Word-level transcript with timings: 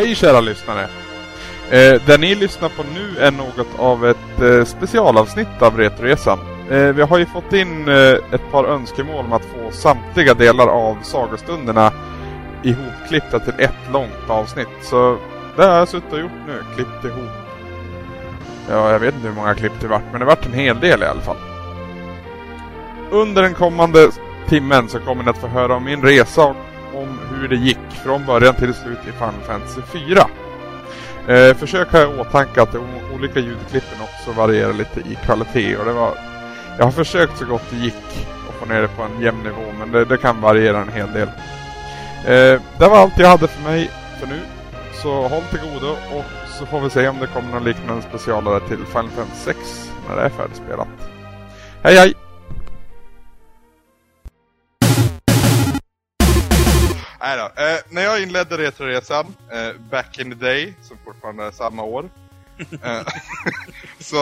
Hej 0.00 0.14
kära 0.14 0.40
lyssnare! 0.40 0.82
Eh, 1.70 2.02
det 2.06 2.18
ni 2.20 2.34
lyssnar 2.34 2.68
på 2.68 2.82
nu 2.94 3.18
är 3.18 3.30
något 3.30 3.78
av 3.78 4.06
ett 4.06 4.40
eh, 4.40 4.64
specialavsnitt 4.64 5.62
av 5.62 5.76
Retroresan. 5.76 6.38
Eh, 6.70 6.88
vi 6.88 7.02
har 7.02 7.18
ju 7.18 7.26
fått 7.26 7.52
in 7.52 7.88
eh, 7.88 8.12
ett 8.32 8.50
par 8.50 8.64
önskemål 8.64 9.24
om 9.24 9.32
att 9.32 9.44
få 9.44 9.70
samtliga 9.70 10.34
delar 10.34 10.66
av 10.66 10.96
sagostunderna 11.02 11.92
ihopklippta 12.62 13.38
till 13.38 13.54
ett 13.58 13.92
långt 13.92 14.28
avsnitt. 14.30 14.68
Så 14.82 15.18
det 15.56 15.64
har 15.64 15.78
jag 15.78 15.88
suttit 15.88 16.12
och 16.12 16.20
gjort 16.20 16.46
nu, 16.46 16.62
klippt 16.74 17.04
ihop. 17.04 17.30
Ja, 18.68 18.92
jag 18.92 18.98
vet 18.98 19.14
inte 19.14 19.28
hur 19.28 19.34
många 19.34 19.54
klipp 19.54 19.80
det 19.80 19.86
vart, 19.86 20.04
men 20.10 20.20
det 20.20 20.26
vart 20.26 20.46
en 20.46 20.52
hel 20.52 20.80
del 20.80 21.02
i 21.02 21.06
alla 21.06 21.20
fall. 21.20 21.38
Under 23.10 23.42
den 23.42 23.54
kommande 23.54 24.10
timmen 24.48 24.88
så 24.88 24.98
kommer 24.98 25.24
ni 25.24 25.30
att 25.30 25.38
få 25.38 25.46
höra 25.46 25.76
om 25.76 25.84
min 25.84 26.02
resa 26.02 26.44
och 26.44 26.56
hur 27.40 27.48
det 27.48 27.56
gick 27.56 27.90
från 28.04 28.26
början 28.26 28.54
till 28.54 28.74
slut 28.74 28.98
i 29.08 29.12
Final 29.12 29.40
Fantasy 29.46 29.80
4. 29.82 30.26
Eh, 31.28 31.56
försök 31.56 31.92
ha 31.92 32.02
i 32.02 32.20
åtanke 32.20 32.62
att 32.62 32.72
de 32.72 32.84
olika 33.14 33.40
ljudklippen 33.40 34.00
också 34.00 34.32
varierar 34.32 34.72
lite 34.72 35.00
i 35.00 35.18
kvalitet 35.24 35.76
och 35.76 35.84
det 35.84 35.92
var... 35.92 36.14
Jag 36.78 36.84
har 36.84 36.92
försökt 36.92 37.38
så 37.38 37.44
gott 37.44 37.62
det 37.70 37.76
gick 37.76 38.26
att 38.48 38.54
få 38.54 38.66
ner 38.66 38.82
det 38.82 38.88
på 38.88 39.02
en 39.02 39.20
jämn 39.20 39.42
nivå 39.42 39.72
men 39.78 39.92
det, 39.92 40.04
det 40.04 40.16
kan 40.16 40.40
variera 40.40 40.80
en 40.80 40.92
hel 40.92 41.12
del. 41.12 41.28
Eh, 42.26 42.62
det 42.78 42.88
var 42.88 42.98
allt 42.98 43.18
jag 43.18 43.28
hade 43.28 43.48
för 43.48 43.62
mig 43.62 43.90
för 44.20 44.26
nu. 44.26 44.40
Så 45.02 45.28
håll 45.28 45.42
till 45.50 45.60
godo 45.60 45.90
och 45.90 46.24
så 46.58 46.66
får 46.66 46.80
vi 46.80 46.90
se 46.90 47.08
om 47.08 47.18
det 47.20 47.26
kommer 47.26 47.52
någon 47.52 47.64
liknande 47.64 48.02
specialare 48.02 48.60
till 48.60 48.86
Final 48.86 49.10
Fantasy 49.10 49.44
6 49.44 49.92
när 50.08 50.16
det 50.16 50.22
är 50.22 50.28
färdigspelat. 50.28 50.88
Hej 51.82 51.96
hej! 51.96 52.29
Nej 57.20 57.36
då. 57.38 57.62
Eh, 57.62 57.78
när 57.88 58.02
jag 58.02 58.22
inledde 58.22 58.58
Retroresan, 58.58 59.34
eh, 59.52 59.80
back 59.90 60.18
in 60.18 60.30
the 60.30 60.36
day, 60.46 60.74
som 60.82 60.96
fortfarande 61.04 61.44
är 61.44 61.50
samma 61.50 61.82
år, 61.82 62.10
eh, 62.82 63.02
så 63.98 64.18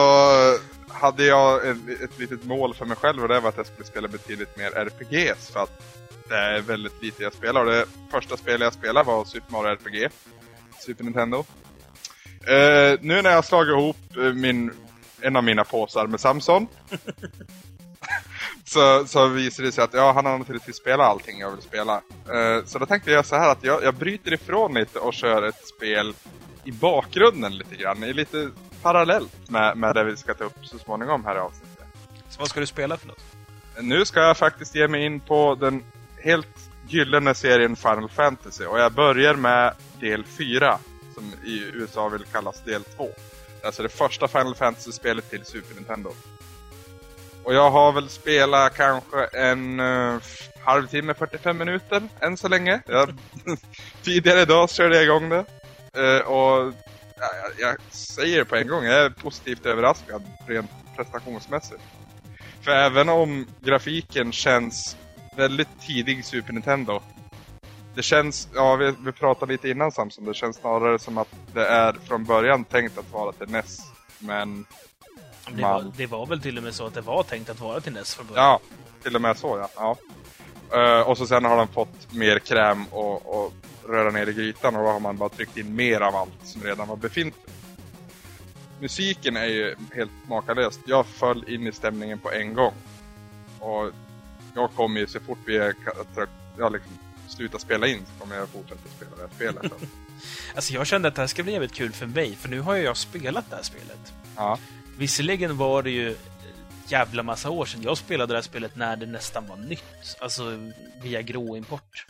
hade 0.87 1.25
jag 1.25 1.67
ett, 1.67 1.77
ett 2.03 2.19
litet 2.19 2.43
mål 2.43 2.73
för 2.73 2.85
mig 2.85 2.97
själv 2.97 3.21
och 3.21 3.27
det 3.27 3.39
var 3.39 3.49
att 3.49 3.57
jag 3.57 3.65
skulle 3.65 3.85
spela 3.85 4.07
betydligt 4.07 4.57
mer 4.57 4.71
RPGs 4.71 5.49
för 5.49 5.59
att 5.59 5.81
det 6.29 6.35
är 6.35 6.61
väldigt 6.61 7.03
lite 7.03 7.23
jag 7.23 7.33
spelar. 7.33 7.65
Och 7.65 7.71
det 7.71 7.85
första 8.11 8.37
spelet 8.37 8.61
jag 8.61 8.73
spelade 8.73 9.07
var 9.07 9.25
Super 9.25 9.51
Mario 9.51 9.71
RPG, 9.71 10.09
Super 10.79 11.03
Nintendo. 11.03 11.45
Eh, 12.41 12.99
nu 13.01 13.21
när 13.21 13.29
jag 13.29 13.45
slagit 13.45 13.71
ihop 13.71 13.97
eh, 14.17 14.33
min, 14.33 14.71
en 15.21 15.35
av 15.35 15.43
mina 15.43 15.63
påsar 15.63 16.07
med 16.07 16.19
Samson 16.19 16.67
så, 18.69 19.07
så 19.07 19.27
visade 19.27 19.67
det 19.67 19.71
sig 19.71 19.83
att 19.83 19.93
ja, 19.93 20.11
han 20.11 20.25
har 20.25 20.37
naturligtvis 20.37 20.75
spelat 20.75 21.07
allting 21.07 21.39
jag 21.39 21.51
vill 21.51 21.61
spela. 21.61 21.95
Uh, 21.95 22.65
så 22.65 22.79
då 22.79 22.85
tänkte 22.85 23.11
jag 23.11 23.25
så 23.25 23.35
här 23.35 23.51
att 23.51 23.63
jag, 23.63 23.83
jag 23.83 23.95
bryter 23.95 24.33
ifrån 24.33 24.73
lite 24.73 24.99
och 24.99 25.13
kör 25.13 25.43
ett 25.43 25.67
spel 25.67 26.13
i 26.63 26.71
bakgrunden 26.71 27.57
lite 27.57 27.75
grann. 27.75 28.03
I 28.03 28.13
lite 28.13 28.49
parallellt 28.81 29.49
med, 29.49 29.77
med 29.77 29.95
det 29.95 30.03
vi 30.03 30.17
ska 30.17 30.33
ta 30.33 30.43
upp 30.43 30.65
så 30.65 30.79
småningom 30.79 31.25
här 31.25 31.35
i 31.35 31.39
avsnittet. 31.39 31.85
Så 32.29 32.39
vad 32.39 32.49
ska 32.49 32.59
du 32.59 32.65
spela 32.65 32.97
för 32.97 33.07
något? 33.07 33.23
Nu 33.81 34.05
ska 34.05 34.19
jag 34.19 34.37
faktiskt 34.37 34.75
ge 34.75 34.87
mig 34.87 35.05
in 35.05 35.19
på 35.19 35.55
den 35.55 35.83
helt 36.17 36.69
gyllene 36.87 37.35
serien 37.35 37.75
Final 37.75 38.09
Fantasy. 38.09 38.65
Och 38.65 38.79
jag 38.79 38.93
börjar 38.93 39.35
med 39.35 39.73
del 39.99 40.23
4. 40.23 40.79
Som 41.13 41.33
i 41.45 41.59
USA 41.73 42.09
vill 42.09 42.23
kallas 42.23 42.63
del 42.63 42.83
2. 42.83 43.09
Alltså 43.63 43.83
det 43.83 43.89
första 43.89 44.27
Final 44.27 44.55
Fantasy-spelet 44.55 45.29
till 45.29 45.45
Super 45.45 45.75
Nintendo. 45.75 46.11
Och 47.49 47.55
jag 47.55 47.71
har 47.71 47.91
väl 47.91 48.09
spelat 48.09 48.75
kanske 48.75 49.25
en 49.25 49.79
uh, 49.79 50.21
halvtimme, 50.63 51.13
45 51.13 51.57
minuter 51.57 52.03
än 52.19 52.37
så 52.37 52.47
länge. 52.47 52.81
Jag, 52.87 53.09
tidigare 54.03 54.41
idag 54.41 54.69
körde 54.69 54.95
jag 54.95 55.03
igång 55.03 55.29
det. 55.29 55.45
Uh, 55.97 56.27
och 56.27 56.73
ja, 57.17 57.27
jag, 57.41 57.69
jag, 57.69 57.75
säger 57.91 58.37
det 58.37 58.45
på 58.45 58.55
en 58.55 58.67
gång, 58.67 58.83
jag 58.83 59.05
är 59.05 59.09
positivt 59.09 59.65
överraskad 59.65 60.23
rent 60.47 60.71
prestationsmässigt. 60.95 61.81
För 62.61 62.71
även 62.71 63.09
om 63.09 63.47
grafiken 63.59 64.31
känns 64.31 64.97
väldigt 65.37 65.81
tidig 65.87 66.25
Super 66.25 66.53
Nintendo. 66.53 67.01
Det 67.95 68.03
känns, 68.03 68.49
ja 68.55 68.75
vi, 68.75 68.93
vi 69.05 69.11
pratade 69.11 69.51
lite 69.51 69.69
innan 69.69 69.91
Samson, 69.91 70.25
det 70.25 70.33
känns 70.33 70.57
snarare 70.57 70.99
som 70.99 71.17
att 71.17 71.35
det 71.53 71.65
är 71.65 71.93
från 71.93 72.25
början 72.25 72.63
tänkt 72.63 72.97
att 72.97 73.11
vara 73.11 73.31
till 73.31 73.49
NES. 73.49 73.79
Men 74.19 74.65
det 75.55 75.61
var, 75.61 75.91
det 75.97 76.05
var, 76.05 76.25
väl 76.25 76.41
till 76.41 76.57
och 76.57 76.63
med 76.63 76.75
så 76.75 76.85
att 76.85 76.93
det 76.93 77.01
var 77.01 77.23
tänkt 77.23 77.49
att 77.49 77.59
vara 77.59 77.81
till 77.81 77.93
NES 77.93 78.15
från 78.15 78.27
början? 78.27 78.45
Ja, 78.45 78.59
till 79.03 79.15
och 79.15 79.21
med 79.21 79.37
så 79.37 79.57
ja. 79.57 79.69
ja. 79.75 79.97
Uh, 80.75 81.09
och 81.09 81.17
så 81.17 81.27
sen 81.27 81.45
har 81.45 81.57
de 81.57 81.67
fått 81.67 82.13
mer 82.13 82.39
kräm 82.39 82.85
och, 82.85 83.43
och 83.45 83.53
röra 83.87 84.11
ner 84.11 84.29
i 84.29 84.33
grytan 84.33 84.75
och 84.75 84.83
då 84.83 84.89
har 84.89 84.99
man 84.99 85.17
bara 85.17 85.29
tryckt 85.29 85.57
in 85.57 85.75
mer 85.75 86.01
av 86.01 86.15
allt 86.15 86.31
som 86.43 86.63
redan 86.63 86.87
var 86.87 86.95
befintligt. 86.95 87.49
Musiken 88.79 89.37
är 89.37 89.45
ju 89.45 89.75
helt 89.95 90.11
makalöst. 90.27 90.79
Jag 90.85 91.05
föll 91.05 91.49
in 91.49 91.67
i 91.67 91.71
stämningen 91.71 92.19
på 92.19 92.31
en 92.31 92.53
gång. 92.53 92.73
Och 93.59 93.91
jag 94.55 94.71
kommer 94.75 94.99
ju 94.99 95.07
så 95.07 95.19
fort 95.19 95.37
vi 95.45 95.57
är, 95.57 95.73
jag 96.57 96.71
liksom 96.71 96.91
slutar 97.27 97.59
spela 97.59 97.87
in 97.87 98.05
så 98.05 98.19
kommer 98.19 98.35
jag 98.35 98.49
fortsätta 98.49 98.89
spela 98.95 99.11
det 99.15 99.21
här 99.21 99.29
spelet. 99.35 99.73
alltså 100.55 100.73
jag 100.73 100.87
kände 100.87 101.07
att 101.07 101.15
det 101.15 101.21
här 101.21 101.27
ska 101.27 101.43
bli 101.43 101.51
jävligt 101.53 101.73
kul 101.73 101.91
för 101.91 102.05
mig, 102.05 102.35
för 102.35 102.49
nu 102.49 102.59
har 102.59 102.75
ju 102.75 102.83
jag 102.83 102.97
spelat 102.97 103.49
det 103.49 103.55
här 103.55 103.63
spelet. 103.63 104.13
Ja. 104.35 104.59
Visserligen 104.99 105.57
var 105.57 105.83
det 105.83 105.91
ju 105.91 106.15
jävla 106.87 107.23
massa 107.23 107.49
år 107.49 107.65
sedan 107.65 107.81
jag 107.83 107.97
spelade 107.97 108.33
det 108.33 108.37
här 108.37 108.41
spelet 108.41 108.75
när 108.75 108.95
det 108.95 109.05
nästan 109.05 109.47
var 109.47 109.57
nytt. 109.57 110.17
Alltså 110.21 110.69
via 111.01 111.21
gråimport. 111.21 112.05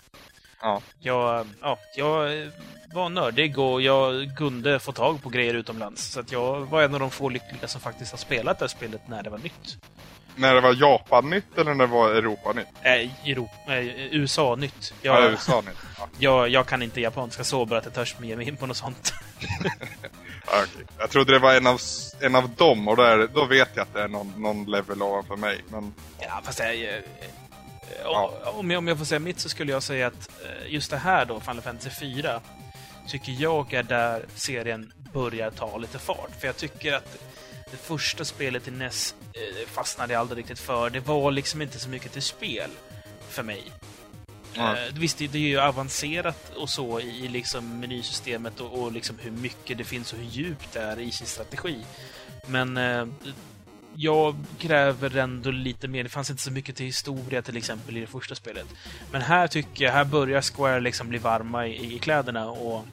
Ja. 0.62 0.82
Jag, 1.00 1.48
ja, 1.62 1.78
jag 1.96 2.48
var 2.94 3.10
nördig 3.10 3.60
och 3.60 3.82
jag 3.82 4.38
kunde 4.38 4.80
få 4.80 4.92
tag 4.92 5.22
på 5.22 5.30
grejer 5.30 5.54
utomlands. 5.54 6.12
Så 6.12 6.20
att 6.20 6.32
jag 6.32 6.66
var 6.66 6.84
en 6.84 6.94
av 6.94 7.00
de 7.00 7.12
få 7.12 7.30
lyckliga 7.30 7.68
som 7.68 7.82
faktiskt 7.82 8.12
har 8.12 8.18
spelat 8.18 8.60
det 8.60 8.64
här 8.64 8.70
spelet 8.70 9.08
när 9.08 9.24
det 9.24 9.30
var 9.30 9.38
nytt. 9.38 9.78
När 10.40 10.54
det 10.54 10.62
var 10.62 10.74
Japan-nytt 10.74 11.58
eller 11.58 11.74
när 11.74 11.88
det 11.88 11.94
var 11.94 12.10
Europa-nytt? 12.10 12.68
Äh, 12.84 13.30
Europa, 13.30 13.78
äh, 13.78 14.16
USA-nytt. 14.16 14.94
Jag, 15.02 15.24
ja, 15.24 15.30
USA-nytt. 15.30 15.78
Ja. 15.98 16.08
Jag, 16.20 16.50
jag 16.50 16.68
kan 16.68 16.82
inte 16.82 17.02
japanska 17.02 17.44
så 17.44 17.66
bra 17.66 17.78
att 17.78 17.86
jag 17.86 17.94
törs 17.94 18.16
ge 18.22 18.36
mig 18.36 18.48
in 18.48 18.58
på 18.58 18.66
något 18.66 18.78
sånt. 18.78 19.14
okay. 20.46 20.86
Jag 20.98 21.10
trodde 21.10 21.34
det 21.34 21.40
var 21.40 21.54
en 21.54 21.68
av, 21.68 21.82
en 22.20 22.36
av 22.36 22.50
dem 22.50 22.88
och 22.88 22.96
där, 22.98 23.30
då 23.34 23.46
vet 23.46 23.70
jag 23.74 23.84
att 23.84 23.94
det 23.94 24.02
är 24.02 24.08
någon, 24.08 24.34
någon 24.38 24.66
level 24.66 25.02
ovanför 25.02 25.36
mig. 25.36 25.64
Men... 25.68 25.94
Ja, 26.20 26.42
fast 26.44 26.60
jag, 26.60 26.76
jag, 26.76 27.02
ja. 28.04 28.34
om, 28.46 28.72
jag, 28.72 28.78
om 28.78 28.88
jag 28.88 28.98
får 28.98 29.06
säga 29.06 29.20
mitt 29.20 29.40
så 29.40 29.50
skulle 29.50 29.72
jag 29.72 29.84
säga 29.84 30.08
att 30.08 30.30
eh, 30.46 30.74
just 30.74 30.92
det 30.92 30.98
här 30.98 31.26
då, 31.26 31.40
Final 31.40 31.62
Fantasy 31.62 31.90
4, 31.90 32.42
tycker 33.08 33.36
jag 33.40 33.74
är 33.74 33.84
där 33.84 34.26
serien 34.36 34.94
börjar 35.14 35.52
ta 35.52 35.78
lite 35.78 36.00
fart. 36.00 36.32
För 36.40 36.48
jag 36.48 36.58
tycker 36.58 36.94
att 36.94 37.18
det 37.72 37.78
första 37.78 38.26
spelet 38.26 38.68
i 38.68 38.72
NES 38.72 39.16
eh, 39.34 39.68
fastnade 39.68 40.14
jag 40.14 40.20
aldrig 40.20 40.38
riktigt 40.38 40.60
för. 40.60 40.90
Det 40.90 41.00
var 41.00 41.32
liksom 41.32 41.62
inte 41.62 41.80
så 41.80 41.90
mycket 41.90 42.12
till 42.12 42.22
spel 42.22 42.70
för 43.30 43.44
mig. 43.44 43.64
Mm. 44.56 44.72
Uh, 44.72 45.00
visst, 45.00 45.18
det, 45.18 45.36
är 45.36 45.38
ju 45.38 45.60
avancerat 45.60 46.52
och 46.56 46.70
så 46.70 47.00
i, 47.00 47.28
liksom 47.28 47.80
menysystemet 47.80 48.60
och, 48.60 48.84
och 48.84 48.92
liksom 48.92 49.16
hur 49.20 49.32
mycket 49.32 49.78
det 49.78 49.84
finns 49.84 50.14
och 50.14 50.20
hur 50.20 50.26
djupt 50.26 50.74
det 50.74 50.80
är 50.80 51.00
i 51.00 51.12
sin 51.12 51.28
strategi. 51.28 51.86
Men 52.48 52.78
uh, 52.78 53.08
jag 53.96 54.36
kräver 54.60 55.18
ändå 55.18 55.52
lite 55.52 55.88
mer. 55.88 56.04
Det 56.04 56.10
fanns 56.10 56.30
inte 56.30 56.42
så 56.42 56.52
mycket 56.52 56.76
till 56.76 56.86
historia 56.86 57.42
till 57.42 57.58
exempel 57.58 57.98
i 57.98 58.00
det 58.00 58.08
första 58.08 58.36
spelet. 58.36 58.68
Men 59.12 59.22
här 59.22 59.48
tycker 59.48 59.86
jag, 59.86 59.92
här 59.92 60.06
börjar 60.06 60.42
Square 60.42 60.80
liksom 60.80 61.10
bli 61.10 61.18
varma 61.18 61.68
i, 61.68 61.96
i 61.96 62.00
kläderna 62.00 62.50
och 62.50 62.86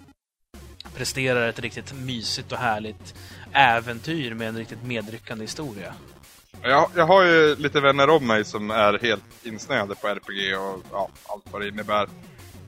presterar 0.96 1.48
ett 1.48 1.58
riktigt 1.58 1.92
mysigt 1.92 2.52
och 2.52 2.58
härligt 2.58 3.14
äventyr 3.52 4.34
med 4.34 4.48
en 4.48 4.56
riktigt 4.56 4.82
medryckande 4.82 5.44
historia. 5.44 5.94
Jag, 6.62 6.90
jag 6.94 7.06
har 7.06 7.22
ju 7.22 7.56
lite 7.56 7.80
vänner 7.80 8.10
om 8.10 8.26
mig 8.26 8.44
som 8.44 8.70
är 8.70 8.98
helt 8.98 9.46
insnöade 9.46 9.94
på 9.94 10.08
RPG 10.08 10.58
och 10.58 10.82
ja, 10.92 11.08
allt 11.28 11.44
vad 11.50 11.62
det 11.62 11.68
innebär. 11.68 12.08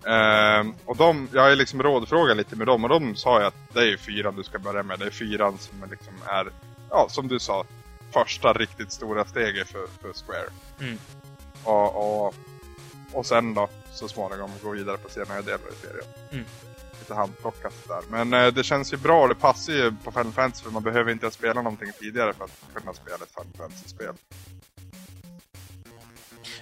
Uh, 0.07 0.73
och 0.85 0.97
de, 0.97 1.29
jag 1.33 1.43
har 1.43 1.51
ju 1.51 1.57
liksom 1.57 1.83
rådfrågat 1.83 2.37
lite 2.37 2.57
med 2.57 2.67
dem 2.67 2.85
och 2.85 2.91
de 2.91 3.17
sa 3.17 3.41
ju 3.41 3.47
att 3.47 3.55
det 3.73 3.81
är 3.81 3.87
ju 3.87 3.99
fyran 3.99 4.37
du 4.37 4.43
ska 4.43 4.59
börja 4.59 4.83
med. 4.83 4.99
Det 4.99 5.07
är 5.07 5.11
fyran 5.11 5.59
som 5.59 5.91
liksom 5.91 6.15
är, 6.27 6.51
ja 6.91 7.07
som 7.11 7.29
du 7.29 7.39
sa, 7.39 7.65
första 8.13 8.53
riktigt 8.53 8.93
stora 8.93 9.25
steget 9.25 9.69
för, 9.69 9.87
för 10.03 10.13
Square. 10.13 10.51
Mm. 10.81 10.99
Och, 11.65 12.27
och, 12.27 12.35
och 13.13 13.27
sen 13.27 13.55
då 13.55 13.69
så 13.93 14.09
småningom 14.09 14.51
gå 14.63 14.71
vidare 14.71 14.97
på 14.97 15.09
senare 15.11 15.43
delar 15.43 15.59
i 15.59 15.87
serien. 15.87 16.07
Mm 16.33 16.45
lite 16.99 17.15
handplockat 17.15 17.75
där. 17.89 18.01
Men 18.11 18.33
eh, 18.33 18.53
det 18.53 18.65
känns 18.65 18.93
ju 18.93 18.97
bra, 18.97 19.29
det 19.29 19.35
passar 19.35 19.73
ju 19.73 19.93
på 20.05 20.11
Final 20.11 20.33
Fantasy 20.33 20.65
för 20.65 20.71
man 20.71 20.83
behöver 20.83 21.13
inte 21.13 21.31
spela 21.31 21.63
någonting 21.63 21.93
tidigare 22.01 22.33
för 22.33 22.45
att 22.45 22.51
kunna 22.75 22.95
spela 22.95 23.17
ett 23.17 23.35
Final 23.35 23.53
Fantasy-spel. 23.57 24.15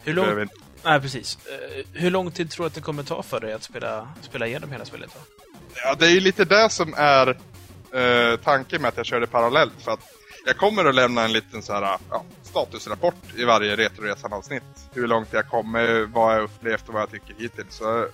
Hur 0.02 0.14
lång... 0.14 0.40
Inte... 0.40 0.54
Nej, 0.84 1.00
precis. 1.00 1.38
Uh, 1.46 1.84
hur 1.92 2.10
lång 2.10 2.30
tid 2.30 2.50
tror 2.50 2.64
du 2.64 2.66
att 2.66 2.74
det 2.74 2.80
kommer 2.80 3.02
ta 3.02 3.22
för 3.22 3.40
dig 3.40 3.52
att 3.52 3.62
spela, 3.62 4.08
spela 4.22 4.46
igenom 4.46 4.72
hela 4.72 4.84
spelet? 4.84 5.10
Då? 5.14 5.20
Ja, 5.74 5.94
det 5.94 6.06
är 6.06 6.10
ju 6.10 6.20
lite 6.20 6.44
det 6.44 6.70
som 6.70 6.94
är 6.96 7.28
uh, 7.28 8.36
tanken 8.36 8.82
med 8.82 8.88
att 8.88 8.96
jag 8.96 9.06
kör 9.06 9.20
det 9.20 9.26
parallellt. 9.26 9.74
För 9.78 9.92
att 9.92 10.00
jag 10.46 10.56
kommer 10.56 10.84
att 10.84 10.94
lämna 10.94 11.24
en 11.24 11.32
liten 11.32 11.62
så 11.62 11.72
här, 11.72 11.98
ja, 12.10 12.24
statusrapport 12.42 13.14
i 13.36 13.44
varje 13.44 13.76
Retroresan-avsnitt. 13.76 14.62
Hur 14.94 15.06
långt 15.06 15.28
jag 15.32 15.48
kommer, 15.48 16.04
vad 16.04 16.34
jag 16.36 16.42
upplevt 16.42 16.88
och 16.88 16.94
vad 16.94 17.02
jag 17.02 17.10
tycker 17.10 17.34
hittills. 17.38 17.74
Så 17.74 18.08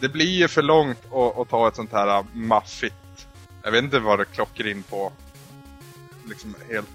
det 0.00 0.08
blir 0.08 0.30
ju 0.38 0.48
för 0.48 0.62
långt 0.62 0.98
att, 1.12 1.38
att 1.38 1.48
ta 1.48 1.68
ett 1.68 1.76
sånt 1.76 1.92
här 1.92 2.24
maffigt. 2.32 2.94
Jag 3.62 3.70
vet 3.70 3.84
inte 3.84 3.98
vad 3.98 4.18
det 4.18 4.24
klockar 4.24 4.66
in 4.66 4.82
på. 4.82 5.12
Liksom 6.28 6.54
helt 6.70 6.88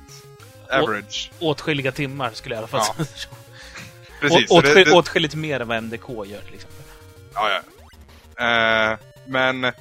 average. 0.71 1.31
Å, 1.39 1.49
åtskilliga 1.51 1.91
timmar 1.91 2.31
skulle 2.31 2.55
jag 2.55 2.59
i 2.59 2.63
alla 2.73 2.83
fall 2.83 2.95
Ja. 2.97 3.05
Precis. 4.19 4.51
Å, 4.51 4.55
så 4.55 4.61
det- 4.61 4.83
det- 4.83 4.91
åtskilligt 4.93 5.35
mer 5.35 5.59
än 5.59 5.67
vad 5.67 5.77
MDK 5.77 6.09
gör 6.09 6.41
till 6.41 6.53
exempel. 6.53 6.83
Ja, 7.33 7.49
ja. 7.49 7.61
Eh, 8.91 8.97
men, 9.25 9.71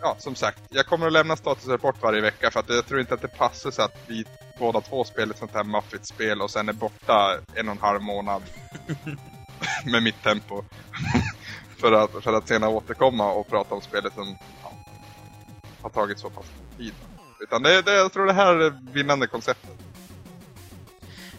ja, 0.00 0.16
som 0.18 0.34
sagt. 0.34 0.62
Jag 0.68 0.86
kommer 0.86 1.06
att 1.06 1.12
lämna 1.12 1.36
statusrapport 1.36 2.02
varje 2.02 2.20
vecka 2.20 2.50
för 2.50 2.60
att 2.60 2.68
jag 2.68 2.86
tror 2.86 3.00
inte 3.00 3.14
att 3.14 3.22
det 3.22 3.28
passar 3.28 3.70
så 3.70 3.82
att 3.82 3.96
vi 4.06 4.24
båda 4.58 4.80
två 4.80 5.04
spelar 5.04 5.32
ett 5.32 5.38
sånt 5.38 5.54
här 5.54 5.64
maffigt 5.64 6.06
spel 6.06 6.42
och 6.42 6.50
sen 6.50 6.68
är 6.68 6.72
borta 6.72 7.38
en 7.54 7.68
och 7.68 7.74
en 7.74 7.80
halv 7.80 8.02
månad 8.02 8.42
med 9.92 10.02
mitt 10.02 10.22
tempo. 10.22 10.64
För, 11.76 11.92
att, 11.92 12.24
för 12.24 12.32
att 12.32 12.48
senare 12.48 12.70
återkomma 12.70 13.32
och 13.32 13.48
prata 13.48 13.74
om 13.74 13.80
spelet 13.80 14.14
som 14.14 14.36
ja, 14.62 14.72
har 15.82 15.90
tagit 15.90 16.18
så 16.18 16.30
pass 16.30 16.46
tid. 16.78 16.94
Utan 17.40 17.62
det, 17.62 17.82
det, 17.82 17.94
jag 17.94 18.12
tror 18.12 18.26
det 18.26 18.32
här 18.32 18.54
är 18.54 18.58
det 18.58 18.78
vinnande 18.92 19.26
konceptet. 19.26 19.70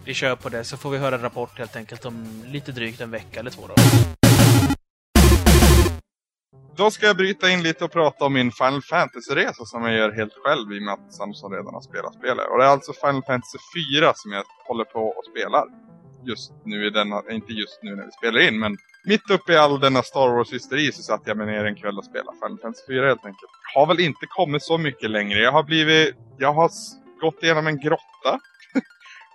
Vi 0.06 0.13
kör 0.13 0.36
på 0.36 0.50
det, 0.50 0.63
så 0.63 0.78
får 0.78 0.89
vi 0.89 0.98
höra 0.98 1.16
en 1.16 1.22
rapport 1.22 1.57
helt 1.57 1.75
enkelt 1.75 2.06
om 2.06 2.44
lite 2.45 2.72
drygt 2.72 3.01
en 3.01 3.12
vecka 3.12 3.39
eller 3.39 3.51
två 3.51 3.62
då. 3.68 3.74
Då 6.75 6.92
ska 6.92 7.06
jag 7.06 7.18
bryta 7.18 7.50
in 7.50 7.63
lite 7.63 7.86
och 7.86 7.92
prata 7.92 8.25
om 8.25 8.34
min 8.34 8.51
Final 8.51 8.81
Fantasy-resa 8.81 9.66
som 9.66 9.84
jag 9.84 9.94
gör 9.94 10.12
helt 10.12 10.34
själv 10.44 10.74
i 10.74 10.80
och 10.80 10.84
med 10.84 10.94
att 10.94 11.13
Samson 11.13 11.51
redan 11.51 11.74
har 11.74 11.81
spelat 11.81 12.13
spelet. 12.13 12.48
Och 12.51 12.57
det 12.57 12.66
är 12.66 12.69
alltså 12.69 12.94
Final 12.94 13.24
Fantasy 13.24 13.57
4 13.94 14.13
som 14.16 14.31
jag 14.31 14.44
håller 14.68 14.84
på 14.84 15.00
och 15.00 15.25
spelar. 15.31 15.63
Just 16.27 16.51
nu 16.63 16.85
i 16.85 16.89
denna, 16.89 17.24
inte 17.31 17.53
just 17.53 17.83
nu 17.83 17.95
när 17.95 18.06
vi 18.06 18.12
spelar 18.12 18.39
in, 18.39 18.59
men 18.59 18.77
mitt 19.06 19.29
uppe 19.29 19.53
i 19.53 19.57
all 19.57 19.79
denna 19.79 20.03
Star 20.03 20.29
Wars-hysteri 20.29 20.91
så 20.91 21.01
satt 21.01 21.21
jag 21.25 21.38
mig 21.38 21.45
ner 21.45 21.65
en 21.65 21.75
kväll 21.75 21.97
och 21.97 22.06
spelade 22.06 22.38
Final 22.38 22.59
Fantasy 22.62 22.85
4 22.88 23.07
helt 23.07 23.25
enkelt. 23.25 23.51
Jag 23.74 23.79
Har 23.79 23.88
väl 23.88 24.00
inte 24.00 24.25
kommit 24.29 24.63
så 24.63 24.77
mycket 24.77 25.09
längre. 25.09 25.39
Jag 25.39 25.51
har 25.51 25.63
blivit, 25.63 26.15
jag 26.38 26.53
har 26.53 26.71
gått 27.21 27.44
igenom 27.44 27.68
en 27.68 27.79
grotta. 27.79 28.39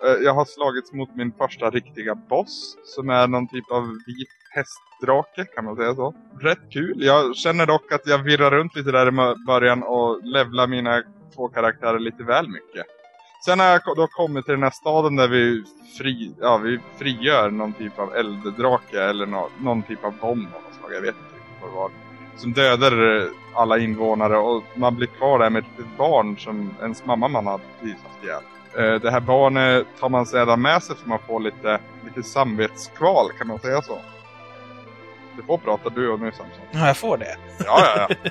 Eh, 0.04 0.22
jag 0.24 0.34
har 0.34 0.44
slagits 0.44 0.92
mot 0.92 1.16
min 1.16 1.32
första 1.32 1.70
riktiga 1.70 2.14
boss 2.14 2.76
som 2.84 3.10
är 3.10 3.26
någon 3.26 3.48
typ 3.48 3.70
av 3.70 3.98
vit 4.06 4.28
hästdrake, 4.50 5.44
kan 5.54 5.64
man 5.64 5.76
säga 5.76 5.94
så. 5.94 6.14
Rätt 6.40 6.70
kul. 6.70 6.94
Jag 6.96 7.36
känner 7.36 7.66
dock 7.66 7.92
att 7.92 8.06
jag 8.06 8.18
virrar 8.18 8.50
runt 8.50 8.76
lite 8.76 8.92
där 8.92 9.08
i 9.08 9.34
början 9.46 9.82
och 9.82 10.24
levlar 10.24 10.66
mina 10.66 11.02
två 11.34 11.48
karaktärer 11.48 11.98
lite 11.98 12.22
väl 12.22 12.48
mycket. 12.48 12.86
Sen 13.44 13.60
har 13.60 13.66
jag 13.66 13.80
då 13.96 14.06
kommit 14.06 14.44
till 14.44 14.54
den 14.54 14.62
här 14.62 14.70
staden 14.70 15.16
där 15.16 15.28
vi, 15.28 15.64
fri, 15.98 16.34
ja, 16.40 16.56
vi 16.56 16.78
frigör 16.98 17.50
någon 17.50 17.72
typ 17.72 17.98
av 17.98 18.14
elddrake 18.14 19.02
eller 19.02 19.26
nå, 19.26 19.48
någon 19.60 19.82
typ 19.82 20.04
av 20.04 20.12
bomb 20.20 20.46
av 20.54 20.62
något 20.62 20.74
slag. 20.78 20.94
Jag 20.94 21.00
vet 21.00 21.14
inte 21.14 21.44
vad 21.62 21.70
det 21.70 21.76
var. 21.76 21.90
Som 22.36 22.52
dödar 22.52 23.20
eh, 23.22 23.28
alla 23.54 23.78
invånare 23.78 24.38
och 24.38 24.62
man 24.74 24.96
blir 24.96 25.06
kvar 25.06 25.38
där 25.38 25.50
med 25.50 25.64
ett 25.78 25.96
barn 25.98 26.38
som 26.38 26.74
ens 26.82 27.04
mamma 27.04 27.28
man 27.28 27.46
hade 27.46 27.62
precis 27.80 27.96
haft 28.02 28.24
ihjäl. 28.24 28.42
Eh, 28.94 29.00
Det 29.00 29.10
här 29.10 29.20
barnet 29.20 29.86
tar 30.00 30.08
man 30.08 30.26
sedan 30.26 30.62
med 30.62 30.82
sig 30.82 30.96
för 30.96 31.08
man 31.08 31.18
får 31.26 31.40
lite, 31.40 31.78
lite 32.04 32.22
samvetskval, 32.22 33.32
kan 33.38 33.46
man 33.48 33.58
säga 33.58 33.82
så? 33.82 33.98
Du 35.36 35.42
får 35.42 35.58
prata 35.58 35.90
du 35.90 36.10
och 36.10 36.20
nu 36.20 36.30
Samson. 36.30 36.60
Ja, 36.70 36.86
jag 36.86 36.96
får 36.96 37.16
det. 37.18 37.36
Ja, 37.66 37.82
ja, 37.96 38.08
ja. 38.22 38.30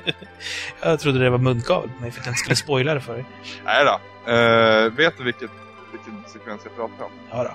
Jag 0.89 0.99
trodde 0.99 1.19
det 1.19 1.29
var 1.29 1.37
munkavel 1.37 1.89
mig 2.01 2.11
för 2.11 2.19
att 2.19 2.25
jag 2.25 2.31
inte 2.31 2.39
skulle 2.39 2.55
spoila 2.55 2.93
det 2.93 3.01
för 3.01 3.13
dig. 3.13 3.25
Nej 3.65 3.85
då. 3.85 3.99
Eh, 4.25 4.93
vet 4.93 5.17
du 5.17 5.23
vilket, 5.23 5.51
vilken 5.91 6.23
sekvens 6.27 6.61
jag 6.63 6.75
pratar 6.75 7.05
om? 7.05 7.11
Ja 7.29 7.43
då. 7.43 7.51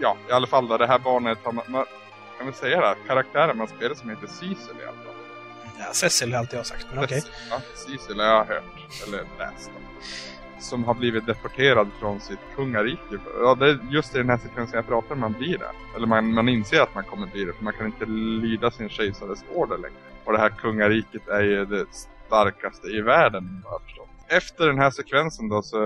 Ja, 0.00 0.16
i 0.28 0.32
alla 0.32 0.46
fall 0.46 0.68
då. 0.68 0.76
Det 0.78 0.86
här 0.86 0.98
barnet 0.98 1.38
har 1.42 1.52
man, 1.52 1.64
man 1.68 1.84
kan 2.38 2.46
vi 2.46 2.52
säga 2.52 2.80
det? 2.80 2.96
Karaktären 3.06 3.56
man 3.56 3.68
spelar 3.68 3.94
som 3.94 4.10
heter 4.10 4.26
Cecil 4.26 4.56
i 4.80 4.82
alla 4.82 4.92
fall. 4.92 5.14
Ja, 5.78 5.92
Cecil 5.92 6.32
har 6.32 6.38
alltid 6.40 6.58
jag 6.58 6.66
sagt, 6.66 6.86
men 6.94 7.04
okej. 7.04 7.22
Ja, 7.50 7.60
Cecil 7.74 8.20
har 8.20 8.26
jag 8.26 8.44
hört. 8.44 8.64
Eller 9.06 9.24
läst. 9.38 9.70
då. 9.74 10.02
Som 10.60 10.84
har 10.84 10.94
blivit 10.94 11.26
deporterad 11.26 11.88
från 12.00 12.20
sitt 12.20 12.38
kungarike. 12.56 13.18
Ja, 13.40 13.54
det 13.54 13.66
är 13.70 13.78
just 13.90 14.14
i 14.14 14.18
den 14.18 14.30
här 14.30 14.36
sekvensen 14.38 14.76
jag 14.76 14.86
pratar 14.86 15.14
om 15.14 15.20
man 15.20 15.32
blir 15.32 15.58
det. 15.58 15.70
Eller 15.96 16.06
man, 16.06 16.34
man 16.34 16.48
inser 16.48 16.80
att 16.80 16.94
man 16.94 17.04
kommer 17.04 17.26
bli 17.26 17.44
det. 17.44 17.52
För 17.52 17.64
man 17.64 17.72
kan 17.72 17.86
inte 17.86 18.04
lyda 18.46 18.70
sin 18.70 18.88
kejsares 18.88 19.44
order 19.54 19.76
längre. 19.78 19.96
Och 20.24 20.32
det 20.32 20.38
här 20.38 20.48
kungariket 20.48 21.28
är 21.28 21.42
ju 21.42 21.64
det 21.64 21.86
starkaste 22.28 22.86
i 22.86 23.00
världen, 23.00 23.62
vad 23.64 23.72
jag 23.74 23.82
förstått. 23.82 24.08
Efter 24.36 24.66
den 24.66 24.78
här 24.78 24.90
sekvensen 24.90 25.48
då 25.48 25.62
så... 25.62 25.78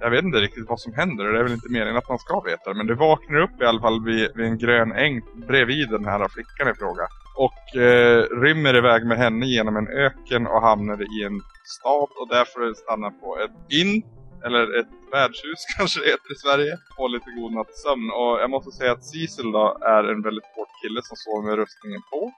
Jag 0.00 0.10
vet 0.10 0.24
inte 0.24 0.38
riktigt 0.38 0.68
vad 0.68 0.80
som 0.80 0.94
händer. 0.94 1.26
och 1.26 1.32
Det 1.32 1.38
är 1.38 1.42
väl 1.42 1.52
inte 1.52 1.72
meningen 1.72 1.96
att 1.96 2.08
man 2.08 2.18
ska 2.18 2.40
veta 2.40 2.70
det. 2.70 2.76
Men 2.76 2.86
du 2.86 2.94
vaknar 2.94 3.40
upp 3.40 3.62
i 3.62 3.64
alla 3.64 3.80
fall 3.80 4.04
vid, 4.04 4.30
vid 4.34 4.46
en 4.46 4.58
grön 4.58 4.92
äng 4.92 5.22
bredvid 5.34 5.88
den 5.90 6.04
här 6.04 6.28
flickan 6.28 6.68
i 6.68 6.74
fråga. 6.74 7.06
Och 7.36 7.76
eh, 7.80 8.22
rymmer 8.22 8.76
iväg 8.76 9.06
med 9.06 9.18
henne 9.18 9.46
genom 9.46 9.76
en 9.76 9.88
öken 9.88 10.46
och 10.46 10.60
hamnar 10.60 11.02
i 11.02 11.24
en 11.24 11.40
stad. 11.64 12.08
Och 12.20 12.28
där 12.28 12.44
får 12.44 12.74
stanna 12.74 13.10
på 13.10 13.38
ett 13.38 13.72
inn. 13.80 14.02
Eller 14.44 14.80
ett 14.80 14.92
värdshus 15.12 15.60
kanske 15.76 16.00
det 16.00 16.06
heter 16.06 16.32
i 16.32 16.38
Sverige. 16.44 16.78
Och 16.98 17.10
lite 17.10 17.30
god 17.30 17.52
nattsömn. 17.52 18.10
Och 18.10 18.32
jag 18.42 18.50
måste 18.50 18.70
säga 18.70 18.92
att 18.92 19.04
Cecil 19.04 19.52
då 19.52 19.78
är 19.80 20.04
en 20.12 20.22
väldigt 20.22 20.48
hård 20.54 20.68
kille 20.82 21.00
som 21.02 21.16
sover 21.16 21.48
med 21.48 21.56
rustningen 21.56 22.02
på. 22.10 22.32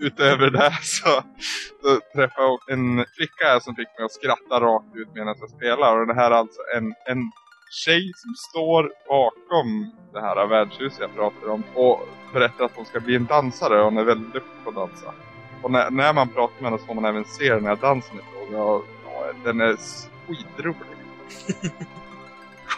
Utöver 0.00 0.50
det 0.50 0.78
så, 0.82 1.22
så 1.82 2.00
träffade 2.14 2.46
jag 2.46 2.58
en 2.68 3.04
flicka 3.16 3.44
här 3.44 3.60
som 3.60 3.74
fick 3.74 3.88
mig 3.98 4.04
att 4.04 4.12
skratta 4.12 4.60
rakt 4.60 4.96
ut 4.96 5.08
medan 5.14 5.36
jag 5.40 5.50
spelar. 5.50 6.00
Och 6.00 6.06
det 6.06 6.14
här 6.14 6.30
är 6.30 6.34
alltså 6.34 6.60
en, 6.76 6.94
en 7.06 7.30
tjej 7.70 8.12
som 8.16 8.34
står 8.34 8.92
bakom 9.08 9.92
det 10.12 10.20
här 10.20 10.46
värdshuset 10.46 11.00
jag 11.00 11.14
pratar 11.14 11.48
om. 11.48 11.62
Och 11.74 12.08
berättar 12.32 12.64
att 12.64 12.76
hon 12.76 12.86
ska 12.86 13.00
bli 13.00 13.16
en 13.16 13.26
dansare 13.26 13.78
och 13.78 13.84
hon 13.84 13.98
är 13.98 14.04
väldigt 14.04 14.32
duktig 14.32 14.64
på 14.64 14.70
att 14.70 14.76
dansa. 14.76 15.14
Och 15.62 15.70
när, 15.70 15.90
när 15.90 16.12
man 16.12 16.28
pratar 16.28 16.62
med 16.62 16.70
henne 16.70 16.78
så 16.78 16.86
får 16.86 16.94
man 16.94 17.04
även 17.04 17.24
se 17.24 17.54
den 17.54 17.66
här 17.66 17.76
dansen 17.76 18.16
i 18.16 18.22
fråga. 18.32 18.62
Och, 18.62 18.84
ja, 19.04 19.32
den 19.44 19.60
är 19.60 19.76
skitrolig. 20.26 20.76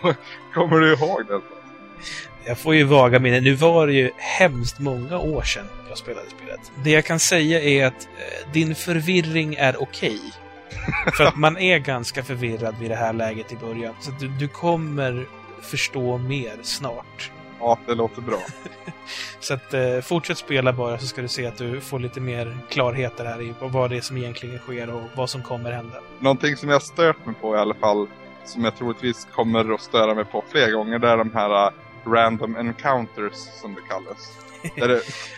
Kommer 0.55 0.77
du 0.77 0.93
ihåg 0.93 1.27
den? 1.29 1.43
Jag 2.45 2.59
får 2.59 2.75
ju 2.75 2.85
vaga 2.85 3.19
minnen. 3.19 3.45
Nu 3.45 3.55
var 3.55 3.87
det 3.87 3.93
ju 3.93 4.11
hemskt 4.17 4.79
många 4.81 5.19
år 5.19 5.43
sedan 5.43 5.67
jag 5.93 5.99
spelade 5.99 6.31
spelet. 6.31 6.73
Det 6.85 6.91
jag 6.91 7.05
kan 7.05 7.19
säga 7.19 7.61
är 7.63 7.87
att 7.87 8.09
eh, 8.19 8.53
din 8.53 8.75
förvirring 8.75 9.55
är 9.55 9.83
okej. 9.83 10.21
För 11.17 11.25
att 11.25 11.37
man 11.37 11.59
är 11.59 11.79
ganska 11.79 12.23
förvirrad 12.23 12.75
vid 12.81 12.91
det 12.91 12.97
här 12.97 13.13
läget 13.13 13.53
i 13.53 13.57
början. 13.57 13.95
Så 14.01 14.11
du, 14.11 14.29
du 14.29 14.49
kommer 14.49 15.27
förstå 15.63 16.19
mer 16.19 16.59
snart. 16.63 17.31
Ja, 17.61 17.79
det 17.87 17.95
låter 17.95 18.23
bra. 18.23 18.39
Så 19.41 19.55
att 19.55 19.75
eh, 19.75 20.01
fortsätt 20.01 20.39
spela 20.39 20.73
bara 20.73 20.99
så 20.99 21.07
ska 21.07 21.23
du 21.23 21.29
se 21.29 21.47
att 21.47 21.59
du 21.59 21.81
får 21.81 21.99
lite 21.99 22.21
mer 22.21 22.59
klarheter 22.71 23.25
här 23.25 23.43
i 23.43 23.55
vad 23.61 23.91
det 23.91 23.97
är 23.97 24.01
som 24.01 24.17
egentligen 24.17 24.59
sker 24.59 24.91
och 24.91 25.03
vad 25.15 25.31
som 25.31 25.43
kommer 25.43 25.73
hända. 25.73 25.97
Någonting 26.21 26.57
som 26.57 26.69
jag 26.69 26.83
stört 26.83 27.27
mig 27.27 27.35
på 27.41 27.57
i 27.57 27.59
alla 27.59 27.75
fall. 27.75 28.07
Som 28.45 28.65
jag 28.65 28.77
troligtvis 28.77 29.29
kommer 29.35 29.75
att 29.75 29.81
störa 29.81 30.15
mig 30.15 30.25
på 30.25 30.45
fler 30.51 30.71
gånger. 30.71 30.99
Det 30.99 31.09
är 31.09 31.17
de 31.17 31.33
här 31.35 31.67
uh, 31.67 31.73
random 32.07 32.57
encounters 32.57 33.35
som 33.35 33.75
det 33.75 33.81
kallas. 33.89 34.39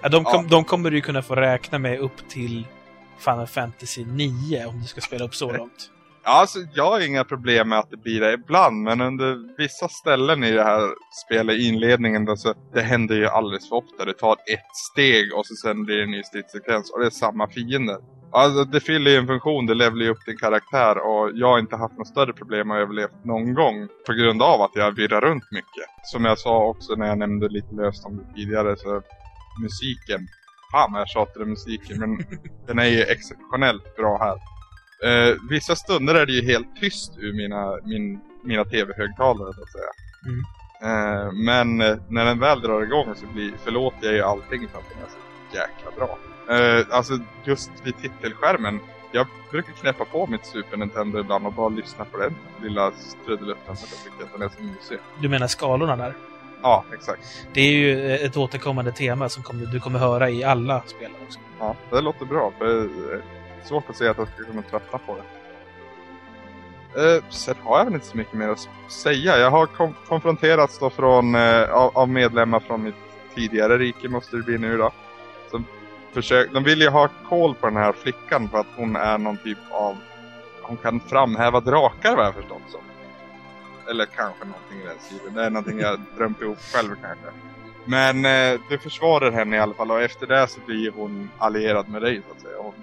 Ja, 0.02 0.08
de, 0.08 0.24
kom, 0.24 0.42
Ja. 0.42 0.48
de 0.50 0.64
kommer 0.64 0.90
du 0.90 1.00
kunna 1.00 1.22
få 1.22 1.34
räkna 1.34 1.78
med 1.78 1.98
upp 1.98 2.28
till 2.28 2.66
Final 3.18 3.46
Fantasy 3.46 4.04
9 4.04 4.66
om 4.66 4.80
du 4.80 4.86
ska 4.86 5.00
spela 5.00 5.24
upp 5.24 5.34
så 5.34 5.52
långt. 5.52 5.90
Ja, 6.24 6.30
alltså, 6.30 6.58
jag 6.74 6.90
har 6.90 7.06
inga 7.06 7.24
problem 7.24 7.68
med 7.68 7.78
att 7.78 7.90
det 7.90 7.96
blir 7.96 8.20
det 8.20 8.32
ibland, 8.32 8.82
men 8.82 9.00
under 9.00 9.56
vissa 9.58 9.88
ställen 9.88 10.44
i 10.44 10.50
det 10.52 10.62
här 10.64 10.90
spelet, 11.26 11.56
i 11.56 11.68
inledningen, 11.68 12.24
då, 12.24 12.36
så 12.36 12.54
det 12.74 12.80
händer 12.80 13.14
ju 13.14 13.26
alldeles 13.26 13.68
för 13.68 13.76
ofta. 13.76 14.04
Det 14.04 14.12
tar 14.12 14.32
ett 14.32 14.76
steg 14.92 15.34
och 15.34 15.46
så 15.46 15.54
sen 15.54 15.84
blir 15.84 15.96
det 15.96 16.02
en 16.02 16.10
ny 16.10 16.22
stridssekvens 16.22 16.90
och 16.90 17.00
det 17.00 17.06
är 17.06 17.10
samma 17.10 17.48
fiender. 17.48 17.96
Alltså, 18.36 18.64
det 18.64 18.80
fyller 18.80 19.10
ju 19.10 19.16
en 19.16 19.26
funktion, 19.26 19.66
det 19.66 19.74
levlar 19.74 20.04
ju 20.04 20.10
upp 20.10 20.26
din 20.26 20.36
karaktär 20.36 20.98
och 20.98 21.30
jag 21.34 21.48
har 21.48 21.58
inte 21.58 21.76
haft 21.76 21.98
något 21.98 22.08
större 22.08 22.32
problem 22.32 22.70
att 22.70 22.78
överleva 22.78 23.12
någon 23.22 23.54
gång 23.54 23.88
på 24.06 24.12
grund 24.12 24.42
av 24.42 24.62
att 24.62 24.70
jag 24.74 24.92
virrar 24.92 25.20
runt 25.20 25.44
mycket. 25.50 25.86
Som 26.02 26.24
jag 26.24 26.38
sa 26.38 26.64
också 26.64 26.94
när 26.94 27.06
jag 27.06 27.18
nämnde 27.18 27.48
lite 27.48 27.74
löst 27.74 28.06
om 28.06 28.16
det 28.16 28.34
tidigare, 28.34 28.76
så 28.76 29.02
musiken. 29.62 30.28
Fan 30.72 30.92
vad 30.92 31.00
jag 31.00 31.08
tjatade 31.08 31.44
musiken, 31.44 31.98
men 32.00 32.18
den 32.66 32.78
är 32.78 32.84
ju 32.84 33.02
exceptionellt 33.02 33.96
bra 33.96 34.18
här. 34.18 34.36
Eh, 35.04 35.36
vissa 35.50 35.76
stunder 35.76 36.14
är 36.14 36.26
det 36.26 36.32
ju 36.32 36.42
helt 36.52 36.76
tyst 36.80 37.18
ur 37.18 37.32
mina, 37.32 37.78
min, 37.84 38.20
mina 38.44 38.64
tv-högtalare 38.64 39.52
så 39.54 39.62
att 39.62 39.72
säga. 39.72 39.92
Mm. 40.26 40.44
Eh, 40.82 41.32
men 41.32 41.80
eh, 41.80 41.96
när 42.08 42.24
den 42.24 42.38
väl 42.38 42.60
drar 42.60 42.82
igång 42.82 43.14
så 43.16 43.26
blir, 43.26 43.52
förlåter 43.64 44.06
jag 44.06 44.14
ju 44.14 44.22
allting 44.22 44.68
för 44.68 44.78
att 44.78 44.90
den 44.94 45.02
är 45.02 45.08
så 45.08 45.56
jäkla 45.56 45.90
bra. 45.96 46.18
Eh, 46.48 46.86
alltså 46.90 47.18
just 47.44 47.70
vid 47.82 47.96
titelskärmen. 47.96 48.80
Jag 49.12 49.26
brukar 49.50 49.72
knäppa 49.72 50.04
på 50.04 50.26
mitt 50.26 50.46
Super 50.46 50.76
Nintendo 50.76 51.20
ibland 51.20 51.46
och 51.46 51.52
bara 51.52 51.68
lyssna 51.68 52.04
på 52.04 52.18
den 52.18 52.34
lilla 52.62 52.92
trudelutten 53.26 53.76
för 53.76 53.88
jag 53.90 54.04
tycker 54.04 54.24
att 54.24 54.32
den 54.32 54.42
är 54.42 54.48
så 54.48 54.62
mysig. 54.62 54.98
Du 55.20 55.28
menar 55.28 55.46
skalorna 55.46 55.96
där? 55.96 56.14
Ja, 56.62 56.84
exakt. 56.94 57.46
Det 57.52 57.60
är 57.60 57.72
ju 57.72 58.14
ett 58.14 58.36
återkommande 58.36 58.92
tema 58.92 59.28
som 59.28 59.42
kommer, 59.42 59.66
du 59.66 59.80
kommer 59.80 59.98
höra 59.98 60.30
i 60.30 60.44
alla 60.44 60.82
spel 60.86 61.10
också. 61.26 61.38
Ja, 61.58 61.76
det 61.90 62.00
låter 62.00 62.26
bra. 62.26 62.52
För 62.58 62.64
det 62.64 62.72
är 63.14 63.20
svårt 63.64 63.90
att 63.90 63.96
se 63.96 64.08
att 64.08 64.18
jag 64.18 64.28
ska 64.28 64.44
kunna 64.44 64.62
tröttna 64.62 64.98
på 64.98 65.16
det. 65.16 65.22
Eh, 67.16 67.22
sen 67.28 67.54
har 67.62 67.78
jag 67.78 67.84
väl 67.84 67.94
inte 67.94 68.06
så 68.06 68.16
mycket 68.16 68.34
mer 68.34 68.48
att 68.48 68.68
säga. 68.88 69.38
Jag 69.38 69.50
har 69.50 69.66
konfronterats 70.08 70.78
då 70.78 70.90
från, 70.90 71.34
eh, 71.34 71.70
av, 71.70 71.98
av 71.98 72.08
medlemmar 72.08 72.60
från 72.60 72.82
mitt 72.82 72.94
tidigare 73.34 73.78
rike 73.78 74.08
måste 74.08 74.36
det 74.36 74.42
bli 74.42 74.58
nu 74.58 74.76
då 74.76 74.92
försöker, 76.14 76.54
de 76.54 76.64
vill 76.64 76.80
ju 76.80 76.88
ha 76.88 77.08
koll 77.28 77.54
på 77.54 77.66
den 77.66 77.76
här 77.76 77.92
flickan 77.92 78.48
för 78.48 78.58
att 78.58 78.66
hon 78.76 78.96
är 78.96 79.18
någon 79.18 79.36
typ 79.36 79.58
av... 79.70 79.96
Hon 80.62 80.76
kan 80.76 81.00
framhäva 81.00 81.60
drakar 81.60 82.16
vad 82.16 82.26
jag 82.26 82.34
förstått 82.34 82.62
som. 82.70 82.80
Eller 83.90 84.06
kanske 84.06 84.44
någonting 84.44 84.78
i 84.80 84.86
den 84.86 84.98
stilen. 85.00 85.34
Det 85.34 85.44
är 85.44 85.50
någonting 85.50 85.78
jag 85.78 86.00
drömt 86.16 86.40
ihop 86.40 86.58
själv 86.58 86.88
kanske. 86.88 87.26
Men 87.84 88.24
eh, 88.24 88.60
du 88.70 88.78
försvarar 88.78 89.32
henne 89.32 89.56
i 89.56 89.60
alla 89.60 89.74
fall 89.74 89.90
och 89.90 90.02
efter 90.02 90.26
det 90.26 90.48
så 90.48 90.60
blir 90.66 90.90
hon 90.90 91.30
allierad 91.38 91.88
med 91.88 92.02
dig 92.02 92.22
så 92.26 92.34
att 92.34 92.40
säga. 92.40 92.56
Hon, 92.62 92.74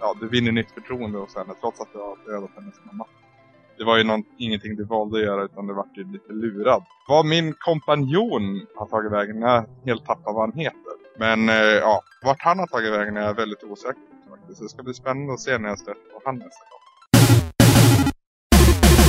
ja, 0.00 0.16
du 0.20 0.28
vinner 0.28 0.52
nytt 0.52 0.70
förtroende 0.70 1.18
hos 1.18 1.36
henne 1.36 1.54
trots 1.60 1.80
att 1.80 1.92
du 1.92 1.98
har 1.98 2.16
dödat 2.26 2.50
hennes 2.56 2.74
mamma. 2.84 3.06
Det 3.78 3.84
var 3.84 3.96
ju 3.96 4.04
någon, 4.04 4.24
ingenting 4.38 4.76
du 4.76 4.84
valde 4.84 5.18
att 5.18 5.24
göra 5.24 5.44
utan 5.44 5.66
du 5.66 5.74
vart 5.74 5.96
ju 5.96 6.12
lite 6.12 6.32
lurad. 6.32 6.84
Vad 7.08 7.26
min 7.26 7.54
kompanjon 7.58 8.66
har 8.76 8.86
tagit 8.86 9.12
vägen, 9.12 9.40
jag 9.40 9.64
helt 9.84 10.06
tappat 10.06 10.34
vad 10.34 10.40
han 10.40 10.52
heter. 10.52 10.91
Men 11.18 11.48
eh, 11.48 11.54
ja, 11.56 12.02
vart 12.22 12.42
han 12.42 12.58
har 12.58 12.66
tagit 12.66 12.92
vägen 12.92 13.16
är 13.16 13.20
jag 13.20 13.34
väldigt 13.34 13.64
osäker 13.64 14.00
på 14.00 14.36
faktiskt. 14.36 14.62
Det 14.62 14.68
ska 14.68 14.82
bli 14.82 14.94
spännande 14.94 15.32
att 15.32 15.40
se 15.40 15.58
när 15.58 15.68
jag 15.68 15.78
stöter 15.78 16.00
på 16.12 16.22
han 16.24 16.34
nästa 16.34 16.64
gång. 16.70 16.82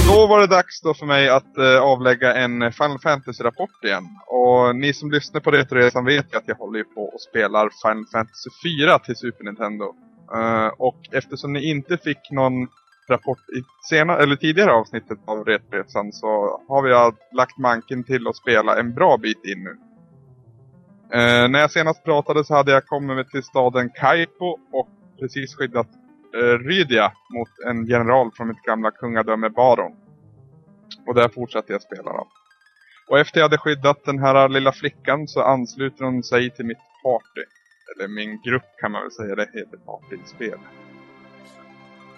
Då 0.08 0.28
var 0.28 0.40
det 0.40 0.48
dags 0.48 0.82
då 0.82 0.94
för 0.94 1.06
mig 1.06 1.30
att 1.30 1.58
eh, 1.58 1.82
avlägga 1.82 2.36
en 2.36 2.72
Final 2.72 3.00
Fantasy-rapport 3.00 3.84
igen. 3.84 4.04
Och 4.28 4.76
ni 4.76 4.94
som 4.94 5.12
lyssnar 5.12 5.42
på 5.42 5.52
Retoresan 5.52 6.06
vet 6.06 6.34
ju 6.34 6.38
att 6.38 6.48
jag 6.48 6.56
håller 6.56 6.84
på 6.84 7.04
och 7.04 7.22
spelar 7.22 7.70
Final 7.82 8.06
Fantasy 8.12 8.50
4 8.64 9.00
till 9.00 9.16
Super 9.16 9.44
Nintendo. 9.44 9.96
Uh, 10.36 10.68
och 10.78 11.00
eftersom 11.12 11.54
ni 11.54 11.70
inte 11.70 11.98
fick 11.98 12.32
någon 12.32 12.68
rapport 13.10 13.50
i 13.58 13.64
sena, 13.90 14.18
eller 14.18 14.36
tidigare 14.36 14.72
avsnittet 14.72 15.20
av 15.26 15.46
Retoresan 15.46 16.12
så 16.14 16.62
har 16.68 16.82
vi 16.84 17.16
lagt 17.38 17.58
manken 17.58 18.04
till 18.04 18.28
att 18.28 18.36
spela 18.36 18.80
en 18.80 18.94
bra 18.94 19.18
bit 19.18 19.46
in 19.46 19.64
nu. 19.64 19.78
Eh, 21.14 21.50
när 21.50 21.60
jag 21.60 21.72
senast 21.72 22.04
pratade 22.04 22.46
så 22.46 22.54
hade 22.56 22.72
jag 22.72 22.86
kommit 22.86 23.30
till 23.30 23.44
staden 23.44 23.90
Kaipo 23.90 24.58
och 24.72 24.90
precis 25.20 25.56
skyddat 25.56 25.88
eh, 26.36 26.60
Rydia 26.60 27.12
mot 27.30 27.50
en 27.68 27.86
general 27.86 28.32
från 28.32 28.48
mitt 28.48 28.62
gamla 28.62 28.92
kungadöme 28.92 29.50
Baron. 29.50 29.96
Och 31.08 31.16
där 31.16 31.30
fortsatte 31.30 31.74
jag 31.74 31.82
spela 31.82 32.14
då. 32.14 32.28
Och 33.08 33.20
efter 33.20 33.40
jag 33.40 33.46
hade 33.46 33.58
skyddat 33.58 34.06
den 34.06 34.20
här 34.20 34.50
lilla 34.50 34.72
flickan 34.72 35.28
så 35.28 35.42
ansluter 35.42 36.06
hon 36.06 36.24
sig 36.24 36.50
till 36.50 36.66
mitt 36.66 36.78
party. 37.04 37.44
Eller 37.96 38.08
min 38.08 38.42
grupp 38.42 38.66
kan 38.82 38.92
man 38.92 39.02
väl 39.02 39.12
säga, 39.12 39.36
det 39.36 39.50
heter 39.54 39.78
partyspel. 39.78 40.60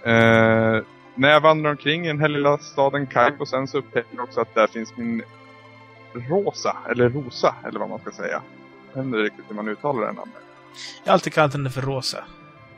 Eh, 0.04 0.84
när 1.16 1.30
jag 1.30 1.42
vandrar 1.42 1.72
omkring 1.72 2.06
i 2.06 2.08
den 2.08 2.20
här 2.20 2.28
lilla 2.28 2.58
staden 2.58 3.08
Kaipo 3.08 3.46
sen 3.46 3.68
så 3.68 3.78
upptäcker 3.78 4.16
jag 4.16 4.24
också 4.24 4.42
att 4.42 4.56
där 4.56 4.68
finns 4.68 4.98
min 4.98 5.24
Rosa, 6.14 6.78
eller 6.90 7.10
Rosa, 7.10 7.56
eller 7.68 7.80
vad 7.80 7.90
man 7.90 8.00
ska 8.00 8.12
säga. 8.12 8.42
Inte 8.98 9.18
riktigt 9.18 9.46
hur 9.50 9.56
man 9.56 9.68
uttalar 9.68 10.02
det 10.02 10.08
namnet. 10.08 10.36
Jag 11.04 11.12
har 11.12 11.14
alltid 11.14 11.34
kallat 11.34 11.54
henne 11.54 11.70
för 11.70 11.82
Rosa. 11.82 12.24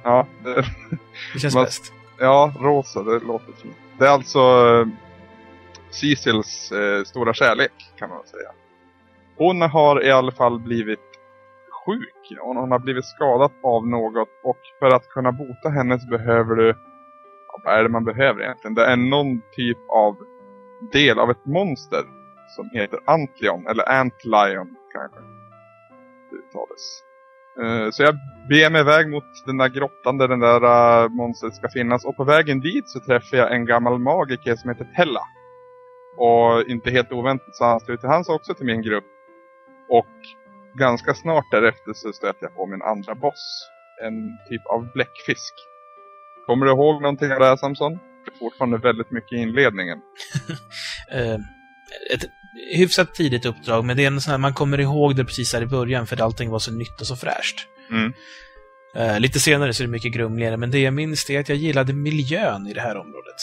Ja, 0.03 0.27
det, 0.43 0.65
det 1.33 1.39
känns 1.39 1.55
man, 1.55 1.63
bäst. 1.63 1.93
Ja, 2.19 2.53
Rosa, 2.59 3.03
det 3.03 3.19
låter 3.19 3.53
fint. 3.53 3.75
Det 3.97 4.05
är 4.05 4.09
alltså 4.09 4.41
Cecils 5.89 6.71
eh, 6.71 7.03
stora 7.03 7.33
kärlek 7.33 7.71
kan 7.95 8.09
man 8.09 8.25
säga. 8.25 8.51
Hon 9.38 9.62
har 9.62 10.05
i 10.05 10.12
alla 10.12 10.31
fall 10.31 10.59
blivit 10.59 11.00
sjuk. 11.86 12.39
Hon, 12.41 12.57
hon 12.57 12.71
har 12.71 12.79
blivit 12.79 13.05
skadad 13.05 13.51
av 13.63 13.88
något 13.88 14.29
och 14.43 14.57
för 14.79 14.95
att 14.95 15.09
kunna 15.09 15.31
bota 15.31 15.69
henne 15.69 16.00
så 16.00 16.07
behöver 16.07 16.55
du 16.55 16.67
ja, 17.47 17.62
vad 17.63 17.79
är 17.79 17.83
det 17.83 17.89
man 17.89 18.05
behöver 18.05 18.41
egentligen? 18.41 18.75
Det 18.75 18.86
är 18.86 18.95
någon 18.95 19.41
typ 19.55 19.77
av 19.89 20.17
del 20.91 21.19
av 21.19 21.31
ett 21.31 21.45
monster 21.45 22.03
som 22.55 22.69
heter 22.74 23.00
Antlion 23.05 23.67
eller 23.67 23.89
Antlion 23.89 24.75
kanske 24.93 25.37
uttalas. 26.48 27.04
Uh, 27.62 27.89
så 27.92 28.04
jag 28.04 28.16
beger 28.50 28.70
mig 28.70 28.82
iväg 28.82 29.10
mot 29.10 29.24
den 29.46 29.58
där 29.58 29.70
grottan 29.70 30.18
där 30.18 30.27
den 30.27 30.39
där 30.39 30.63
uh, 30.63 31.10
monstret 31.10 31.56
ska 31.56 31.70
finnas 31.70 32.06
och 32.06 32.18
på 32.18 32.24
vägen 32.24 32.60
dit 32.60 32.89
så 32.89 33.00
träffar 33.00 33.38
jag 33.38 33.56
en 33.56 33.66
gammal 33.66 34.00
magiker 34.00 34.56
som 34.56 34.70
heter 34.70 34.88
Tella. 34.96 35.22
Och 36.18 36.70
inte 36.70 36.92
helt 36.92 37.12
oväntat 37.12 37.56
så 37.56 37.63
ansluter 37.66 38.08
han 38.08 38.25
sig 38.25 38.36
också 38.36 38.54
till 38.54 38.66
min 38.66 38.82
grupp. 38.82 39.06
Och 39.89 40.16
ganska 40.80 41.13
snart 41.13 41.51
därefter 41.51 41.94
så 41.94 42.13
stöter 42.13 42.44
jag 42.46 42.56
på 42.56 42.66
min 42.66 42.82
andra 42.82 43.16
boss. 43.16 43.70
En 44.04 44.38
typ 44.50 44.66
av 44.66 44.92
bläckfisk. 44.94 45.54
Kommer 46.46 46.66
du 46.66 46.72
ihåg 46.72 47.01
någonting 47.01 47.32
av 47.32 47.39
det 47.39 47.46
här 47.46 47.56
Samson? 47.56 47.94
Det 47.94 48.32
är 48.34 48.39
fortfarande 48.39 48.77
väldigt 48.77 49.12
mycket 49.12 49.34
i 49.34 49.42
inledningen. 49.42 49.98
uh, 51.16 51.38
ett 52.13 52.25
hyfsat 52.73 53.15
tidigt 53.15 53.45
uppdrag, 53.45 53.85
men 53.85 53.97
det 53.97 54.03
är 54.03 54.07
en 54.07 54.21
sån 54.21 54.31
här, 54.31 54.37
man 54.37 54.53
kommer 54.53 54.79
ihåg 54.79 55.15
det 55.15 55.25
precis 55.25 55.53
här 55.53 55.61
i 55.61 55.65
början 55.65 56.07
för 56.07 56.21
allting 56.21 56.49
var 56.49 56.59
så 56.59 56.71
nytt 56.71 57.01
och 57.01 57.07
så 57.07 57.15
fräscht. 57.15 57.67
Mm. 57.91 58.13
Uh, 58.97 59.19
lite 59.19 59.39
senare 59.39 59.73
så 59.73 59.83
är 59.83 59.87
det 59.87 59.91
mycket 59.91 60.13
grumligare, 60.13 60.57
men 60.57 60.71
det 60.71 60.79
jag 60.79 60.93
minns 60.93 61.29
är 61.29 61.39
att 61.39 61.49
jag 61.49 61.57
gillade 61.57 61.93
miljön 61.93 62.67
i 62.67 62.73
det 62.73 62.81
här 62.81 62.97
området. 62.97 63.35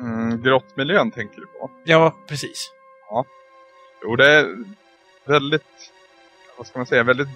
Mm, 0.00 0.42
grottmiljön 0.42 1.10
tänker 1.10 1.36
du 1.36 1.46
på? 1.46 1.70
Ja, 1.84 2.16
precis. 2.28 2.70
Ja. 3.10 3.24
Jo, 4.02 4.16
det 4.16 4.30
är 4.30 4.46
väldigt, 5.24 5.62
vad 6.58 6.66
ska 6.66 6.78
man 6.78 6.86
säga, 6.86 7.02
väldigt 7.02 7.28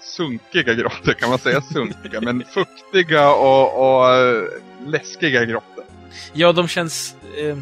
sunkiga 0.00 0.74
grottor. 0.74 1.12
Kan 1.12 1.28
man 1.30 1.38
säga 1.38 1.60
sunkiga? 1.60 2.20
men 2.20 2.44
fuktiga 2.54 3.30
och, 3.30 3.98
och 3.98 4.14
äh, 4.14 4.44
läskiga 4.86 5.44
grottor. 5.44 5.84
Ja, 6.32 6.52
de 6.52 6.68
känns... 6.68 7.14
Eh, 7.36 7.58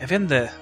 jag 0.00 0.08
vet 0.08 0.20
inte. 0.20 0.52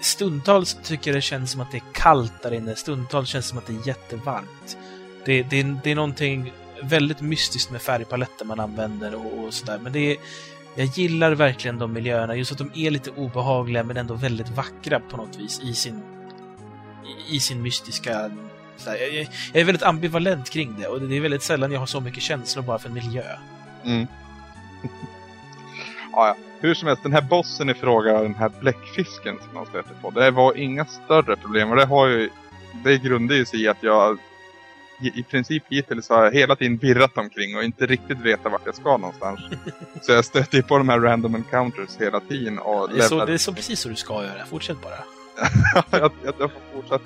Stundtals 0.00 0.76
tycker 0.82 1.10
jag 1.10 1.16
det 1.16 1.22
känns 1.22 1.50
som 1.50 1.60
att 1.60 1.70
det 1.70 1.76
är 1.76 1.92
kallt 1.92 2.42
där 2.42 2.52
inne. 2.52 2.76
Stundtals 2.76 3.28
känns 3.28 3.44
det 3.44 3.48
som 3.48 3.58
att 3.58 3.66
det 3.66 3.72
är 3.72 3.88
jättevarmt. 3.88 4.78
Det, 5.24 5.42
det, 5.42 5.62
det 5.84 5.90
är 5.90 5.94
någonting 5.94 6.52
väldigt 6.82 7.20
mystiskt 7.20 7.70
med 7.70 7.82
färgpaletten 7.82 8.46
man 8.46 8.60
använder 8.60 9.14
och, 9.14 9.44
och 9.44 9.54
sådär. 9.54 9.78
Men 9.82 9.92
det 9.92 10.12
är, 10.12 10.16
jag 10.74 10.86
gillar 10.86 11.32
verkligen 11.32 11.78
de 11.78 11.92
miljöerna, 11.92 12.36
just 12.36 12.52
att 12.52 12.58
de 12.58 12.70
är 12.74 12.90
lite 12.90 13.10
obehagliga 13.10 13.82
men 13.82 13.96
ändå 13.96 14.14
väldigt 14.14 14.48
vackra 14.48 15.00
på 15.00 15.16
något 15.16 15.36
vis 15.38 15.60
i 15.60 15.74
sin, 15.74 16.02
i, 17.30 17.36
i 17.36 17.40
sin 17.40 17.62
mystiska... 17.62 18.30
Här, 18.86 18.96
jag, 18.96 19.28
jag, 19.52 19.60
är 19.60 19.64
väldigt 19.64 19.82
ambivalent 19.82 20.50
kring 20.50 20.76
det 20.80 20.86
och 20.86 21.00
det 21.00 21.16
är 21.16 21.20
väldigt 21.20 21.42
sällan 21.42 21.72
jag 21.72 21.80
har 21.80 21.86
så 21.86 22.00
mycket 22.00 22.22
känslor 22.22 22.62
bara 22.62 22.78
för 22.78 22.88
en 22.88 22.94
miljö. 22.94 23.24
Mm. 23.84 24.06
ja, 26.12 26.26
ja. 26.26 26.49
Hur 26.60 26.74
som 26.74 26.88
helst, 26.88 27.02
den 27.02 27.12
här 27.12 27.22
bossen 27.22 27.70
i 27.70 27.74
fråga, 27.74 28.22
den 28.22 28.34
här 28.34 28.50
bläckfisken 28.60 29.38
som 29.44 29.54
man 29.54 29.66
stöter 29.66 29.94
på, 30.02 30.10
det 30.10 30.30
var 30.30 30.56
inga 30.56 30.84
större 30.84 31.36
problem 31.36 31.70
och 31.70 31.76
det 31.76 31.84
har 31.84 32.06
ju 32.06 32.30
det 32.84 32.98
grundar 32.98 33.34
ju 33.34 33.46
sig 33.46 33.62
i 33.62 33.68
att 33.68 33.82
jag 33.82 34.18
i 35.02 35.22
princip 35.22 35.62
hittills 35.68 36.08
har 36.08 36.24
jag 36.24 36.32
hela 36.32 36.56
tiden 36.56 36.76
virrat 36.76 37.18
omkring 37.18 37.56
och 37.56 37.64
inte 37.64 37.86
riktigt 37.86 38.18
vetat 38.18 38.52
vart 38.52 38.66
jag 38.66 38.74
ska 38.74 38.96
någonstans. 38.96 39.40
så 40.02 40.12
jag 40.12 40.24
stöter 40.24 40.62
på 40.62 40.78
de 40.78 40.88
här 40.88 41.00
random 41.00 41.34
encounters 41.34 41.96
hela 41.98 42.20
tiden. 42.20 42.58
Och 42.58 42.88
det, 42.88 42.98
är 42.98 43.08
så, 43.08 43.24
det 43.24 43.32
är 43.32 43.38
så 43.38 43.52
precis 43.52 43.80
så 43.80 43.88
du 43.88 43.96
ska 43.96 44.24
göra. 44.24 44.46
Fortsätt 44.46 44.82
bara. 44.82 44.94
jag, 46.00 46.12
jag, 46.24 46.34
jag, 46.38 46.50
får 46.50 46.60
fortsätta. 46.74 47.04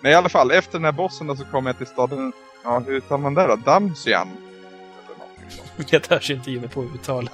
Men 0.00 0.12
i 0.12 0.14
alla 0.14 0.28
fall, 0.28 0.50
efter 0.50 0.72
den 0.72 0.84
här 0.84 0.92
bossen 0.92 1.26
då 1.26 1.36
så 1.36 1.44
kommer 1.44 1.70
jag 1.70 1.78
till 1.78 1.86
staden, 1.86 2.32
ja 2.64 2.78
hur 2.78 2.94
uttalar 2.94 3.22
man 3.22 3.34
det 3.34 3.46
då? 3.46 3.56
Damsian? 3.56 4.28
Det 5.90 6.00
törs 6.00 6.30
inte 6.30 6.50
ge 6.50 6.60
mig 6.60 6.68
på 6.68 6.84
uttal. 6.84 7.30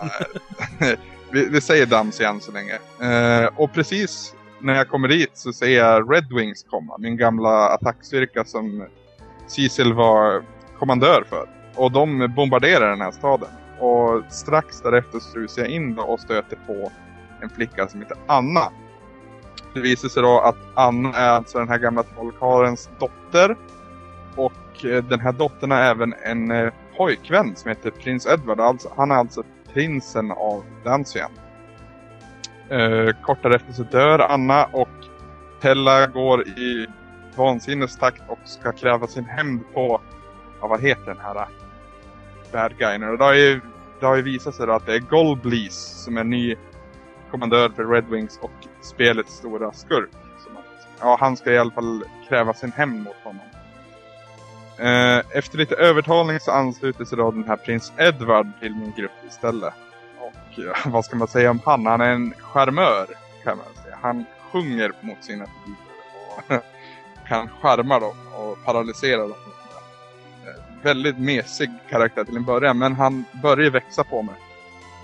vi, 1.32 1.48
vi 1.48 1.60
säger 1.60 1.86
Damsian 1.86 2.40
så 2.40 2.52
länge. 2.52 2.78
Eh, 3.02 3.50
och 3.56 3.72
precis 3.72 4.34
när 4.60 4.74
jag 4.74 4.88
kommer 4.88 5.08
dit 5.08 5.30
så 5.34 5.52
ser 5.52 5.68
jag 5.68 6.14
Red 6.14 6.32
Wings 6.32 6.66
komma. 6.70 6.98
Min 6.98 7.16
gamla 7.16 7.68
attackstyrka 7.68 8.44
som 8.44 8.86
Cecil 9.46 9.92
var 9.92 10.42
kommandör 10.78 11.24
för. 11.28 11.48
Och 11.74 11.92
de 11.92 12.34
bombarderar 12.36 12.90
den 12.90 13.00
här 13.00 13.10
staden. 13.10 13.48
Och 13.80 14.32
strax 14.32 14.80
därefter 14.80 15.18
strusar 15.18 15.62
jag 15.62 15.70
in 15.70 15.98
och 15.98 16.20
stöter 16.20 16.58
på 16.66 16.92
en 17.42 17.50
flicka 17.50 17.88
som 17.88 18.00
heter 18.00 18.16
Anna. 18.26 18.72
Det 19.74 19.80
visar 19.80 20.08
sig 20.08 20.22
då 20.22 20.40
att 20.40 20.56
Anna 20.74 21.16
är 21.16 21.28
alltså 21.28 21.58
den 21.58 21.68
här 21.68 21.78
gamla 21.78 22.02
trollkarlens 22.02 22.90
dotter. 22.98 23.56
Och 24.36 24.84
eh, 24.84 25.04
den 25.04 25.20
här 25.20 25.32
dottern 25.32 25.72
är 25.72 25.90
även 25.90 26.14
en 26.24 26.50
eh, 26.50 26.72
pojkvän 26.98 27.56
som 27.56 27.68
heter 27.68 27.90
prins 27.90 28.26
Edward. 28.26 28.60
Alltså, 28.60 28.92
han 28.96 29.10
är 29.10 29.14
alltså 29.14 29.42
prinsen 29.72 30.30
av 30.30 30.64
Dansien. 30.84 31.30
Eh, 32.70 33.22
kort 33.22 33.42
därefter 33.42 33.72
så 33.72 33.82
dör 33.82 34.18
Anna 34.18 34.64
och 34.64 34.88
Tella 35.60 36.06
går 36.06 36.48
i 36.48 36.86
vansinnestakt 37.36 38.22
och 38.28 38.38
ska 38.44 38.72
kräva 38.72 39.06
sin 39.06 39.24
hämnd 39.24 39.60
på, 39.74 40.00
ja, 40.60 40.66
vad 40.66 40.80
heter 40.80 41.06
den 41.06 41.20
här 41.20 41.36
äh, 41.36 41.48
bad 42.52 42.78
guyen? 42.78 43.02
Och 43.02 43.18
det 43.18 43.24
har 43.24 43.34
ju, 43.34 43.60
det 44.00 44.06
har 44.06 44.16
ju 44.16 44.22
visat 44.22 44.54
sig 44.54 44.70
att 44.70 44.86
det 44.86 44.94
är 44.94 44.98
Golblees 44.98 46.04
som 46.04 46.16
är 46.16 46.24
ny 46.24 46.56
kommandör 47.30 47.68
för 47.68 47.84
Red 47.84 48.04
Wings 48.10 48.38
och 48.42 48.50
spelets 48.82 49.36
stora 49.36 49.72
skurk. 49.72 50.10
Ja, 51.00 51.16
han 51.20 51.36
ska 51.36 51.52
i 51.52 51.58
alla 51.58 51.70
fall 51.70 52.04
kräva 52.28 52.54
sin 52.54 52.72
hämnd 52.72 53.02
mot 53.02 53.16
honom. 53.24 53.47
Eh, 54.78 55.22
efter 55.30 55.58
lite 55.58 55.74
övertalning 55.74 56.40
så 56.40 56.50
ansluter 56.50 57.04
sig 57.04 57.18
då 57.18 57.30
den 57.30 57.44
här 57.44 57.56
prins 57.56 57.92
Edward 57.96 58.46
till 58.60 58.74
min 58.74 58.92
grupp 58.96 59.12
istället. 59.28 59.74
Och 60.20 60.32
ja, 60.56 60.64
eh, 60.64 60.86
vad 60.92 61.04
ska 61.04 61.16
man 61.16 61.28
säga 61.28 61.50
om 61.50 61.60
han? 61.64 61.86
Han 61.86 62.00
är 62.00 62.10
en 62.10 62.34
charmör 62.40 63.06
kan 63.44 63.58
man 63.58 63.66
säga. 63.84 63.98
Han 64.02 64.24
sjunger 64.52 64.92
mot 65.00 65.24
sina 65.24 65.44
publiker 65.44 65.82
och 66.36 66.62
kan 67.28 67.48
charma 67.48 68.00
dem 68.00 68.16
och 68.36 68.64
paralysera 68.64 69.20
dem. 69.20 69.30
Eh, 70.46 70.82
väldigt 70.82 71.18
mesig 71.18 71.70
karaktär 71.90 72.24
till 72.24 72.36
en 72.36 72.44
början. 72.44 72.78
Men 72.78 72.92
han 72.92 73.24
börjar 73.42 73.70
växa 73.70 74.04
på 74.04 74.22
mig. 74.22 74.34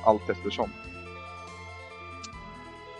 Allt 0.04 0.31
eftersom. 0.31 0.71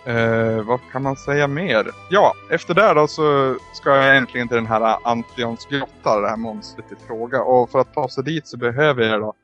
Eh, 0.07 0.63
vad 0.63 0.81
kan 0.93 1.03
man 1.03 1.17
säga 1.17 1.47
mer? 1.47 1.91
Ja, 2.11 2.35
efter 2.51 2.75
det 2.75 2.95
då 2.95 3.07
så 3.07 3.57
ska 3.73 3.97
jag 3.97 4.17
äntligen 4.17 4.49
till 4.49 4.57
den 4.57 4.67
här 4.67 4.99
Antions 5.05 5.67
grotta, 5.67 6.21
det 6.21 6.29
här 6.29 6.37
monstret 6.37 6.93
i 6.93 7.07
fråga. 7.07 7.43
Och 7.43 7.71
för 7.71 7.79
att 7.79 7.95
ta 7.95 8.09
sig 8.09 8.25
dit 8.25 8.47
så 8.47 8.57
behöver 8.57 9.03
jag 9.03 9.21
då 9.21 9.35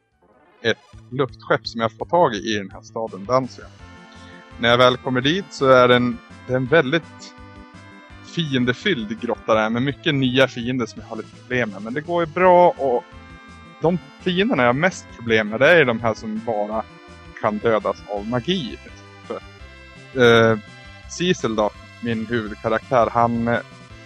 ett 0.63 0.79
luftskepp 1.11 1.67
som 1.67 1.81
jag 1.81 1.93
får 1.93 2.07
tag 2.07 2.35
i 2.35 2.39
i 2.39 2.59
den 2.59 2.71
här 2.71 2.83
staden 2.83 3.25
Dansia. 3.25 3.65
När 4.59 4.69
jag 4.69 4.79
väl 4.79 4.97
kommer 4.97 5.21
dit 5.21 5.45
så 5.51 5.67
är 5.67 5.89
den, 5.89 6.19
det 6.47 6.53
är 6.53 6.57
en 6.57 6.67
väldigt 6.67 7.35
fiendefylld 8.25 9.21
grotta 9.21 9.55
där 9.55 9.71
med 9.71 9.83
mycket 9.83 10.15
nya 10.15 10.49
fiender 10.49 10.87
som 10.87 11.03
jag 11.03 11.09
har 11.09 11.17
lite 11.17 11.37
problem 11.37 11.71
med. 11.71 11.83
Men 11.83 11.95
det 11.95 12.01
går 12.01 12.25
ju 12.27 12.33
bra 12.33 12.71
och 12.71 13.05
de 13.83 13.99
fienderna 14.21 14.63
jag 14.63 14.69
har 14.69 14.75
mest 14.75 15.07
problem 15.17 15.49
med 15.49 15.61
det 15.61 15.71
är 15.71 15.85
de 15.85 16.01
här 16.01 16.15
som 16.15 16.41
bara 16.47 16.83
kan 17.41 17.59
dödas 17.59 18.03
av 18.09 18.29
magi. 18.29 18.79
Eh, 20.15 20.59
Cecil 21.09 21.57
då, 21.57 21.71
min 22.01 22.27
huvudkaraktär, 22.27 23.09
han, 23.13 23.59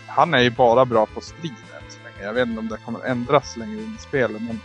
han 0.06 0.34
är 0.34 0.40
ju 0.40 0.50
bara 0.50 0.84
bra 0.84 1.06
på 1.06 1.20
strid 1.20 1.52
än 1.52 1.90
så 1.90 1.98
länge. 2.04 2.26
Jag 2.26 2.32
vet 2.32 2.48
inte 2.48 2.60
om 2.60 2.68
det 2.68 2.76
kommer 2.84 3.04
ändras 3.04 3.56
längre 3.56 3.82
in 3.82 3.96
i 3.98 4.02
spelet. 4.02 4.42
Men... 4.42 4.60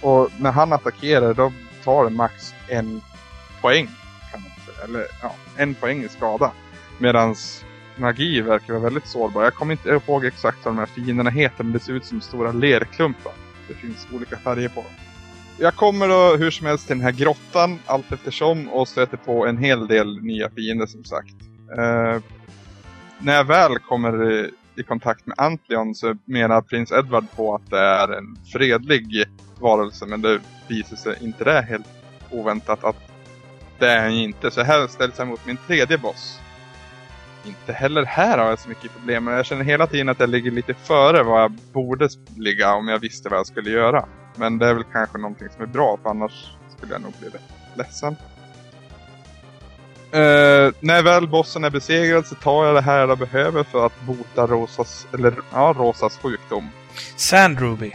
Och 0.00 0.28
när 0.38 0.52
han 0.52 0.72
attackerar 0.72 1.34
då 1.34 1.52
tar 1.84 2.04
det 2.04 2.10
max 2.10 2.54
en 2.68 3.00
poäng. 3.60 3.88
Kan 4.32 4.42
man 4.42 4.50
säga. 4.66 4.84
Eller 4.84 5.06
ja, 5.22 5.34
en 5.56 5.74
poäng 5.74 6.04
i 6.04 6.08
skada. 6.08 6.52
Medans 6.98 7.64
magi 7.96 8.40
verkar 8.40 8.72
vara 8.72 8.82
väldigt 8.82 9.06
sårbar. 9.06 9.44
Jag 9.44 9.54
kommer 9.54 9.72
inte 9.72 9.88
ihåg 9.88 10.24
exakt 10.24 10.64
vad 10.64 10.74
de 10.74 10.78
här 10.78 10.86
fienderna 10.86 11.30
heter 11.30 11.64
men 11.64 11.72
det 11.72 11.80
ser 11.80 11.92
ut 11.92 12.04
som 12.04 12.20
stora 12.20 12.52
lerklumpar. 12.52 13.32
Det 13.68 13.74
finns 13.74 14.06
olika 14.12 14.36
färger 14.36 14.68
på 14.68 14.80
dem. 14.82 14.92
Jag 15.60 15.74
kommer 15.74 16.08
då 16.08 16.36
hur 16.36 16.50
som 16.50 16.66
helst 16.66 16.86
till 16.86 16.96
den 16.96 17.04
här 17.04 17.12
grottan 17.12 17.78
allt 17.86 18.12
eftersom 18.12 18.68
och 18.68 18.88
stöter 18.88 19.16
på 19.16 19.46
en 19.46 19.58
hel 19.58 19.86
del 19.86 20.22
nya 20.22 20.50
fiender 20.50 20.86
som 20.86 21.04
sagt. 21.04 21.34
Eh, 21.78 22.22
när 23.18 23.34
jag 23.34 23.44
väl 23.44 23.78
kommer 23.78 24.44
i 24.76 24.82
kontakt 24.82 25.26
med 25.26 25.34
Antlion 25.38 25.94
så 25.94 26.16
menar 26.24 26.60
prins 26.60 26.92
Edward 26.92 27.24
på 27.36 27.54
att 27.54 27.70
det 27.70 27.78
är 27.78 28.08
en 28.08 28.38
fredlig 28.52 29.24
varelse 29.60 30.06
men 30.06 30.22
det 30.22 30.40
visar 30.68 30.96
sig 30.96 31.16
inte 31.20 31.44
det 31.44 31.62
helt 31.62 31.86
oväntat 32.30 32.84
att 32.84 33.10
det 33.78 33.86
är 33.86 34.02
han 34.02 34.12
inte. 34.12 34.50
Så 34.50 34.62
här 34.62 34.86
ställs 34.86 35.18
han 35.18 35.28
mot 35.28 35.46
min 35.46 35.58
tredje 35.66 35.98
boss 35.98 36.38
inte 37.44 37.72
heller 37.72 38.04
här 38.04 38.38
har 38.38 38.48
jag 38.48 38.58
så 38.58 38.68
mycket 38.68 38.92
problem. 38.96 39.24
Men 39.24 39.34
jag 39.34 39.46
känner 39.46 39.64
hela 39.64 39.86
tiden 39.86 40.08
att 40.08 40.20
jag 40.20 40.28
ligger 40.28 40.50
lite 40.50 40.74
före 40.74 41.22
vad 41.22 41.42
jag 41.42 41.52
borde 41.52 42.08
ligga 42.36 42.74
om 42.74 42.88
jag 42.88 42.98
visste 42.98 43.28
vad 43.28 43.38
jag 43.38 43.46
skulle 43.46 43.70
göra. 43.70 44.08
Men 44.36 44.58
det 44.58 44.66
är 44.66 44.74
väl 44.74 44.84
kanske 44.92 45.18
någonting 45.18 45.48
som 45.54 45.62
är 45.62 45.66
bra, 45.66 45.98
för 46.02 46.10
annars 46.10 46.32
skulle 46.76 46.92
jag 46.92 47.02
nog 47.02 47.12
bli 47.20 47.28
rätt 47.28 47.42
ledsen. 47.74 48.16
Uh, 50.14 50.72
när 50.80 51.02
väl 51.02 51.28
bossen 51.28 51.64
är 51.64 51.70
besegrad 51.70 52.26
så 52.26 52.34
tar 52.34 52.66
jag 52.66 52.74
det 52.74 52.80
här 52.80 52.98
jag 52.98 53.18
behöver 53.18 53.64
för 53.64 53.86
att 53.86 54.00
bota 54.00 54.46
Rosas, 54.46 55.06
eller, 55.14 55.34
ja, 55.52 55.74
Rosas 55.78 56.16
sjukdom. 56.16 56.68
Sandruby. 57.16 57.92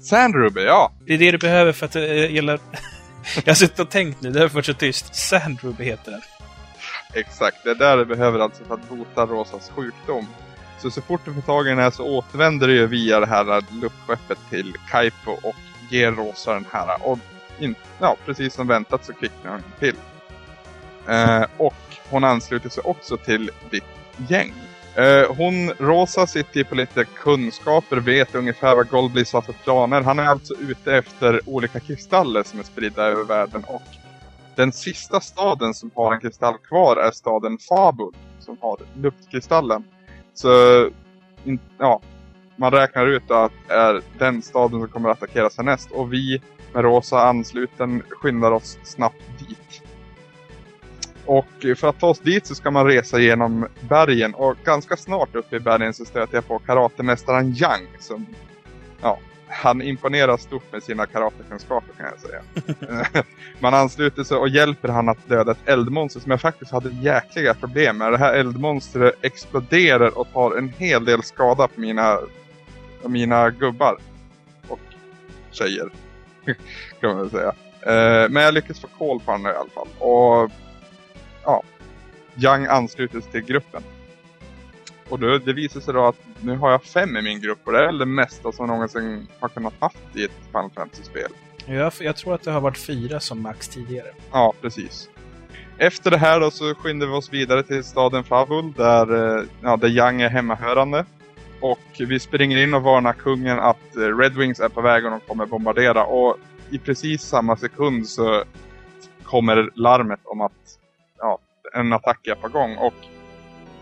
Sandruby, 0.00 0.60
ja. 0.60 0.92
Det 1.06 1.14
är 1.14 1.18
det 1.18 1.30
du 1.30 1.38
behöver 1.38 1.72
för 1.72 1.86
att 1.86 1.96
uh, 1.96 2.34
gäller... 2.34 2.60
jag 3.44 3.50
har 3.50 3.54
suttit 3.54 3.78
och 3.78 3.90
tänkt 3.90 4.22
nu, 4.22 4.30
det 4.30 4.40
har 4.40 4.48
varit 4.48 4.66
så 4.66 4.74
tyst. 4.74 5.14
Sandruby 5.14 5.84
heter 5.84 6.10
den. 6.10 6.39
Exakt, 7.14 7.64
det 7.64 7.70
är 7.70 7.74
där 7.74 7.96
du 7.96 8.04
behöver 8.04 8.38
alltså 8.38 8.64
för 8.64 8.74
att 8.74 8.88
bota 8.88 9.26
Rosas 9.26 9.70
sjukdom. 9.70 10.26
Så 10.78 10.90
så 10.90 11.02
fort 11.02 11.20
du 11.24 11.34
får 11.34 11.40
tag 11.40 11.66
i 11.66 11.70
den 11.70 11.78
här 11.78 11.90
så 11.90 12.04
återvänder 12.04 12.68
du 12.68 12.86
via 12.86 13.20
det 13.20 13.26
här 13.26 13.64
luftskeppet 13.82 14.38
till 14.50 14.74
Kaipo 14.90 15.30
och 15.42 15.56
ger 15.90 16.12
Rosa 16.12 16.54
den 16.54 16.66
här. 16.72 17.06
Och 17.06 17.18
in, 17.58 17.74
ja, 17.98 18.16
precis 18.26 18.54
som 18.54 18.66
väntat 18.66 19.04
så 19.04 19.12
kvicknar 19.12 19.50
hon 19.50 19.62
till. 19.78 19.96
Eh, 21.08 21.44
och 21.56 21.74
hon 22.10 22.24
ansluter 22.24 22.68
sig 22.68 22.82
också 22.86 23.16
till 23.16 23.50
ditt 23.70 23.84
gäng. 24.28 24.54
Eh, 24.94 25.34
hon, 25.36 25.70
Rosa 25.70 26.26
sitter 26.26 26.58
ju 26.58 26.64
på 26.64 26.74
lite 26.74 27.04
kunskaper, 27.04 27.96
vet 27.96 28.34
ungefär 28.34 28.76
vad 28.76 28.88
Goldbliss 28.88 29.32
har 29.32 29.42
för 29.42 29.52
planer. 29.52 30.00
Han 30.00 30.18
är 30.18 30.26
alltså 30.26 30.54
ute 30.54 30.96
efter 30.96 31.40
olika 31.46 31.80
kristaller 31.80 32.42
som 32.42 32.58
är 32.58 32.64
spridda 32.64 33.02
över 33.02 33.24
världen 33.24 33.64
och 33.64 33.82
den 34.60 34.72
sista 34.72 35.20
staden 35.20 35.74
som 35.74 35.90
har 35.94 36.14
en 36.14 36.20
kristall 36.20 36.58
kvar 36.58 36.96
är 36.96 37.10
staden 37.10 37.58
Fabul 37.58 38.12
som 38.38 38.56
har 38.60 38.76
luftkristallen. 38.94 39.84
Så 40.34 40.50
in, 41.44 41.58
ja, 41.78 42.00
man 42.56 42.70
räknar 42.70 43.06
ut 43.06 43.30
att 43.30 43.52
det 43.68 43.74
är 43.74 44.02
den 44.18 44.42
staden 44.42 44.80
som 44.80 44.88
kommer 44.88 45.10
att 45.10 45.22
attackeras 45.22 45.56
härnäst. 45.56 45.90
Och 45.90 46.12
vi 46.12 46.42
med 46.72 46.84
rosa 46.84 47.20
ansluten 47.20 48.02
skyndar 48.08 48.52
oss 48.52 48.78
snabbt 48.82 49.22
dit. 49.38 49.82
Och 51.26 51.78
för 51.78 51.88
att 51.88 52.00
ta 52.00 52.06
oss 52.06 52.20
dit 52.20 52.46
så 52.46 52.54
ska 52.54 52.70
man 52.70 52.86
resa 52.86 53.18
genom 53.18 53.66
bergen 53.88 54.34
och 54.34 54.56
ganska 54.64 54.96
snart 54.96 55.34
uppe 55.34 55.56
i 55.56 55.60
bergen 55.60 55.94
så 55.94 56.04
stöter 56.04 56.34
jag 56.34 56.48
på 56.48 56.58
karatemästaren 56.58 57.54
Yang 57.56 57.88
som 57.98 58.26
ja, 59.02 59.18
han 59.50 59.82
imponerar 59.82 60.36
stort 60.36 60.72
med 60.72 60.82
sina 60.82 61.06
karatekunskaper 61.06 61.92
kan 61.94 62.06
jag 62.06 62.20
säga. 62.20 63.24
Man 63.58 63.74
ansluter 63.74 64.24
sig 64.24 64.36
och 64.36 64.48
hjälper 64.48 64.88
han 64.88 65.08
att 65.08 65.28
döda 65.28 65.52
ett 65.52 65.68
eldmonster 65.68 66.20
som 66.20 66.30
jag 66.30 66.40
faktiskt 66.40 66.72
hade 66.72 66.90
jäkliga 66.90 67.54
problem 67.54 67.98
med. 67.98 68.12
Det 68.12 68.18
här 68.18 68.34
eldmonstret 68.34 69.14
exploderar 69.22 70.18
och 70.18 70.32
tar 70.32 70.56
en 70.58 70.68
hel 70.68 71.04
del 71.04 71.22
skada 71.22 71.68
på 71.68 71.80
mina, 71.80 72.18
mina 73.02 73.50
gubbar. 73.50 73.98
Och 74.68 74.80
tjejer. 75.50 75.90
kan 77.00 77.10
man 77.10 77.18
väl 77.18 77.30
säga. 77.30 77.52
Eh, 77.82 78.30
men 78.30 78.42
jag 78.42 78.54
lyckas 78.54 78.80
få 78.80 78.88
koll 78.98 79.20
på 79.20 79.32
honom 79.32 79.46
i 79.46 79.54
alla 79.54 79.70
fall. 79.70 79.88
Och 79.98 80.50
ja, 81.44 81.62
Young 82.36 82.66
ansluter 82.66 83.20
sig 83.20 83.32
till 83.32 83.44
gruppen. 83.44 83.82
Och 85.08 85.18
då, 85.18 85.38
det 85.38 85.52
visar 85.52 85.80
sig 85.80 85.94
då 85.94 86.06
att 86.06 86.29
nu 86.42 86.56
har 86.56 86.70
jag 86.70 86.82
fem 86.84 87.16
i 87.16 87.22
min 87.22 87.40
grupp 87.40 87.58
och 87.64 87.72
det 87.72 87.78
är 87.78 87.92
det 87.92 88.06
mesta 88.06 88.52
som 88.52 88.66
någonsin 88.66 89.26
har 89.40 89.48
kunnat 89.48 89.74
haft 89.78 90.16
i 90.16 90.24
ett 90.24 90.32
Final 90.46 90.70
Fantasy-spel. 90.70 91.30
Jag, 91.66 91.92
jag 92.00 92.16
tror 92.16 92.34
att 92.34 92.42
det 92.42 92.50
har 92.50 92.60
varit 92.60 92.78
fyra 92.78 93.20
som 93.20 93.42
max 93.42 93.68
tidigare. 93.68 94.08
Ja, 94.32 94.52
precis. 94.60 95.08
Efter 95.78 96.10
det 96.10 96.18
här 96.18 96.40
då 96.40 96.50
så 96.50 96.74
skyndar 96.74 97.06
vi 97.06 97.12
oss 97.12 97.32
vidare 97.32 97.62
till 97.62 97.84
staden 97.84 98.24
Favul 98.24 98.72
där, 98.72 99.38
eh, 99.38 99.44
ja, 99.62 99.76
där 99.76 99.88
Young 99.88 100.20
är 100.20 100.28
hemmahörande. 100.28 101.04
Och 101.60 101.78
vi 101.98 102.20
springer 102.20 102.62
in 102.62 102.74
och 102.74 102.82
varnar 102.82 103.12
kungen 103.12 103.58
att 103.58 103.96
eh, 103.96 104.18
Red 104.18 104.34
Wings 104.36 104.60
är 104.60 104.68
på 104.68 104.80
väg 104.80 105.04
och 105.04 105.10
de 105.10 105.20
kommer 105.20 105.46
bombardera. 105.46 106.04
Och 106.04 106.36
i 106.70 106.78
precis 106.78 107.22
samma 107.22 107.56
sekund 107.56 108.08
så 108.08 108.44
kommer 109.22 109.70
larmet 109.74 110.20
om 110.24 110.40
att 110.40 110.78
ja, 111.18 111.38
en 111.74 111.92
attack 111.92 112.26
är 112.26 112.34
på 112.34 112.48
gång. 112.48 112.76
Och 112.76 112.94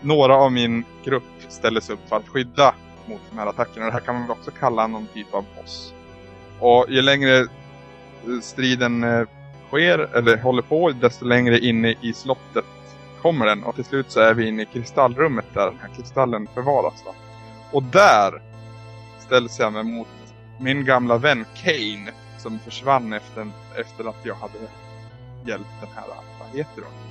några 0.01 0.35
av 0.35 0.51
min 0.51 0.83
grupp 1.03 1.23
ställer 1.49 1.81
sig 1.81 1.93
upp 1.93 2.09
för 2.09 2.15
att 2.15 2.27
skydda 2.27 2.75
mot 3.05 3.21
de 3.29 3.39
här 3.39 3.47
attackerna. 3.47 3.85
Det 3.85 3.91
här 3.91 3.99
kan 3.99 4.15
man 4.15 4.29
också 4.29 4.51
kalla 4.51 4.87
någon 4.87 5.07
typ 5.13 5.33
av 5.33 5.45
boss. 5.55 5.93
Och 6.59 6.85
ju 6.89 7.01
längre 7.01 7.47
striden 8.41 9.03
eh, 9.03 9.27
sker, 9.67 9.99
eller 9.99 10.37
håller 10.37 10.61
på, 10.61 10.91
desto 10.91 11.25
längre 11.25 11.59
inne 11.59 11.95
i 12.01 12.13
slottet 12.13 12.65
kommer 13.21 13.45
den. 13.45 13.63
Och 13.63 13.75
till 13.75 13.85
slut 13.85 14.11
så 14.11 14.19
är 14.19 14.33
vi 14.33 14.47
inne 14.47 14.61
i 14.61 14.65
kristallrummet 14.65 15.45
där 15.53 15.65
den 15.65 15.79
här 15.81 15.89
kristallen 15.95 16.47
förvaras. 16.53 17.03
Då. 17.05 17.15
Och 17.71 17.83
där 17.83 18.41
ställs 19.19 19.59
jag 19.59 19.73
mig 19.73 19.83
mot 19.83 20.07
min 20.59 20.85
gamla 20.85 21.17
vän 21.17 21.45
Kane 21.63 22.11
som 22.37 22.59
försvann 22.59 23.13
efter, 23.13 23.51
efter 23.75 24.09
att 24.09 24.25
jag 24.25 24.35
hade 24.35 24.59
hjälpt 25.45 25.69
den 25.81 25.89
här, 25.95 26.03
vad 26.39 26.57
heter 26.57 26.81
hon? 26.81 27.09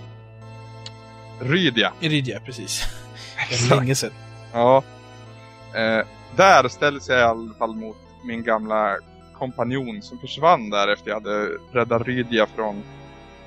Rydja. 1.48 1.92
Rydja, 2.00 2.40
precis. 2.40 2.84
Det 3.50 3.74
är 3.74 3.76
länge 3.76 3.94
sedan. 3.94 4.12
Ja. 4.52 4.82
Eh, 5.74 6.06
där 6.36 6.68
ställdes 6.68 7.08
jag 7.08 7.18
i 7.18 7.22
alla 7.22 7.54
fall 7.54 7.74
mot 7.74 7.96
min 8.24 8.42
gamla 8.42 8.96
kompanjon 9.38 10.02
som 10.02 10.18
försvann 10.18 10.70
där 10.70 10.88
efter 10.88 11.10
jag 11.10 11.14
hade 11.14 11.48
räddat 11.72 12.06
Rydia 12.06 12.46
från, 12.46 12.82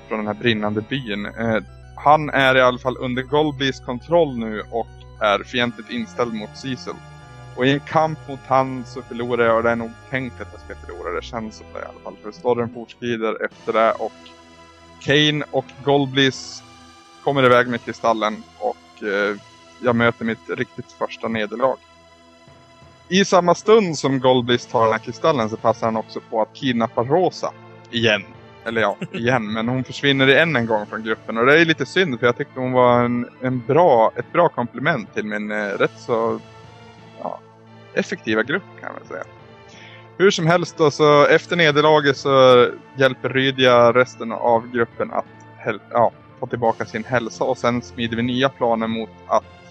från 0.08 0.18
den 0.18 0.26
här 0.26 0.34
brinnande 0.34 0.80
byn. 0.80 1.26
Eh, 1.26 1.58
han 1.96 2.30
är 2.30 2.56
i 2.56 2.60
alla 2.60 2.78
fall 2.78 2.96
under 2.96 3.22
Golbys 3.22 3.80
kontroll 3.80 4.38
nu 4.38 4.62
och 4.70 4.86
är 5.20 5.44
fientligt 5.44 5.90
inställd 5.90 6.34
mot 6.34 6.56
Cecil. 6.56 6.94
Och 7.56 7.66
i 7.66 7.72
en 7.72 7.80
kamp 7.80 8.18
mot 8.28 8.40
han 8.46 8.84
så 8.86 9.02
förlorar 9.02 9.44
jag 9.44 9.56
och 9.56 9.62
det 9.62 9.70
är 9.70 9.76
nog 9.76 9.90
tänkt 10.10 10.40
att 10.40 10.48
jag 10.52 10.60
ska 10.60 10.86
förlora. 10.86 11.14
Det 11.14 11.22
känns 11.22 11.56
som 11.56 11.66
det 11.72 11.78
i 11.78 11.82
alla 11.82 12.00
fall. 12.04 12.16
För 12.22 12.32
storyn 12.32 12.74
fortskrider 12.74 13.44
efter 13.44 13.72
det 13.72 13.92
och 13.92 14.12
Kane 15.00 15.44
och 15.50 15.64
Golblis 15.84 16.62
kommer 17.24 17.44
iväg 17.44 17.68
med 17.68 17.84
kristallen 17.84 18.42
och 18.58 19.02
eh, 19.02 19.36
jag 19.82 19.96
möter 19.96 20.24
mitt 20.24 20.50
riktigt 20.50 20.92
första 20.92 21.28
nederlag. 21.28 21.76
I 23.08 23.24
samma 23.24 23.54
stund 23.54 23.98
som 23.98 24.20
Goldblist 24.20 24.70
tar 24.70 24.82
den 24.82 24.92
här 24.92 24.98
kristallen 24.98 25.48
så 25.50 25.56
passar 25.56 25.86
han 25.86 25.96
också 25.96 26.20
på 26.30 26.42
att 26.42 26.54
kidnappa 26.54 27.04
Rosa. 27.04 27.52
Igen. 27.90 28.22
Eller 28.64 28.80
ja, 28.80 28.96
igen. 29.12 29.52
men 29.52 29.68
hon 29.68 29.84
försvinner 29.84 30.28
än 30.28 30.56
en 30.56 30.66
gång 30.66 30.86
från 30.86 31.02
gruppen. 31.02 31.38
Och 31.38 31.46
det 31.46 31.60
är 31.60 31.64
lite 31.64 31.86
synd 31.86 32.18
för 32.20 32.26
jag 32.26 32.36
tyckte 32.36 32.60
hon 32.60 32.72
var 32.72 33.04
en, 33.04 33.28
en 33.40 33.62
bra, 33.66 34.12
ett 34.16 34.32
bra 34.32 34.48
komplement 34.48 35.14
till 35.14 35.24
min 35.24 35.50
eh, 35.50 35.56
rätt 35.56 35.98
så 35.98 36.40
ja, 37.20 37.40
effektiva 37.94 38.42
grupp 38.42 38.62
kan 38.80 38.92
man 38.92 39.08
säga. 39.08 39.24
Hur 40.18 40.30
som 40.30 40.46
helst 40.46 40.76
då, 40.76 40.90
så 40.90 41.26
efter 41.26 41.56
nederlaget 41.56 42.16
så 42.16 42.68
hjälper 42.96 43.28
Rydia 43.28 43.92
resten 43.92 44.32
av 44.32 44.70
gruppen 44.70 45.10
att 45.12 45.24
ja, 45.90 46.12
få 46.40 46.46
tillbaka 46.46 46.84
sin 46.84 47.04
hälsa 47.04 47.44
och 47.44 47.58
sen 47.58 47.82
smider 47.82 48.16
vi 48.16 48.22
nya 48.22 48.48
planer 48.48 48.86
mot 48.86 49.10
att 49.26 49.61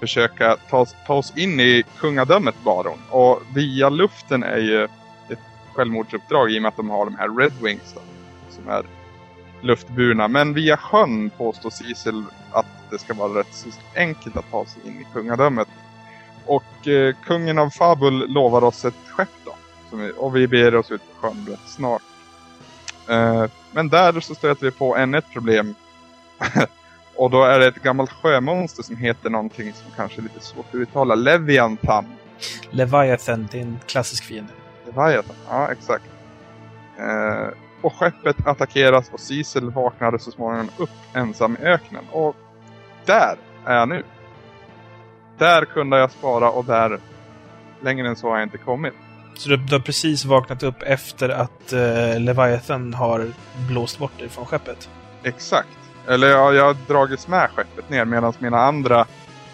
försöka 0.00 0.56
ta, 0.70 0.86
ta 1.06 1.14
oss 1.14 1.32
in 1.36 1.60
i 1.60 1.82
kungadömet 1.98 2.54
Baron. 2.64 2.98
Och 3.10 3.42
via 3.54 3.88
luften 3.88 4.42
är 4.42 4.58
ju 4.58 4.84
ett 4.84 5.38
självmordsuppdrag 5.74 6.50
i 6.50 6.58
och 6.58 6.62
med 6.62 6.68
att 6.68 6.76
de 6.76 6.90
har 6.90 7.04
de 7.04 7.16
här 7.16 7.38
Red 7.38 7.52
Wings 7.62 7.94
då, 7.94 8.00
som 8.50 8.68
är 8.68 8.84
luftburna. 9.60 10.28
Men 10.28 10.54
via 10.54 10.76
sjön 10.76 11.30
påstår 11.30 11.70
Cecil 11.70 12.24
att 12.52 12.66
det 12.90 12.98
ska 12.98 13.14
vara 13.14 13.40
rätt 13.40 13.66
enkelt 13.96 14.36
att 14.36 14.50
ta 14.50 14.64
sig 14.64 14.82
in 14.86 15.00
i 15.00 15.06
kungadömet. 15.12 15.68
Och 16.46 16.88
eh, 16.88 17.14
kungen 17.24 17.58
av 17.58 17.70
Fabul 17.70 18.32
lovar 18.32 18.64
oss 18.64 18.84
ett 18.84 18.94
skepp 19.08 19.28
då. 19.44 19.54
Vi, 19.96 20.12
och 20.16 20.36
vi 20.36 20.46
ber 20.46 20.76
oss 20.76 20.90
ut 20.90 21.02
på 21.14 21.26
sjön 21.26 21.46
rätt 21.50 21.68
snart. 21.68 22.02
Eh, 23.08 23.44
men 23.72 23.88
där 23.88 24.20
så 24.20 24.34
stöter 24.34 24.64
vi 24.64 24.70
på 24.70 24.96
ännu 24.96 25.18
ett 25.18 25.32
problem. 25.32 25.74
och 27.20 27.30
då 27.30 27.44
är 27.44 27.58
det 27.58 27.66
ett 27.66 27.82
gammalt 27.82 28.12
sjömonster 28.12 28.82
som 28.82 28.96
heter 28.96 29.30
någonting 29.30 29.72
som 29.72 29.90
kanske 29.96 30.20
är 30.20 30.22
lite 30.22 30.40
svårt 30.40 30.66
att 30.68 30.74
uttala. 30.74 31.14
Leviathan. 31.14 32.04
Leviathan, 32.70 33.48
det 33.52 33.58
är 33.58 33.62
en 33.62 33.78
klassisk 33.86 34.24
fiende. 34.24 34.52
Leviathan, 34.86 35.36
ja 35.48 35.72
exakt. 35.72 36.04
Eh, 36.98 37.48
och 37.82 37.94
skeppet 37.94 38.46
attackeras 38.46 39.10
och 39.12 39.20
Sisel 39.20 39.70
vaknade 39.70 40.18
så 40.18 40.30
småningom 40.30 40.68
upp 40.76 40.90
ensam 41.14 41.56
i 41.62 41.64
öknen. 41.64 42.04
Och 42.12 42.36
där 43.04 43.36
är 43.64 43.76
jag 43.76 43.88
nu. 43.88 44.02
Där 45.38 45.64
kunde 45.64 45.98
jag 45.98 46.10
spara 46.10 46.50
och 46.50 46.64
där 46.64 47.00
längre 47.80 48.08
än 48.08 48.16
så 48.16 48.28
har 48.28 48.36
jag 48.36 48.46
inte 48.46 48.58
kommit. 48.58 48.94
Så 49.34 49.48
du, 49.48 49.56
du 49.56 49.74
har 49.74 49.80
precis 49.80 50.24
vaknat 50.24 50.62
upp 50.62 50.82
efter 50.82 51.28
att 51.28 51.72
uh, 51.72 52.20
Leviathan 52.20 52.94
har 52.94 53.32
blåst 53.68 53.98
bort 53.98 54.18
dig 54.18 54.28
från 54.28 54.46
skeppet? 54.46 54.90
Exakt. 55.22 55.79
Eller 56.06 56.28
jag, 56.28 56.54
jag 56.54 56.64
har 56.64 56.76
dragits 56.88 57.28
med 57.28 57.50
skeppet 57.50 57.90
ner 57.90 58.04
medan 58.04 58.32
mina 58.38 58.60
andra 58.60 59.06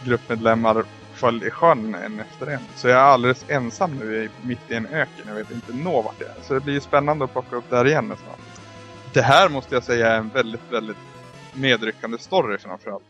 gruppmedlemmar 0.04 0.84
föll 1.14 1.44
i 1.44 1.50
sjön 1.50 1.94
en 1.94 2.20
efter 2.20 2.46
en. 2.46 2.60
Så 2.74 2.88
jag 2.88 2.98
är 2.98 3.02
alldeles 3.02 3.44
ensam 3.48 3.96
nu 3.96 4.30
mitt 4.42 4.70
i 4.70 4.74
en 4.74 4.86
öken. 4.86 5.24
Jag 5.26 5.34
vet 5.34 5.50
inte 5.50 5.72
nå 5.72 6.02
vart 6.02 6.20
jag 6.20 6.28
är. 6.28 6.42
Så 6.42 6.54
det 6.54 6.60
blir 6.60 6.80
spännande 6.80 7.24
att 7.24 7.32
plocka 7.32 7.56
upp 7.56 7.70
där 7.70 7.86
igen 7.86 8.08
nästan. 8.08 8.34
Det 9.12 9.22
här 9.22 9.48
måste 9.48 9.74
jag 9.74 9.84
säga 9.84 10.12
är 10.12 10.18
en 10.18 10.28
väldigt, 10.28 10.72
väldigt 10.72 10.96
medryckande 11.52 12.18
story 12.18 12.58
framförallt. 12.58 13.04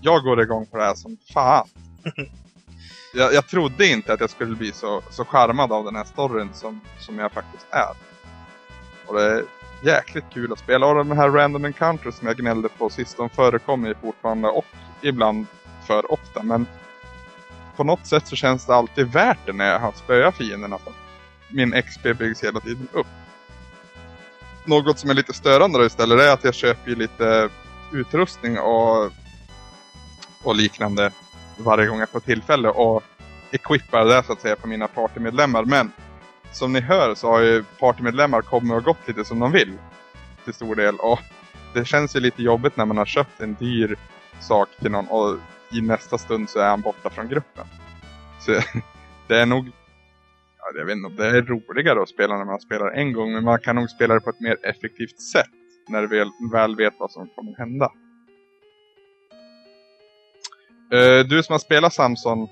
Jag 0.00 0.22
går 0.22 0.42
igång 0.42 0.66
på 0.66 0.76
det 0.76 0.84
här 0.84 0.94
som 0.94 1.16
fan. 1.32 1.68
jag, 3.14 3.34
jag 3.34 3.48
trodde 3.48 3.86
inte 3.86 4.12
att 4.12 4.20
jag 4.20 4.30
skulle 4.30 4.56
bli 4.56 4.72
så, 4.72 5.02
så 5.10 5.24
charmad 5.24 5.72
av 5.72 5.84
den 5.84 5.96
här 5.96 6.04
storyn 6.04 6.50
som, 6.54 6.80
som 6.98 7.18
jag 7.18 7.32
faktiskt 7.32 7.66
är. 7.70 7.94
Och 9.06 9.14
det 9.14 9.44
jäkligt 9.82 10.24
kul 10.32 10.52
att 10.52 10.58
spela. 10.58 10.86
Och 10.86 10.94
de 10.94 11.10
här 11.10 11.30
random 11.30 11.64
encounters 11.64 12.14
som 12.14 12.28
jag 12.28 12.36
gnällde 12.36 12.68
på 12.68 12.90
sist, 12.90 13.16
de 13.16 13.30
förekommer 13.30 13.88
ju 13.88 13.94
fortfarande 13.94 14.48
och 14.48 14.64
ibland 15.00 15.46
för 15.86 16.12
ofta. 16.12 16.42
Men 16.42 16.66
på 17.76 17.84
något 17.84 18.06
sätt 18.06 18.26
så 18.26 18.36
känns 18.36 18.66
det 18.66 18.74
alltid 18.74 19.12
värt 19.12 19.38
det 19.46 19.52
när 19.52 19.72
jag 19.72 19.78
har 19.78 19.92
spöat 19.92 20.36
fienderna. 20.36 20.78
För 20.78 20.92
min 21.48 21.82
XP 21.82 22.02
byggs 22.18 22.44
hela 22.44 22.60
tiden 22.60 22.88
upp. 22.92 23.06
Något 24.64 24.98
som 24.98 25.10
är 25.10 25.14
lite 25.14 25.32
störande 25.32 25.78
då 25.78 25.84
istället 25.84 26.20
är 26.20 26.32
att 26.32 26.44
jag 26.44 26.54
köper 26.54 26.90
ju 26.90 26.96
lite 26.96 27.48
utrustning 27.92 28.58
och, 28.58 29.10
och 30.42 30.56
liknande 30.56 31.10
varje 31.58 31.86
gång 31.86 31.98
jag 31.98 32.08
får 32.08 32.20
tillfälle 32.20 32.68
och 32.68 33.02
equippar 33.50 34.04
det 34.04 34.22
så 34.26 34.32
att 34.32 34.40
säga 34.40 34.56
på 34.56 34.68
mina 34.68 34.88
partymedlemmar. 34.88 35.64
Men 35.64 35.92
som 36.52 36.72
ni 36.72 36.80
hör 36.80 37.14
så 37.14 37.28
har 37.28 37.40
ju 37.40 37.64
partymedlemmar 37.78 38.42
kommit 38.42 38.72
och 38.72 38.84
gått 38.84 39.08
lite 39.08 39.24
som 39.24 39.38
de 39.38 39.52
vill. 39.52 39.72
Till 40.44 40.54
stor 40.54 40.74
del. 40.74 40.96
Och 40.96 41.20
det 41.74 41.84
känns 41.84 42.16
ju 42.16 42.20
lite 42.20 42.42
jobbigt 42.42 42.76
när 42.76 42.84
man 42.86 42.96
har 42.96 43.06
köpt 43.06 43.40
en 43.40 43.54
dyr 43.54 43.96
sak 44.40 44.68
till 44.80 44.90
någon 44.90 45.08
och 45.08 45.36
i 45.72 45.80
nästa 45.80 46.18
stund 46.18 46.50
så 46.50 46.58
är 46.58 46.68
han 46.68 46.80
borta 46.80 47.10
från 47.10 47.28
gruppen. 47.28 47.66
Så 48.40 48.52
det 49.28 49.36
är 49.40 49.46
nog 49.46 49.72
ja, 50.58 50.78
jag 50.78 50.86
vet 50.86 50.96
inte, 50.96 51.06
om 51.06 51.16
det 51.16 51.26
är 51.26 51.42
roligare 51.42 52.02
att 52.02 52.08
spela 52.08 52.38
när 52.38 52.44
man 52.44 52.60
spelar 52.60 52.90
en 52.90 53.12
gång 53.12 53.32
men 53.32 53.44
man 53.44 53.58
kan 53.60 53.76
nog 53.76 53.90
spela 53.90 54.14
det 54.14 54.20
på 54.20 54.30
ett 54.30 54.40
mer 54.40 54.56
effektivt 54.62 55.20
sätt 55.20 55.46
när 55.88 56.02
du 56.02 56.08
väl, 56.08 56.30
väl 56.52 56.76
vet 56.76 56.94
vad 56.98 57.10
som 57.10 57.28
kommer 57.28 57.58
hända. 57.58 57.92
Uh, 60.94 61.28
du 61.28 61.42
som 61.42 61.52
har 61.52 61.58
spelat 61.58 61.94
Samson, 61.94 62.48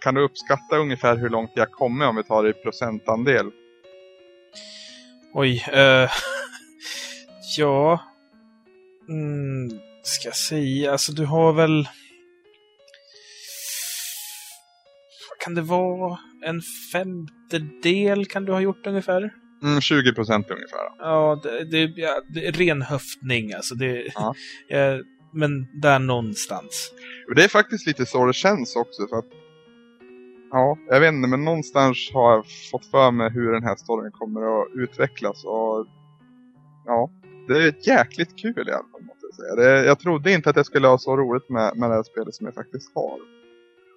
kan 0.00 0.14
du 0.14 0.20
uppskatta 0.20 0.76
ungefär 0.76 1.16
hur 1.16 1.28
långt 1.28 1.50
jag 1.54 1.72
kommer 1.72 2.08
om 2.08 2.16
vi 2.16 2.24
tar 2.24 2.42
det 2.42 2.50
i 2.50 2.52
procentandel? 2.52 3.50
Oj, 5.34 5.64
uh, 5.74 6.10
ja... 7.56 8.00
Mm, 9.08 9.80
ska 10.02 10.28
jag 10.28 10.36
säga, 10.36 10.92
alltså 10.92 11.12
du 11.12 11.24
har 11.24 11.52
väl... 11.52 11.88
Kan 15.38 15.54
det 15.54 15.62
vara? 15.62 16.18
En 16.44 16.62
femtedel 16.92 18.26
kan 18.26 18.44
du 18.44 18.52
ha 18.52 18.60
gjort 18.60 18.86
ungefär? 18.86 19.30
Mm, 19.62 19.80
20 19.80 20.14
procent 20.14 20.50
ungefär. 20.50 20.78
Ja, 20.98 21.40
det, 21.42 21.64
det, 21.64 21.92
ja, 21.96 22.22
det 22.28 22.46
är 22.46 22.52
ren 22.52 22.82
höftning 22.82 23.52
alltså. 23.52 23.74
Det, 23.74 24.12
ja, 24.14 24.34
men 25.32 25.80
där 25.80 25.98
någonstans. 25.98 26.92
Det 27.36 27.44
är 27.44 27.48
faktiskt 27.48 27.86
lite 27.86 28.06
så 28.06 28.26
det 28.26 28.32
känns 28.32 28.76
också 28.76 29.08
för 29.08 29.16
att 29.16 29.37
Ja, 30.50 30.78
jag 30.88 31.00
vet 31.00 31.12
inte, 31.12 31.28
men 31.28 31.44
någonstans 31.44 32.10
har 32.14 32.32
jag 32.32 32.44
fått 32.70 32.86
för 32.86 33.10
mig 33.10 33.30
hur 33.30 33.52
den 33.52 33.62
här 33.62 33.76
storyn 33.76 34.12
kommer 34.12 34.62
att 34.62 34.68
utvecklas 34.74 35.44
och 35.44 35.86
ja, 36.86 37.10
det 37.48 37.54
är 37.54 37.88
jäkligt 37.88 38.38
kul 38.38 38.68
i 38.68 38.72
alla 38.72 38.84
fall 38.92 39.02
måste 39.02 39.26
jag 39.26 39.34
säga. 39.34 39.54
Det, 39.54 39.86
jag 39.86 39.98
trodde 39.98 40.32
inte 40.32 40.50
att 40.50 40.56
jag 40.56 40.66
skulle 40.66 40.88
ha 40.88 40.98
så 40.98 41.16
roligt 41.16 41.48
med, 41.48 41.76
med 41.76 41.90
det 41.90 41.94
här 41.94 42.02
spelet 42.02 42.34
som 42.34 42.46
jag 42.46 42.54
faktiskt 42.54 42.94
har. 42.94 43.18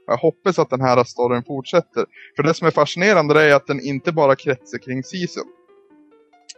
Jag 0.07 0.17
hoppas 0.17 0.59
att 0.59 0.69
den 0.69 0.81
här 0.81 1.03
storyn 1.03 1.43
fortsätter. 1.43 2.05
För 2.35 2.43
det 2.43 2.53
som 2.53 2.67
är 2.67 2.71
fascinerande 2.71 3.41
är 3.41 3.55
att 3.55 3.67
den 3.67 3.79
inte 3.79 4.11
bara 4.11 4.35
kretsar 4.35 4.77
kring 4.77 5.03
Sisu. 5.03 5.41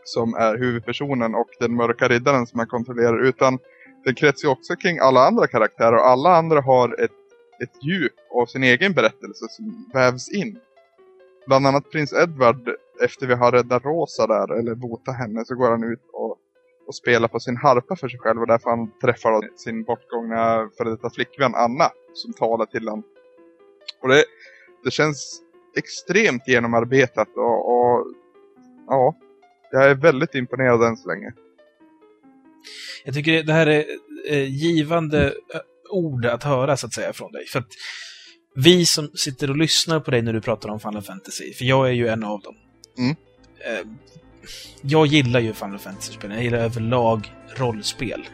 Som 0.04 0.34
är 0.34 0.58
huvudpersonen 0.58 1.36
och 1.36 1.50
den 1.60 1.76
mörka 1.76 2.08
riddaren 2.08 2.48
som 2.48 2.58
man 2.58 2.68
kontrollerar. 2.68 3.26
Utan 3.26 3.60
den 4.06 4.16
kretsar 4.16 4.50
också 4.50 4.76
kring 4.76 5.00
alla 5.00 5.28
andra 5.28 5.48
karaktärer. 5.48 5.94
Och 5.94 6.08
alla 6.08 6.36
andra 6.36 6.62
har 6.62 7.04
ett, 7.04 7.12
ett 7.60 7.84
djup 7.84 8.14
av 8.32 8.46
sin 8.46 8.64
egen 8.64 8.94
berättelse 8.94 9.46
som 9.50 9.90
vävs 9.94 10.32
in. 10.32 10.60
Bland 11.48 11.68
annat 11.68 11.92
prins 11.92 12.14
Edward, 12.14 12.70
efter 13.02 13.28
vi 13.28 13.34
har 13.34 13.52
räddat 13.52 13.86
Rosa 13.86 14.28
där, 14.28 14.60
eller 14.60 14.76
botat 14.76 15.18
henne, 15.18 15.46
så 15.46 15.56
går 15.56 15.72
han 15.72 15.84
ut 15.84 16.02
och, 16.14 16.38
och 16.88 16.96
spelar 16.96 17.28
på 17.28 17.40
sin 17.40 17.58
harpa 17.58 17.96
för 17.96 18.08
sig 18.08 18.20
själv. 18.20 18.42
Och 18.42 18.48
därför 18.48 18.70
han 18.70 18.92
träffar 19.02 19.58
sin 19.58 19.84
bortgångna 19.84 20.70
före 20.78 20.90
detta 20.90 21.10
flickvän 21.10 21.56
Anna, 21.56 21.90
som 22.14 22.34
talar 22.34 22.66
till 22.66 22.88
honom. 22.88 23.04
Och 24.02 24.10
det, 24.10 24.24
det 24.84 24.92
känns 24.92 25.42
extremt 25.78 26.48
genomarbetat 26.48 27.28
och, 27.36 27.74
och 27.74 28.08
ja, 28.88 29.16
jag 29.72 29.90
är 29.90 29.96
väldigt 29.96 30.36
imponerad 30.36 30.84
än 30.84 30.98
så 30.98 31.10
länge. 31.10 31.34
Jag 33.06 33.16
tycker 33.16 33.44
det 33.44 33.54
här 33.54 33.68
är 34.28 34.44
givande 34.44 35.34
ord 35.94 36.26
att 36.26 36.44
höra 36.44 36.78
så 36.78 36.88
att 36.88 36.94
säga 36.94 37.14
från 37.14 37.32
dig. 37.32 37.46
För 37.46 37.60
att 37.60 37.68
vi 38.56 38.86
som 38.86 39.08
sitter 39.08 39.50
och 39.50 39.58
lyssnar 39.58 40.00
på 40.00 40.12
dig 40.12 40.22
när 40.22 40.34
du 40.34 40.42
pratar 40.42 40.70
om 40.70 40.80
Final 40.80 41.02
Fantasy, 41.02 41.54
för 41.54 41.66
jag 41.66 41.88
är 41.88 41.94
ju 41.94 42.08
en 42.08 42.24
av 42.24 42.42
dem. 42.42 42.56
Mm. 42.98 43.16
Eh, 43.66 43.88
jag 44.82 45.08
gillar 45.08 45.40
ju 45.40 45.54
Final 45.54 45.80
Fantasy-spel. 45.80 46.32
Jag 46.32 46.44
gillar 46.44 46.58
överlag 46.58 47.34
rollspel. 47.56 48.28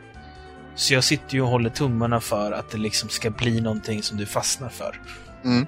Så 0.75 0.93
jag 0.93 1.03
sitter 1.03 1.35
ju 1.35 1.41
och 1.41 1.47
håller 1.47 1.69
tummarna 1.69 2.19
för 2.21 2.51
att 2.51 2.69
det 2.69 2.77
liksom 2.77 3.09
ska 3.09 3.29
bli 3.29 3.61
någonting 3.61 4.03
som 4.03 4.17
du 4.17 4.25
fastnar 4.25 4.69
för. 4.69 5.01
Mm. 5.45 5.65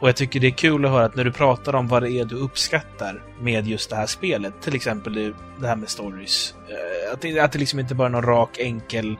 Och 0.00 0.08
jag 0.08 0.16
tycker 0.16 0.40
det 0.40 0.46
är 0.46 0.50
kul 0.50 0.84
att 0.84 0.90
höra 0.90 1.04
att 1.04 1.16
när 1.16 1.24
du 1.24 1.32
pratar 1.32 1.74
om 1.74 1.88
vad 1.88 2.02
det 2.02 2.10
är 2.10 2.24
du 2.24 2.36
uppskattar 2.36 3.22
med 3.40 3.66
just 3.66 3.90
det 3.90 3.96
här 3.96 4.06
spelet, 4.06 4.62
till 4.62 4.74
exempel 4.74 5.34
det 5.60 5.68
här 5.68 5.76
med 5.76 5.88
stories, 5.88 6.54
eh, 6.68 7.12
att 7.12 7.20
det, 7.20 7.38
att 7.38 7.52
det 7.52 7.58
liksom 7.58 7.78
inte 7.78 7.94
bara 7.94 8.08
är 8.08 8.12
någon 8.12 8.22
rak, 8.22 8.58
enkel 8.58 9.16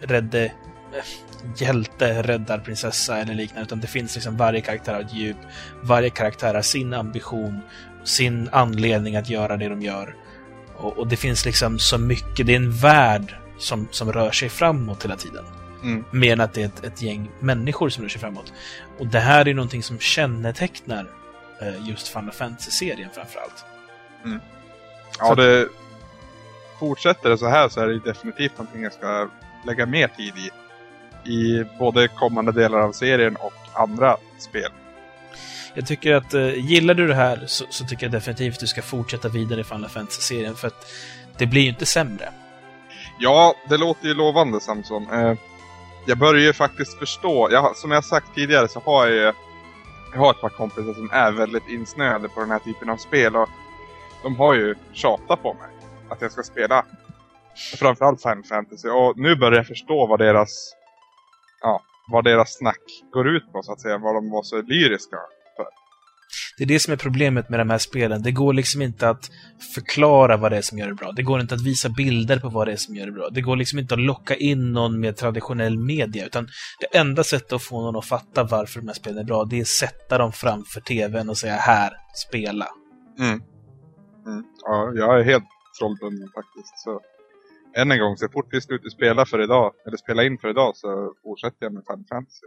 rädde 0.00 0.52
hjälte 1.56 2.22
räddar 2.22 2.58
prinsessa 2.58 3.18
eller 3.18 3.34
liknande, 3.34 3.62
utan 3.62 3.80
det 3.80 3.86
finns 3.86 4.14
liksom 4.14 4.36
varje 4.36 4.60
karaktär 4.60 4.94
har 4.94 5.00
ett 5.00 5.14
djup, 5.14 5.36
varje 5.82 6.10
karaktär 6.10 6.54
har 6.54 6.62
sin 6.62 6.94
ambition, 6.94 7.60
sin 8.04 8.48
anledning 8.52 9.16
att 9.16 9.28
göra 9.28 9.56
det 9.56 9.68
de 9.68 9.82
gör. 9.82 10.16
Och, 10.76 10.98
och 10.98 11.06
det 11.08 11.16
finns 11.16 11.44
liksom 11.44 11.78
så 11.78 11.98
mycket, 11.98 12.46
det 12.46 12.52
är 12.52 12.56
en 12.56 12.72
värld 12.72 13.36
som, 13.58 13.88
som 13.90 14.12
rör 14.12 14.30
sig 14.30 14.48
framåt 14.48 15.04
hela 15.04 15.16
tiden. 15.16 15.44
Mm. 15.82 16.04
Mer 16.10 16.32
än 16.32 16.40
att 16.40 16.54
det 16.54 16.62
är 16.62 16.66
ett, 16.66 16.84
ett, 16.84 17.02
gäng 17.02 17.30
människor 17.40 17.88
som 17.88 18.02
rör 18.02 18.08
sig 18.08 18.20
framåt. 18.20 18.52
Och 18.98 19.06
det 19.06 19.20
här 19.20 19.48
är 19.48 19.54
någonting 19.54 19.82
som 19.82 19.98
kännetecknar 19.98 21.06
eh, 21.60 21.88
just 21.88 22.08
Final 22.08 22.32
Fantasy-serien 22.32 23.10
framförallt. 23.14 23.64
Mm. 24.24 24.40
Ja, 25.18 25.26
så 25.26 25.34
det... 25.34 25.68
Fortsätter 26.78 27.30
det 27.30 27.38
så 27.38 27.48
här 27.48 27.68
så 27.68 27.80
är 27.80 27.86
det 27.86 27.98
definitivt 27.98 28.58
någonting 28.58 28.82
jag 28.82 28.92
ska 28.92 29.28
lägga 29.66 29.86
mer 29.86 30.08
tid 30.08 30.34
i. 30.36 30.50
I 31.24 31.64
både 31.78 32.08
kommande 32.08 32.52
delar 32.52 32.78
av 32.78 32.92
serien 32.92 33.36
och 33.36 33.52
andra 33.72 34.16
spel. 34.38 34.70
Jag 35.74 35.86
tycker 35.86 36.14
att 36.14 36.34
uh, 36.34 36.58
gillar 36.58 36.94
du 36.94 37.06
det 37.06 37.14
här 37.14 37.44
så, 37.46 37.64
så, 37.70 37.84
tycker 37.84 38.06
jag 38.06 38.12
definitivt 38.12 38.54
att 38.54 38.60
du 38.60 38.66
ska 38.66 38.82
fortsätta 38.82 39.28
vidare 39.28 39.60
i 39.60 39.64
Final 39.64 39.88
Fantasy-serien 39.88 40.54
för 40.54 40.68
att 40.68 40.86
det 41.38 41.46
blir 41.46 41.62
ju 41.62 41.68
inte 41.68 41.86
sämre. 41.86 42.28
Ja, 43.18 43.54
det 43.68 43.76
låter 43.76 44.08
ju 44.08 44.14
lovande 44.14 44.60
Samson. 44.60 45.10
Uh, 45.10 45.34
jag 46.06 46.18
börjar 46.18 46.42
ju 46.42 46.52
faktiskt 46.52 46.98
förstå. 46.98 47.48
Jag, 47.50 47.76
som 47.76 47.90
jag 47.90 48.04
sagt 48.04 48.34
tidigare 48.34 48.68
så 48.68 48.80
har 48.80 49.06
jag 49.06 49.34
jag 50.12 50.18
har 50.18 50.30
ett 50.30 50.40
par 50.40 50.48
kompisar 50.48 50.94
som 50.94 51.10
är 51.12 51.32
väldigt 51.32 51.68
insnöade 51.68 52.28
på 52.28 52.40
den 52.40 52.50
här 52.50 52.58
typen 52.58 52.90
av 52.90 52.96
spel 52.96 53.36
och 53.36 53.48
de 54.22 54.36
har 54.36 54.54
ju 54.54 54.74
tjatat 54.92 55.42
på 55.42 55.54
mig 55.54 55.68
att 56.08 56.22
jag 56.22 56.32
ska 56.32 56.42
spela 56.42 56.84
framförallt 57.78 58.22
Final 58.22 58.44
Fantasy 58.44 58.88
och 58.88 59.18
nu 59.18 59.36
börjar 59.36 59.56
jag 59.56 59.66
förstå 59.66 60.06
vad 60.06 60.18
deras 60.18 60.74
ja, 61.62 61.82
vad 62.10 62.24
deras 62.24 62.58
snack 62.58 62.82
går 63.12 63.28
ut 63.28 63.52
på 63.52 63.62
så 63.62 63.72
att 63.72 63.80
säga, 63.80 63.98
vad 63.98 64.14
de 64.14 64.30
var 64.30 64.42
så 64.42 64.62
lyriska 64.62 65.16
för. 65.56 65.66
Det 66.58 66.64
är 66.64 66.68
det 66.68 66.80
som 66.80 66.92
är 66.92 66.96
problemet 66.96 67.48
med 67.48 67.60
de 67.60 67.70
här 67.70 67.78
spelen. 67.78 68.22
Det 68.22 68.32
går 68.32 68.52
liksom 68.52 68.82
inte 68.82 69.08
att 69.08 69.30
förklara 69.74 70.36
vad 70.36 70.52
det 70.52 70.58
är 70.58 70.62
som 70.62 70.78
gör 70.78 70.88
det 70.88 70.94
bra. 70.94 71.12
Det 71.12 71.22
går 71.22 71.40
inte 71.40 71.54
att 71.54 71.66
visa 71.66 71.88
bilder 71.88 72.38
på 72.38 72.48
vad 72.48 72.68
det 72.68 72.72
är 72.72 72.76
som 72.76 72.96
gör 72.96 73.06
det 73.06 73.12
bra. 73.12 73.28
Det 73.28 73.40
går 73.40 73.56
liksom 73.56 73.78
inte 73.78 73.94
att 73.94 74.00
locka 74.00 74.34
in 74.34 74.72
någon 74.72 75.00
med 75.00 75.16
traditionell 75.16 75.78
media, 75.78 76.26
utan 76.26 76.48
det 76.80 76.98
enda 76.98 77.24
sättet 77.24 77.52
att 77.52 77.62
få 77.62 77.80
någon 77.82 77.96
att 77.96 78.04
fatta 78.04 78.44
varför 78.44 78.80
de 78.80 78.86
här 78.86 78.94
spelen 78.94 79.18
är 79.18 79.24
bra, 79.24 79.44
det 79.44 79.56
är 79.56 79.60
att 79.60 79.66
sätta 79.66 80.18
dem 80.18 80.32
framför 80.32 80.80
tvn 80.80 81.30
och 81.30 81.38
säga 81.38 81.54
här, 81.54 81.92
spela. 82.28 82.66
Mm. 83.18 83.42
Mm. 84.26 84.44
Ja, 84.64 84.92
jag 84.94 85.20
är 85.20 85.24
helt 85.24 85.44
trollbunden 85.78 86.28
faktiskt. 86.34 86.78
Så 86.78 87.00
än 87.76 87.90
en 87.92 87.98
gång, 87.98 88.16
så 88.16 88.28
fort 88.28 88.46
vi 88.50 88.60
slutar 88.60 88.88
spela 88.90 89.26
för 89.26 89.42
idag, 89.42 89.72
eller 89.86 89.96
spela 89.96 90.24
in 90.24 90.38
för 90.38 90.50
idag, 90.50 90.76
så 90.76 91.14
fortsätter 91.22 91.56
jag 91.58 91.72
med 91.72 91.82
Final 91.86 92.04
Fantasy. 92.08 92.46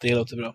Det 0.00 0.14
låter 0.14 0.36
bra. 0.36 0.54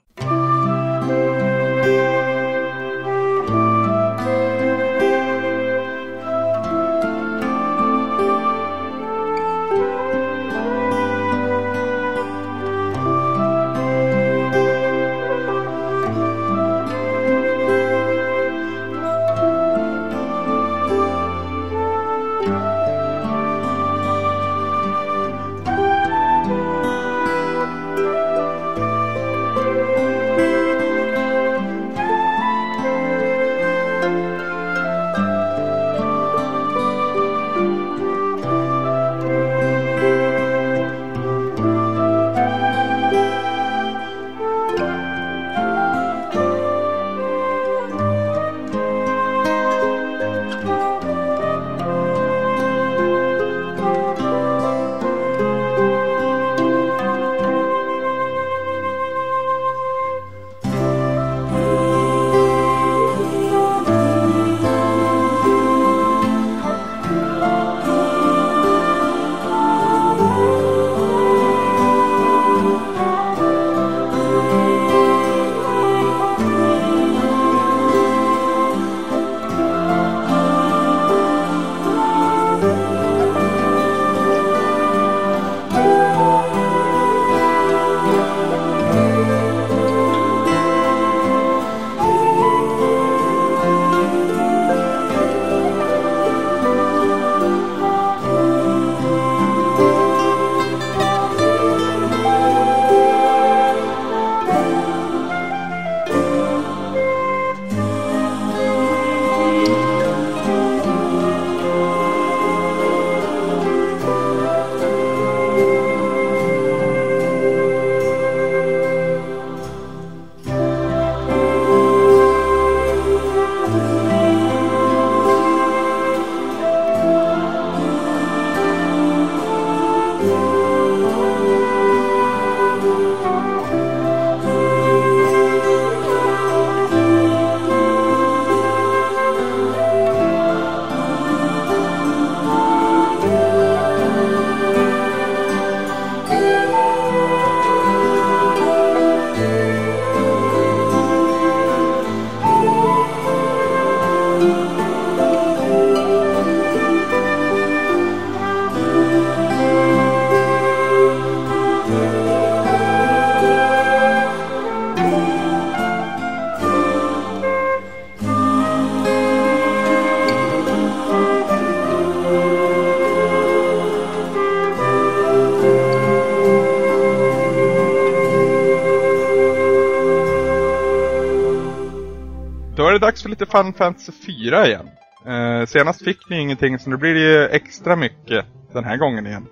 Lite 183.33 183.45
Final 183.45 183.73
Fantasy 183.73 184.11
4 184.11 184.67
igen. 184.67 184.89
Eh, 185.25 185.65
senast 185.65 186.03
fick 186.03 186.29
ni 186.29 186.39
ingenting 186.39 186.79
så 186.79 186.89
nu 186.89 186.97
blir 186.97 187.13
det 187.13 187.19
ju 187.19 187.47
extra 187.47 187.95
mycket 187.95 188.45
den 188.73 188.83
här 188.83 188.97
gången 188.97 189.27
igen. 189.27 189.47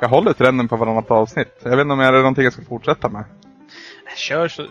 Jag 0.00 0.08
håller 0.08 0.32
trenden 0.32 0.68
på 0.68 0.76
varannat 0.76 1.10
avsnitt. 1.10 1.60
Jag 1.62 1.70
vet 1.70 1.80
inte 1.80 1.92
om 1.92 1.98
det 1.98 2.04
är 2.04 2.12
någonting 2.12 2.44
jag 2.44 2.52
ska 2.52 2.62
fortsätta 2.62 3.08
med. 3.08 3.24
Kör 4.16 4.48
så. 4.48 4.66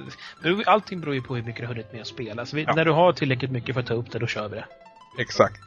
Allting 0.65 0.99
beror 1.01 1.15
ju 1.15 1.21
på 1.21 1.35
hur 1.35 1.43
mycket 1.43 1.61
du 1.61 1.67
har 1.67 1.73
hunnit 1.73 1.91
med 1.91 2.01
att 2.01 2.07
spela. 2.07 2.45
Så 2.45 2.55
vi, 2.55 2.63
ja. 2.63 2.73
när 2.75 2.85
du 2.85 2.91
har 2.91 3.13
tillräckligt 3.13 3.51
mycket 3.51 3.73
för 3.73 3.81
att 3.81 3.87
ta 3.87 3.93
upp 3.93 4.11
det, 4.11 4.19
då 4.19 4.27
kör 4.27 4.49
vi 4.49 4.55
det. 4.55 4.65
Exakt. 5.19 5.59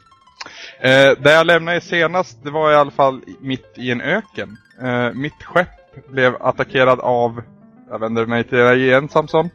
Eh, 0.79 1.11
det 1.19 1.33
jag 1.33 1.47
lämnade 1.47 1.81
senast, 1.81 2.43
det 2.43 2.51
var 2.51 2.71
i 2.71 2.75
alla 2.75 2.91
fall 2.91 3.21
mitt 3.39 3.73
i 3.75 3.91
en 3.91 4.01
öken. 4.01 4.57
Eh, 4.81 5.13
mitt 5.13 5.43
skepp 5.43 6.09
blev 6.09 6.35
attackerad 6.39 6.99
av, 6.99 7.41
jag 7.89 7.99
vänder 7.99 8.25
mig 8.25 8.43
till 8.43 8.57
dig 8.57 8.81
igen 8.81 9.09
Samson. 9.09 9.49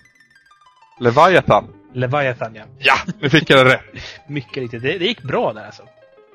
Leviathan. 1.00 1.81
Leviathan, 1.92 2.54
ja. 2.54 2.64
Ja, 2.78 2.94
nu 3.20 3.30
fick 3.30 3.50
jag 3.50 3.66
det 3.66 3.74
rätt. 3.74 4.02
Mycket 4.26 4.56
riktigt. 4.56 4.82
Det, 4.82 4.98
det, 4.98 5.04
gick 5.04 5.22
bra 5.22 5.52
där 5.52 5.66
alltså. 5.66 5.82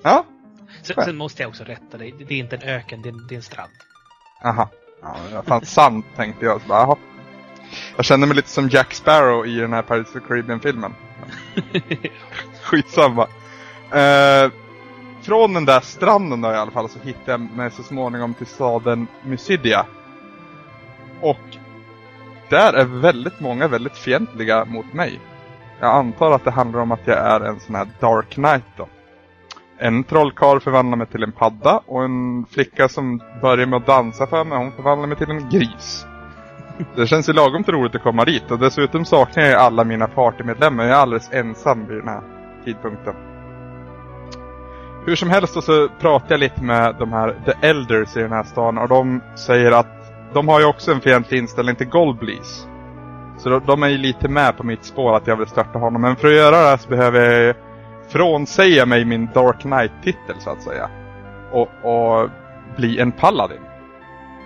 Ja. 0.03 0.25
Sen, 0.81 0.95
sen, 1.05 1.17
måste 1.17 1.41
jag 1.41 1.49
också 1.49 1.63
rätta 1.63 1.97
dig. 1.97 2.13
Det 2.17 2.33
är 2.33 2.39
inte 2.39 2.55
en 2.55 2.61
öken, 2.61 3.01
det 3.01 3.09
är, 3.09 3.13
det 3.29 3.35
är 3.35 3.37
en 3.37 3.43
strand. 3.43 3.71
Aha. 4.43 4.69
Ja, 5.31 5.43
fan 5.47 5.65
sant 5.65 6.05
tänkte 6.15 6.45
jag. 6.45 6.61
Så 6.61 6.67
bara, 6.67 6.79
aha. 6.79 6.97
Jag 7.95 8.05
kände 8.05 8.27
mig 8.27 8.35
lite 8.35 8.49
som 8.49 8.69
Jack 8.69 8.93
Sparrow 8.93 9.47
i 9.47 9.55
den 9.55 9.73
här 9.73 9.81
Pirates 9.81 10.15
of 10.15 10.27
Caribbean-filmen. 10.27 10.93
Skitsamma. 12.61 13.27
Uh, 13.93 14.51
från 15.21 15.53
den 15.53 15.65
där 15.65 15.79
stranden 15.79 16.41
då 16.41 16.51
i 16.51 16.55
alla 16.55 16.71
fall 16.71 16.89
så 16.89 16.99
hittade 16.99 17.31
jag 17.31 17.39
mig 17.39 17.71
så 17.71 17.83
småningom 17.83 18.33
till 18.33 18.45
staden 18.47 19.07
Mysidia. 19.23 19.85
Och 21.21 21.57
där 22.49 22.73
är 22.73 22.85
väldigt 22.85 23.39
många 23.39 23.67
väldigt 23.67 23.97
fientliga 23.97 24.65
mot 24.65 24.93
mig. 24.93 25.19
Jag 25.79 25.95
antar 25.95 26.31
att 26.31 26.43
det 26.43 26.51
handlar 26.51 26.79
om 26.79 26.91
att 26.91 27.07
jag 27.07 27.17
är 27.17 27.39
en 27.39 27.59
sån 27.59 27.75
här 27.75 27.87
Dark 27.99 28.29
Knight 28.29 28.63
då. 28.77 28.87
En 29.79 30.03
trollkarl 30.03 30.59
förvandlar 30.59 30.97
mig 30.97 31.07
till 31.07 31.23
en 31.23 31.31
padda 31.31 31.81
och 31.85 32.03
en 32.03 32.45
flicka 32.45 32.89
som 32.89 33.21
börjar 33.41 33.65
med 33.65 33.77
att 33.77 33.85
dansa 33.85 34.27
för 34.27 34.43
mig, 34.43 34.57
hon 34.57 34.71
förvandlar 34.71 35.07
mig 35.07 35.17
till 35.17 35.29
en 35.29 35.49
gris. 35.49 36.05
Det 36.95 37.07
känns 37.07 37.29
ju 37.29 37.33
lagom 37.33 37.63
till 37.63 37.73
roligt 37.73 37.95
att 37.95 38.03
komma 38.03 38.25
dit 38.25 38.51
och 38.51 38.59
dessutom 38.59 39.05
saknar 39.05 39.43
jag 39.43 39.61
alla 39.61 39.83
mina 39.83 40.07
partymedlemmar. 40.07 40.83
Jag 40.83 40.97
är 40.97 41.01
alldeles 41.01 41.29
ensam 41.31 41.87
vid 41.87 41.97
den 41.97 42.07
här 42.07 42.21
tidpunkten. 42.65 43.13
Hur 45.05 45.15
som 45.15 45.29
helst 45.29 45.63
så 45.63 45.89
pratar 45.99 46.27
jag 46.29 46.39
lite 46.39 46.63
med 46.63 46.95
de 46.99 47.13
här 47.13 47.35
The 47.45 47.67
Elders 47.67 48.17
i 48.17 48.19
den 48.19 48.31
här 48.31 48.43
stan 48.43 48.77
och 48.77 48.87
de 48.87 49.21
säger 49.35 49.71
att 49.71 50.13
de 50.33 50.47
har 50.47 50.59
ju 50.59 50.65
också 50.65 50.91
en 50.91 51.01
fientlig 51.01 51.37
inställning 51.37 51.75
till 51.75 51.89
Goldblees. 51.89 52.67
Så 53.37 53.59
de 53.59 53.83
är 53.83 53.87
ju 53.87 53.97
lite 53.97 54.27
med 54.27 54.57
på 54.57 54.63
mitt 54.63 54.85
spår 54.85 55.15
att 55.15 55.27
jag 55.27 55.35
vill 55.35 55.47
starta 55.47 55.79
honom. 55.79 56.01
Men 56.01 56.15
för 56.15 56.27
att 56.27 56.33
göra 56.33 56.61
det 56.61 56.67
här 56.67 56.77
så 56.77 56.89
behöver 56.89 57.19
jag 57.19 57.55
frånsäga 58.09 58.85
mig 58.85 59.05
min 59.05 59.29
Dark 59.33 59.61
Knight-titel 59.61 60.35
så 60.39 60.49
att 60.49 60.61
säga. 60.61 60.89
Och, 61.51 61.69
och 61.83 62.29
bli 62.77 62.99
en 62.99 63.11
paladin. 63.11 63.61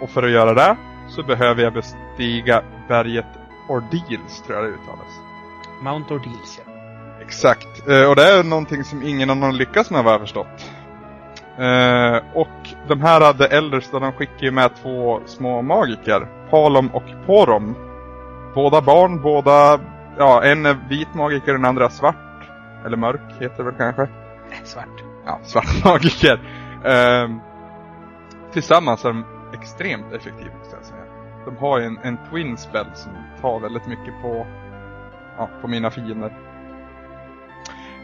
Och 0.01 0.09
för 0.09 0.23
att 0.23 0.31
göra 0.31 0.53
det 0.53 0.77
så 1.09 1.23
behöver 1.23 1.63
jag 1.63 1.73
bestiga 1.73 2.61
berget 2.87 3.25
Ordeals, 3.69 4.41
tror 4.45 4.57
jag 4.57 4.65
det 4.65 4.69
uttalas. 4.69 5.21
Mount 5.81 6.13
Ordeals, 6.13 6.61
ja. 6.65 6.73
Exakt. 7.21 7.87
Eh, 7.87 8.09
och 8.09 8.15
det 8.15 8.23
är 8.23 8.43
någonting 8.43 8.83
som 8.83 9.03
ingen 9.03 9.29
annan 9.29 9.57
lyckas 9.57 9.91
med 9.91 10.03
vad 10.03 10.13
jag 10.13 10.21
förstått. 10.21 10.71
Eh, 11.57 12.17
och 12.33 12.69
de 12.87 13.01
här 13.01 13.33
The 13.33 13.55
Elders, 13.55 13.89
de 13.91 14.11
skickar 14.11 14.43
ju 14.43 14.51
med 14.51 14.71
två 14.81 15.19
små 15.25 15.61
magiker. 15.61 16.27
Palom 16.49 16.89
och 16.93 17.03
Porom. 17.25 17.90
Båda 18.55 18.81
barn, 18.81 19.21
båda... 19.21 19.79
Ja, 20.17 20.43
en 20.43 20.65
är 20.65 20.77
vit 20.89 21.13
magiker, 21.13 21.53
den 21.53 21.65
andra 21.65 21.89
svart. 21.89 22.15
Eller 22.85 22.97
mörk 22.97 23.21
heter 23.39 23.57
det 23.57 23.63
väl 23.63 23.75
kanske? 23.77 24.07
Svart. 24.63 25.03
Ja, 25.25 25.39
svart 25.43 25.85
magiker. 25.85 26.39
Eh, 26.85 27.29
tillsammans 28.51 29.05
är 29.05 29.09
de 29.09 29.25
extremt 29.53 30.13
effektiva, 30.13 30.57
måste 30.59 30.75
jag 30.75 30.85
säga. 30.85 31.03
De 31.45 31.57
har 31.57 31.79
ju 31.79 31.85
en, 31.85 31.99
en 32.03 32.17
twin 32.29 32.57
spell 32.57 32.87
som 32.93 33.11
tar 33.41 33.59
väldigt 33.59 33.87
mycket 33.87 34.21
på, 34.21 34.47
ja, 35.37 35.49
på 35.61 35.67
mina 35.67 35.91
fiender. 35.91 36.37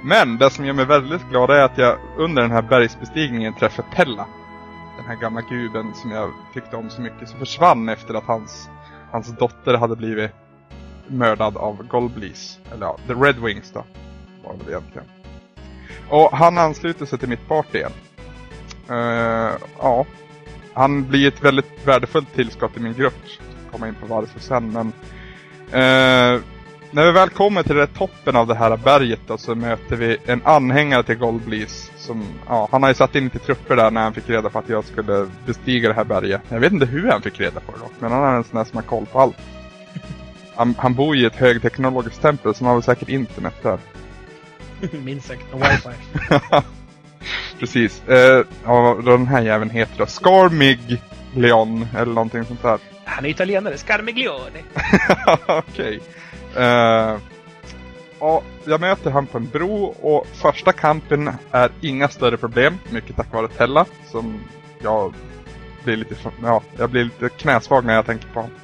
Men 0.04 0.38
det 0.38 0.50
som 0.50 0.66
gör 0.66 0.74
mig 0.74 0.86
väldigt 0.86 1.30
glad 1.30 1.50
är 1.50 1.64
att 1.64 1.78
jag 1.78 1.98
under 2.18 2.42
den 2.42 2.52
här 2.52 2.62
bergsbestigningen 2.62 3.54
träffar 3.54 3.86
Pella. 3.96 4.26
Den 4.98 5.06
här 5.06 5.16
gamla 5.16 5.42
guben 5.42 5.94
som 5.94 6.12
jag 6.12 6.30
tyckte 6.54 6.76
om 6.76 6.90
så 6.90 7.02
mycket 7.02 7.30
som 7.30 7.40
försvann 7.40 7.90
efter 7.90 8.14
att 8.14 8.24
hans, 8.24 8.70
hans 9.12 9.38
dotter 9.38 9.74
hade 9.74 9.96
blivit 9.96 10.32
mördad 11.08 11.58
av 11.58 11.88
Golblees. 11.88 12.60
Eller 12.74 12.86
ja, 12.86 12.98
The 13.08 13.14
Red 13.14 13.36
Wings 13.36 13.72
då. 13.72 13.84
Var 14.44 14.56
det 14.66 14.72
egentligen. 14.72 15.08
Och 16.10 16.38
han 16.38 16.58
ansluter 16.58 17.06
sig 17.06 17.20
till 17.20 17.30
mitt 17.30 17.48
party 17.48 17.78
igen. 17.78 17.92
Uh, 18.92 19.56
ja. 19.80 20.06
Han 20.74 21.08
blir 21.10 21.28
ett 21.28 21.44
väldigt 21.44 21.88
värdefullt 21.88 22.34
tillskott 22.36 22.78
i 22.78 22.80
min 22.80 22.94
grupp. 22.94 23.14
Komma 23.72 23.88
in 23.88 23.96
på 23.96 24.06
varför 24.06 24.40
sen 24.40 24.72
men. 24.72 24.88
Uh, 25.68 26.42
när 26.92 27.06
vi 27.06 27.12
väl 27.12 27.30
kommer 27.30 27.64
till 27.64 27.76
det 27.76 27.88
toppen 27.88 28.36
av 28.36 28.48
det 28.48 28.56
här 28.56 28.78
berget 28.78 29.20
då, 29.28 29.38
så 29.38 29.56
möter 29.56 29.96
vi 29.96 30.18
en 30.26 30.42
anhängare 30.44 31.04
till 31.04 31.18
Goldbleeze. 31.18 31.92
Som, 32.08 32.26
ja, 32.48 32.68
han 32.72 32.84
har 32.84 32.90
ju 32.90 32.96
satt 32.96 33.16
in 33.16 33.24
lite 33.24 33.40
trupper 33.40 33.76
där 33.76 33.92
när 33.92 34.02
han 34.02 34.14
fick 34.14 34.30
reda 34.30 34.50
på 34.50 34.60
att 34.60 34.70
jag 34.70 34.86
skulle 34.86 35.28
bestiga 35.46 35.88
det 35.90 35.96
här 35.96 36.04
berget. 36.04 36.42
Jag 36.50 36.60
vet 36.60 36.74
inte 36.74 36.86
hur 36.86 37.08
han 37.12 37.22
fick 37.22 37.40
reda 37.40 37.60
på 37.60 37.72
det 37.72 37.80
dock, 37.80 37.92
men 38.00 38.12
han 38.12 38.24
är 38.24 38.36
en 38.38 38.44
sån 38.44 38.58
där 38.58 38.64
som 38.64 38.76
har 38.76 38.84
koll 38.84 39.06
på 39.06 39.20
allt. 39.20 39.38
Han, 40.56 40.76
han 40.78 40.94
bor 40.94 41.16
i 41.16 41.26
ett 41.26 41.36
högteknologiskt 41.36 42.22
tempel 42.22 42.56
som 42.56 42.68
har 42.68 42.74
väl 42.74 42.84
säkert 42.84 43.10
internet 43.10 43.54
där. 43.62 43.80
Minst 45.04 45.28
sagt, 45.28 45.54
och 45.54 45.62
wifi. 45.62 45.90
Precis. 47.60 48.08
Eh, 48.08 48.46
ja, 48.66 49.00
den 49.06 49.28
här 49.28 49.42
jäveln 49.42 49.70
heter 49.70 49.98
då 49.98 50.06
Scarmig 50.06 51.02
Leon 51.36 51.88
eller 51.98 52.14
någonting 52.14 52.46
sånt 52.46 52.62
där. 52.62 52.80
Han 53.06 53.26
är 53.26 53.30
italienare, 53.30 53.78
Scarmiglione. 53.78 54.64
Okej. 55.48 56.00
Okay. 56.54 56.64
Uh, 56.64 57.18
ja, 58.20 58.42
jag 58.66 58.82
möter 58.82 59.12
han 59.12 59.28
på 59.28 59.38
en 59.38 59.48
bro 59.48 59.84
och 59.86 60.28
första 60.28 60.72
kampen 60.72 61.32
är 61.52 61.72
inga 61.82 62.10
större 62.10 62.38
problem. 62.38 62.80
Mycket 62.90 63.16
tack 63.16 63.34
vare 63.34 63.48
Tella 63.48 63.86
som 64.12 64.40
jag 64.80 65.14
blir 65.84 65.98
lite, 65.98 66.16
ja, 66.44 66.62
jag 66.78 66.90
blir 66.90 67.04
lite 67.04 67.30
knäsvag 67.30 67.86
när 67.86 67.94
jag 67.94 68.06
tänker 68.06 68.28
på 68.28 68.40
honom. 68.40 68.56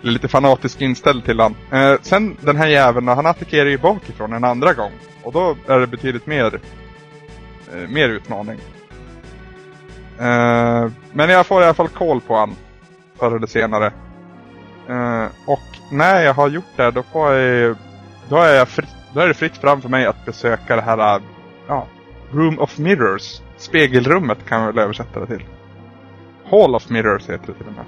Lite 0.00 0.28
fanatisk 0.28 0.80
inställd 0.80 1.24
till 1.24 1.40
han. 1.40 1.54
Eh, 1.72 2.00
sen 2.02 2.36
den 2.40 2.56
här 2.56 2.66
jäveln, 2.66 3.08
han 3.08 3.26
attackerar 3.26 3.68
ju 3.68 3.78
bakifrån 3.78 4.32
en 4.32 4.44
andra 4.44 4.74
gång. 4.74 4.92
Och 5.22 5.32
då 5.32 5.56
är 5.66 5.78
det 5.78 5.86
betydligt 5.86 6.26
mer, 6.26 6.60
eh, 7.74 7.88
mer 7.88 8.08
utmaning. 8.08 8.60
Eh, 10.18 10.90
men 11.12 11.30
jag 11.30 11.46
får 11.46 11.62
i 11.62 11.64
alla 11.64 11.74
fall 11.74 11.88
koll 11.88 12.20
på 12.20 12.36
han. 12.36 12.56
Förr 13.18 13.36
eller 13.36 13.46
senare. 13.46 13.86
Eh, 14.88 15.26
och 15.46 15.92
när 15.92 16.22
jag 16.22 16.34
har 16.34 16.48
gjort 16.48 16.76
det, 16.76 16.90
då 16.90 17.02
får 17.02 17.32
jag 17.32 17.76
då 18.30 18.36
är, 18.36 18.54
jag 18.54 18.68
fri, 18.68 18.86
då 19.14 19.20
är 19.20 19.28
det 19.28 19.34
fritt 19.34 19.56
fram 19.56 19.82
för 19.82 19.88
mig 19.88 20.06
att 20.06 20.24
besöka 20.24 20.76
det 20.76 20.82
här 20.82 21.20
ja, 21.68 21.86
Room 22.32 22.58
of 22.58 22.78
Mirrors. 22.78 23.40
Spegelrummet 23.56 24.38
kan 24.48 24.60
vi 24.60 24.66
väl 24.66 24.78
översätta 24.78 25.20
det 25.20 25.26
till. 25.26 25.44
Hall 26.50 26.74
of 26.74 26.88
Mirrors 26.88 27.22
heter 27.22 27.46
det 27.46 27.54
till 27.54 27.66
och 27.66 27.72
med. 27.72 27.84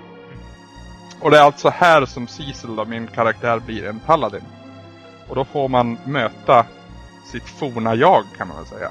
Och 1.20 1.30
det 1.30 1.38
är 1.38 1.42
alltså 1.42 1.68
här 1.68 2.06
som 2.06 2.26
Cecil, 2.26 2.76
då, 2.76 2.84
min 2.84 3.06
karaktär, 3.06 3.60
blir 3.66 3.84
en 3.84 4.00
paladin. 4.00 4.44
Och 5.28 5.36
då 5.36 5.44
får 5.44 5.68
man 5.68 5.98
möta 6.04 6.66
sitt 7.32 7.48
forna 7.48 7.94
jag 7.94 8.24
kan 8.38 8.48
man 8.48 8.56
väl 8.56 8.66
säga. 8.66 8.90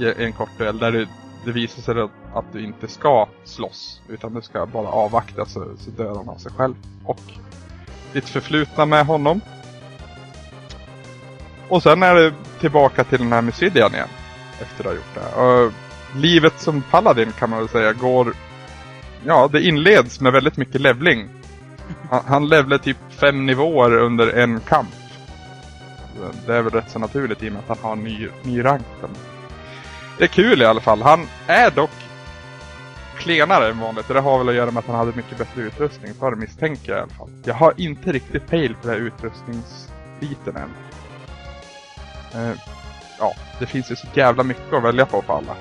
I 0.00 0.24
en 0.24 0.32
kort 0.32 0.58
duell 0.58 0.78
där 0.78 0.92
det, 0.92 1.08
det 1.44 1.52
visar 1.52 1.82
sig 1.82 2.08
att 2.34 2.52
du 2.52 2.64
inte 2.64 2.88
ska 2.88 3.28
slåss. 3.44 4.00
Utan 4.08 4.34
du 4.34 4.42
ska 4.42 4.66
bara 4.66 4.88
avvakta 4.88 5.46
så, 5.46 5.66
så 5.78 5.90
dör 5.90 6.14
han 6.14 6.28
av 6.28 6.36
sig 6.36 6.52
själv. 6.52 6.74
Och 7.04 7.20
ditt 8.12 8.28
förflutna 8.28 8.86
med 8.86 9.06
honom. 9.06 9.40
Och 11.68 11.82
sen 11.82 12.02
är 12.02 12.14
det 12.14 12.32
tillbaka 12.60 13.04
till 13.04 13.18
den 13.18 13.32
här 13.32 13.42
Mysidian 13.42 13.94
igen. 13.94 14.08
Efter 14.60 14.84
att 14.84 14.86
ha 14.86 14.94
gjort 14.94 15.14
det. 15.14 15.42
Och 15.42 15.72
livet 16.16 16.60
som 16.60 16.82
Paladin 16.82 17.32
kan 17.32 17.50
man 17.50 17.58
väl 17.58 17.68
säga 17.68 17.92
går... 17.92 18.34
Ja, 19.24 19.48
det 19.52 19.62
inleds 19.62 20.20
med 20.20 20.32
väldigt 20.32 20.56
mycket 20.56 20.80
levling. 20.80 21.28
Han, 22.10 22.22
han 22.26 22.48
levlar 22.48 22.78
typ 22.78 22.96
fem 23.08 23.46
nivåer 23.46 23.96
under 23.96 24.28
en 24.28 24.60
kamp. 24.60 24.88
Det 26.46 26.54
är 26.54 26.62
väl 26.62 26.72
rätt 26.72 26.90
så 26.90 26.98
naturligt 26.98 27.42
i 27.42 27.48
och 27.48 27.52
med 27.52 27.62
att 27.68 27.78
han 27.78 27.88
har 27.88 27.96
ny, 27.96 28.28
ny 28.42 28.64
rank. 28.64 28.86
Det 30.18 30.24
är 30.24 30.28
kul 30.28 30.62
i 30.62 30.64
alla 30.64 30.80
fall. 30.80 31.02
Han 31.02 31.26
är 31.46 31.70
dock 31.70 31.90
klenare 33.18 33.68
än 33.70 33.80
vanligt. 33.80 34.08
Det 34.08 34.20
har 34.20 34.38
väl 34.38 34.48
att 34.48 34.54
göra 34.54 34.70
med 34.70 34.78
att 34.78 34.86
han 34.86 34.96
hade 34.96 35.12
mycket 35.16 35.38
bättre 35.38 35.62
utrustning 35.62 36.14
förr 36.14 36.34
misstänker 36.34 36.92
jag 36.92 36.98
i 36.98 37.02
alla 37.02 37.12
fall. 37.12 37.30
Jag 37.44 37.54
har 37.54 37.74
inte 37.76 38.12
riktigt 38.12 38.46
pejl 38.46 38.74
på 38.74 38.88
den 38.88 38.90
här 38.90 39.06
utrustningsbiten 39.06 40.56
än. 40.56 40.70
Uh, 42.36 42.52
ja, 43.18 43.34
det 43.58 43.66
finns 43.66 43.90
ju 43.90 43.96
så 43.96 44.06
jävla 44.14 44.42
mycket 44.42 44.72
att 44.72 44.82
välja 44.82 45.06
på 45.06 45.22
för 45.22 45.36
alla. 45.36 45.56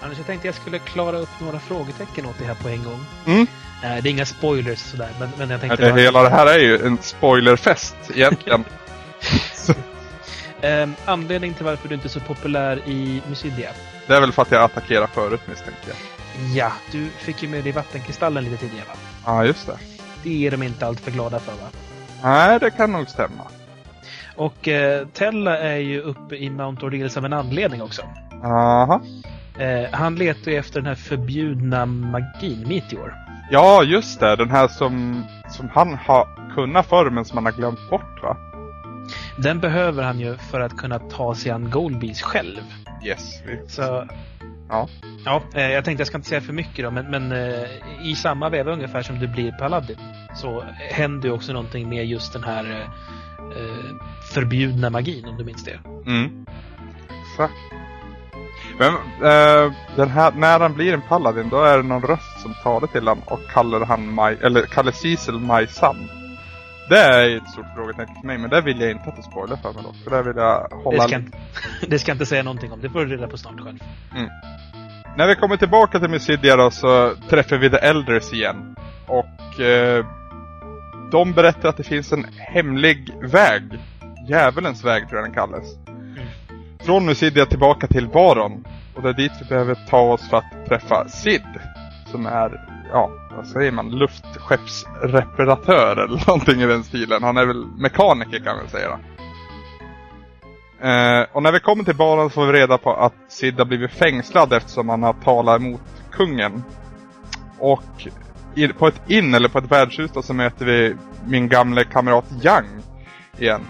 Annars 0.00 0.16
jag 0.16 0.26
tänkte 0.26 0.48
jag 0.48 0.54
skulle 0.54 0.78
klara 0.78 1.18
upp 1.18 1.40
några 1.40 1.58
frågetecken 1.58 2.26
åt 2.26 2.38
det 2.38 2.44
här 2.44 2.54
på 2.54 2.68
en 2.68 2.84
gång. 2.84 3.04
Mm. 3.26 3.40
Uh, 3.40 3.46
det 3.80 3.86
är 3.86 4.06
inga 4.06 4.26
spoilers 4.26 4.78
sådär, 4.78 5.10
men, 5.20 5.30
men 5.38 5.50
jag 5.50 5.60
tänkte... 5.60 5.92
Det, 5.92 6.00
hela 6.00 6.22
det 6.22 6.30
här 6.30 6.46
är 6.46 6.58
ju 6.58 6.86
en 6.86 6.98
spoilerfest 7.02 7.96
egentligen. 8.14 8.64
um, 10.62 10.94
anledning 11.04 11.54
till 11.54 11.64
varför 11.64 11.88
du 11.88 11.94
inte 11.94 12.06
är 12.06 12.10
så 12.10 12.20
populär 12.20 12.88
i 12.88 13.22
Mysidia? 13.28 13.70
Det 14.06 14.14
är 14.14 14.20
väl 14.20 14.32
för 14.32 14.42
att 14.42 14.50
jag 14.50 14.62
attackerade 14.62 15.06
förut 15.06 15.40
misstänker 15.46 15.88
jag. 15.88 15.96
Ja, 16.54 16.72
du 16.92 17.08
fick 17.08 17.42
ju 17.42 17.48
med 17.48 17.64
dig 17.64 17.72
vattenkristallen 17.72 18.44
lite 18.44 18.56
tidigare 18.56 18.86
va? 18.86 18.94
Ja, 19.26 19.44
just 19.44 19.66
det. 19.66 19.78
Det 20.22 20.46
är 20.46 20.50
de 20.50 20.62
inte 20.62 20.86
alltför 20.86 21.10
glada 21.10 21.40
för 21.40 21.52
va? 21.52 21.68
Nej, 22.22 22.60
det 22.60 22.70
kan 22.70 22.92
nog 22.92 23.08
stämma. 23.08 23.44
Och 24.36 24.68
eh, 24.68 25.06
Tella 25.06 25.58
är 25.58 25.76
ju 25.76 26.00
uppe 26.00 26.36
i 26.36 26.50
Mount 26.50 26.86
Ordeals 26.86 27.16
av 27.16 27.24
en 27.24 27.32
anledning 27.32 27.82
också. 27.82 28.02
Aha. 28.44 29.00
Eh, 29.58 29.90
han 29.92 30.14
letar 30.14 30.50
ju 30.50 30.56
efter 30.56 30.80
den 30.80 30.86
här 30.86 30.94
förbjudna 30.94 31.86
magin, 31.86 32.64
Meteor. 32.68 33.14
Ja, 33.50 33.82
just 33.82 34.20
det. 34.20 34.36
Den 34.36 34.50
här 34.50 34.68
som, 34.68 35.24
som 35.48 35.68
han 35.68 35.94
har 35.94 36.52
kunnat 36.54 36.86
förr 36.86 37.10
men 37.10 37.24
som 37.24 37.36
han 37.36 37.44
har 37.44 37.52
glömt 37.52 37.90
bort 37.90 38.22
va? 38.22 38.36
Den 39.38 39.60
behöver 39.60 40.02
han 40.02 40.20
ju 40.20 40.36
för 40.36 40.60
att 40.60 40.76
kunna 40.76 40.98
ta 40.98 41.34
sig 41.34 41.50
an 41.50 41.70
Goldbees 41.70 42.22
själv. 42.22 42.60
Yes. 43.04 43.42
Så, 43.66 44.08
ja. 44.68 44.88
Ja, 45.24 45.42
eh, 45.54 45.70
jag 45.70 45.84
tänkte 45.84 46.00
jag 46.00 46.06
ska 46.06 46.16
inte 46.16 46.28
säga 46.28 46.40
för 46.40 46.52
mycket 46.52 46.84
då, 46.84 46.90
men, 46.90 47.10
men 47.10 47.32
eh, 47.32 47.68
i 48.02 48.14
samma 48.14 48.48
veva 48.48 48.72
ungefär 48.72 49.02
som 49.02 49.18
du 49.18 49.28
blir 49.28 49.52
Paladin 49.52 49.96
så 50.34 50.64
händer 50.76 51.28
ju 51.28 51.34
också 51.34 51.52
någonting 51.52 51.88
med 51.88 52.06
just 52.06 52.32
den 52.32 52.44
här 52.44 52.88
eh, 53.56 53.96
förbjudna 54.34 54.90
magin, 54.90 55.24
om 55.24 55.36
du 55.36 55.44
minns 55.44 55.64
det. 55.64 55.78
Mm. 56.06 56.46
Exakt. 57.30 57.54
Men 58.78 58.94
eh, 58.94 59.72
den 59.96 60.08
här, 60.08 60.32
när 60.32 60.60
han 60.60 60.74
blir 60.74 60.94
en 60.94 61.02
paladin 61.02 61.48
då 61.48 61.62
är 61.62 61.76
det 61.76 61.82
någon 61.82 62.02
röst 62.02 62.40
som 62.42 62.54
talar 62.62 62.86
till 62.86 63.08
honom 63.08 63.22
och 63.26 63.40
kallar 63.50 63.84
han 63.84 64.14
my, 64.14 64.46
eller 64.46 64.62
kallar 64.62 64.92
Cecil 64.92 65.38
my 65.38 65.66
son. 65.66 66.08
Det 66.88 66.98
är 66.98 67.36
ett 67.36 67.50
stort 67.50 67.66
frågetecken 67.76 68.14
för 68.20 68.26
mig, 68.26 68.38
men 68.38 68.50
det 68.50 68.60
vill 68.60 68.80
jag 68.80 68.90
inte 68.90 69.04
att 69.04 69.16
du 69.16 69.22
spoilar 69.22 69.56
för 69.56 69.72
mig 69.72 69.82
då. 69.82 69.92
För 70.04 70.16
det 70.16 70.22
vill 70.22 70.36
jag 70.36 70.68
hålla... 70.84 71.02
Det 71.02 71.08
ska, 71.08 71.16
inte, 71.16 71.38
det 71.86 71.98
ska 71.98 72.12
inte 72.12 72.26
säga 72.26 72.42
någonting 72.42 72.72
om. 72.72 72.80
Det 72.80 72.90
får 72.90 73.00
du 73.00 73.16
reda 73.16 73.28
på 73.28 73.36
snart 73.36 73.60
själv. 73.60 73.78
När 75.16 75.26
vi 75.26 75.34
kommer 75.34 75.56
tillbaka 75.56 75.98
till 76.00 76.10
Mysidia 76.10 76.56
då 76.56 76.70
så 76.70 77.14
träffar 77.30 77.56
vi 77.56 77.70
The 77.70 77.76
Elders 77.76 78.32
igen. 78.32 78.76
Och 79.06 79.60
eh, 79.60 80.06
de 81.12 81.32
berättar 81.32 81.68
att 81.68 81.76
det 81.76 81.82
finns 81.82 82.12
en 82.12 82.26
hemlig 82.38 83.14
väg. 83.32 83.62
Djävulens 84.28 84.84
väg 84.84 85.08
tror 85.08 85.20
jag 85.20 85.28
den 85.28 85.34
kallas. 85.34 85.64
Från 86.80 87.06
Mysidia 87.06 87.46
tillbaka 87.46 87.86
till 87.86 88.08
Baron. 88.08 88.64
Och 88.94 89.02
det 89.02 89.08
är 89.08 89.12
dit 89.12 89.32
vi 89.40 89.44
behöver 89.48 89.78
ta 89.88 90.00
oss 90.00 90.30
för 90.30 90.36
att 90.36 90.66
träffa 90.68 91.08
Sid. 91.08 91.42
Som 92.10 92.26
är, 92.26 92.68
ja, 92.92 93.10
vad 93.36 93.46
säger 93.46 93.72
man, 93.72 93.90
luftskeppsreparatör 93.90 95.96
eller 95.96 96.26
någonting 96.26 96.60
i 96.60 96.66
den 96.66 96.84
stilen. 96.84 97.22
Han 97.22 97.36
är 97.36 97.46
väl 97.46 97.66
mekaniker 97.66 98.38
kan 98.38 98.56
man 98.56 98.68
säga. 98.68 98.98
Eh, 100.82 101.26
och 101.32 101.42
när 101.42 101.52
vi 101.52 101.60
kommer 101.60 101.84
till 101.84 101.96
Baron 101.96 102.30
får 102.30 102.46
vi 102.46 102.52
reda 102.52 102.78
på 102.78 102.94
att 102.94 103.14
Sid 103.28 103.58
har 103.58 103.64
blivit 103.64 103.92
fängslad 103.92 104.52
eftersom 104.52 104.88
han 104.88 105.02
har 105.02 105.12
talat 105.12 105.60
emot 105.60 105.80
kungen. 106.10 106.62
Och 107.58 108.08
på 108.78 108.86
ett 108.86 109.00
in, 109.10 109.34
eller 109.34 109.48
på 109.48 109.58
ett 109.58 109.70
värdshus 109.70 110.10
då, 110.14 110.22
så 110.22 110.34
möter 110.34 110.64
vi 110.64 110.96
min 111.26 111.48
gamle 111.48 111.84
kamrat 111.84 112.24
Yang 112.42 112.68
igen. 113.38 113.60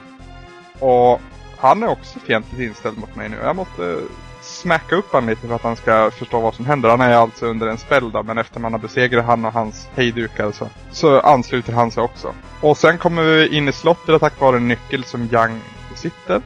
Och 0.78 1.20
han 1.58 1.82
är 1.82 1.88
också 1.88 2.18
fientligt 2.18 2.60
inställd 2.60 2.98
mot 2.98 3.16
mig 3.16 3.28
nu. 3.28 3.36
Jag 3.42 3.56
måste 3.56 3.98
smacka 4.42 4.96
upp 4.96 5.12
honom 5.12 5.28
lite 5.28 5.46
för 5.48 5.54
att 5.54 5.62
han 5.62 5.76
ska 5.76 6.10
förstå 6.10 6.40
vad 6.40 6.54
som 6.54 6.66
händer. 6.66 6.88
Han 6.88 7.00
är 7.00 7.14
alltså 7.14 7.46
under 7.46 7.66
en 7.66 7.78
spell 7.78 8.10
då, 8.10 8.22
men 8.22 8.38
efter 8.38 8.60
man 8.60 8.72
har 8.72 8.80
besegrat 8.80 9.24
han 9.24 9.44
och 9.44 9.52
hans 9.52 9.88
hejdukar 9.94 10.36
så, 10.36 10.46
alltså, 10.46 10.68
så 10.92 11.20
ansluter 11.20 11.72
han 11.72 11.90
sig 11.90 12.02
också. 12.02 12.34
Och 12.60 12.76
sen 12.76 12.98
kommer 12.98 13.22
vi 13.22 13.56
in 13.56 13.68
i 13.68 13.72
slottet 13.72 14.20
tack 14.20 14.40
vare 14.40 14.56
en 14.56 14.68
nyckel 14.68 15.04
som 15.04 15.28
Yang 15.32 15.60
besitter. 15.90 16.42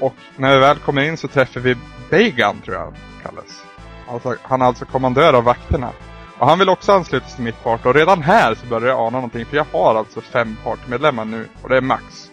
Och 0.00 0.14
när 0.36 0.54
vi 0.54 0.60
väl 0.60 0.78
kommer 0.78 1.02
in 1.02 1.16
så 1.16 1.28
träffar 1.28 1.60
vi 1.60 1.76
Began 2.10 2.60
tror 2.60 2.76
jag 2.76 2.84
han 2.84 2.94
kallas. 3.22 3.64
Alltså, 4.08 4.36
han 4.42 4.62
är 4.62 4.66
alltså 4.66 4.84
kommandör 4.84 5.32
av 5.32 5.44
vakterna. 5.44 5.90
Och 6.38 6.46
han 6.46 6.58
vill 6.58 6.68
också 6.68 6.92
ansluta 6.92 7.26
sig 7.26 7.36
till 7.36 7.44
mitt 7.44 7.64
party 7.64 7.88
och 7.88 7.94
redan 7.94 8.22
här 8.22 8.54
så 8.54 8.66
börjar 8.66 8.88
jag 8.88 8.98
ana 8.98 9.10
någonting 9.10 9.46
för 9.46 9.56
jag 9.56 9.66
har 9.72 9.94
alltså 9.94 10.20
fem 10.20 10.56
partymedlemmar 10.64 11.24
nu 11.24 11.48
och 11.62 11.68
det 11.68 11.76
är 11.76 11.80
max. 11.80 12.30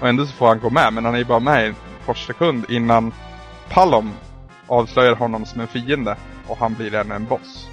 Och 0.00 0.08
ändå 0.08 0.26
så 0.26 0.32
får 0.32 0.46
han 0.46 0.60
gå 0.60 0.70
med 0.70 0.92
men 0.92 1.04
han 1.04 1.14
är 1.14 1.18
ju 1.18 1.24
bara 1.24 1.40
med 1.40 1.66
en 1.66 1.74
kort 2.06 2.18
sekund 2.18 2.64
innan 2.68 3.12
Palom 3.68 4.12
avslöjar 4.66 5.14
honom 5.14 5.46
som 5.46 5.60
en 5.60 5.66
fiende 5.66 6.16
och 6.46 6.58
han 6.58 6.74
blir 6.74 6.94
ännu 6.94 7.14
en 7.14 7.26
boss. 7.26 7.68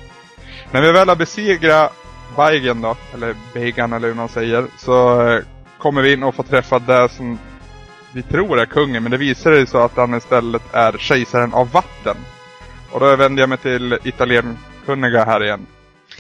När 0.72 0.82
vi 0.82 0.92
väl 0.92 1.10
har 1.10 1.16
besegrat 1.16 1.94
Baigen 2.36 2.82
då, 2.82 2.96
eller 3.14 3.36
Began 3.54 3.94
eller 3.94 4.08
hur 4.08 4.16
man 4.16 4.30
säger, 4.30 4.66
så 4.78 5.28
eh, 5.28 5.42
kommer 5.78 6.02
vi 6.02 6.14
in 6.14 6.24
och 6.24 6.36
får 6.36 6.44
träffa 6.44 6.80
det 6.80 7.10
som 7.10 7.40
vi 8.12 8.24
tror 8.24 8.60
är 8.60 8.66
kungen, 8.66 9.04
men 9.04 9.12
det 9.12 9.18
visar 9.18 9.52
sig 9.52 9.68
så 9.68 9.78
att 9.78 9.98
han 9.98 10.14
istället 10.14 10.74
är 10.74 10.98
kejsaren 10.98 11.54
av 11.54 11.72
vatten. 11.72 12.18
Och 12.92 13.00
då 13.00 13.16
vänder 13.16 13.44
jag 13.44 13.50
mig 13.50 13.58
till 13.58 14.00
italienkunniga 14.88 15.26
här 15.26 15.44
igen. 15.44 15.68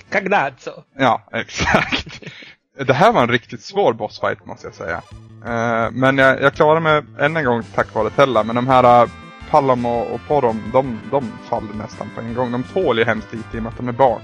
Cagnazzo. 0.09 0.71
Ja, 0.97 1.21
exakt. 1.31 2.23
Det 2.85 2.93
här 2.93 3.11
var 3.11 3.21
en 3.21 3.29
riktigt 3.29 3.61
svår 3.61 3.93
bossfight 3.93 4.45
måste 4.45 4.67
jag 4.67 4.73
säga. 4.73 5.01
Uh, 5.45 5.91
men 5.91 6.17
jag, 6.17 6.41
jag 6.41 6.53
klarar 6.53 6.79
mig 6.79 7.03
än 7.19 7.37
en 7.37 7.45
gång 7.45 7.63
tack 7.75 7.93
vare 7.93 8.09
Tella, 8.09 8.43
men 8.43 8.55
de 8.55 8.67
här 8.67 9.03
uh, 9.03 9.09
Pallam 9.49 9.85
och, 9.85 10.11
och 10.11 10.19
Porom, 10.27 10.63
de, 10.73 10.99
de 11.11 11.31
faller 11.49 11.73
nästan 11.73 12.09
på 12.15 12.21
en 12.21 12.33
gång. 12.33 12.51
De 12.51 12.63
tål 12.63 12.99
ju 12.99 13.05
hemskt 13.05 13.33
lite 13.33 13.57
i 13.57 13.59
och 13.59 13.63
med 13.63 13.71
att 13.71 13.77
de 13.77 13.87
är 13.87 13.91
barn. 13.91 14.21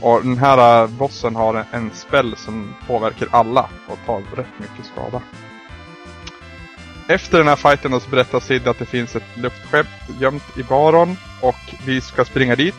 Och 0.00 0.22
den 0.22 0.38
här 0.38 0.84
uh, 0.84 0.90
bossen 0.90 1.36
har 1.36 1.54
en, 1.54 1.64
en 1.72 1.90
spell 1.90 2.36
som 2.36 2.74
påverkar 2.86 3.28
alla 3.30 3.68
och 3.88 3.98
tar 4.06 4.20
rätt 4.36 4.58
mycket 4.58 4.86
skada. 4.86 5.22
Efter 7.08 7.38
den 7.38 7.48
här 7.48 7.56
fighten 7.56 7.90
då 7.90 8.00
så 8.00 8.10
berättar 8.10 8.40
Sid 8.40 8.68
att 8.68 8.78
det 8.78 8.86
finns 8.86 9.16
ett 9.16 9.36
luftskepp 9.36 9.86
gömt 10.20 10.58
i 10.58 10.62
Baron 10.62 11.16
och 11.42 11.74
vi 11.84 12.00
ska 12.00 12.24
springa 12.24 12.56
dit. 12.56 12.74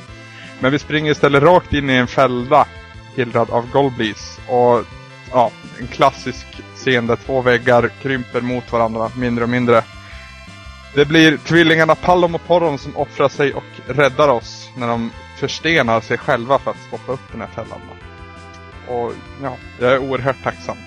Men 0.60 0.72
vi 0.72 0.80
springer 0.80 1.12
istället 1.12 1.44
rakt 1.44 1.74
in 1.74 1.90
i 1.90 1.94
en 1.94 2.08
fälla 2.08 2.68
hildrad 3.16 3.50
av 3.50 3.72
Golblees. 3.72 4.40
Och 4.48 4.86
ja, 5.32 5.52
en 5.80 5.88
klassisk 5.88 6.48
scen 6.76 7.08
där 7.08 7.16
två 7.16 7.42
väggar 7.42 7.90
krymper 8.02 8.42
mot 8.42 8.72
varandra 8.72 9.12
mindre 9.16 9.44
och 9.44 9.50
mindre. 9.50 9.84
Det 10.96 11.06
blir 11.06 11.38
tvillingarna 11.38 11.96
Pallom 11.96 12.36
och 12.36 12.48
Porron 12.48 12.78
som 12.78 12.98
offrar 12.98 13.30
sig 13.30 13.54
och 13.54 13.64
räddar 13.88 14.28
oss 14.28 14.70
när 14.78 14.88
de 14.88 15.12
förstenar 15.38 16.02
sig 16.02 16.18
själva 16.18 16.60
för 16.60 16.72
att 16.72 16.84
stoppa 16.88 17.12
upp 17.12 17.32
den 17.32 17.42
här 17.42 17.48
fällan. 17.48 17.82
Och 18.88 19.14
ja, 19.44 19.58
jag 19.80 19.94
är 19.94 20.00
oerhört 20.00 20.44
tacksam. 20.44 20.78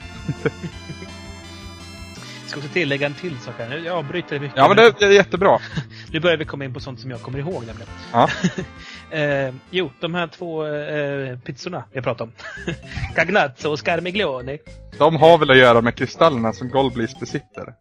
Jag 0.42 0.52
ska 2.46 2.58
också 2.58 2.72
tillägga 2.72 3.06
en 3.06 3.14
till 3.14 3.38
sak 3.38 3.54
här. 3.58 3.82
Jag 3.84 3.96
avbryter 3.96 4.40
mycket. 4.40 4.56
Ja 4.56 4.68
men 4.68 4.76
det, 4.76 4.94
det 4.98 5.06
är 5.06 5.10
jättebra. 5.10 5.58
nu 6.10 6.20
börjar 6.20 6.36
vi 6.36 6.44
komma 6.44 6.64
in 6.64 6.74
på 6.74 6.80
sånt 6.80 7.00
som 7.00 7.10
jag 7.10 7.22
kommer 7.22 7.38
ihåg 7.38 7.66
nämligen. 7.66 7.88
Ja. 8.12 8.28
eh, 9.10 9.54
jo, 9.70 9.90
de 10.00 10.14
här 10.14 10.26
två 10.26 10.66
eh, 10.66 11.38
pizzorna 11.38 11.84
jag 11.92 12.04
pratade 12.04 12.30
om. 12.30 12.32
Cagnazzo 13.14 13.70
och 13.70 13.78
Scarmiglione. 13.78 14.58
De 14.98 15.16
har 15.16 15.38
väl 15.38 15.50
att 15.50 15.58
göra 15.58 15.80
med 15.80 15.94
kristallerna 15.94 16.52
som 16.52 16.68
Golblees 16.68 17.20
besitter? 17.20 17.74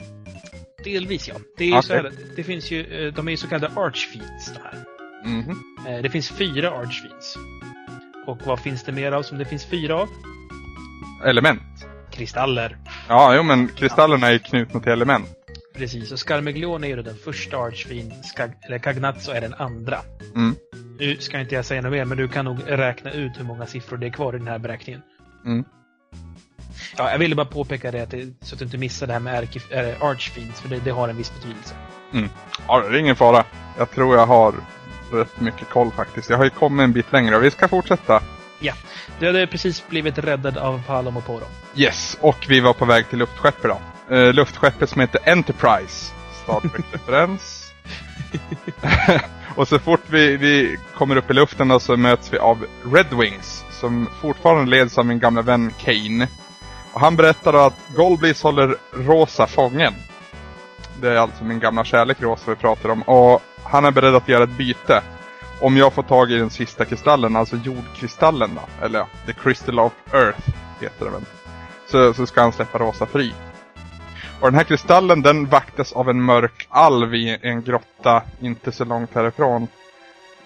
Delvis 0.84 1.28
ja. 1.28 1.36
Det, 1.58 1.86
så 1.86 1.94
här, 1.94 2.12
det 2.36 2.44
finns 2.44 2.72
ju, 2.72 3.08
eh, 3.08 3.14
de 3.14 3.28
är 3.28 3.32
ju 3.32 3.38
så 3.38 3.48
kallade 3.48 3.82
archfiends 3.82 4.54
de 4.54 4.60
här. 4.64 4.84
Mhm. 5.26 5.64
Eh, 5.88 6.02
det 6.02 6.10
finns 6.10 6.30
fyra 6.30 6.72
archfiends. 6.72 7.38
Och 8.26 8.38
vad 8.46 8.60
finns 8.60 8.84
det 8.84 8.92
mer 8.92 9.12
av 9.12 9.24
som 9.24 9.38
det 9.38 9.46
finns 9.46 9.66
fyra 9.66 9.96
av? 9.96 10.10
Element. 11.26 11.62
Kristaller. 12.12 12.78
Ja, 13.08 13.36
jo 13.36 13.44
men 13.44 13.68
kristallerna 13.68 14.28
är 14.28 14.38
knutna 14.38 14.80
till 14.80 14.92
element. 14.92 15.28
Precis, 15.80 16.12
och 16.12 16.20
Scarmiglione 16.20 16.88
är 16.88 16.90
ju 16.90 17.02
den 17.02 17.16
första 17.16 17.58
archfiend, 17.58 18.14
Skag- 18.26 18.58
eller 18.62 18.80
Cagnazzo 18.80 19.32
är 19.32 19.42
den 19.42 19.54
andra. 19.54 20.00
Mm. 20.36 20.56
Nu 21.00 21.16
ska 21.16 21.40
inte 21.40 21.56
jag 21.56 21.66
säga 21.66 21.82
något 21.82 21.92
mer, 21.92 22.06
men 22.06 22.18
du 22.18 22.28
kan 22.28 22.46
nog 22.46 22.58
räkna 22.66 23.12
ut 23.12 23.32
hur 23.40 23.44
många 23.44 23.66
siffror 23.66 23.98
det 23.98 24.08
är 24.08 24.12
kvar 24.12 24.36
i 24.36 24.38
den 24.38 24.48
här 24.48 24.60
beräkningen. 24.60 25.02
Mm. 25.46 25.66
Ja, 26.98 27.12
jag 27.12 27.20
ville 27.20 27.36
bara 27.36 27.46
påpeka 27.46 27.92
det, 27.92 28.02
att 28.02 28.12
det 28.12 28.28
så 28.42 28.56
att 28.56 28.60
du 28.60 28.66
inte 28.66 28.78
missar 28.78 29.08
det 29.08 29.14
här 29.14 29.20
med 29.20 29.48
archfiends, 30.02 30.62
för 30.62 30.70
det, 30.70 30.80
det 30.80 30.92
har 30.92 31.10
en 31.10 31.18
viss 31.18 31.34
betydelse. 31.36 31.76
Ja, 32.68 32.80
det 32.80 32.88
är 32.98 33.00
ingen 33.00 33.16
fara. 33.16 33.46
Jag 33.78 33.92
tror 33.92 34.16
jag 34.16 34.26
har 34.26 34.54
rätt 35.12 35.40
mycket 35.42 35.70
koll 35.70 35.92
faktiskt. 35.92 36.30
Jag 36.30 36.38
har 36.38 36.44
ju 36.44 36.50
kommit 36.50 36.84
en 36.84 36.94
bit 36.94 37.12
längre 37.12 37.36
och 37.36 37.44
vi 37.44 37.52
ska 37.52 37.68
fortsätta. 37.68 38.24
Du 39.20 39.26
hade 39.26 39.48
precis 39.48 39.88
blivit 39.90 40.18
räddad 40.18 40.58
av 40.58 40.82
Palom 40.88 41.18
och 41.18 41.26
Poro. 41.26 41.46
Yes, 41.76 42.18
och 42.22 42.46
vi 42.50 42.60
var 42.60 42.74
på 42.74 42.86
väg 42.86 43.10
till 43.10 43.20
luftskeppet 43.20 43.64
då. 43.64 43.78
Uh, 44.12 44.34
luftskeppet 44.34 44.90
som 44.90 45.02
heter 45.02 45.30
Enterprise. 45.30 46.14
Star 46.44 46.60
Trek-referens. 46.60 47.74
och 49.56 49.68
så 49.68 49.80
fort 49.80 50.04
vi, 50.08 50.38
vi 50.38 50.78
kommer 50.96 51.16
upp 51.16 51.32
i 51.32 51.34
luften 51.34 51.68
då 51.68 51.80
så 51.80 51.98
möts 51.98 52.34
vi 52.34 52.38
av 52.38 52.66
Red 52.94 53.14
Wings. 53.14 53.64
Som 53.72 54.10
fortfarande 54.22 54.72
leds 54.72 54.98
av 54.98 55.06
min 55.06 55.20
gamla 55.20 55.42
vän 55.42 55.74
Kane. 55.78 56.28
Och 56.94 57.02
han 57.02 57.16
berättar 57.16 57.54
då 57.54 57.60
att 57.60 57.80
Golblis 57.96 58.44
håller 58.44 58.76
Rosa 58.92 59.48
fången. 59.48 59.94
Det 61.02 61.10
är 61.10 61.16
alltså 61.16 61.44
min 61.44 61.60
gamla 61.60 61.84
kärlek 61.84 62.22
Rosa 62.22 62.52
vi 62.52 62.56
pratar 62.56 62.90
om. 62.90 63.02
Och 63.02 63.42
han 63.64 63.86
är 63.86 63.92
beredd 63.92 64.16
att 64.16 64.28
göra 64.28 64.44
ett 64.44 64.58
byte. 64.58 65.02
Om 65.62 65.78
jag 65.78 65.94
får 65.94 66.04
tag 66.04 66.32
i 66.32 66.36
den 66.38 66.50
sista 66.50 66.86
kristallen, 66.86 67.36
alltså 67.36 67.56
jordkristallen 67.56 68.50
då. 68.56 68.86
Eller 68.86 69.00
ja, 69.00 69.08
The 69.26 69.34
Crystal 69.34 69.80
of 69.80 69.94
Earth 70.14 70.50
heter 70.80 71.06
det 71.06 71.12
väl. 71.12 71.26
Så, 71.88 72.14
så 72.14 72.26
ska 72.26 72.42
han 72.42 72.52
släppa 72.52 72.78
Rosa 72.78 73.06
fri. 73.06 73.34
Och 74.42 74.48
den 74.48 74.56
här 74.56 74.64
kristallen 74.64 75.22
den 75.22 75.46
vaktas 75.46 75.94
av 75.94 76.10
en 76.10 76.22
mörk 76.22 76.68
alv 76.70 77.16
i 77.16 77.38
en 77.42 77.62
grotta 77.62 78.24
inte 78.40 78.72
så 78.72 78.86
långt 78.86 79.16
härifrån. 79.16 79.68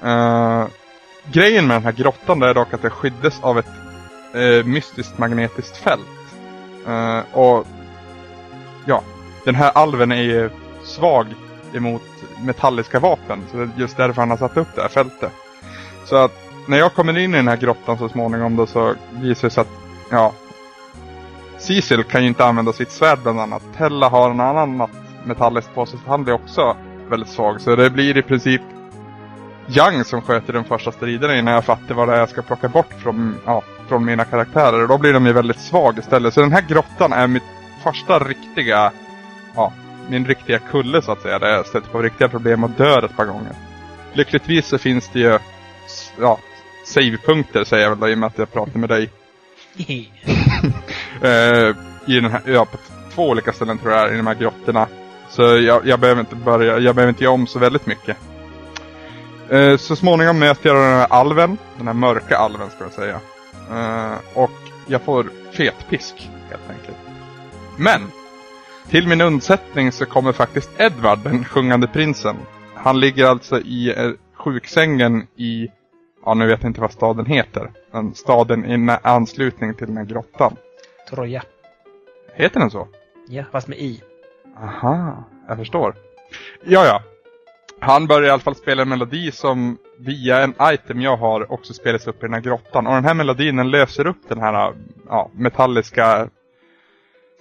Uh, 0.05 0.65
grejen 1.31 1.67
med 1.67 1.75
den 1.75 1.83
här 1.83 1.91
grottan 1.91 2.43
är 2.43 2.53
dock 2.53 2.73
att 2.73 2.81
den 2.81 2.91
skyddas 2.91 3.39
av 3.41 3.59
ett 3.59 3.71
uh, 4.35 4.65
mystiskt 4.65 5.17
magnetiskt 5.17 5.77
fält. 5.77 6.01
Uh, 6.87 7.19
och 7.37 7.67
ja, 8.85 9.03
den 9.45 9.55
här 9.55 9.71
alven 9.75 10.11
är 10.11 10.21
ju 10.21 10.49
svag 10.83 11.27
emot 11.73 12.03
metalliska 12.41 12.99
vapen. 12.99 13.43
Så 13.51 13.57
det 13.57 13.63
är 13.63 13.69
just 13.77 13.97
därför 13.97 14.21
han 14.21 14.29
har 14.29 14.37
satt 14.37 14.57
upp 14.57 14.75
det 14.75 14.81
här 14.81 14.89
fältet. 14.89 15.31
Så 16.05 16.15
att 16.15 16.31
när 16.67 16.77
jag 16.77 16.93
kommer 16.93 17.17
in 17.17 17.33
i 17.33 17.37
den 17.37 17.47
här 17.47 17.57
grottan 17.57 17.97
så 17.97 18.09
småningom 18.09 18.55
då 18.55 18.65
så 18.65 18.95
visar 19.11 19.47
det 19.47 19.53
sig 19.53 19.61
att, 19.61 19.69
ja, 20.09 20.33
Cecil 21.63 22.03
kan 22.03 22.21
ju 22.21 22.27
inte 22.27 22.45
använda 22.45 22.73
sitt 22.73 22.91
svärd 22.91 23.19
bland 23.23 23.39
annat. 23.39 23.63
Tella 23.77 24.09
har 24.09 24.31
en 24.31 24.39
annan 24.39 24.87
metalliskt 25.23 25.75
på 25.75 25.85
sig 25.85 25.99
så 26.03 26.09
han 26.09 26.23
blir 26.23 26.33
också 26.33 26.77
väldigt 27.09 27.29
svag. 27.29 27.61
Så 27.61 27.75
det 27.75 27.89
blir 27.89 28.17
i 28.17 28.21
princip 28.21 28.61
Young 29.67 30.03
som 30.03 30.21
sköter 30.21 30.53
den 30.53 30.63
första 30.63 30.91
striden 30.91 31.37
innan 31.37 31.53
jag 31.53 31.65
fattar 31.65 31.95
vad 31.95 32.07
det 32.07 32.15
är 32.15 32.19
jag 32.19 32.29
ska 32.29 32.41
plocka 32.41 32.67
bort 32.69 32.93
från, 32.97 33.35
ja, 33.45 33.63
från 33.87 34.05
mina 34.05 34.25
karaktärer. 34.25 34.81
Och 34.81 34.87
då 34.87 34.97
blir 34.97 35.13
de 35.13 35.25
ju 35.25 35.33
väldigt 35.33 35.59
svag 35.59 35.97
istället. 35.97 36.33
Så 36.33 36.41
den 36.41 36.51
här 36.51 36.61
grottan 36.61 37.13
är 37.13 37.27
mitt 37.27 37.43
första 37.83 38.19
riktiga 38.19 38.91
ja, 39.55 39.73
min 40.09 40.25
riktiga 40.25 40.59
kulle 40.59 41.01
så 41.01 41.11
att 41.11 41.21
säga. 41.21 41.39
Där 41.39 41.49
jag 41.49 41.65
stöter 41.65 41.89
på 41.89 42.01
riktiga 42.01 42.29
problem 42.29 42.63
och 42.63 42.69
dör 42.69 43.05
ett 43.05 43.17
par 43.17 43.25
gånger. 43.25 43.55
Lyckligtvis 44.13 44.67
så 44.67 44.77
finns 44.77 45.09
det 45.13 45.19
ju 45.19 45.39
ja, 46.19 46.39
savepunkter 46.85 47.63
säger 47.63 47.83
jag 47.83 47.89
väl 47.89 47.99
då, 47.99 48.09
i 48.09 48.13
och 48.13 48.17
med 48.17 48.27
att 48.27 48.37
jag 48.37 48.51
pratar 48.51 48.79
med 48.79 48.89
dig. 48.89 49.09
eh, 51.21 51.75
I 52.07 52.19
den 52.19 52.31
här, 52.31 52.41
ja, 52.45 52.65
på 52.65 52.77
två 53.13 53.29
olika 53.29 53.53
ställen 53.53 53.77
tror 53.77 53.93
jag 53.93 54.13
i 54.13 54.17
de 54.17 54.27
här 54.27 54.35
grottorna. 54.35 54.87
Så 55.29 55.41
jag, 55.41 55.87
jag 55.87 55.99
behöver 55.99 56.19
inte 56.19 56.35
börja, 56.35 56.79
jag 56.79 56.95
behöver 56.95 57.09
inte 57.09 57.23
göra 57.23 57.33
om 57.33 57.47
så 57.47 57.59
väldigt 57.59 57.85
mycket. 57.85 58.17
Eh, 59.49 59.77
så 59.77 59.95
småningom 59.95 60.39
möter 60.39 60.69
jag 60.69 60.77
den 60.77 60.93
här 60.93 61.07
alven, 61.09 61.57
den 61.77 61.87
här 61.87 61.93
mörka 61.93 62.37
alven 62.37 62.69
ska 62.69 62.83
jag 62.83 62.93
säga. 62.93 63.19
Eh, 63.71 64.17
och 64.33 64.51
jag 64.87 65.01
får 65.01 65.29
fetpisk 65.51 66.29
helt 66.49 66.69
enkelt. 66.69 66.97
Men! 67.77 68.01
Till 68.89 69.07
min 69.07 69.21
undsättning 69.21 69.91
så 69.91 70.05
kommer 70.05 70.31
faktiskt 70.31 70.69
Edvard, 70.77 71.19
den 71.19 71.45
sjungande 71.45 71.87
prinsen. 71.87 72.35
Han 72.75 72.99
ligger 72.99 73.25
alltså 73.25 73.59
i 73.59 73.93
eh, 73.97 74.11
sjuksängen 74.33 75.27
i, 75.37 75.67
ja 76.25 76.33
nu 76.33 76.47
vet 76.47 76.61
jag 76.61 76.69
inte 76.69 76.81
vad 76.81 76.91
staden 76.91 77.25
heter. 77.25 77.71
Men 77.91 78.15
staden 78.15 78.65
i 78.65 78.97
anslutning 79.03 79.73
till 79.73 79.87
den 79.87 79.97
här 79.97 80.05
grottan. 80.05 80.55
Troja. 81.09 81.43
Heter 82.33 82.59
den 82.59 82.71
så? 82.71 82.87
Ja, 83.27 83.43
fast 83.51 83.67
med 83.67 83.77
i. 83.77 84.01
Aha, 84.57 85.23
jag 85.47 85.57
förstår. 85.57 85.95
Ja, 86.63 86.85
ja. 86.85 87.01
Han 87.79 88.07
börjar 88.07 88.29
i 88.29 88.31
alla 88.31 88.41
fall 88.41 88.55
spela 88.55 88.81
en 88.81 88.89
melodi 88.89 89.31
som 89.31 89.77
via 89.97 90.43
en 90.43 90.53
item 90.61 91.01
jag 91.01 91.17
har 91.17 91.51
också 91.51 91.73
spelas 91.73 92.07
upp 92.07 92.23
i 92.23 92.25
den 92.25 92.33
här 92.33 92.41
grottan. 92.41 92.87
Och 92.87 92.93
den 92.93 93.05
här 93.05 93.13
melodin 93.13 93.55
den 93.55 93.71
löser 93.71 94.07
upp 94.07 94.29
den 94.29 94.39
här 94.39 94.73
ja, 95.07 95.29
metalliska 95.33 96.29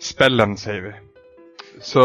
spällen 0.01 0.57
säger 0.57 0.83
vi. 0.83 0.93
Så 1.81 2.01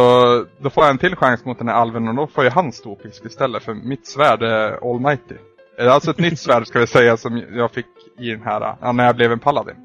då 0.58 0.70
får 0.70 0.84
jag 0.84 0.92
en 0.92 0.98
till 0.98 1.16
chans 1.16 1.46
mot 1.46 1.58
den 1.58 1.68
här 1.68 1.76
alven 1.76 2.08
och 2.08 2.16
då 2.16 2.28
får 2.28 2.44
ju 2.44 2.50
han 2.50 2.72
storpisk 2.72 3.26
istället 3.26 3.64
för 3.64 3.74
mitt 3.74 4.08
svärd 4.08 4.44
är 4.44 4.92
almighty. 4.92 5.36
Det 5.78 5.84
är 5.84 5.88
alltså 5.88 6.12
ett 6.12 6.20
nytt 6.20 6.40
svärd 6.40 6.68
ska 6.68 6.80
vi 6.80 6.88
säga 6.88 7.18
som 7.18 7.44
jag 7.52 7.72
fick 7.72 7.86
i 8.20 8.30
den 8.30 8.42
här, 8.42 8.76
ja, 8.82 8.92
när 8.92 9.06
jag 9.06 9.16
blev 9.16 9.32
en 9.32 9.40
paladin. 9.40 9.76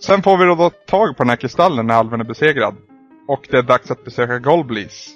Sen 0.00 0.22
får 0.22 0.36
vi 0.36 0.44
då 0.44 0.70
tag 0.70 1.16
på 1.16 1.22
den 1.22 1.30
här 1.30 1.36
kristallen 1.36 1.86
när 1.86 1.94
alven 1.94 2.20
är 2.20 2.24
besegrad. 2.24 2.76
Och 3.28 3.46
det 3.50 3.58
är 3.58 3.62
dags 3.62 3.90
att 3.90 4.04
besöka 4.04 4.38
Golblis. 4.38 5.10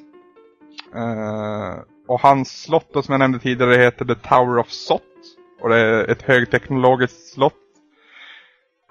Uh, 0.97 1.83
och 2.09 2.21
hans 2.21 2.63
slott 2.63 2.91
då, 2.93 3.03
som 3.03 3.13
jag 3.13 3.19
nämnde 3.19 3.39
tidigare 3.39 3.75
heter 3.75 4.05
The 4.05 4.15
Tower 4.15 4.59
of 4.59 4.71
Sot. 4.71 5.03
Och 5.61 5.69
det 5.69 5.77
är 5.77 6.11
ett 6.11 6.23
högteknologiskt 6.23 7.33
slott. 7.33 7.55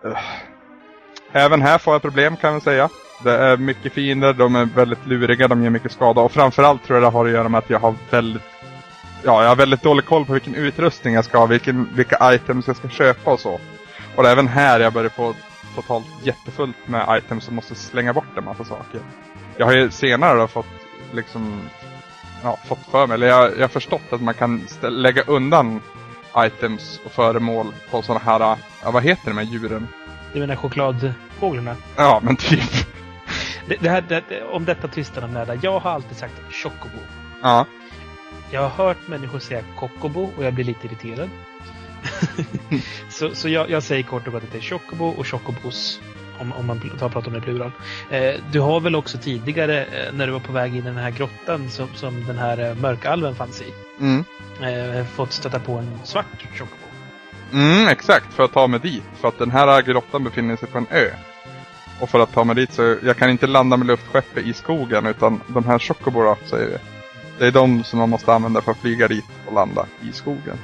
Uh, 0.05 0.17
även 1.31 1.61
här 1.61 1.77
får 1.77 1.93
jag 1.93 2.01
problem 2.01 2.37
kan 2.37 2.53
jag 2.53 2.61
säga. 2.61 2.89
Det 3.23 3.37
är 3.37 3.57
mycket 3.57 3.93
fiender, 3.93 4.33
de 4.33 4.55
är 4.55 4.65
väldigt 4.65 5.07
luriga, 5.07 5.47
de 5.47 5.63
gör 5.63 5.69
mycket 5.69 5.91
skada. 5.91 6.21
Och 6.21 6.31
framförallt 6.31 6.83
tror 6.83 6.99
jag 6.99 7.03
det 7.03 7.17
har 7.17 7.25
att 7.25 7.31
göra 7.31 7.49
med 7.49 7.57
att 7.57 7.69
jag 7.69 7.79
har 7.79 7.95
väldigt 8.09 8.52
Ja, 9.25 9.41
jag 9.41 9.49
har 9.49 9.55
väldigt 9.55 9.81
dålig 9.81 10.05
koll 10.05 10.25
på 10.25 10.33
vilken 10.33 10.55
utrustning 10.55 11.13
jag 11.13 11.25
ska 11.25 11.37
ha, 11.37 11.45
vilken, 11.45 11.89
vilka 11.95 12.33
items 12.33 12.67
jag 12.67 12.75
ska 12.75 12.89
köpa 12.89 13.31
och 13.31 13.39
så. 13.39 13.59
Och 14.15 14.25
även 14.25 14.47
här 14.47 14.79
jag 14.79 14.93
börjar 14.93 15.09
få 15.09 15.33
totalt 15.75 16.05
jättefullt 16.23 16.87
med 16.87 17.17
items 17.17 17.43
som 17.43 17.55
måste 17.55 17.75
slänga 17.75 18.13
bort 18.13 18.37
en 18.37 18.45
massa 18.45 18.63
saker. 18.63 19.01
Jag 19.57 19.65
har 19.65 19.73
ju 19.73 19.91
senare 19.91 20.39
då 20.39 20.47
fått 20.47 20.65
liksom 21.13 21.61
ja, 22.43 22.57
fått 22.65 22.85
för 22.91 23.07
mig, 23.07 23.15
eller 23.15 23.27
jag, 23.27 23.51
jag 23.57 23.61
har 23.61 23.67
förstått 23.67 24.01
att 24.13 24.21
man 24.21 24.33
kan 24.33 24.61
lägga 24.81 25.21
undan 25.21 25.81
items 26.37 26.99
och 27.05 27.11
föremål 27.11 27.73
på 27.91 28.01
sådana 28.01 28.25
här, 28.25 28.57
ja 28.83 28.91
vad 28.91 29.03
heter 29.03 29.31
de 29.31 29.37
här 29.37 29.45
djuren? 29.45 29.87
Du 30.33 30.39
menar 30.39 30.55
chokladfåglarna? 30.55 31.75
Ja, 31.95 32.19
men 32.23 32.35
typ. 32.35 32.59
Det, 33.67 33.75
det 33.79 33.89
här, 33.89 34.01
det, 34.01 34.43
om 34.43 34.65
detta 34.65 34.87
tvistar 34.87 35.21
de 35.21 35.33
lärda. 35.33 35.55
Jag 35.55 35.79
har 35.79 35.91
alltid 35.91 36.17
sagt 36.17 36.33
chocobo. 36.51 36.97
Ja. 37.41 37.65
Jag 38.53 38.69
har 38.69 38.85
hört 38.85 39.07
människor 39.07 39.39
säga 39.39 39.63
kokobo 39.75 40.31
och 40.37 40.43
jag 40.43 40.53
blir 40.53 40.65
lite 40.65 40.87
irriterad. 40.87 41.29
så 43.09 43.35
så 43.35 43.49
jag, 43.49 43.69
jag, 43.69 43.83
säger 43.83 44.03
kort 44.03 44.27
och 44.27 44.33
gott 44.33 44.43
att 44.43 44.51
det 44.51 44.57
är 44.57 44.61
chocobo 44.61 45.05
och 45.05 45.27
chocobos. 45.27 46.01
Om, 46.39 46.53
om 46.53 46.65
man 46.65 46.79
tar 46.99 47.09
pratar 47.09 47.27
om 47.27 47.33
det 47.33 47.39
i 47.39 47.41
plural. 47.41 47.71
Eh, 48.09 48.33
du 48.51 48.59
har 48.59 48.79
väl 48.79 48.95
också 48.95 49.17
tidigare 49.17 49.85
eh, 49.85 50.13
när 50.13 50.27
du 50.27 50.33
var 50.33 50.39
på 50.39 50.51
väg 50.51 50.71
in 50.71 50.77
i 50.77 50.81
den 50.81 50.97
här 50.97 51.11
grottan 51.11 51.69
som, 51.69 51.87
som 51.95 52.25
den 52.25 52.37
här 52.37 52.69
eh, 52.69 52.75
mörkalven 52.75 53.35
fanns 53.35 53.61
i. 53.61 53.73
Mm. 53.99 54.23
Eh, 54.61 55.05
fått 55.05 55.31
stöta 55.31 55.59
på 55.59 55.73
en 55.73 55.99
svart 56.03 56.47
chocobo. 56.53 56.85
Mm, 57.53 57.87
exakt, 57.87 58.33
för 58.33 58.43
att 58.43 58.53
ta 58.53 58.67
mig 58.67 58.79
dit. 58.79 59.03
För 59.21 59.27
att 59.27 59.39
den 59.39 59.51
här 59.51 59.81
grottan 59.81 60.23
befinner 60.23 60.55
sig 60.55 60.67
på 60.67 60.77
en 60.77 60.87
ö. 60.91 61.09
Och 61.99 62.09
för 62.09 62.19
att 62.19 62.33
ta 62.33 62.43
mig 62.43 62.55
dit 62.55 62.73
så, 62.73 62.97
jag 63.03 63.17
kan 63.17 63.29
inte 63.29 63.47
landa 63.47 63.77
med 63.77 63.87
luftskeppet 63.87 64.45
i 64.45 64.53
skogen 64.53 65.05
utan 65.05 65.41
de 65.47 65.65
här 65.65 65.79
chocobora 65.79 66.35
säger 66.49 66.67
vi. 66.67 66.92
Det 67.43 67.47
är 67.47 67.51
de 67.51 67.83
som 67.83 67.99
man 67.99 68.09
måste 68.09 68.33
använda 68.33 68.61
för 68.61 68.71
att 68.71 68.77
flyga 68.77 69.07
dit 69.07 69.25
och 69.47 69.53
landa 69.53 69.85
i 70.01 70.11
skogen. 70.11 70.57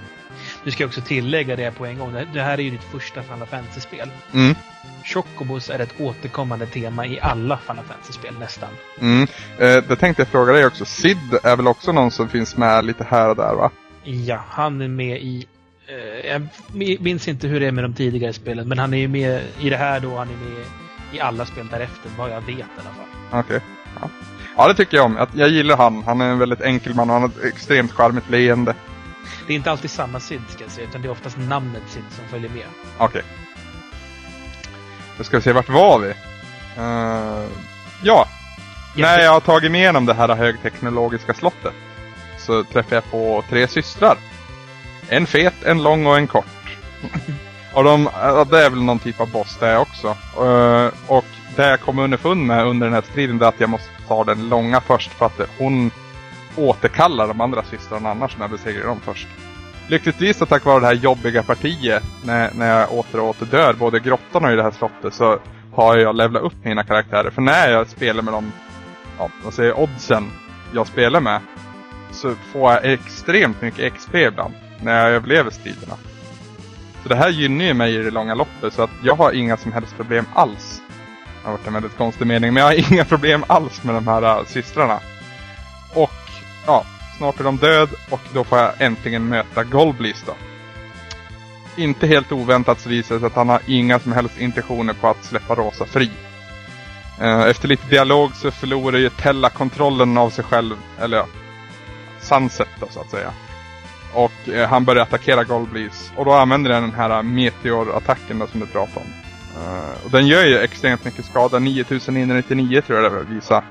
Du 0.63 0.71
ska 0.71 0.85
också 0.85 1.01
tillägga 1.01 1.55
det 1.55 1.71
på 1.71 1.85
en 1.85 1.99
gång. 1.99 2.13
Det 2.33 2.41
här 2.41 2.57
är 2.57 2.61
ju 2.61 2.69
ditt 2.69 2.83
första 2.83 3.23
Final 3.23 3.47
Fantasy-spel. 3.47 4.09
Mm. 4.33 4.55
Chocobos 5.03 5.69
är 5.69 5.79
ett 5.79 5.93
återkommande 5.99 6.65
tema 6.65 7.05
i 7.05 7.19
alla 7.19 7.57
Final 7.57 7.85
Fantasy-spel 7.85 8.33
nästan. 8.39 8.69
Mm. 9.01 9.27
Eh, 9.57 9.83
det 9.87 9.95
tänkte 9.95 10.21
jag 10.21 10.27
fråga 10.27 10.53
dig 10.53 10.65
också. 10.65 10.85
Sid 10.85 11.17
är 11.43 11.55
väl 11.55 11.67
också 11.67 11.91
någon 11.91 12.11
som 12.11 12.29
finns 12.29 12.57
med 12.57 12.85
lite 12.85 13.03
här 13.03 13.29
och 13.29 13.35
där 13.35 13.53
va? 13.55 13.71
Ja, 14.03 14.43
han 14.49 14.81
är 14.81 14.87
med 14.87 15.17
i... 15.17 15.45
Eh, 15.87 16.31
jag 16.31 16.47
minns 17.01 17.27
inte 17.27 17.47
hur 17.47 17.59
det 17.59 17.67
är 17.67 17.71
med 17.71 17.83
de 17.83 17.93
tidigare 17.93 18.33
spelen, 18.33 18.67
men 18.67 18.79
han 18.79 18.93
är 18.93 18.97
ju 18.97 19.07
med 19.07 19.41
i 19.59 19.69
det 19.69 19.77
här 19.77 19.99
då, 19.99 20.17
han 20.17 20.29
är 20.29 20.49
med 20.49 20.65
i 21.13 21.19
alla 21.19 21.45
spel 21.45 21.67
därefter, 21.71 22.11
vad 22.17 22.31
jag 22.31 22.41
vet 22.41 22.57
i 22.57 22.63
alla 22.75 22.95
fall. 22.95 23.39
Okej. 23.39 23.39
Okay. 23.39 23.59
Ja. 24.01 24.09
Ja, 24.59 24.67
det 24.67 24.73
tycker 24.73 24.97
jag 24.97 25.05
om. 25.05 25.27
Jag 25.33 25.49
gillar 25.49 25.77
han. 25.77 26.03
Han 26.03 26.21
är 26.21 26.29
en 26.29 26.39
väldigt 26.39 26.61
enkel 26.61 26.93
man 26.93 27.09
och 27.09 27.13
han 27.13 27.21
har 27.21 27.29
ett 27.29 27.53
extremt 27.53 27.91
charmigt 27.91 28.29
leende. 28.29 28.75
Det 29.47 29.53
är 29.53 29.55
inte 29.55 29.71
alltid 29.71 29.91
samma 29.91 30.19
Sid 30.19 30.41
ska 30.49 30.63
jag 30.63 30.71
säga, 30.71 30.87
utan 30.87 31.01
det 31.01 31.07
är 31.07 31.11
oftast 31.11 31.37
namnet 31.37 31.83
Sid 31.87 32.03
som 32.09 32.25
följer 32.29 32.49
med. 32.49 32.65
Okej. 32.97 33.07
Okay. 33.07 33.21
Då 35.17 35.23
ska 35.23 35.37
vi 35.37 35.43
se, 35.43 35.53
vart 35.53 35.69
var 35.69 35.99
vi? 35.99 36.07
Uh, 36.07 37.49
ja. 38.03 38.27
Jätte... 38.95 39.11
När 39.11 39.19
jag 39.19 39.31
har 39.31 39.39
tagit 39.39 39.71
mig 39.71 39.81
igenom 39.81 40.05
det 40.05 40.13
här 40.13 40.35
högteknologiska 40.35 41.33
slottet 41.33 41.73
så 42.37 42.63
träffar 42.63 42.95
jag 42.95 43.11
på 43.11 43.43
tre 43.49 43.67
systrar. 43.67 44.17
En 45.07 45.25
fet, 45.25 45.63
en 45.63 45.83
lång 45.83 46.05
och 46.05 46.17
en 46.17 46.27
kort. 46.27 46.77
och 47.73 47.83
de, 47.83 48.03
det 48.49 48.65
är 48.65 48.69
väl 48.69 48.81
någon 48.81 48.99
typ 48.99 49.19
av 49.19 49.31
boss 49.31 49.57
där 49.59 49.77
också. 49.77 50.17
Uh, 50.43 50.91
och 51.07 51.25
det 51.59 51.69
jag 51.69 51.79
kom 51.79 51.99
underfund 51.99 52.45
med 52.45 52.67
under 52.67 52.87
den 52.87 52.93
här 52.93 53.01
striden 53.01 53.41
är 53.41 53.45
att 53.45 53.59
jag 53.59 53.69
måste 53.69 53.89
ta 54.07 54.23
den 54.23 54.49
långa 54.49 54.81
först 54.81 55.11
för 55.11 55.25
att 55.25 55.41
hon 55.57 55.91
återkallar 56.55 57.27
de 57.27 57.41
andra 57.41 57.63
systrarna 57.63 58.11
annars 58.11 58.37
när 58.37 58.43
jag 58.43 58.51
besegrar 58.51 58.87
dem 58.87 58.99
först. 58.99 59.27
Lyckligtvis 59.87 60.37
så 60.37 60.45
tack 60.45 60.65
vare 60.65 60.79
det 60.79 60.85
här 60.85 60.93
jobbiga 60.93 61.43
partiet 61.43 62.03
när, 62.23 62.51
när 62.53 62.79
jag 62.79 62.93
åter 62.93 63.19
och 63.19 63.29
åter 63.29 63.45
dör, 63.45 63.73
både 63.73 63.97
i 63.97 63.99
grottan 63.99 64.45
och 64.45 64.51
i 64.51 64.55
det 64.55 64.63
här 64.63 64.71
slottet, 64.71 65.13
så 65.13 65.39
har 65.73 65.97
jag 65.97 66.15
levlat 66.15 66.43
upp 66.43 66.53
mina 66.63 66.83
karaktärer. 66.83 67.29
För 67.29 67.41
när 67.41 67.69
jag 67.69 67.89
spelar 67.89 68.23
med 68.23 68.33
de, 68.33 68.51
ja, 69.17 69.29
vad 69.43 69.53
säger 69.53 69.79
oddsen 69.79 70.31
jag 70.73 70.87
spelar 70.87 71.21
med, 71.21 71.41
så 72.11 72.35
får 72.53 72.71
jag 72.71 72.93
extremt 72.93 73.61
mycket 73.61 73.93
XP 73.93 74.15
ibland 74.15 74.53
när 74.81 75.03
jag 75.03 75.11
överlever 75.11 75.51
striderna. 75.51 75.95
Så 77.03 77.09
det 77.09 77.15
här 77.15 77.29
gynnar 77.29 77.65
ju 77.65 77.73
mig 77.73 77.95
i 77.95 77.97
det 77.97 78.11
långa 78.11 78.35
loppet 78.35 78.73
så 78.73 78.81
att 78.81 78.91
jag 79.03 79.15
har 79.15 79.31
inga 79.31 79.57
som 79.57 79.71
helst 79.71 79.95
problem 79.97 80.25
alls. 80.33 80.81
Det 81.49 81.51
har 81.51 81.57
varit 81.57 81.67
en 81.67 81.73
väldigt 81.73 81.97
konstig 81.97 82.27
mening, 82.27 82.53
men 82.53 82.61
jag 82.61 82.67
har 82.67 82.91
inga 82.93 83.05
problem 83.05 83.43
alls 83.47 83.83
med 83.83 83.95
de 83.95 84.07
här 84.07 84.21
äh, 84.21 84.45
systrarna. 84.45 84.99
Och 85.93 86.19
ja, 86.65 86.85
snart 87.17 87.39
är 87.39 87.43
de 87.43 87.57
död 87.57 87.89
och 88.09 88.19
då 88.33 88.43
får 88.43 88.57
jag 88.57 88.71
äntligen 88.79 89.27
möta 89.27 89.63
Golblis 89.63 90.23
då. 90.25 90.33
Inte 91.81 92.07
helt 92.07 92.31
oväntat 92.31 92.79
så 92.79 92.89
visar 92.89 93.15
det 93.15 93.19
sig 93.19 93.27
att 93.27 93.35
han 93.35 93.49
har 93.49 93.61
inga 93.67 93.99
som 93.99 94.11
helst 94.11 94.39
intentioner 94.39 94.93
på 94.93 95.07
att 95.07 95.23
släppa 95.23 95.55
Rosa 95.55 95.85
fri. 95.85 96.11
Eh, 97.19 97.41
efter 97.41 97.67
lite 97.67 97.87
dialog 97.87 98.35
så 98.35 98.51
förlorar 98.51 98.97
ju 98.97 99.09
Tella 99.09 99.49
kontrollen 99.49 100.17
av 100.17 100.29
sig 100.29 100.43
själv, 100.43 100.75
eller 100.99 101.17
ja, 101.17 101.25
Sunset 102.19 102.69
då 102.79 102.87
så 102.89 102.99
att 102.99 103.11
säga. 103.11 103.33
Och 104.13 104.49
eh, 104.49 104.69
han 104.69 104.85
börjar 104.85 105.03
attackera 105.03 105.43
Golblis. 105.43 106.11
Och 106.15 106.25
då 106.25 106.33
använder 106.33 106.71
den 106.71 106.83
den 106.83 106.93
här 106.93 107.09
äh, 107.09 107.23
meteorattacken 107.23 108.39
då 108.39 108.47
som 108.47 108.59
du 108.59 108.65
pratade 108.65 108.99
om. 108.99 109.18
Uh, 109.59 110.05
och 110.05 110.11
den 110.11 110.27
gör 110.27 110.45
ju 110.45 110.57
extremt 110.57 111.05
mycket 111.05 111.25
skada, 111.25 111.59
9999 111.59 112.81
tror 112.81 113.03
jag 113.03 113.11
det 113.11 113.33
visar. 113.33 113.63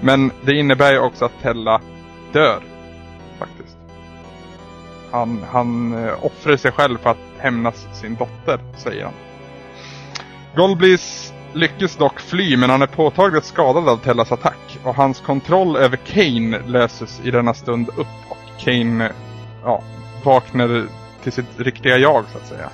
Men 0.00 0.32
det 0.44 0.54
innebär 0.54 0.92
ju 0.92 0.98
också 0.98 1.24
att 1.24 1.42
Tella 1.42 1.80
dör. 2.32 2.62
Faktiskt. 3.38 3.76
Han, 5.10 5.44
han 5.50 5.94
uh, 5.94 6.24
offrar 6.24 6.56
sig 6.56 6.72
själv 6.72 6.98
för 6.98 7.10
att 7.10 7.18
hämnas 7.38 7.86
sin 8.00 8.14
dotter, 8.14 8.58
säger 8.76 9.04
han. 9.04 9.14
Golblis 10.56 11.32
lyckas 11.52 11.96
dock 11.96 12.20
fly 12.20 12.56
men 12.56 12.70
han 12.70 12.82
är 12.82 12.86
påtagligt 12.86 13.44
skadad 13.44 13.88
av 13.88 13.96
Tellas 13.96 14.32
attack. 14.32 14.78
Och 14.84 14.94
hans 14.94 15.20
kontroll 15.20 15.76
över 15.76 15.96
Kane 15.96 16.58
löses 16.66 17.20
i 17.24 17.30
denna 17.30 17.54
stund 17.54 17.88
upp 17.88 18.06
och 18.28 18.60
Kane 18.64 19.04
eh, 19.04 19.12
ja, 19.64 19.82
vaknar 20.24 20.86
till 21.22 21.32
sitt 21.32 21.60
riktiga 21.60 21.98
jag 21.98 22.24
så 22.32 22.38
att 22.38 22.46
säga. 22.46 22.70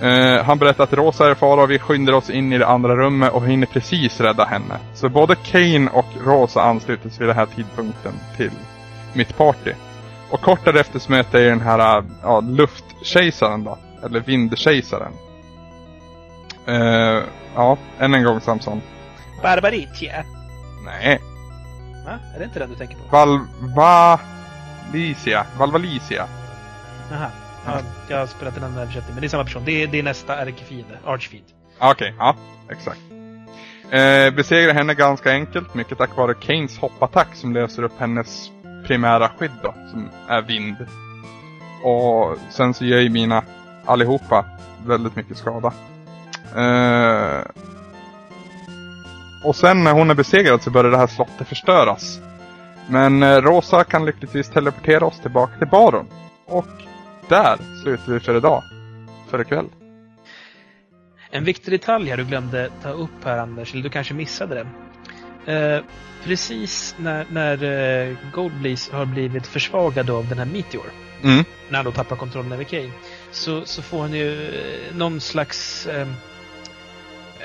Eh, 0.00 0.44
han 0.44 0.58
berättar 0.58 0.84
att 0.84 0.92
Rosa 0.92 1.30
är 1.30 1.34
fara 1.34 1.62
och 1.62 1.70
vi 1.70 1.78
skyndar 1.78 2.12
oss 2.12 2.30
in 2.30 2.52
i 2.52 2.58
det 2.58 2.66
andra 2.66 2.96
rummet 2.96 3.32
och 3.32 3.46
hinner 3.46 3.66
precis 3.66 4.20
rädda 4.20 4.44
henne. 4.44 4.78
Så 4.94 5.08
både 5.08 5.34
Kane 5.34 5.90
och 5.92 6.06
Rosa 6.24 6.62
ansluter 6.62 7.08
sig 7.10 7.18
vid 7.18 7.28
den 7.28 7.36
här 7.36 7.46
tidpunkten 7.46 8.12
till 8.36 8.50
mitt 9.12 9.36
party. 9.36 9.72
Och 10.30 10.40
kort 10.40 10.64
därefter 10.64 10.98
så 10.98 11.12
möter 11.12 11.38
jag 11.38 11.52
den 11.52 11.60
här 11.60 12.04
ja, 12.22 12.40
luftkejsaren 12.40 13.64
då. 13.64 13.78
Eller 14.04 14.20
vindkejsaren. 14.20 15.12
Eh, 16.66 17.22
ja, 17.54 17.76
än 17.98 18.14
en 18.14 18.24
gång 18.24 18.40
Samson. 18.40 18.82
Barbaritia. 19.42 20.24
Nej. 20.84 21.20
Va? 22.06 22.18
Är 22.34 22.38
det 22.38 22.44
inte 22.44 22.58
den 22.58 22.70
du 22.70 22.76
tänker 22.76 22.96
på? 22.96 23.02
Valvalicia. 23.76 25.46
Valvalicia. 25.58 26.26
Aha. 27.12 27.30
Ja, 27.68 27.80
jag 28.08 28.18
har 28.18 28.26
spelat 28.26 28.56
en 28.56 28.64
annan 28.64 28.78
översättning, 28.78 29.14
men 29.14 29.20
det 29.20 29.26
är 29.26 29.28
samma 29.28 29.44
person. 29.44 29.62
Det 29.64 29.82
är, 29.82 29.86
det 29.86 29.98
är 29.98 30.02
nästa 30.02 30.36
ärkefiende, 30.36 30.98
Archfiend. 31.04 31.46
Okej, 31.78 31.90
okay, 31.90 32.12
ja, 32.18 32.36
exakt. 32.70 33.00
Eh, 33.90 34.34
besegrar 34.34 34.74
henne 34.74 34.94
ganska 34.94 35.32
enkelt, 35.32 35.74
mycket 35.74 35.98
tack 35.98 36.16
vare 36.16 36.34
Kanes 36.34 36.78
hoppattack 36.78 37.28
som 37.34 37.52
löser 37.52 37.82
upp 37.82 37.98
hennes 37.98 38.50
primära 38.86 39.28
skydd 39.28 39.50
då, 39.62 39.74
som 39.90 40.08
är 40.28 40.42
vind. 40.42 40.76
Och 41.82 42.38
sen 42.50 42.74
så 42.74 42.84
gör 42.84 43.00
ju 43.00 43.10
mina 43.10 43.42
allihopa 43.84 44.44
väldigt 44.86 45.16
mycket 45.16 45.36
skada. 45.36 45.72
Eh, 46.56 47.42
och 49.44 49.56
sen 49.56 49.84
när 49.84 49.92
hon 49.92 50.10
är 50.10 50.14
besegrad 50.14 50.62
så 50.62 50.70
börjar 50.70 50.90
det 50.90 50.98
här 50.98 51.06
slottet 51.06 51.48
förstöras. 51.48 52.20
Men 52.88 53.22
eh, 53.22 53.36
Rosa 53.36 53.84
kan 53.84 54.04
lyckligtvis 54.04 54.50
teleportera 54.50 55.06
oss 55.06 55.20
tillbaka 55.20 55.58
till 55.58 55.68
Baron. 55.68 56.06
Och 56.46 56.66
där 57.28 57.58
slutar 57.82 58.12
vi 58.12 58.20
för 58.20 58.36
idag. 58.36 58.62
För 59.30 59.40
ikväll. 59.40 59.66
En 61.30 61.44
viktig 61.44 61.72
detalj 61.72 62.10
här 62.10 62.16
du 62.16 62.24
glömde 62.24 62.70
ta 62.82 62.90
upp 62.90 63.24
här 63.24 63.38
Anders, 63.38 63.72
eller 63.72 63.82
du 63.82 63.90
kanske 63.90 64.14
missade 64.14 64.54
det. 64.54 64.66
Eh, 65.52 65.82
precis 66.24 66.94
när, 66.98 67.26
när 67.30 67.64
eh, 67.64 68.16
Goldbleeze 68.32 68.96
har 68.96 69.04
blivit 69.06 69.46
försvagad 69.46 70.10
av 70.10 70.28
den 70.28 70.38
här 70.38 70.46
Meteor. 70.46 70.86
Mm. 71.22 71.44
När 71.68 71.76
han 71.76 71.84
då 71.84 71.92
tappar 71.92 72.16
kontrollen 72.16 72.52
över 72.52 72.64
Kane. 72.64 72.90
Så, 73.30 73.64
så 73.64 73.82
får 73.82 74.00
han 74.00 74.12
ju 74.12 74.46
eh, 74.46 74.96
någon 74.96 75.20
slags... 75.20 75.86
Eh, 75.86 76.06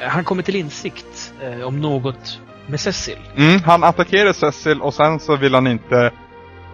han 0.07 0.23
kommer 0.23 0.43
till 0.43 0.55
insikt 0.55 1.33
eh, 1.41 1.61
om 1.61 1.81
något 1.81 2.39
med 2.67 2.79
Cecil. 2.79 3.17
Mm, 3.37 3.61
han 3.65 3.83
attackerar 3.83 4.33
Cecil 4.33 4.81
och 4.81 4.93
sen 4.93 5.19
så 5.19 5.35
vill 5.35 5.53
han 5.53 5.67
inte 5.67 6.11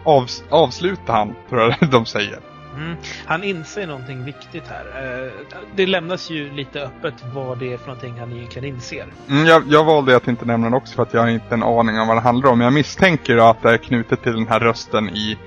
avs 0.03 0.43
avsluta 0.49 1.13
han, 1.13 1.35
tror 1.49 1.61
jag 1.61 1.89
de 1.91 2.05
säger. 2.05 2.39
Mm. 2.79 2.97
Han 3.25 3.43
inser 3.43 3.87
någonting 3.87 4.25
viktigt 4.25 4.63
här. 4.67 4.85
Eh, 5.25 5.31
det 5.75 5.85
lämnas 5.85 6.29
ju 6.29 6.53
lite 6.53 6.81
öppet 6.81 7.13
vad 7.33 7.57
det 7.57 7.73
är 7.73 7.77
för 7.77 7.87
någonting 7.87 8.19
han 8.19 8.33
egentligen 8.33 8.75
inser. 8.75 9.05
Mm, 9.29 9.45
jag, 9.45 9.63
jag 9.67 9.83
valde 9.83 10.15
att 10.15 10.27
inte 10.27 10.45
nämna 10.45 10.69
det 10.69 10.75
också 10.75 10.95
för 10.95 11.03
att 11.03 11.13
jag 11.13 11.21
har 11.21 11.27
inte 11.27 11.53
en 11.53 11.63
aning 11.63 11.99
om 11.99 12.07
vad 12.07 12.17
det 12.17 12.21
handlar 12.21 12.49
om. 12.49 12.61
Jag 12.61 12.73
misstänker 12.73 13.49
att 13.49 13.61
det 13.61 13.69
är 13.69 13.77
knutet 13.77 14.23
till 14.23 14.33
den 14.33 14.47
här 14.47 14.59
rösten 14.59 15.09
i 15.09 15.37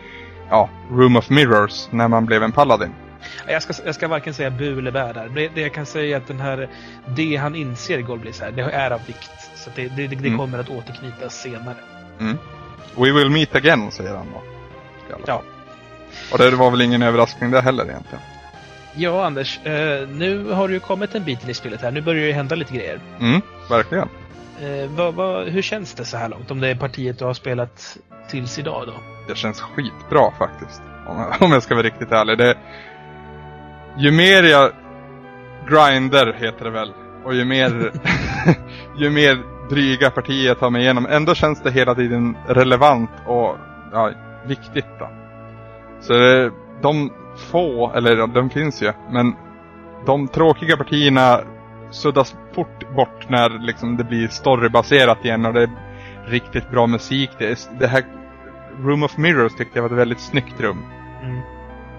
ja, 0.50 0.68
Room 0.90 1.16
of 1.16 1.30
Mirrors 1.30 1.88
när 1.90 2.08
man 2.08 2.26
blev 2.26 2.42
en 2.42 2.52
paladin. 2.52 2.94
Jag 3.46 3.62
ska, 3.62 3.72
jag 3.84 3.94
ska 3.94 4.08
varken 4.08 4.34
säga 4.34 4.50
bu 4.50 4.78
eller 4.78 4.90
bä 4.90 5.12
där. 5.12 5.28
Det, 5.28 5.48
det, 5.54 5.60
jag 5.60 5.74
kan 5.74 5.86
säga 5.86 6.16
är 6.16 6.20
att 6.20 6.28
den 6.28 6.40
här, 6.40 6.68
det 7.06 7.36
han 7.36 7.54
inser 7.54 7.98
i 7.98 8.02
Goldbliss 8.02 8.40
här, 8.40 8.50
det 8.50 8.62
är 8.62 8.90
av 8.90 9.00
vikt. 9.06 9.30
Så 9.54 9.70
det, 9.74 9.88
det, 9.88 10.06
det 10.06 10.26
mm. 10.26 10.38
kommer 10.38 10.58
att 10.58 10.70
återknytas 10.70 11.42
senare. 11.42 11.76
Mm. 12.20 12.38
We 12.96 13.12
will 13.12 13.30
meet 13.30 13.56
again, 13.56 13.90
säger 13.90 14.14
han 14.14 14.26
då. 14.32 14.42
Ja. 15.26 15.42
Och 16.32 16.38
det 16.38 16.50
var 16.50 16.70
väl 16.70 16.80
ingen 16.80 17.02
överraskning 17.02 17.50
det 17.50 17.60
heller 17.60 17.84
egentligen. 17.84 18.22
Ja, 18.94 19.26
Anders. 19.26 19.66
Eh, 19.66 20.08
nu 20.08 20.50
har 20.50 20.68
du 20.68 20.74
ju 20.74 20.80
kommit 20.80 21.14
en 21.14 21.24
bit 21.24 21.48
i 21.48 21.54
spelet 21.54 21.82
här. 21.82 21.90
Nu 21.90 22.00
börjar 22.00 22.20
det 22.20 22.26
ju 22.26 22.32
hända 22.32 22.54
lite 22.54 22.74
grejer. 22.74 23.00
Mm, 23.20 23.42
verkligen. 23.70 24.08
Eh, 24.60 24.90
vad, 24.90 25.14
vad, 25.14 25.48
hur 25.48 25.62
känns 25.62 25.94
det 25.94 26.04
så 26.04 26.16
här 26.16 26.28
långt? 26.28 26.50
Om 26.50 26.60
det 26.60 26.68
är 26.68 26.74
partiet 26.74 27.18
du 27.18 27.24
har 27.24 27.34
spelat 27.34 27.96
tills 28.28 28.58
idag 28.58 28.82
då? 28.86 28.94
Det 29.28 29.36
känns 29.36 29.60
skitbra 29.60 30.30
faktiskt. 30.38 30.82
Om, 31.06 31.26
om 31.40 31.52
jag 31.52 31.62
ska 31.62 31.74
vara 31.74 31.86
riktigt 31.86 32.12
ärlig. 32.12 32.38
Det, 32.38 32.56
ju 33.98 34.10
mer 34.10 34.42
jag 34.42 34.72
grinder, 35.68 36.32
heter 36.32 36.64
det 36.64 36.70
väl. 36.70 36.92
Och 37.24 37.34
ju 37.34 37.44
mer, 37.44 37.92
ju 38.98 39.10
mer 39.10 39.38
dryga 39.70 40.10
partier 40.10 40.46
jag 40.46 40.58
tar 40.58 40.70
mig 40.70 40.82
igenom. 40.82 41.06
Ändå 41.10 41.34
känns 41.34 41.62
det 41.62 41.70
hela 41.70 41.94
tiden 41.94 42.36
relevant 42.48 43.10
och 43.26 43.56
ja, 43.92 44.10
viktigt 44.46 44.86
då. 44.98 45.21
Så 46.02 46.12
de 46.82 47.10
få, 47.36 47.92
eller 47.96 48.26
de 48.26 48.50
finns 48.50 48.82
ju, 48.82 48.92
men 49.10 49.34
de 50.06 50.28
tråkiga 50.28 50.76
partierna 50.76 51.40
suddas 51.90 52.36
fort 52.54 52.94
bort 52.96 53.28
när 53.28 53.66
liksom 53.66 53.96
det 53.96 54.04
blir 54.04 54.28
storybaserat 54.28 55.24
igen 55.24 55.46
och 55.46 55.52
det 55.52 55.62
är 55.62 55.70
riktigt 56.26 56.70
bra 56.70 56.86
musik. 56.86 57.30
Det, 57.38 57.46
är, 57.46 57.78
det 57.78 57.86
här 57.86 58.04
Room 58.78 59.02
of 59.02 59.16
Mirrors 59.16 59.52
tyckte 59.54 59.78
jag 59.78 59.82
var 59.82 59.90
ett 59.90 59.96
väldigt 59.96 60.20
snyggt 60.20 60.60
rum. 60.60 60.84
Mm. 61.22 61.40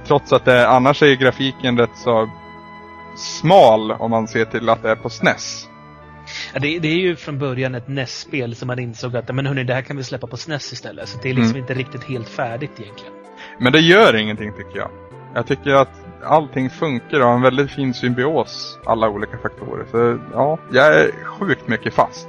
Trots 0.08 0.34
att 0.34 0.46
det, 0.46 0.68
annars 0.68 1.04
är 1.04 1.16
grafiken 1.16 1.78
rätt 1.78 1.98
så 1.98 2.30
smal 3.18 3.92
om 3.92 4.12
man 4.12 4.28
ser 4.28 4.46
till 4.46 4.70
att 4.70 4.84
det 4.84 4.90
är 4.90 4.96
på 4.96 5.10
SNES. 5.10 5.68
Ja, 6.54 6.60
det, 6.60 6.80
det, 6.80 6.88
är 6.88 6.98
ju 6.98 7.16
från 7.16 7.40
början 7.40 7.76
ett 7.76 7.88
NES-spel 7.88 8.56
som 8.56 8.68
man 8.68 8.80
insåg 8.80 9.18
att 9.18 9.36
men 9.36 9.46
hörni, 9.46 9.64
det 9.64 9.74
här 9.74 9.82
kan 9.82 9.98
vi 9.98 10.04
släppa 10.04 10.28
på 10.28 10.38
SNES 10.38 10.74
istället. 10.74 11.10
Så 11.10 11.18
det 11.24 11.30
är 11.30 11.34
liksom 11.34 11.50
mm. 11.50 11.62
inte 11.62 11.74
riktigt 11.74 12.04
helt 12.04 12.30
färdigt 12.30 12.72
egentligen. 12.80 13.13
Men 13.58 13.72
det 13.72 13.80
gör 13.80 14.16
ingenting 14.16 14.54
tycker 14.54 14.80
jag. 14.80 14.90
Jag 15.34 15.48
tycker 15.48 15.72
att 15.72 16.04
allting 16.24 16.70
funkar 16.70 17.20
och 17.20 17.28
har 17.28 17.36
en 17.36 17.42
väldigt 17.42 17.72
fin 17.72 17.94
symbios, 17.94 18.80
alla 18.86 19.10
olika 19.10 19.38
faktorer. 19.38 19.86
Så 19.92 20.20
ja, 20.34 20.58
jag 20.72 20.88
är 21.00 21.12
sjukt 21.26 21.68
mycket 21.68 21.94
fast. 21.94 22.28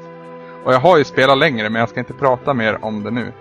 Och 0.64 0.74
jag 0.74 0.80
har 0.80 0.98
ju 0.98 1.04
spelat 1.04 1.38
längre 1.38 1.70
men 1.70 1.80
jag 1.80 1.88
ska 1.88 2.00
inte 2.00 2.12
prata 2.12 2.54
mer 2.54 2.84
om 2.84 3.02
det 3.02 3.10
nu. 3.10 3.32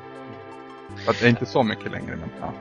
För 0.95 1.11
att 1.11 1.19
det 1.19 1.25
är 1.25 1.29
inte 1.29 1.45
så 1.45 1.63
mycket 1.63 1.91
längre 1.91 2.15
men 2.15 2.29
ja. 2.41 2.53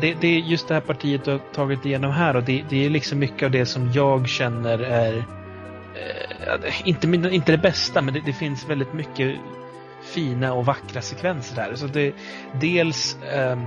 Det, 0.00 0.14
det 0.20 0.26
är 0.26 0.38
just 0.38 0.68
det 0.68 0.74
här 0.74 0.80
partiet 0.80 1.24
du 1.24 1.30
har 1.30 1.38
tagit 1.38 1.86
igenom 1.86 2.10
här 2.10 2.36
och 2.36 2.42
det, 2.42 2.64
det 2.68 2.86
är 2.86 2.90
liksom 2.90 3.18
mycket 3.18 3.42
av 3.42 3.50
det 3.50 3.66
som 3.66 3.92
jag 3.92 4.28
känner 4.28 4.78
är 4.78 5.16
eh, 5.16 6.88
inte, 6.88 7.06
inte 7.06 7.52
det 7.52 7.58
bästa 7.58 8.02
men 8.02 8.14
det, 8.14 8.20
det, 8.26 8.32
finns 8.32 8.68
väldigt 8.68 8.92
mycket 8.92 9.36
fina 10.02 10.52
och 10.52 10.66
vackra 10.66 11.00
sekvenser 11.00 11.56
här. 11.56 11.74
Så 11.74 11.86
det, 11.86 12.14
dels 12.52 13.22
eh, 13.22 13.58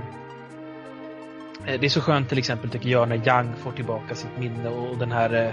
det 1.78 1.86
är 1.86 1.88
så 1.88 2.00
skönt 2.00 2.28
till 2.28 2.38
exempel 2.38 2.70
tycker 2.70 2.88
jag 2.88 3.08
när 3.08 3.16
Young 3.16 3.52
får 3.62 3.72
tillbaka 3.72 4.14
sitt 4.14 4.38
minne 4.38 4.68
och 4.68 4.98
den 4.98 5.12
här 5.12 5.34
eh, 5.34 5.52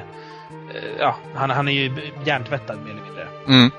ja, 1.00 1.16
han, 1.34 1.50
han 1.50 1.68
är 1.68 1.72
ju 1.72 2.12
hjärntvättad 2.26 2.78
mer 2.78 2.92
eller 2.92 3.04
mindre. 3.04 3.28
Mm. 3.48 3.72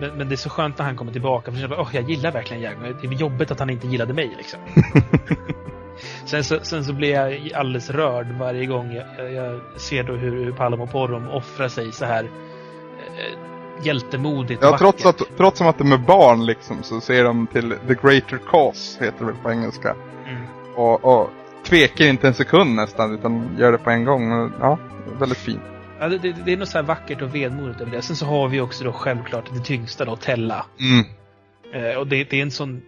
Men, 0.00 0.10
men, 0.18 0.28
det 0.28 0.34
är 0.34 0.36
så 0.36 0.50
skönt 0.50 0.78
när 0.78 0.84
han 0.84 0.96
kommer 0.96 1.12
tillbaka. 1.12 1.52
För 1.52 1.60
jag, 1.60 1.72
oh, 1.72 1.88
jag 1.92 2.10
gillar 2.10 2.32
verkligen 2.32 2.62
Young. 2.62 2.96
Det 3.00 3.06
är 3.06 3.12
jobbigt 3.12 3.50
att 3.50 3.58
han 3.58 3.70
inte 3.70 3.86
gillade 3.86 4.14
mig. 4.14 4.34
Liksom. 4.36 4.60
sen, 6.24 6.44
så, 6.44 6.58
sen 6.62 6.84
så 6.84 6.92
blir 6.92 7.10
jag 7.10 7.52
alldeles 7.54 7.90
rörd 7.90 8.26
varje 8.38 8.66
gång 8.66 8.92
jag, 8.92 9.32
jag 9.32 9.60
ser 9.76 10.02
då 10.02 10.12
hur, 10.12 10.44
hur 10.44 10.80
och 10.80 10.90
Porrom 10.90 11.28
offrar 11.28 11.68
sig 11.68 11.92
så 11.92 12.04
här 12.04 12.24
eh, 12.24 13.38
hjältemodigt 13.82 14.62
Ja, 14.62 14.78
trots 14.78 15.06
att, 15.06 15.22
trots 15.36 15.60
att 15.60 15.78
de 15.78 15.92
är 15.92 15.98
barn 15.98 16.46
liksom 16.46 16.82
så 16.82 17.00
ser 17.00 17.24
de 17.24 17.46
till 17.46 17.74
The 17.88 17.94
Greater 17.94 18.38
Cause, 18.50 19.04
heter 19.04 19.18
det 19.18 19.24
väl 19.24 19.34
på 19.42 19.50
engelska. 19.50 19.94
Och, 20.76 21.04
och 21.04 21.30
tvekar 21.64 22.04
inte 22.04 22.28
en 22.28 22.34
sekund 22.34 22.74
nästan, 22.74 23.14
utan 23.14 23.56
gör 23.58 23.72
det 23.72 23.78
på 23.78 23.90
en 23.90 24.04
gång. 24.04 24.52
Ja, 24.60 24.78
väldigt 25.18 25.38
fint. 25.38 25.62
Ja, 26.00 26.08
det, 26.08 26.18
det, 26.18 26.32
det, 26.44 26.52
är 26.52 26.56
något 26.56 26.68
så 26.68 26.78
här 26.78 26.84
vackert 26.84 27.22
och 27.22 27.34
vedmodigt 27.34 27.80
över 27.80 27.92
det. 27.92 28.02
Sen 28.02 28.16
så 28.16 28.26
har 28.26 28.48
vi 28.48 28.60
också 28.60 28.84
då 28.84 28.92
självklart 28.92 29.54
det 29.54 29.60
tyngsta 29.60 30.04
då, 30.04 30.16
Tella. 30.16 30.66
Mm. 30.80 31.04
Eh, 31.74 31.96
och 31.96 32.06
det, 32.06 32.24
det, 32.24 32.38
är 32.38 32.42
en 32.42 32.50
sån, 32.50 32.82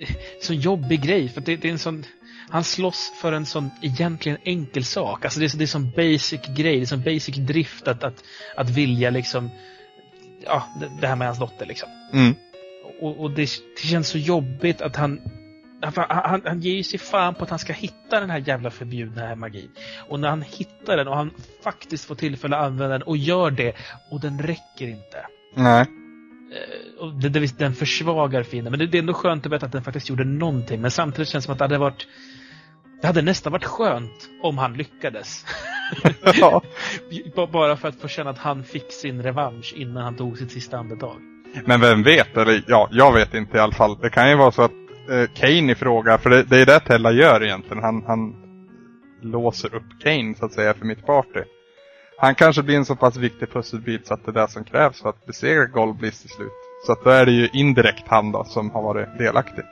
eh, 0.00 0.08
sån 0.40 0.56
jobbig 0.56 1.02
grej. 1.02 1.28
För 1.28 1.40
det, 1.40 1.64
är 1.64 1.66
en 1.66 1.78
sån... 1.78 2.04
Han 2.48 2.64
slåss 2.64 3.12
för 3.20 3.32
en 3.32 3.46
sån 3.46 3.70
egentligen 3.82 4.38
enkel 4.44 4.84
sak. 4.84 5.24
Alltså 5.24 5.40
det 5.40 5.54
är, 5.54 5.58
det 5.58 5.64
är 5.64 5.66
sån 5.66 5.90
basic 5.90 6.40
grej, 6.56 6.76
det 6.76 6.82
är 6.82 6.86
sån 6.86 7.02
basic 7.02 7.36
drift 7.36 7.88
att, 7.88 8.04
att, 8.04 8.24
att 8.56 8.70
vilja 8.70 9.10
liksom... 9.10 9.50
Ja, 10.44 10.64
det, 10.80 10.90
det 11.00 11.06
här 11.06 11.16
med 11.16 11.28
hans 11.28 11.38
dotter 11.38 11.66
liksom. 11.66 11.88
Mm. 12.12 12.34
Och, 13.00 13.20
och 13.20 13.30
det, 13.30 13.50
det 13.82 13.88
känns 13.88 14.08
så 14.08 14.18
jobbigt 14.18 14.82
att 14.82 14.96
han 14.96 15.20
han, 15.82 15.92
han, 16.08 16.42
han 16.44 16.60
ger 16.60 16.74
ju 16.74 16.82
sig 16.82 16.98
fan 16.98 17.34
på 17.34 17.44
att 17.44 17.50
han 17.50 17.58
ska 17.58 17.72
hitta 17.72 18.20
den 18.20 18.30
här 18.30 18.42
jävla 18.46 18.70
förbjudna 18.70 19.26
här 19.26 19.36
magin. 19.36 19.70
Och 20.08 20.20
när 20.20 20.28
han 20.28 20.42
hittar 20.42 20.96
den 20.96 21.08
och 21.08 21.16
han 21.16 21.30
faktiskt 21.64 22.04
får 22.04 22.14
tillfälle 22.14 22.56
att 22.56 22.66
använda 22.66 22.98
den 22.98 23.02
och 23.02 23.16
gör 23.16 23.50
det 23.50 23.74
och 24.10 24.20
den 24.20 24.38
räcker 24.38 24.88
inte. 24.88 25.26
Nej. 25.54 25.80
Eh, 25.80 27.04
och 27.04 27.14
det, 27.14 27.28
det, 27.28 27.58
den 27.58 27.74
försvagar 27.74 28.42
fienden. 28.42 28.70
Men 28.70 28.78
det, 28.78 28.86
det, 28.86 28.98
är 28.98 29.00
ändå 29.00 29.14
skönt 29.14 29.46
att 29.46 29.52
veta 29.52 29.66
att 29.66 29.72
den 29.72 29.82
faktiskt 29.82 30.08
gjorde 30.08 30.24
någonting. 30.24 30.80
Men 30.80 30.90
samtidigt 30.90 31.28
känns 31.28 31.44
det 31.44 31.46
som 31.46 31.52
att 31.52 31.58
det 31.58 31.64
hade 31.64 31.78
varit 31.78 32.06
det 33.00 33.06
hade 33.06 33.22
nästan 33.22 33.52
varit 33.52 33.64
skönt 33.64 34.28
om 34.42 34.58
han 34.58 34.72
lyckades. 34.72 35.46
Ja. 36.40 36.62
Bara 37.52 37.76
för 37.76 37.88
att 37.88 38.00
få 38.00 38.08
känna 38.08 38.30
att 38.30 38.38
han 38.38 38.64
fick 38.64 38.92
sin 38.92 39.22
revansch 39.22 39.74
innan 39.76 40.02
han 40.02 40.16
tog 40.16 40.38
sitt 40.38 40.52
sista 40.52 40.78
andetag. 40.78 41.16
Men 41.64 41.80
vem 41.80 42.02
vet? 42.02 42.36
Eller 42.36 42.64
ja, 42.66 42.88
jag 42.90 43.12
vet 43.12 43.34
inte 43.34 43.56
i 43.56 43.60
alla 43.60 43.72
fall. 43.72 43.98
Det 44.00 44.10
kan 44.10 44.30
ju 44.30 44.36
vara 44.36 44.52
så 44.52 44.62
att 44.62 44.72
eh, 45.10 45.28
Kane 45.34 45.72
i 45.72 45.74
fråga, 45.74 46.18
för 46.18 46.30
det, 46.30 46.42
det 46.42 46.56
är 46.56 46.66
det 46.66 46.80
Tella 46.80 47.10
gör 47.10 47.42
egentligen. 47.42 47.82
Han, 47.82 48.04
han 48.06 48.34
låser 49.22 49.74
upp 49.74 50.02
Kane 50.02 50.34
så 50.34 50.44
att 50.44 50.52
säga 50.52 50.74
för 50.74 50.86
mitt 50.86 51.06
party. 51.06 51.40
Han 52.18 52.34
kanske 52.34 52.62
blir 52.62 52.76
en 52.76 52.84
så 52.84 52.96
pass 52.96 53.16
viktig 53.16 53.52
pusselbit 53.52 54.06
så 54.06 54.14
att 54.14 54.24
det 54.24 54.30
är 54.30 54.32
det 54.32 54.48
som 54.48 54.64
krävs 54.64 55.02
för 55.02 55.08
att 55.08 55.26
besegra 55.26 55.66
Goldbliss 55.66 56.20
till 56.20 56.30
slut. 56.30 56.52
Så 56.86 56.92
att 56.92 57.04
då 57.04 57.10
är 57.10 57.26
det 57.26 57.32
ju 57.32 57.48
indirekt 57.52 58.08
han 58.08 58.32
då 58.32 58.44
som 58.44 58.70
har 58.70 58.82
varit 58.82 59.18
delaktig. 59.18 59.64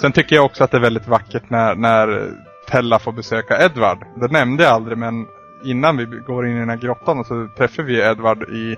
Sen 0.00 0.12
tycker 0.12 0.36
jag 0.36 0.44
också 0.44 0.64
att 0.64 0.70
det 0.70 0.76
är 0.76 0.80
väldigt 0.80 1.08
vackert 1.08 1.50
när, 1.50 1.74
när 1.74 2.30
Tella 2.68 2.98
får 2.98 3.12
besöka 3.12 3.64
Edward. 3.64 3.98
Det 4.20 4.32
nämnde 4.32 4.62
jag 4.62 4.72
aldrig 4.72 4.98
men 4.98 5.26
innan 5.64 5.96
vi 5.96 6.04
går 6.04 6.46
in 6.46 6.56
i 6.56 6.58
den 6.58 6.68
här 6.68 6.76
grottan 6.76 7.24
så 7.24 7.48
träffar 7.56 7.82
vi 7.82 8.00
Edward 8.00 8.42
i, 8.42 8.76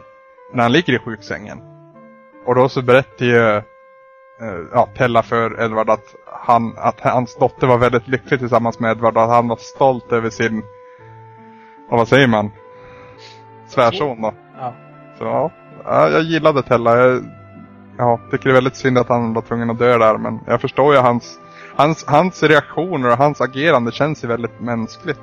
när 0.55 0.63
han 0.63 0.73
ligger 0.73 0.93
i 0.93 0.99
sjuksängen. 0.99 1.59
Och 2.47 2.55
då 2.55 2.69
så 2.69 2.83
berättar 2.83 3.27
ju 3.27 3.63
ja, 4.73 4.89
Tella 4.97 5.23
för 5.23 5.63
Edward 5.65 5.91
att, 5.91 6.15
han, 6.27 6.75
att 6.77 7.01
hans 7.01 7.37
dotter 7.37 7.67
var 7.67 7.79
väldigt 7.79 8.09
lycklig 8.09 8.41
tillsammans 8.41 8.81
med 8.81 8.91
Edward 8.91 9.17
och 9.17 9.23
att 9.23 9.31
han 9.31 9.49
var 9.49 9.57
stolt 9.57 10.13
över 10.13 10.31
sin, 10.31 10.63
vad 11.91 12.09
säger 12.09 12.27
man? 12.27 12.51
Svärson 13.69 14.23
då. 14.23 14.35
Ja. 14.59 14.75
Så 15.19 15.25
ja, 15.25 15.51
ja, 15.85 16.09
jag 16.09 16.23
gillade 16.23 16.63
Tella. 16.63 16.97
Jag 16.97 17.25
ja, 17.99 18.21
tycker 18.31 18.45
det 18.45 18.51
är 18.51 18.55
väldigt 18.55 18.77
synd 18.77 18.99
att 18.99 19.09
han 19.09 19.35
var 19.35 19.43
tvungen 19.43 19.71
att 19.71 19.79
dö 19.79 19.99
där 19.99 20.19
men 20.19 20.41
jag 20.47 20.61
förstår 20.61 20.95
ju 20.95 21.01
hans, 21.01 21.39
hans, 21.77 22.05
hans 22.07 22.43
reaktioner 22.43 23.11
och 23.11 23.17
hans 23.17 23.41
agerande 23.41 23.93
känns 23.93 24.25
ju 24.25 24.29
väldigt 24.29 24.61
mänskligt. 24.61 25.21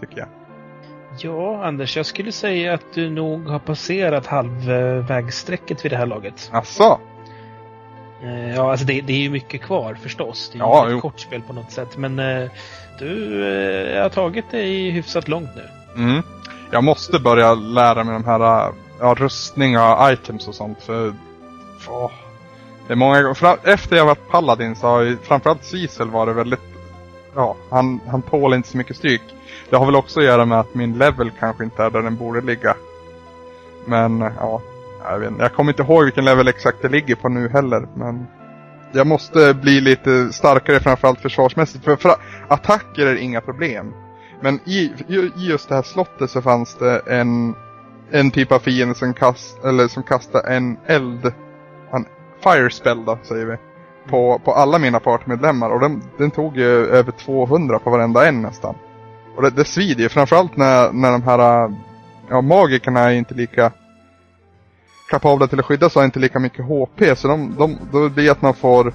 Tycker 0.00 0.18
jag. 0.18 0.28
Ja, 1.18 1.64
Anders, 1.64 1.96
jag 1.96 2.06
skulle 2.06 2.32
säga 2.32 2.74
att 2.74 2.94
du 2.94 3.10
nog 3.10 3.48
har 3.48 3.58
passerat 3.58 4.26
halvvägssträcket 4.26 5.84
vid 5.84 5.92
det 5.92 5.96
här 5.96 6.06
laget. 6.06 6.50
Asså? 6.52 7.00
Eh, 8.24 8.54
Ja, 8.54 8.70
alltså 8.70 8.86
det, 8.86 9.00
det 9.00 9.12
är 9.12 9.18
ju 9.18 9.30
mycket 9.30 9.62
kvar 9.62 9.94
förstås. 10.02 10.50
Det 10.52 10.58
är 10.58 10.60
Ja, 10.60 10.88
ju 10.88 10.96
ett 10.96 11.02
kort 11.02 11.20
spel 11.20 11.42
på 11.42 11.52
något 11.52 11.72
sätt. 11.72 11.96
Men 11.96 12.18
eh, 12.18 12.50
du 12.98 13.44
eh, 13.96 14.02
har 14.02 14.08
tagit 14.08 14.50
dig 14.50 14.90
hyfsat 14.90 15.28
långt 15.28 15.50
nu. 15.56 16.02
Mm. 16.02 16.22
Jag 16.70 16.84
måste 16.84 17.18
börja 17.18 17.54
lära 17.54 18.04
mig 18.04 18.12
de 18.14 18.24
här 18.24 18.72
ja, 19.00 19.14
rustningar, 19.18 20.12
items 20.12 20.48
och 20.48 20.54
sånt 20.54 20.82
för... 20.82 21.14
Åh. 21.88 22.10
Det 22.86 22.92
är 22.92 22.96
många 22.96 23.22
gånger, 23.22 23.56
efter 23.64 23.96
jag 23.96 24.06
varit 24.06 24.28
Paladin 24.30 24.76
så 24.76 24.86
har 24.86 25.00
ju 25.00 25.16
framförallt 25.16 25.64
Cecil 25.64 26.06
varit 26.10 26.36
väldigt... 26.36 26.60
Ja, 27.34 27.56
han, 27.70 28.00
han 28.06 28.22
tål 28.22 28.54
inte 28.54 28.68
så 28.68 28.76
mycket 28.76 28.96
stryk. 28.96 29.22
Det 29.70 29.76
har 29.76 29.86
väl 29.86 29.96
också 29.96 30.20
att 30.20 30.26
göra 30.26 30.44
med 30.44 30.60
att 30.60 30.74
min 30.74 30.98
level 30.98 31.30
kanske 31.40 31.64
inte 31.64 31.82
är 31.82 31.90
där 31.90 32.02
den 32.02 32.16
borde 32.16 32.40
ligga. 32.40 32.74
Men 33.86 34.20
ja, 34.40 34.60
jag 35.12 35.18
vet. 35.18 35.32
Jag 35.38 35.52
kommer 35.52 35.72
inte 35.72 35.82
ihåg 35.82 36.04
vilken 36.04 36.24
level 36.24 36.48
exakt 36.48 36.82
det 36.82 36.88
ligger 36.88 37.14
på 37.14 37.28
nu 37.28 37.48
heller, 37.48 37.88
men... 37.94 38.26
Jag 38.96 39.06
måste 39.06 39.54
bli 39.54 39.80
lite 39.80 40.32
starkare 40.32 40.80
framförallt 40.80 41.20
försvarsmässigt. 41.20 41.84
För, 41.84 41.96
för 41.96 42.14
attacker 42.48 43.06
är 43.06 43.16
inga 43.16 43.40
problem. 43.40 43.92
Men 44.40 44.60
i, 44.64 44.92
i 45.08 45.14
i 45.14 45.30
just 45.36 45.68
det 45.68 45.74
här 45.74 45.82
slottet 45.82 46.30
så 46.30 46.42
fanns 46.42 46.74
det 46.74 46.98
en, 47.06 47.54
en 48.10 48.30
typ 48.30 48.52
av 48.52 48.58
fiende 48.58 48.94
som, 48.94 49.14
kast, 49.14 49.64
eller 49.64 49.88
som 49.88 50.02
kastade 50.02 50.54
en 50.54 50.76
eld, 50.86 51.32
en 51.92 52.06
fire 52.42 52.70
spell 52.70 53.04
då 53.04 53.18
säger 53.22 53.46
vi, 53.46 53.56
på, 54.10 54.40
på 54.44 54.52
alla 54.52 54.78
mina 54.78 55.00
partmedlemmar 55.00 55.70
och 55.70 55.80
den, 55.80 56.02
den 56.18 56.30
tog 56.30 56.56
ju 56.56 56.86
över 56.86 57.12
200 57.12 57.78
på 57.78 57.90
varenda 57.90 58.28
en 58.28 58.42
nästan. 58.42 58.74
Och 59.36 59.42
det, 59.42 59.50
det 59.50 59.64
svider 59.64 60.02
ju, 60.02 60.08
framförallt 60.08 60.56
när, 60.56 60.92
när 60.92 61.12
de 61.12 61.22
här, 61.22 61.72
ja 62.30 62.40
magikerna 62.40 63.00
är 63.00 63.14
inte 63.14 63.34
lika 63.34 63.72
kapabla 65.10 65.46
till 65.46 65.58
att 65.58 65.64
skydda 65.64 65.90
sig 65.90 66.00
och 66.00 66.02
har 66.02 66.06
inte 66.06 66.18
lika 66.18 66.38
mycket 66.38 66.64
HP 66.64 67.18
så 67.18 67.28
de, 67.28 67.54
de, 67.58 67.78
då 67.92 68.08
blir 68.08 68.24
det 68.24 68.30
att 68.30 68.42
man 68.42 68.54
får 68.54 68.92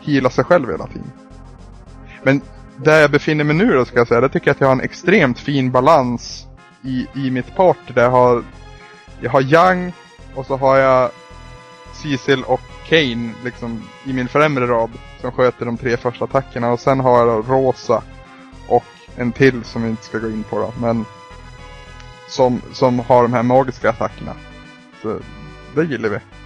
hila 0.00 0.30
sig 0.30 0.44
själv 0.44 0.70
hela 0.70 0.86
tiden. 0.86 1.12
Men 2.22 2.40
där 2.76 3.00
jag 3.00 3.10
befinner 3.10 3.44
mig 3.44 3.56
nu 3.56 3.72
då 3.72 3.84
ska 3.84 3.98
jag 3.98 4.08
säga, 4.08 4.20
där 4.20 4.28
tycker 4.28 4.48
jag 4.48 4.54
att 4.54 4.60
jag 4.60 4.68
har 4.68 4.72
en 4.72 4.80
extremt 4.80 5.38
fin 5.38 5.70
balans 5.70 6.46
i, 6.82 7.06
i 7.14 7.30
mitt 7.30 7.56
party. 7.56 7.92
Där 7.94 8.02
jag 8.02 8.10
har, 8.10 8.44
jag 9.20 9.30
har 9.30 9.42
Young 9.42 9.92
och 10.34 10.46
så 10.46 10.56
har 10.56 10.76
jag 10.76 11.10
Cecil 11.92 12.44
och 12.44 12.60
Kane 12.88 13.32
liksom 13.44 13.82
i 14.04 14.12
min 14.12 14.28
främre 14.28 14.66
rad 14.66 14.90
som 15.20 15.32
sköter 15.32 15.66
de 15.66 15.76
tre 15.76 15.96
första 15.96 16.24
attackerna 16.24 16.72
och 16.72 16.80
sen 16.80 17.00
har 17.00 17.18
jag 17.18 17.28
då 17.28 17.54
Rosa 17.54 18.02
och 18.68 18.84
en 19.16 19.32
till 19.32 19.64
som 19.64 19.82
vi 19.82 19.88
inte 19.88 20.04
ska 20.04 20.18
gå 20.18 20.28
in 20.28 20.44
på 20.50 20.58
då, 20.58 20.72
men 20.80 21.04
som, 22.28 22.62
som 22.72 22.98
har 22.98 23.22
de 23.22 23.32
här 23.32 23.42
magiska 23.42 23.90
attackerna. 23.90 24.34
Så 25.02 25.20
det 25.74 25.84
gillar 25.84 26.08
vi. 26.08 26.37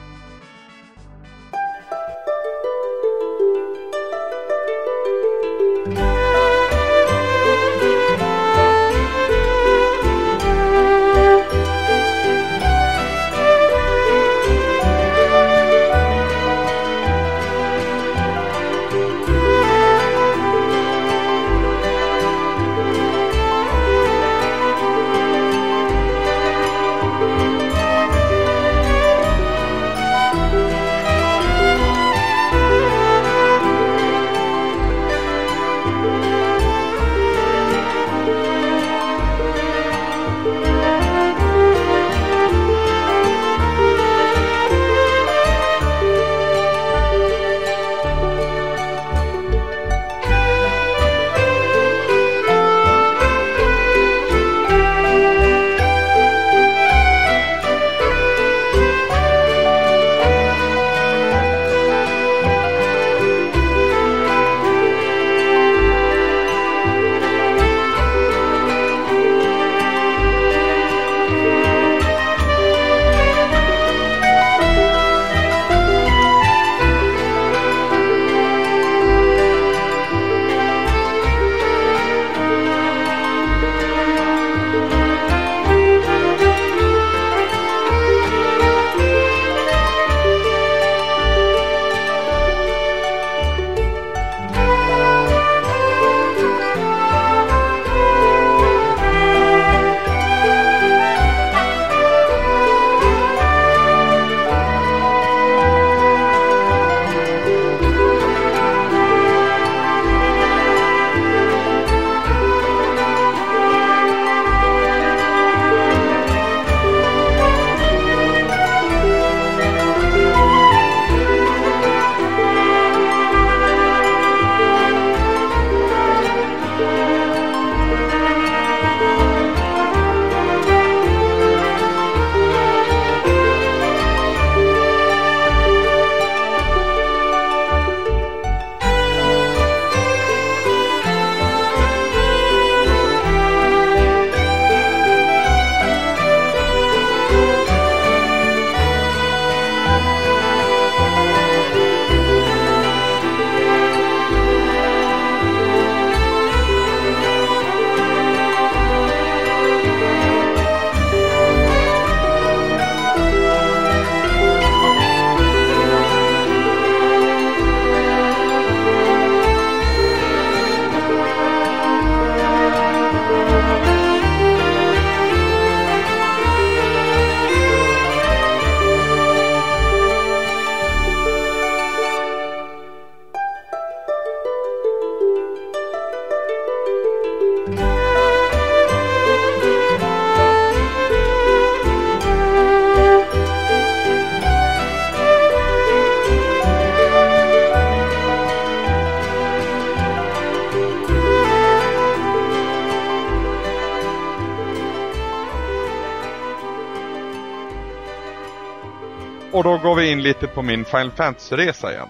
Går 209.82 209.94
vi 209.94 210.10
in 210.10 210.22
lite 210.22 210.46
på 210.46 210.62
min 210.62 210.84
Final 210.84 211.10
Fantasy-resa 211.10 211.92
igen. 211.92 212.08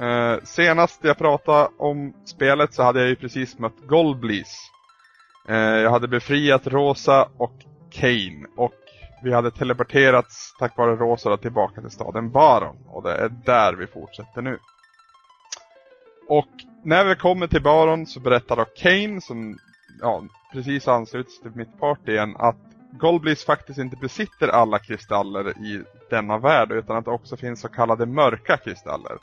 Eh, 0.00 0.44
senast 0.44 1.00
jag 1.04 1.18
pratade 1.18 1.68
om 1.78 2.14
spelet 2.24 2.74
så 2.74 2.82
hade 2.82 3.00
jag 3.00 3.08
ju 3.08 3.16
precis 3.16 3.58
mött 3.58 3.86
Goldbleeze. 3.86 4.56
Eh, 5.48 5.56
jag 5.56 5.90
hade 5.90 6.08
befriat 6.08 6.66
Rosa 6.66 7.28
och 7.36 7.54
Kane 7.90 8.46
och 8.56 8.74
vi 9.22 9.32
hade 9.32 9.50
teleporterats 9.50 10.54
tack 10.58 10.76
vare 10.76 10.96
Rosa 10.96 11.36
tillbaka 11.36 11.80
till 11.80 11.90
staden 11.90 12.30
Baron 12.30 12.76
och 12.86 13.02
det 13.02 13.12
är 13.12 13.28
där 13.28 13.72
vi 13.72 13.86
fortsätter 13.86 14.42
nu. 14.42 14.58
Och 16.28 16.50
när 16.82 17.04
vi 17.04 17.16
kommer 17.16 17.46
till 17.46 17.62
Baron 17.62 18.06
så 18.06 18.20
berättar 18.20 18.56
då 18.56 18.64
Kane 18.64 19.20
som 19.20 19.58
ja, 20.00 20.22
precis 20.52 20.88
ansluts 20.88 21.40
till 21.40 21.52
mitt 21.54 21.80
party 21.80 22.12
igen 22.12 22.36
att 22.38 22.56
Goldbleeze 22.92 23.46
faktiskt 23.46 23.78
inte 23.78 23.96
besitter 23.96 24.48
alla 24.48 24.78
kristaller 24.78 25.48
i 25.48 25.82
denna 26.10 26.38
värld 26.38 26.72
utan 26.72 26.96
att 26.96 27.04
det 27.04 27.10
också 27.10 27.36
finns 27.36 27.60
så 27.60 27.68
kallade 27.68 28.06
mörka 28.06 28.56
kristaller. 28.56 29.18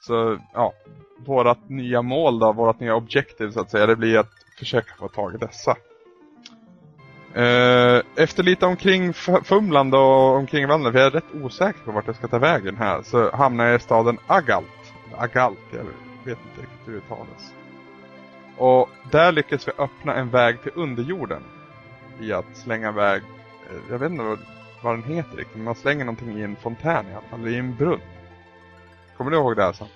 Så 0.00 0.38
ja, 0.52 0.72
vårt 1.26 1.68
nya 1.68 2.02
mål 2.02 2.38
då, 2.38 2.52
vårt 2.52 2.80
nya 2.80 2.94
objektiv 2.94 3.50
så 3.50 3.60
att 3.60 3.70
säga, 3.70 3.86
det 3.86 3.96
blir 3.96 4.18
att 4.18 4.32
försöka 4.58 4.94
få 4.98 5.08
tag 5.08 5.34
i 5.34 5.38
dessa. 5.38 5.76
Eh, 7.34 8.02
efter 8.16 8.42
lite 8.42 8.66
omkring 8.66 9.12
fumlande 9.44 9.96
och 9.96 10.36
omkring 10.36 10.68
vandrande, 10.68 10.92
för 10.92 10.98
jag 10.98 11.06
är 11.06 11.10
rätt 11.10 11.44
osäker 11.44 11.80
på 11.84 11.92
vart 11.92 12.06
jag 12.06 12.16
ska 12.16 12.28
ta 12.28 12.38
vägen 12.38 12.76
här, 12.76 13.02
så 13.02 13.36
hamnar 13.36 13.64
jag 13.64 13.76
i 13.76 13.82
staden 13.82 14.18
Agalt. 14.26 14.92
Agalt, 15.16 15.58
jag 15.70 15.84
vet 16.24 16.38
inte 16.46 16.60
riktigt 16.60 16.88
hur 16.88 16.92
det 16.92 16.98
uttalas. 16.98 17.54
Och 18.56 18.88
där 19.10 19.32
lyckas 19.32 19.68
vi 19.68 19.72
öppna 19.78 20.14
en 20.14 20.30
väg 20.30 20.62
till 20.62 20.72
underjorden. 20.74 21.42
I 22.20 22.32
att 22.32 22.56
slänga 22.56 22.88
iväg, 22.88 23.22
eh, 23.70 23.76
jag 23.90 23.98
vet 23.98 24.10
inte 24.10 24.24
vad, 24.24 24.38
vad 24.84 24.94
den 24.94 25.02
heter 25.02 25.36
riktigt, 25.36 25.62
man 25.62 25.74
slänger 25.74 26.04
någonting 26.04 26.38
i 26.38 26.42
en 26.42 26.56
fontän 26.56 27.06
i 27.06 27.14
alla 27.14 27.26
fall, 27.30 27.48
i 27.48 27.58
en 27.58 27.76
brunn. 27.76 28.00
Kommer 29.16 29.30
du 29.30 29.36
ihåg 29.36 29.56
det 29.56 29.62
här 29.62 29.72
sen? 29.72 29.86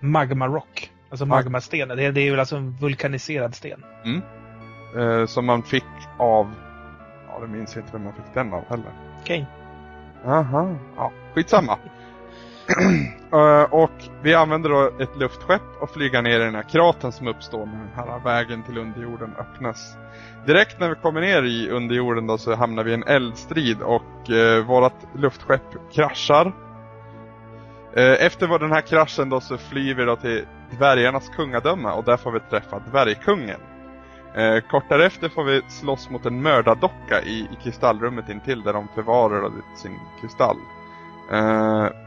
Magma 0.00 0.46
Rock. 0.46 0.90
Alltså 1.10 1.26
magmasten. 1.26 1.88
Det, 1.88 2.10
det 2.10 2.20
är 2.20 2.30
väl 2.30 2.40
alltså 2.40 2.56
en 2.56 2.70
vulkaniserad 2.70 3.54
sten. 3.54 3.84
Mm. 4.04 4.22
Eh, 4.96 5.26
som 5.26 5.46
man 5.46 5.62
fick 5.62 5.84
av... 6.18 6.54
Ja, 7.28 7.40
det 7.40 7.46
minns 7.46 7.76
inte 7.76 7.88
vem 7.92 8.04
man 8.04 8.12
fick 8.12 8.34
den 8.34 8.52
av 8.52 8.64
heller. 8.68 8.92
Okej. 9.20 9.46
Okay. 10.22 10.32
Aha. 10.32 10.74
Ja, 10.96 11.12
skitsamma. 11.34 11.78
Eh, 13.34 13.62
och 13.62 13.90
vi 14.22 14.34
använder 14.34 14.70
då 14.70 14.90
ett 14.98 15.16
luftskepp 15.16 15.62
och 15.80 15.90
flyger 15.90 16.22
ner 16.22 16.40
i 16.40 16.44
den 16.44 16.54
här 16.54 16.62
kraten 16.62 17.12
som 17.12 17.28
uppstår 17.28 17.66
när 17.66 17.78
den 17.78 18.12
här 18.12 18.24
vägen 18.24 18.62
till 18.62 18.78
underjorden 18.78 19.34
öppnas. 19.38 19.96
Direkt 20.46 20.80
när 20.80 20.88
vi 20.88 20.94
kommer 20.94 21.20
ner 21.20 21.42
i 21.42 21.70
underjorden 21.70 22.26
då 22.26 22.38
så 22.38 22.54
hamnar 22.54 22.84
vi 22.84 22.90
i 22.90 22.94
en 22.94 23.02
eldstrid 23.02 23.82
och 23.82 24.30
eh, 24.30 24.64
vårat 24.64 25.06
luftskepp 25.14 25.92
kraschar. 25.92 26.52
Eh, 27.96 28.26
efter 28.26 28.58
den 28.58 28.72
här 28.72 28.80
kraschen 28.80 29.28
då 29.28 29.40
så 29.40 29.56
flyr 29.56 29.94
vi 29.94 30.04
då 30.04 30.16
till 30.16 30.44
dvärgarnas 30.70 31.28
kungadöme 31.28 31.90
och 31.90 32.04
där 32.04 32.16
får 32.16 32.32
vi 32.32 32.40
träffa 32.40 32.78
dvärgkungen. 32.78 33.60
Eh, 34.34 34.60
kort 34.60 34.88
därefter 34.88 35.28
får 35.28 35.44
vi 35.44 35.62
slåss 35.68 36.10
mot 36.10 36.26
en 36.26 36.42
mördardocka 36.42 37.22
i, 37.22 37.38
i 37.38 37.58
kristallrummet 37.62 38.28
intill 38.28 38.62
där 38.62 38.72
de 38.72 38.88
förvarar 38.94 39.50
sin 39.76 39.98
kristall. 40.20 40.56
Eh, 41.32 42.03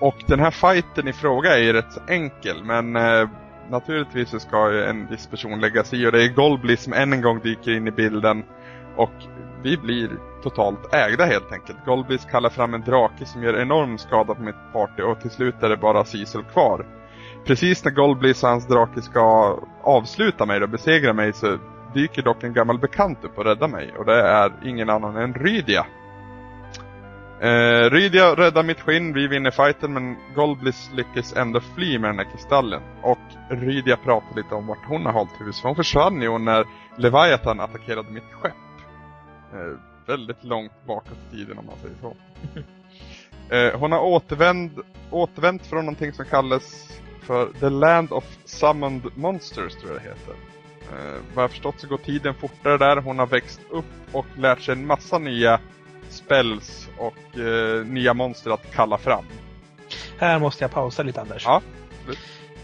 och 0.00 0.16
den 0.26 0.40
här 0.40 0.50
fighten 0.50 1.08
i 1.08 1.12
fråga 1.12 1.56
är 1.56 1.62
ju 1.62 1.72
rätt 1.72 1.92
så 1.92 2.00
enkel 2.08 2.64
men 2.64 2.96
eh, 2.96 3.28
naturligtvis 3.70 4.30
så 4.30 4.38
ska 4.38 4.72
ju 4.72 4.84
en 4.84 5.06
viss 5.06 5.26
person 5.26 5.60
lägga 5.60 5.84
sig 5.84 6.02
i 6.02 6.06
och 6.06 6.12
det 6.12 6.24
är 6.24 6.28
Golbly 6.28 6.76
som 6.76 6.92
än 6.92 7.12
en 7.12 7.22
gång 7.22 7.40
dyker 7.40 7.70
in 7.70 7.88
i 7.88 7.90
bilden 7.90 8.44
och 8.96 9.12
vi 9.62 9.76
blir 9.76 10.10
totalt 10.42 10.94
ägda 10.94 11.24
helt 11.24 11.52
enkelt. 11.52 11.78
Golblis 11.86 12.24
kallar 12.24 12.50
fram 12.50 12.74
en 12.74 12.80
drake 12.80 13.26
som 13.26 13.42
gör 13.42 13.60
enorm 13.60 13.98
skada 13.98 14.34
på 14.34 14.42
mitt 14.42 14.72
party 14.72 15.02
och 15.02 15.20
till 15.20 15.30
slut 15.30 15.62
är 15.62 15.68
det 15.68 15.76
bara 15.76 16.04
Cecil 16.04 16.42
kvar. 16.52 16.86
Precis 17.46 17.84
när 17.84 17.92
Golblis 17.92 18.42
och 18.42 18.48
hans 18.48 18.66
drake 18.66 19.02
ska 19.02 19.58
avsluta 19.82 20.46
mig 20.46 20.62
och 20.62 20.68
besegra 20.68 21.12
mig 21.12 21.32
så 21.32 21.58
dyker 21.94 22.22
dock 22.22 22.42
en 22.42 22.52
gammal 22.52 22.78
bekant 22.78 23.24
upp 23.24 23.38
och 23.38 23.44
räddar 23.44 23.68
mig 23.68 23.92
och 23.98 24.04
det 24.04 24.22
är 24.22 24.52
ingen 24.64 24.90
annan 24.90 25.16
än 25.16 25.34
Rydia. 25.34 25.86
Eh, 27.40 27.90
Rydia 27.90 28.34
räddar 28.34 28.62
mitt 28.62 28.80
skinn, 28.80 29.12
vi 29.12 29.26
vinner 29.26 29.50
fighten 29.50 29.92
men 29.92 30.16
Golblis 30.34 30.90
lyckas 30.94 31.32
ändå 31.32 31.60
fly 31.60 31.98
med 31.98 32.10
den 32.10 32.18
här 32.18 32.30
kristallen. 32.32 32.82
Och 33.02 33.18
Rydia 33.50 33.96
pratar 33.96 34.36
lite 34.36 34.54
om 34.54 34.66
vart 34.66 34.88
hon 34.88 35.06
har 35.06 35.12
hållit 35.12 35.40
hus. 35.40 35.60
För 35.60 35.68
hon 35.68 35.76
försvann 35.76 36.22
ju 36.22 36.38
när 36.38 36.66
Leviathan 36.96 37.60
attackerade 37.60 38.10
mitt 38.10 38.32
skepp. 38.32 38.52
Eh, 39.52 39.78
väldigt 40.06 40.44
långt 40.44 40.72
bakåt 40.86 41.18
i 41.32 41.36
tiden 41.36 41.58
om 41.58 41.66
man 41.66 41.76
säger 41.82 41.96
så. 42.00 42.16
eh, 43.54 43.80
hon 43.80 43.92
har 43.92 44.00
återvänt, 44.00 44.72
återvänt 45.10 45.66
från 45.66 45.84
någonting 45.84 46.12
som 46.12 46.24
kallas 46.24 46.98
för 47.20 47.52
The 47.60 47.68
Land 47.68 48.12
of 48.12 48.24
Summoned 48.44 49.02
Monsters 49.14 49.74
tror 49.74 49.92
jag 49.92 50.00
det 50.02 50.08
heter. 50.08 50.34
Eh, 50.92 51.20
vad 51.34 51.42
jag 51.42 51.50
förstått 51.50 51.80
så 51.80 51.86
går 51.86 51.98
tiden 51.98 52.34
fortare 52.34 52.78
där. 52.78 52.96
Hon 52.96 53.18
har 53.18 53.26
växt 53.26 53.60
upp 53.70 53.84
och 54.12 54.26
lärt 54.36 54.60
sig 54.60 54.72
en 54.72 54.86
massa 54.86 55.18
nya 55.18 55.60
spells 56.08 56.88
och 56.98 57.38
eh, 57.38 57.86
nya 57.86 58.14
monster 58.14 58.50
att 58.50 58.74
kalla 58.74 58.98
fram. 58.98 59.24
Här 60.18 60.38
måste 60.38 60.64
jag 60.64 60.70
pausa 60.70 61.02
lite 61.02 61.20
Anders. 61.20 61.44
Ja, 61.44 61.62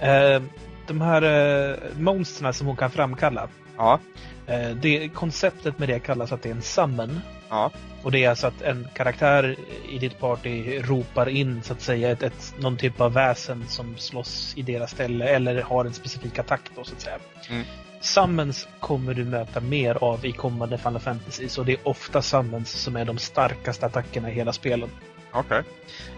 eh, 0.01 0.43
De 0.86 1.01
här 1.01 1.22
eh, 1.22 1.76
monstren 1.99 2.55
som 2.55 2.66
hon 2.66 2.76
kan 2.76 2.90
framkalla. 2.90 3.49
Ja. 3.76 4.01
Eh, 4.47 4.70
det, 4.70 5.09
konceptet 5.09 5.78
med 5.78 5.88
det 5.88 6.01
kallas 6.01 6.32
att 6.32 6.43
det 6.43 6.49
är 6.49 6.55
en 6.55 6.62
summon. 6.62 7.20
Ja. 7.49 7.70
Och 8.03 8.12
det 8.12 8.24
är 8.24 8.30
alltså 8.30 8.47
att 8.47 8.62
en 8.62 8.88
karaktär 8.95 9.57
i 9.90 9.99
ditt 9.99 10.18
party 10.18 10.80
ropar 10.80 11.28
in 11.28 11.62
så 11.62 11.72
att 11.72 11.80
säga 11.80 12.11
ett, 12.11 12.22
ett, 12.22 12.55
någon 12.59 12.76
typ 12.76 13.01
av 13.01 13.12
väsen 13.12 13.64
som 13.68 13.97
slåss 13.99 14.53
i 14.57 14.62
deras 14.62 14.90
ställe 14.90 15.28
eller 15.28 15.62
har 15.62 15.84
en 15.84 15.93
specifik 15.93 16.38
attack 16.38 16.61
då 16.76 16.84
så 16.84 16.95
att 16.95 17.01
säga. 17.01 17.18
Mm. 17.51 17.64
Summons 18.03 18.68
kommer 18.80 19.14
du 19.14 19.24
möta 19.24 19.61
mer 19.61 20.05
av 20.05 20.26
i 20.26 20.32
kommande 20.32 20.78
Final 20.78 21.00
Fantasy 21.00 21.48
så 21.48 21.62
det 21.62 21.72
är 21.72 21.88
ofta 21.88 22.22
summons 22.22 22.70
som 22.70 22.96
är 22.96 23.05
de 23.05 23.18
starkaste 23.18 23.86
attackerna 23.86 24.30
i 24.30 24.34
hela 24.34 24.53
spelet. 24.53 24.90
Okej. 25.32 25.62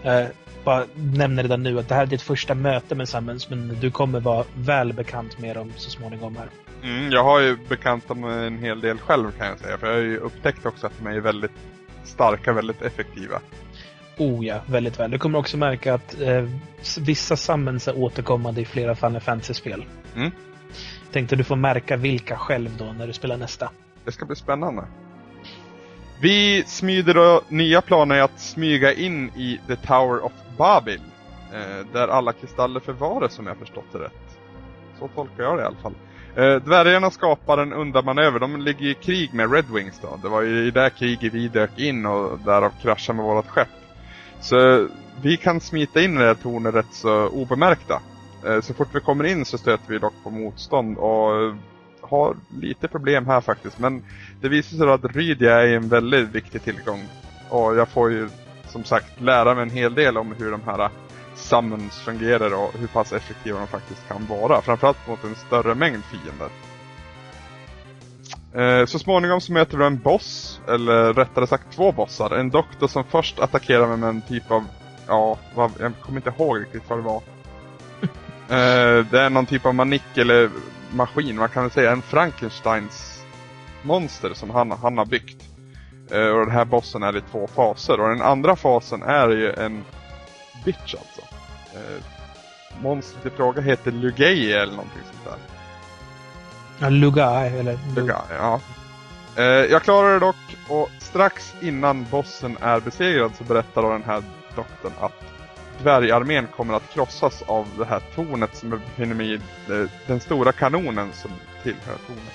Okay. 0.01 0.21
Eh, 0.21 0.27
bara 0.63 0.85
nämner 0.95 1.43
redan 1.43 1.63
nu 1.63 1.79
att 1.79 1.89
det 1.89 1.95
här 1.95 2.01
är 2.01 2.05
ditt 2.07 2.21
första 2.21 2.55
möte 2.55 2.95
med 2.95 3.09
summons 3.09 3.49
men 3.49 3.77
du 3.81 3.91
kommer 3.91 4.19
vara 4.19 4.45
väl 4.55 4.93
bekant 4.93 5.39
med 5.39 5.55
dem 5.55 5.71
så 5.75 5.89
småningom 5.89 6.37
här. 6.37 6.49
Mm, 6.83 7.11
jag 7.11 7.23
har 7.23 7.39
ju 7.39 7.57
bekantat 7.69 8.17
mig 8.17 8.47
en 8.47 8.57
hel 8.57 8.81
del 8.81 8.97
själv 8.97 9.31
kan 9.31 9.47
jag 9.47 9.59
säga 9.59 9.77
för 9.77 9.87
jag 9.87 9.93
har 9.93 10.01
ju 10.01 10.17
upptäckt 10.17 10.65
också 10.65 10.87
att 10.87 10.93
de 10.99 11.07
är 11.07 11.19
väldigt 11.19 11.51
starka, 12.03 12.53
väldigt 12.53 12.81
effektiva. 12.81 13.39
Oh 14.17 14.45
ja, 14.45 14.61
väldigt 14.65 14.99
väl. 14.99 15.11
Du 15.11 15.17
kommer 15.17 15.39
också 15.39 15.57
märka 15.57 15.93
att 15.93 16.21
eh, 16.21 16.49
vissa 16.99 17.37
summons 17.37 17.87
är 17.87 17.97
återkommande 17.97 18.61
i 18.61 18.65
flera 18.65 18.95
Final 18.95 19.21
Fantasy-spel. 19.21 19.85
Mm. 20.15 20.31
Tänkte 21.15 21.35
du 21.35 21.43
får 21.43 21.55
märka 21.55 21.97
vilka 21.97 22.37
själv 22.37 22.69
då 22.77 22.85
när 22.85 23.07
du 23.07 23.13
spelar 23.13 23.37
nästa. 23.37 23.69
Det 24.05 24.11
ska 24.11 24.25
bli 24.25 24.35
spännande. 24.35 24.83
Vi 26.21 26.63
smyger 26.67 27.13
då 27.13 27.41
nya 27.49 27.81
planer 27.81 28.21
att 28.21 28.39
smyga 28.39 28.93
in 28.93 29.29
i 29.29 29.59
The 29.67 29.75
Tower 29.75 30.25
of 30.25 30.31
Babil. 30.57 31.01
Eh, 31.53 31.87
där 31.93 32.07
alla 32.07 32.33
kristaller 32.33 32.79
förvaras 32.79 33.33
som 33.33 33.47
jag 33.47 33.57
förstått 33.57 33.85
det 33.91 33.99
rätt. 33.99 34.37
Så 34.99 35.07
tolkar 35.07 35.43
jag 35.43 35.57
det 35.57 35.61
i 35.61 35.65
alla 35.65 35.75
fall. 35.75 35.93
Eh, 36.35 36.55
dvärgarna 36.55 37.11
skapar 37.11 37.57
en 37.57 37.73
undanmanöver. 37.73 38.39
De 38.39 38.61
ligger 38.61 38.85
i 38.85 38.93
krig 38.93 39.33
med 39.33 39.53
Red 39.53 39.65
Wings 39.73 39.99
då. 40.01 40.19
Det 40.21 40.29
var 40.29 40.41
ju 40.41 40.67
i 40.67 40.71
det 40.71 40.89
kriget 40.89 41.33
vi 41.33 41.47
dök 41.47 41.79
in 41.79 42.05
och 42.05 42.39
därav 42.39 42.71
kraschade 42.81 43.17
med 43.17 43.25
vårt 43.25 43.47
skepp. 43.47 43.67
Så 44.39 44.87
vi 45.21 45.37
kan 45.37 45.59
smita 45.59 46.01
in 46.01 46.15
i 46.15 46.19
det 46.19 46.25
här 46.25 46.35
tornet 46.35 46.75
rätt 46.75 46.93
så 46.93 47.27
obemärkta. 47.27 48.01
Eh, 48.45 48.61
så 48.61 48.73
fort 48.73 48.87
vi 48.91 48.99
kommer 48.99 49.23
in 49.23 49.45
så 49.45 49.57
stöter 49.57 49.93
vi 49.93 49.99
dock 49.99 50.13
på 50.23 50.29
motstånd 50.29 50.97
och 50.97 51.41
eh, 51.41 51.55
har 52.01 52.35
lite 52.61 52.87
problem 52.87 53.25
här 53.25 53.41
faktiskt. 53.41 53.79
Men 53.79 54.03
det 54.41 54.49
visar 54.49 54.77
sig 54.77 54.89
att 54.89 55.15
Rydia 55.15 55.61
är 55.61 55.67
en 55.67 55.89
väldigt 55.89 56.29
viktig 56.29 56.63
tillgång. 56.63 57.03
Och 57.49 57.75
jag 57.75 57.89
får 57.89 58.11
ju 58.11 58.29
som 58.67 58.83
sagt 58.83 59.21
lära 59.21 59.55
mig 59.55 59.63
en 59.63 59.69
hel 59.69 59.93
del 59.93 60.17
om 60.17 60.35
hur 60.39 60.51
de 60.51 60.61
här 60.65 60.79
eh, 60.79 60.89
summons 61.35 61.99
fungerar 61.99 62.53
och 62.53 62.73
hur 62.73 62.87
pass 62.87 63.13
effektiva 63.13 63.59
de 63.59 63.67
faktiskt 63.67 64.07
kan 64.07 64.25
vara. 64.25 64.61
Framförallt 64.61 65.07
mot 65.07 65.23
en 65.23 65.35
större 65.35 65.75
mängd 65.75 66.03
fiender. 66.03 66.49
Så 68.85 68.99
småningom 68.99 69.41
så 69.41 69.53
möter 69.53 69.77
vi 69.77 69.85
en 69.85 69.99
boss, 69.99 70.61
eller 70.67 71.13
rättare 71.13 71.47
sagt 71.47 71.75
två 71.75 71.91
bossar. 71.91 72.31
En 72.31 72.49
doktor 72.49 72.87
som 72.87 73.03
först 73.03 73.39
attackerar 73.39 73.87
mig 73.87 73.97
med 73.97 74.09
en 74.09 74.21
typ 74.21 74.51
av, 74.51 74.63
ja, 75.07 75.37
jag 75.55 75.93
kommer 76.01 76.19
inte 76.19 76.33
ihåg 76.37 76.59
riktigt 76.59 76.89
vad 76.89 76.99
det 76.99 77.03
var 77.03 77.21
eh, 78.49 79.05
det 79.11 79.21
är 79.21 79.29
någon 79.29 79.45
typ 79.45 79.65
av 79.65 79.75
manik 79.75 80.17
eller 80.17 80.49
maskin, 80.91 81.35
man 81.35 81.49
kan 81.49 81.63
väl 81.63 81.71
säga 81.71 81.91
en 81.91 82.01
Frankensteins 82.01 83.23
monster 83.81 84.33
som 84.33 84.49
han, 84.49 84.71
han 84.71 84.97
har 84.97 85.05
byggt. 85.05 85.43
Eh, 86.11 86.27
och 86.27 86.45
den 86.45 86.51
här 86.51 86.65
bossen 86.65 87.03
är 87.03 87.17
i 87.17 87.21
två 87.31 87.47
faser 87.47 87.99
och 87.99 88.09
den 88.09 88.21
andra 88.21 88.55
fasen 88.55 89.03
är 89.03 89.29
ju 89.29 89.53
en 89.53 89.83
bitch 90.65 90.95
alltså. 90.95 91.21
Eh, 91.73 92.03
monstret 92.81 93.25
i 93.25 93.29
fråga 93.29 93.61
heter 93.61 93.91
Lugay 93.91 94.51
eller 94.51 94.73
någonting 94.73 95.01
sånt 95.11 95.25
där. 95.25 95.55
Ja, 96.79 96.89
Lugai 96.89 97.59
eller... 97.59 97.79
Lugai, 97.95 98.21
ja. 98.29 98.59
Eh, 99.37 99.43
jag 99.43 99.83
klarar 99.83 100.13
det 100.13 100.19
dock 100.19 100.57
och 100.69 100.89
strax 100.99 101.53
innan 101.61 102.05
bossen 102.11 102.57
är 102.61 102.79
besegrad 102.79 103.31
så 103.37 103.43
berättar 103.43 103.81
då 103.81 103.91
den 103.91 104.03
här 104.03 104.23
doktorn 104.55 104.93
att 104.99 105.23
dvärgarmén 105.83 106.47
kommer 106.55 106.73
att 106.73 106.93
krossas 106.93 107.41
av 107.41 107.67
det 107.77 107.85
här 107.85 108.01
tornet 108.15 108.55
som 108.55 108.69
befinner 108.69 109.15
mig 109.15 109.33
i 109.33 109.35
eh, 109.35 109.89
den 110.07 110.19
stora 110.19 110.51
kanonen 110.51 111.13
som 111.13 111.31
tillhör 111.63 111.97
tornet. 112.07 112.33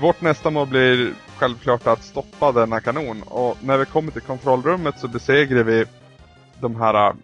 Vårt 0.00 0.20
nästa 0.20 0.50
mål 0.50 0.66
blir 0.66 1.12
självklart 1.36 1.86
att 1.86 2.02
stoppa 2.02 2.52
denna 2.52 2.80
kanon 2.80 3.22
och 3.22 3.56
när 3.60 3.78
vi 3.78 3.84
kommer 3.84 4.12
till 4.12 4.22
kontrollrummet 4.22 4.98
så 4.98 5.08
besegrar 5.08 5.62
vi 5.62 5.84
de 6.60 6.76
här 6.76 7.14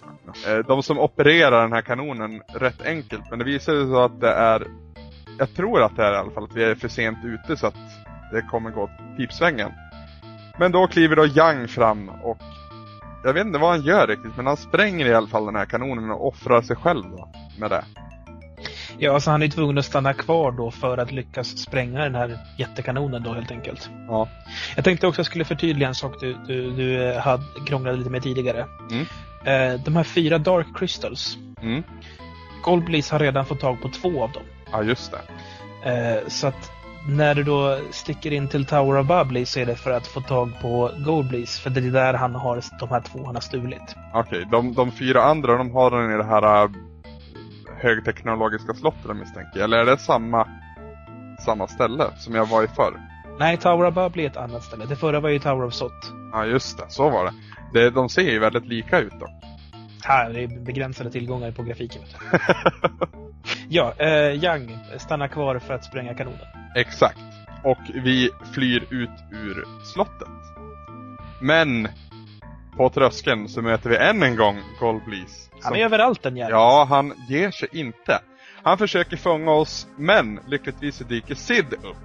eh, 0.46 0.58
de 0.66 0.82
som 0.82 0.98
opererar 0.98 1.62
den 1.62 1.72
här 1.72 1.82
kanonen 1.82 2.42
rätt 2.48 2.86
enkelt 2.86 3.22
men 3.30 3.38
det 3.38 3.44
visar 3.44 3.72
sig 3.72 3.86
så 3.86 4.00
att 4.00 4.20
det 4.20 4.32
är 4.32 4.66
jag 5.38 5.54
tror 5.54 5.82
att 5.82 5.96
det 5.96 6.04
är 6.04 6.12
i 6.12 6.16
alla 6.16 6.30
fall 6.30 6.44
att 6.44 6.56
vi 6.56 6.64
är 6.64 6.74
för 6.74 6.88
sent 6.88 7.18
ute 7.24 7.56
så 7.56 7.66
att 7.66 7.74
det 8.32 8.42
kommer 8.42 8.70
gå 8.70 8.86
typ 8.86 9.16
pipsvängen. 9.16 9.72
Men 10.58 10.72
då 10.72 10.86
kliver 10.86 11.16
då 11.16 11.26
Yang 11.26 11.68
fram 11.68 12.08
och 12.08 12.38
jag 13.24 13.32
vet 13.32 13.46
inte 13.46 13.58
vad 13.58 13.70
han 13.70 13.82
gör 13.82 14.06
riktigt 14.06 14.36
men 14.36 14.46
han 14.46 14.56
spränger 14.56 15.06
i 15.06 15.14
alla 15.14 15.26
fall 15.26 15.46
den 15.46 15.56
här 15.56 15.66
kanonen 15.66 16.10
och 16.10 16.26
offrar 16.26 16.62
sig 16.62 16.76
själv 16.76 17.02
då 17.10 17.28
med 17.58 17.70
det. 17.70 17.84
Ja, 18.98 19.14
alltså 19.14 19.30
han 19.30 19.42
är 19.42 19.48
tvungen 19.48 19.78
att 19.78 19.84
stanna 19.84 20.14
kvar 20.14 20.52
då 20.52 20.70
för 20.70 20.98
att 20.98 21.12
lyckas 21.12 21.58
spränga 21.58 22.02
den 22.02 22.14
här 22.14 22.38
jättekanonen 22.58 23.22
då 23.22 23.32
helt 23.32 23.50
enkelt. 23.50 23.90
Ja. 24.08 24.28
Jag 24.76 24.84
tänkte 24.84 25.06
också 25.06 25.14
att 25.14 25.18
jag 25.18 25.26
skulle 25.26 25.44
förtydliga 25.44 25.88
en 25.88 25.94
sak 25.94 26.20
du, 26.20 26.36
du, 26.46 26.70
du 26.70 27.04
eh, 27.04 27.20
hade 27.20 27.42
krånglade 27.66 27.98
lite 27.98 28.10
med 28.10 28.22
tidigare. 28.22 28.66
Mm. 28.90 29.06
Eh, 29.44 29.80
de 29.80 29.96
här 29.96 30.04
fyra 30.04 30.38
Dark 30.38 30.66
Crystals. 30.78 31.38
Mm. 31.62 31.82
Goldbleeze 32.64 33.14
har 33.14 33.18
redan 33.18 33.46
fått 33.46 33.60
tag 33.60 33.82
på 33.82 33.88
två 33.88 34.22
av 34.22 34.32
dem. 34.32 34.42
Ja, 34.72 34.82
just 34.82 35.12
det. 35.12 35.20
Eh, 35.90 36.28
så 36.28 36.46
att 36.46 36.70
när 37.08 37.34
du 37.34 37.42
då 37.42 37.78
sticker 37.90 38.32
in 38.32 38.48
till 38.48 38.66
Tower 38.66 38.98
of 39.00 39.06
Bubbly 39.06 39.46
så 39.46 39.60
är 39.60 39.66
det 39.66 39.76
för 39.76 39.90
att 39.90 40.06
få 40.06 40.20
tag 40.20 40.52
på 40.60 40.90
Goldbleeze. 40.98 41.62
För 41.62 41.70
det 41.70 41.80
är 41.80 41.90
där 41.90 42.14
han 42.14 42.34
har 42.34 42.62
de 42.80 42.88
här 42.88 43.00
två 43.00 43.26
han 43.26 43.34
har 43.34 43.42
stulit. 43.42 43.96
Okej, 44.14 44.38
okay, 44.38 44.44
de, 44.50 44.74
de 44.74 44.92
fyra 44.92 45.22
andra 45.22 45.56
de 45.56 45.70
har 45.70 45.90
den 45.90 46.14
i 46.14 46.16
det 46.16 46.24
här 46.24 46.64
uh, 46.64 46.70
högteknologiska 47.78 48.74
slottet 48.74 49.16
misstänker 49.16 49.60
Eller 49.60 49.78
är 49.78 49.84
det 49.84 49.98
samma, 49.98 50.48
samma 51.44 51.66
ställe 51.66 52.04
som 52.16 52.34
jag 52.34 52.46
var 52.46 52.64
i 52.64 52.68
förr? 52.68 53.00
Nej, 53.38 53.56
Tower 53.56 53.86
of 53.88 53.94
Bubbly 53.94 54.22
är 54.22 54.26
ett 54.26 54.36
annat 54.36 54.62
ställe. 54.62 54.84
Det 54.86 54.96
förra 54.96 55.20
var 55.20 55.28
ju 55.28 55.38
Tower 55.38 55.64
of 55.64 55.74
Sot. 55.74 56.12
Ja, 56.32 56.44
just 56.46 56.78
det. 56.78 56.84
Så 56.88 57.10
var 57.10 57.24
det. 57.24 57.32
det 57.72 57.90
de 57.90 58.08
ser 58.08 58.30
ju 58.30 58.38
väldigt 58.38 58.66
lika 58.66 58.98
ut 58.98 59.20
dock. 59.20 59.30
Här, 60.06 60.30
det 60.30 60.42
är 60.42 60.48
begränsade 60.48 61.10
tillgångar 61.10 61.50
på 61.50 61.62
grafiken. 61.62 62.02
ja, 63.68 63.94
eh, 63.98 64.44
Young 64.44 64.78
stannar 64.98 65.28
kvar 65.28 65.58
för 65.58 65.74
att 65.74 65.84
spränga 65.84 66.14
kanonen. 66.14 66.40
Exakt. 66.76 67.18
Och 67.64 67.78
vi 67.94 68.30
flyr 68.54 68.86
ut 68.90 69.10
ur 69.32 69.64
slottet. 69.92 70.28
Men 71.40 71.88
på 72.76 72.88
tröskeln 72.88 73.48
så 73.48 73.62
möter 73.62 73.90
vi 73.90 73.96
än 73.96 74.22
en 74.22 74.36
gång 74.36 74.60
Goldbleeze. 74.80 75.50
Han 75.62 75.76
är 75.76 75.84
överallt 75.84 76.22
den 76.22 76.36
jäveln. 76.36 76.56
Ja, 76.56 76.86
han 76.88 77.12
ger 77.28 77.50
sig 77.50 77.68
inte. 77.72 78.20
Han 78.62 78.78
försöker 78.78 79.16
fånga 79.16 79.52
oss, 79.52 79.86
men 79.96 80.40
lyckligtvis 80.46 80.98
dyker 80.98 81.34
Sid 81.34 81.72
upp 81.72 81.96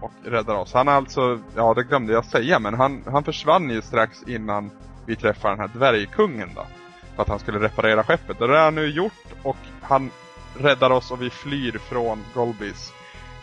och 0.00 0.12
räddar 0.24 0.54
oss. 0.54 0.72
Han 0.72 0.88
är 0.88 0.92
alltså, 0.92 1.40
ja 1.56 1.74
det 1.74 1.82
glömde 1.82 2.12
jag 2.12 2.24
säga, 2.24 2.58
men 2.58 2.74
han, 2.74 3.02
han 3.06 3.24
försvann 3.24 3.70
ju 3.70 3.82
strax 3.82 4.22
innan 4.26 4.70
vi 5.06 5.16
träffar 5.16 5.50
den 5.50 5.58
här 5.58 5.68
dvärgkungen 5.68 6.50
då. 6.54 6.66
För 7.14 7.22
att 7.22 7.28
han 7.28 7.38
skulle 7.38 7.58
reparera 7.58 8.04
skeppet. 8.04 8.40
Och 8.40 8.48
det 8.48 8.56
har 8.56 8.64
han 8.64 8.74
nu 8.74 8.86
gjort 8.86 9.32
och 9.42 9.56
han 9.82 10.10
räddar 10.58 10.90
oss 10.90 11.10
och 11.10 11.22
vi 11.22 11.30
flyr 11.30 11.78
från 11.78 12.24
Golbis. 12.34 12.92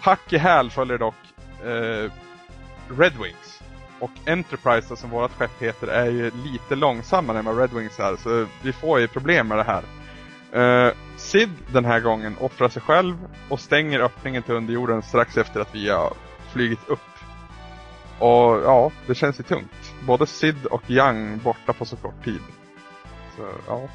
Hack 0.02 0.34
i 0.34 0.38
häl 0.38 0.70
följer 0.70 0.98
dock 0.98 1.16
eh, 1.64 2.12
Red 2.98 3.14
Wings. 3.24 3.62
Och 4.00 4.12
Enterprise 4.26 4.96
som 4.96 5.10
vårt 5.10 5.32
skepp 5.32 5.62
heter 5.62 5.88
är 5.88 6.06
ju 6.06 6.32
lite 6.32 6.76
långsammare 6.76 7.40
än 7.40 7.46
vad 7.46 7.58
Red 7.58 7.74
Wings 7.74 8.00
är. 8.00 8.16
Så 8.16 8.46
vi 8.62 8.74
får 8.74 9.00
ju 9.00 9.08
problem 9.08 9.48
med 9.48 9.58
det 9.58 9.64
här. 9.64 9.84
Eh, 10.52 10.94
Sid 11.18 11.50
den 11.68 11.86
här 11.86 12.00
gången 12.00 12.36
offrar 12.40 12.70
sig 12.70 12.82
själv 12.82 13.16
och 13.50 13.60
stänger 13.60 14.00
öppningen 14.00 14.44
till 14.44 14.56
underjorden 14.56 15.02
strax 15.02 15.38
efter 15.38 15.60
att 15.60 15.76
vi 15.76 15.90
har 15.90 16.14
flygit 16.52 16.90
upp. 16.90 17.00
Och 18.20 18.62
ja, 18.64 18.92
det 19.08 19.16
känns 19.16 19.40
ju 19.40 19.44
tungt. 19.44 19.94
Både 20.06 20.28
Sid 20.28 20.66
och 20.66 20.90
Young 20.90 21.40
borta 21.44 21.74
på 21.74 21.86
så 21.86 21.96
kort 21.96 22.24
tid. 22.24 22.42
Ja. 23.68 23.88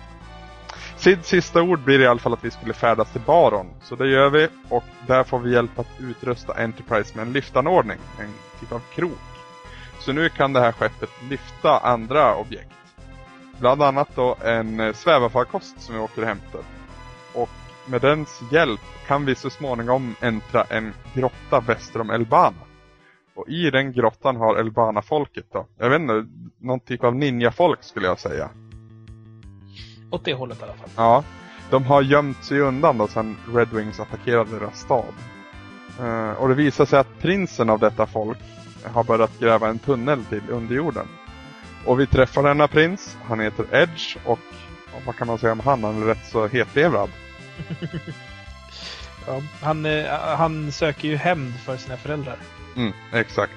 Sids 0.97 1.29
sista 1.29 1.63
ord 1.63 1.81
blir 1.81 2.01
i 2.01 2.07
alla 2.07 2.19
fall 2.19 2.33
att 2.33 2.45
vi 2.45 2.51
skulle 2.51 2.75
färdas 2.75 3.13
till 3.13 3.21
Baron. 3.21 3.67
Så 3.83 3.97
det 3.97 4.09
gör 4.09 4.31
vi 4.31 4.49
och 4.69 4.85
där 5.07 5.25
får 5.25 5.39
vi 5.39 5.53
hjälp 5.53 5.79
att 5.79 6.01
utrusta 6.01 6.53
Enterprise 6.53 7.17
med 7.17 7.27
en 7.27 7.33
lyftanordning. 7.33 7.99
En 8.21 8.35
typ 8.61 8.73
av 8.73 8.83
krok. 8.95 9.19
Så 9.99 10.13
nu 10.13 10.29
kan 10.29 10.53
det 10.53 10.61
här 10.61 10.73
skeppet 10.73 11.11
lyfta 11.31 11.79
andra 11.79 12.37
objekt. 12.37 12.71
Bland 13.61 13.83
annat 13.83 14.09
då 14.15 14.37
en 14.45 14.81
eh, 14.81 14.93
svävarfarkost 14.93 15.81
som 15.81 15.95
vi 15.95 16.01
åker 16.01 16.23
och 16.23 16.29
hämtar. 16.29 16.61
Och 17.35 17.51
med 17.87 18.01
dens 18.01 18.43
hjälp 18.53 18.81
kan 19.07 19.25
vi 19.25 19.35
så 19.35 19.51
småningom 19.51 20.15
äntra 20.21 20.63
en 20.63 20.93
grotta 21.15 21.61
väster 21.61 22.01
om 22.01 22.11
Elbana. 22.11 22.57
Och 23.35 23.49
i 23.49 23.71
den 23.71 23.93
grottan 23.93 24.37
har 24.37 24.57
Elbana-folket 24.57 25.47
då, 25.53 25.67
jag 25.79 25.91
vet 25.91 26.01
inte, 26.01 26.27
någon 26.59 26.81
typ 26.81 27.05
av 27.05 27.15
ninja-folk 27.15 27.83
skulle 27.83 28.07
jag 28.07 28.19
säga. 28.19 28.51
Åt 30.17 30.25
det 30.25 30.35
hållet 30.35 30.61
i 30.61 30.63
alla 30.63 30.73
fall. 30.73 30.89
Ja, 30.97 31.25
de 31.71 31.85
har 31.85 32.03
gömt 32.03 32.45
sig 32.45 32.61
undan 32.61 32.99
då 32.99 33.09
sedan 33.09 33.37
Red 33.55 33.69
Wings 33.69 34.01
attackerade 34.01 34.59
deras 34.59 34.81
stad. 34.81 35.15
Uh, 36.01 36.31
och 36.31 36.49
det 36.49 36.55
visar 36.55 36.87
sig 36.87 36.99
att 36.99 37.19
prinsen 37.19 37.71
av 37.71 37.79
detta 37.79 38.07
folk 38.07 38.39
har 38.85 39.05
börjat 39.05 39.39
gräva 39.39 39.69
en 39.69 39.79
tunnel 39.79 40.25
till 40.25 40.51
underjorden. 40.51 41.07
Och 41.87 42.01
vi 42.01 42.07
träffar 42.07 42.43
denna 42.43 42.69
prins, 42.69 43.17
han 43.25 43.41
heter 43.41 43.67
Edge 43.73 44.17
och 44.25 44.39
vad 45.07 45.17
kan 45.17 45.27
man 45.27 45.39
säga 45.39 45.53
om 45.53 45.61
han? 45.61 45.85
Han 45.85 46.03
är 46.03 46.07
rätt 46.07 46.27
så 46.27 46.47
hetlevrad. 46.47 47.11
ja, 49.27 49.43
han, 49.61 49.87
eh, 49.87 50.05
han 50.21 50.73
söker 50.73 51.09
ju 51.09 51.17
hämnd 51.17 51.55
för 51.61 51.77
sina 51.77 51.97
föräldrar. 51.97 52.37
Mm, 52.77 52.93
exakt. 53.13 53.53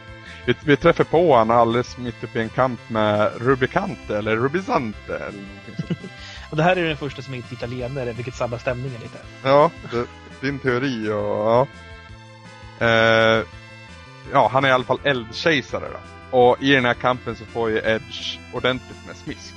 Vi, 0.50 0.56
vi 0.66 0.78
träffar 0.78 1.04
på 1.04 1.34
honom 1.34 1.58
alldeles 1.58 1.98
mitt 1.98 2.24
uppe 2.24 2.40
i 2.40 2.42
en 2.42 2.50
kamp 2.50 2.80
med 2.88 3.32
Rubicante 3.38 4.18
eller 4.18 4.36
Rubisante 4.36 5.16
eller 5.16 5.44
och 6.50 6.58
det 6.58 6.64
här 6.64 6.76
är 6.76 6.88
den 6.88 6.98
första 6.98 7.22
som 7.22 7.34
är 7.34 7.38
italienare, 7.38 8.14
vilket 8.14 8.36
sabbar 8.36 8.58
stämningen 8.58 9.02
lite. 9.02 9.18
Ja, 9.44 9.72
det, 9.92 10.06
din 10.42 10.60
teori 10.60 11.10
och 11.10 11.18
ja. 11.18 11.68
Eh, 12.80 13.44
ja, 14.32 14.50
han 14.52 14.64
är 14.64 14.70
i 14.70 14.72
alla 14.72 14.84
fall 14.84 15.00
eldkejsare 15.04 15.86
då. 15.92 16.38
Och 16.38 16.64
i 16.64 16.72
den 16.72 16.86
här 16.86 16.94
kampen 16.94 17.36
så 17.36 17.46
får 17.46 17.70
ju 17.70 17.78
Edge 17.78 18.40
ordentligt 18.54 19.08
med 19.08 19.16
smisk. 19.16 19.56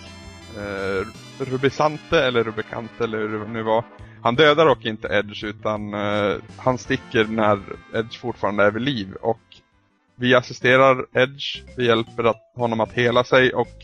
Eh, 0.57 1.07
Rubisante 1.45 2.25
eller 2.25 2.45
Rubicante 2.45 3.05
eller 3.05 3.19
hur 3.19 3.39
det 3.39 3.49
nu 3.49 3.63
var. 3.63 3.85
Han 4.23 4.35
dödar 4.35 4.67
dock 4.67 4.85
inte 4.85 5.09
Edge 5.09 5.45
utan 5.45 5.95
eh, 5.95 6.37
han 6.57 6.79
sticker 6.79 7.25
när 7.25 7.59
Edge 7.95 8.19
fortfarande 8.21 8.65
är 8.65 8.71
vid 8.71 8.83
liv. 8.83 9.15
Och 9.21 9.41
vi 10.23 10.35
assisterar 10.35 11.07
Edge, 11.15 11.63
vi 11.77 11.87
hjälper 11.87 12.25
att, 12.25 12.53
honom 12.55 12.81
att 12.81 12.93
hela 12.93 13.25
sig 13.25 13.55
och 13.55 13.77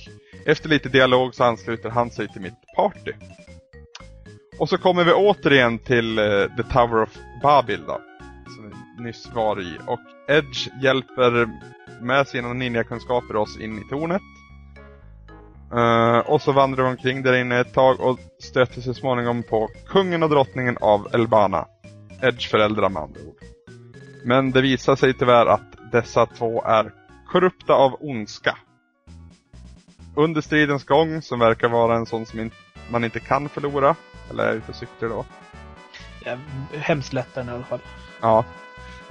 efter 0.46 0.68
lite 0.68 0.88
dialog 0.88 1.34
så 1.34 1.44
ansluter 1.44 1.90
han 1.90 2.10
sig 2.10 2.28
till 2.28 2.40
mitt 2.40 2.76
party. 2.76 3.12
Och 4.58 4.68
så 4.68 4.78
kommer 4.78 5.04
vi 5.04 5.12
återigen 5.12 5.78
till 5.78 6.18
uh, 6.18 6.56
The 6.56 6.62
Tower 6.62 7.02
of 7.02 7.16
Babil 7.42 7.80
då. 7.86 8.00
Som 8.46 8.72
vi 8.96 9.04
nyss 9.04 9.30
var 9.34 9.60
i. 9.60 9.78
Och 9.86 10.00
Edge 10.28 10.68
hjälper 10.82 11.48
med 12.00 12.28
sina 12.28 12.52
ninjakunskaper 12.52 13.36
oss 13.36 13.58
in 13.60 13.78
i 13.78 13.88
tornet. 13.88 14.22
Uh, 15.74 16.18
och 16.18 16.42
så 16.42 16.52
vandrar 16.52 16.84
vi 16.84 16.90
omkring 16.90 17.22
där 17.22 17.36
inne 17.40 17.60
ett 17.60 17.74
tag 17.74 18.00
och 18.00 18.18
stöter 18.42 18.80
så 18.80 18.94
småningom 18.94 19.42
på 19.42 19.68
kungen 19.86 20.22
och 20.22 20.30
drottningen 20.30 20.76
av 20.80 21.08
Elbana. 21.12 21.66
Edge 22.22 22.50
föräldrar 22.50 22.88
med 22.88 23.02
andra 23.02 23.20
ord. 23.20 23.36
Men 24.24 24.50
det 24.50 24.62
visar 24.62 24.96
sig 24.96 25.14
tyvärr 25.14 25.46
att 25.46 25.77
dessa 25.92 26.26
två 26.26 26.62
är 26.64 26.92
korrupta 27.26 27.74
av 27.74 27.96
ondska. 28.00 28.56
Under 30.14 30.40
stridens 30.40 30.84
gång, 30.84 31.22
som 31.22 31.38
verkar 31.38 31.68
vara 31.68 31.96
en 31.96 32.06
sån 32.06 32.26
som 32.26 32.40
in 32.40 32.50
man 32.90 33.04
inte 33.04 33.20
kan 33.20 33.48
förlora, 33.48 33.96
eller 34.30 34.44
är 34.44 34.54
ute 34.54 34.70
och 34.70 34.76
cyklar 34.76 35.08
då. 35.08 35.24
Ja, 36.24 36.36
hemskt 36.72 37.12
lättare 37.12 37.46
i 37.46 37.50
alla 37.50 37.64
fall. 37.64 37.80
Ja. 38.20 38.44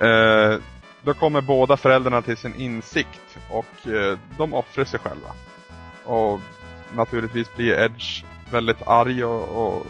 Uh, 0.02 0.60
då 1.02 1.14
kommer 1.14 1.42
båda 1.42 1.78
föräldrarna 1.78 2.22
till 2.22 2.38
sin 2.38 2.56
insikt 2.56 3.38
och 3.52 3.88
uh, 3.88 4.18
de 4.38 4.54
offrar 4.54 4.86
sig 4.86 5.00
själva. 5.00 5.30
Och 6.04 6.40
naturligtvis 6.94 7.56
blir 7.56 7.80
Edge 7.80 8.24
väldigt 8.52 8.88
arg 8.88 9.26
och, 9.26 9.68
och 9.68 9.86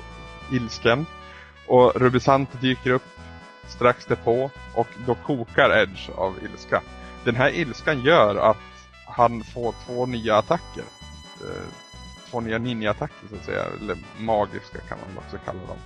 ilsken. 0.52 1.06
Och 1.68 1.96
Rubisant 1.96 2.62
dyker 2.62 2.92
upp 2.92 3.17
strax 3.68 4.06
därpå 4.06 4.52
och 4.76 4.88
då 5.06 5.16
kokar 5.16 5.78
Edge 5.78 6.10
av 6.16 6.36
ilska. 6.44 6.82
Den 7.24 7.36
här 7.36 7.50
ilskan 7.50 8.02
gör 8.02 8.36
att 8.36 8.58
han 9.06 9.44
får 9.44 9.76
två 9.86 10.06
nya 10.06 10.36
attacker. 10.38 10.84
Eh, 11.42 11.68
två 12.32 12.42
nya 12.42 12.58
ninja-attacker 12.58 13.28
så 13.30 13.36
att 13.36 13.46
säga. 13.46 13.66
Eller 13.82 13.98
magiska 14.20 14.80
kan 14.90 14.98
man 15.00 15.24
också 15.26 15.38
kalla 15.46 15.60
dem. 15.60 15.78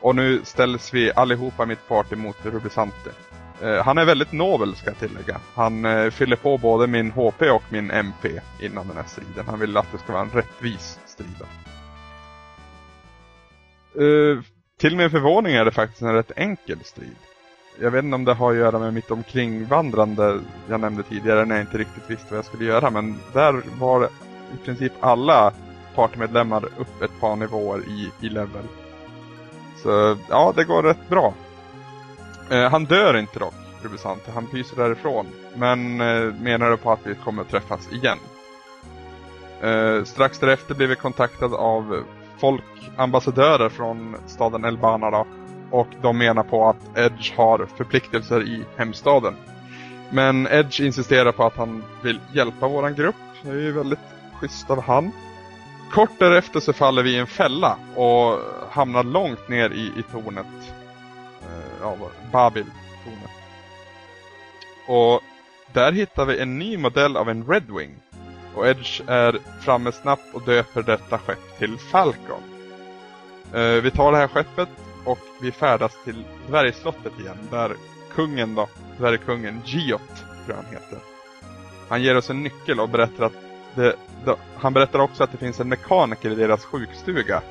Och 0.00 0.16
nu 0.16 0.40
ställs 0.44 0.94
vi 0.94 1.12
allihopa 1.12 1.66
mitt 1.66 1.88
party 1.88 2.16
mot 2.16 2.46
Rubisante. 2.46 3.10
Eh, 3.62 3.84
han 3.84 3.98
är 3.98 4.04
väldigt 4.04 4.32
nobel 4.32 4.76
ska 4.76 4.90
jag 4.90 4.98
tillägga. 4.98 5.40
Han 5.54 5.84
eh, 5.84 6.10
fyller 6.10 6.36
på 6.36 6.58
både 6.58 6.86
min 6.86 7.10
HP 7.10 7.42
och 7.42 7.62
min 7.68 7.90
MP 7.90 8.40
innan 8.60 8.88
den 8.88 8.96
här 8.96 9.04
striden. 9.04 9.46
Han 9.46 9.60
vill 9.60 9.76
att 9.76 9.92
det 9.92 9.98
ska 9.98 10.12
vara 10.12 10.22
en 10.22 10.30
rättvis 10.30 11.00
strid. 11.06 11.42
Till 14.78 14.96
min 14.96 15.10
förvåning 15.10 15.54
är 15.54 15.64
det 15.64 15.70
faktiskt 15.70 16.02
en 16.02 16.14
rätt 16.14 16.32
enkel 16.36 16.78
strid. 16.84 17.16
Jag 17.80 17.90
vet 17.90 18.04
inte 18.04 18.14
om 18.14 18.24
det 18.24 18.34
har 18.34 18.52
att 18.52 18.58
göra 18.58 18.78
med 18.78 18.94
mitt 18.94 19.10
omkringvandrande 19.10 20.40
jag 20.68 20.80
nämnde 20.80 21.02
tidigare 21.02 21.44
när 21.44 21.56
jag 21.56 21.62
inte 21.62 21.78
riktigt 21.78 22.10
visste 22.10 22.26
vad 22.30 22.38
jag 22.38 22.44
skulle 22.44 22.64
göra. 22.64 22.90
Men 22.90 23.18
där 23.32 23.62
var 23.78 24.04
i 24.54 24.64
princip 24.64 24.92
alla 25.00 25.52
partymedlemmar 25.94 26.64
upp 26.64 27.02
ett 27.02 27.20
par 27.20 27.36
nivåer 27.36 27.80
i, 27.88 28.10
i 28.20 28.28
level. 28.28 28.64
Så 29.82 30.16
ja, 30.28 30.52
det 30.56 30.64
går 30.64 30.82
rätt 30.82 31.08
bra. 31.08 31.34
Eh, 32.50 32.70
han 32.70 32.84
dör 32.84 33.16
inte 33.16 33.38
dock, 33.38 33.54
Rubisante. 33.82 34.30
Han 34.30 34.46
pyser 34.46 34.76
därifrån. 34.76 35.26
Men 35.54 36.00
eh, 36.00 36.34
menar 36.34 36.76
på 36.76 36.92
att 36.92 37.06
vi 37.06 37.14
kommer 37.14 37.42
att 37.42 37.50
träffas 37.50 37.92
igen. 37.92 38.18
Eh, 39.60 40.04
strax 40.04 40.38
därefter 40.38 40.74
blev 40.74 40.88
vi 40.88 40.96
kontaktade 40.96 41.56
av 41.56 42.04
folkambassadörer 42.38 43.68
från 43.68 44.16
staden 44.26 44.64
Elbana 44.64 45.10
då, 45.10 45.26
och 45.70 45.88
de 46.02 46.18
menar 46.18 46.42
på 46.42 46.68
att 46.68 46.98
Edge 46.98 47.36
har 47.36 47.66
förpliktelser 47.76 48.42
i 48.42 48.64
hemstaden. 48.76 49.34
Men 50.10 50.46
Edge 50.46 50.80
insisterar 50.80 51.32
på 51.32 51.44
att 51.44 51.56
han 51.56 51.84
vill 52.02 52.20
hjälpa 52.34 52.68
våran 52.68 52.94
grupp. 52.94 53.16
Det 53.42 53.50
är 53.50 53.54
ju 53.54 53.72
väldigt 53.72 53.98
schysst 54.40 54.70
av 54.70 54.82
han. 54.82 55.12
Kort 55.92 56.18
därefter 56.18 56.60
så 56.60 56.72
faller 56.72 57.02
vi 57.02 57.10
i 57.10 57.18
en 57.18 57.26
fälla 57.26 57.78
och 57.94 58.38
hamnar 58.70 59.02
långt 59.02 59.48
ner 59.48 59.70
i, 59.70 59.92
i 59.98 60.02
tornet. 60.12 60.46
Eh, 61.82 61.96
Babil-tornet. 62.32 63.30
Och 64.86 65.20
där 65.72 65.92
hittar 65.92 66.24
vi 66.24 66.38
en 66.38 66.58
ny 66.58 66.76
modell 66.76 67.16
av 67.16 67.30
en 67.30 67.46
Redwing. 67.46 67.96
Och 68.56 68.66
Edge 68.66 69.02
är 69.06 69.38
framme 69.60 69.92
snabbt 69.92 70.34
och 70.34 70.42
döper 70.42 70.82
detta 70.82 71.18
skepp 71.18 71.58
till 71.58 71.78
Falcon. 71.78 72.42
Eh, 73.54 73.82
vi 73.82 73.90
tar 73.90 74.12
det 74.12 74.18
här 74.18 74.28
skeppet 74.28 74.68
och 75.04 75.18
vi 75.40 75.52
färdas 75.52 76.04
till 76.04 76.24
dvärgslottet 76.48 77.20
igen 77.20 77.36
där 77.50 77.72
kungen 78.14 78.54
då, 78.54 78.68
dvärgkungen 78.98 79.62
Giot 79.64 80.00
tror 80.16 80.56
jag 80.56 80.56
han 80.56 80.72
heter. 80.72 80.98
Han 81.88 82.02
ger 82.02 82.16
oss 82.16 82.30
en 82.30 82.42
nyckel 82.42 82.80
och 82.80 82.88
berättar 82.88 83.24
att 83.24 83.32
det, 83.74 83.96
då, 84.24 84.36
han 84.56 84.72
berättar 84.72 84.98
också 84.98 85.24
att 85.24 85.32
det 85.32 85.38
finns 85.38 85.60
en 85.60 85.68
mekaniker 85.68 86.30
i 86.30 86.34
deras 86.34 86.64
sjukstuga. 86.64 87.42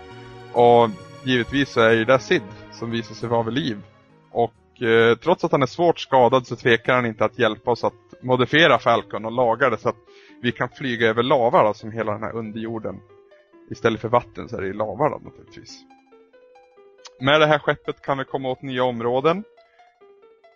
Och 0.53 0.89
givetvis 1.23 1.69
så 1.69 1.81
är 1.81 1.91
ju 1.91 2.05
det 2.05 2.19
Sid 2.19 2.41
som 2.71 2.91
visar 2.91 3.15
sig 3.15 3.29
vara 3.29 3.43
vid 3.43 3.53
liv. 3.53 3.81
Och 4.31 4.81
eh, 4.81 5.17
trots 5.17 5.43
att 5.43 5.51
han 5.51 5.61
är 5.61 5.67
svårt 5.67 5.99
skadad 5.99 6.47
så 6.47 6.55
tvekar 6.55 6.93
han 6.95 7.05
inte 7.05 7.25
att 7.25 7.39
hjälpa 7.39 7.71
oss 7.71 7.83
att 7.83 7.93
modifiera 8.21 8.79
Falcon 8.79 9.25
och 9.25 9.31
laga 9.31 9.69
det 9.69 9.77
så 9.77 9.89
att 9.89 9.95
vi 10.41 10.51
kan 10.51 10.69
flyga 10.69 11.07
över 11.09 11.23
lava 11.23 11.61
då, 11.61 11.67
alltså, 11.67 11.81
som 11.81 11.91
hela 11.91 12.11
den 12.11 12.23
här 12.23 12.35
underjorden. 12.35 13.01
Istället 13.69 14.01
för 14.01 14.09
vatten 14.09 14.49
så 14.49 14.57
är 14.57 14.61
det 14.61 14.73
lava 14.73 15.09
då, 15.09 15.17
naturligtvis. 15.23 15.81
Med 17.19 17.41
det 17.41 17.47
här 17.47 17.59
skeppet 17.59 18.01
kan 18.01 18.17
vi 18.17 18.25
komma 18.25 18.49
åt 18.49 18.61
nya 18.61 18.83
områden. 18.83 19.43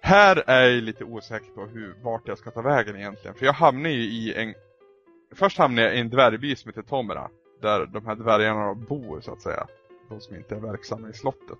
Här 0.01 0.43
är 0.47 0.69
jag 0.69 0.83
lite 0.83 1.03
osäker 1.03 1.51
på 1.51 1.65
hur, 1.65 1.95
vart 2.03 2.27
jag 2.27 2.37
ska 2.37 2.51
ta 2.51 2.61
vägen 2.61 2.95
egentligen. 2.95 3.35
För 3.35 3.45
jag 3.45 3.53
hamnar 3.53 3.89
ju 3.89 4.01
i 4.01 4.33
en... 4.33 4.53
Först 5.35 5.57
hamnar 5.57 5.83
jag 5.83 5.95
i 5.95 5.99
en 5.99 6.09
dvärgby 6.09 6.55
som 6.55 6.69
heter 6.69 6.81
Tomera. 6.81 7.29
Där 7.61 7.85
de 7.85 8.05
här 8.05 8.15
dvärgarna 8.15 8.73
bor 8.73 9.21
så 9.21 9.33
att 9.33 9.41
säga. 9.41 9.67
De 10.09 10.21
som 10.21 10.35
inte 10.35 10.55
är 10.55 10.59
verksamma 10.59 11.09
i 11.09 11.13
slottet. 11.13 11.57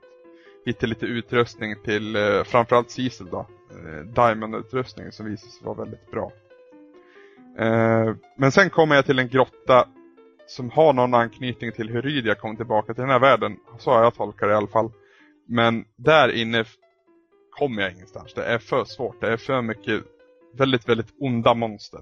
Hittar 0.66 0.88
lite 0.88 1.06
utrustning 1.06 1.76
till 1.84 2.16
eh, 2.16 2.44
framförallt 2.44 2.92
Cecil 2.92 3.28
då. 3.32 3.48
Eh, 3.72 4.06
Diamond-utrustning 4.06 5.12
som 5.12 5.26
visar 5.26 5.48
sig 5.48 5.66
vara 5.66 5.78
väldigt 5.78 6.12
bra. 6.12 6.32
Eh, 7.58 8.16
men 8.38 8.52
sen 8.52 8.70
kommer 8.70 8.96
jag 8.96 9.06
till 9.06 9.20
en 9.20 9.28
grotta 9.28 9.88
som 10.48 10.70
har 10.70 10.94
någon 10.94 11.14
anknytning 11.14 11.72
till 11.72 11.90
hur 11.90 12.02
Rydia 12.02 12.36
kom 12.36 12.56
tillbaka 12.56 12.94
till 12.94 13.02
den 13.02 13.12
här 13.12 13.20
världen. 13.20 13.58
Så 13.80 13.92
har 13.92 14.04
jag 14.04 14.16
tolkat 14.16 14.50
det 14.50 14.54
i 14.54 14.58
alla 14.58 14.68
fall. 14.68 14.92
Men 15.48 15.86
där 15.96 16.32
inne 16.32 16.66
kommer 17.52 17.82
jag 17.82 17.92
ingenstans. 17.92 18.34
Det 18.34 18.46
är 18.46 18.58
för 18.58 18.86
svårt. 18.86 19.22
Det 19.22 19.34
är 19.34 19.38
för 19.38 19.62
mycket 19.62 20.04
väldigt, 20.54 20.90
väldigt 20.90 21.14
onda 21.20 21.54
monster. 21.54 22.02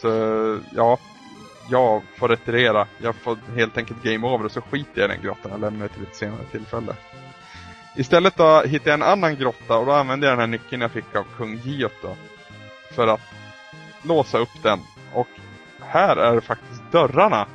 Så 0.00 0.08
ja, 0.74 0.98
jag 1.70 2.02
får 2.16 2.28
retirera. 2.28 2.86
Jag 3.02 3.14
får 3.14 3.38
helt 3.56 3.76
enkelt 3.76 4.02
game 4.02 4.26
over 4.26 4.44
och 4.44 4.52
så 4.52 4.60
skiter 4.60 5.00
jag 5.00 5.10
i 5.10 5.12
den 5.14 5.22
grottan 5.22 5.52
och 5.52 5.58
lämnar 5.58 5.88
det 5.88 5.94
till 5.94 6.02
ett 6.02 6.14
senare 6.14 6.44
tillfälle. 6.50 6.94
Istället 7.96 8.36
då 8.36 8.62
hittar 8.62 8.90
jag 8.90 9.00
en 9.00 9.06
annan 9.06 9.36
grotta 9.36 9.78
och 9.78 9.86
då 9.86 9.92
använder 9.92 10.28
jag 10.28 10.32
den 10.32 10.40
här 10.40 10.46
nyckeln 10.46 10.82
jag 10.82 10.90
fick 10.90 11.16
av 11.16 11.24
kung 11.36 11.56
Giot 11.56 11.92
då. 12.02 12.16
För 12.94 13.06
att 13.06 13.20
låsa 14.08 14.38
upp 14.38 14.62
den. 14.62 14.80
Och 15.14 15.28
här 15.80 16.16
är 16.16 16.34
det 16.34 16.40
faktiskt 16.40 16.82
dörrarna 16.90 17.46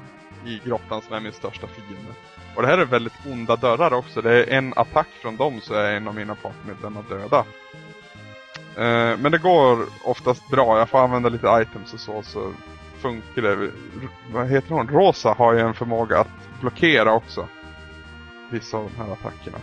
i 0.45 0.61
grottan 0.65 1.01
som 1.01 1.15
är 1.15 1.19
min 1.19 1.33
största 1.33 1.67
fiende. 1.67 2.13
Och 2.55 2.61
det 2.61 2.67
här 2.67 2.77
är 2.77 2.85
väldigt 2.85 3.13
onda 3.25 3.55
dörrar 3.55 3.93
också. 3.93 4.21
Det 4.21 4.43
är 4.43 4.57
en 4.57 4.73
attack 4.75 5.07
från 5.21 5.37
dem 5.37 5.61
så 5.61 5.73
är 5.73 5.95
en 5.95 6.07
av 6.07 6.15
mina 6.15 6.35
partmedlemmar 6.35 7.03
döda. 7.09 7.45
Eh, 8.75 9.17
men 9.17 9.31
det 9.31 9.37
går 9.37 9.85
oftast 10.03 10.49
bra. 10.49 10.79
Jag 10.79 10.89
får 10.89 10.99
använda 10.99 11.29
lite 11.29 11.47
items 11.61 11.93
och 11.93 11.99
så, 11.99 12.23
så 12.23 12.53
funkar 12.97 13.41
det. 13.41 13.71
Vad 14.31 14.47
heter 14.47 14.69
hon? 14.69 14.87
Rosa 14.87 15.33
har 15.33 15.53
ju 15.53 15.59
en 15.59 15.73
förmåga 15.73 16.19
att 16.19 16.59
blockera 16.61 17.13
också. 17.13 17.47
Vissa 18.49 18.77
av 18.77 18.91
de 18.95 19.03
här 19.03 19.13
attackerna. 19.13 19.57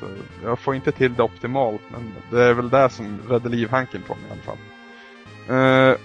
Så 0.00 0.06
jag 0.44 0.58
får 0.58 0.74
inte 0.74 0.92
till 0.92 1.14
det 1.14 1.22
optimalt, 1.22 1.82
men 1.90 2.14
det 2.30 2.44
är 2.44 2.52
väl 2.52 2.70
det 2.70 2.88
som 2.90 3.18
räddar 3.28 3.50
livhanken 3.50 4.02
på 4.02 4.14
mig 4.14 4.24
i 4.28 4.32
alla 4.32 4.42
fall. 4.42 4.58
Eh, 5.48 5.96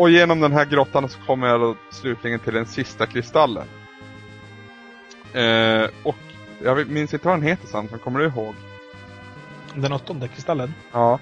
och 0.00 0.10
genom 0.10 0.40
den 0.40 0.52
här 0.52 0.64
grottan 0.64 1.08
så 1.08 1.18
kommer 1.20 1.46
jag 1.46 1.60
då 1.60 1.76
slutligen 1.90 2.40
till 2.40 2.54
den 2.54 2.66
sista 2.66 3.06
kristallen. 3.06 3.66
Eh, 5.32 5.90
och 6.02 6.16
jag 6.62 6.88
minns 6.88 7.14
inte 7.14 7.26
vad 7.26 7.36
den 7.36 7.48
heter 7.48 7.66
Sam, 7.66 7.88
kommer 7.88 8.18
du 8.18 8.26
ihåg? 8.26 8.54
Den 9.74 9.92
åttonde 9.92 10.28
kristallen? 10.28 10.74
Ja. 10.92 11.18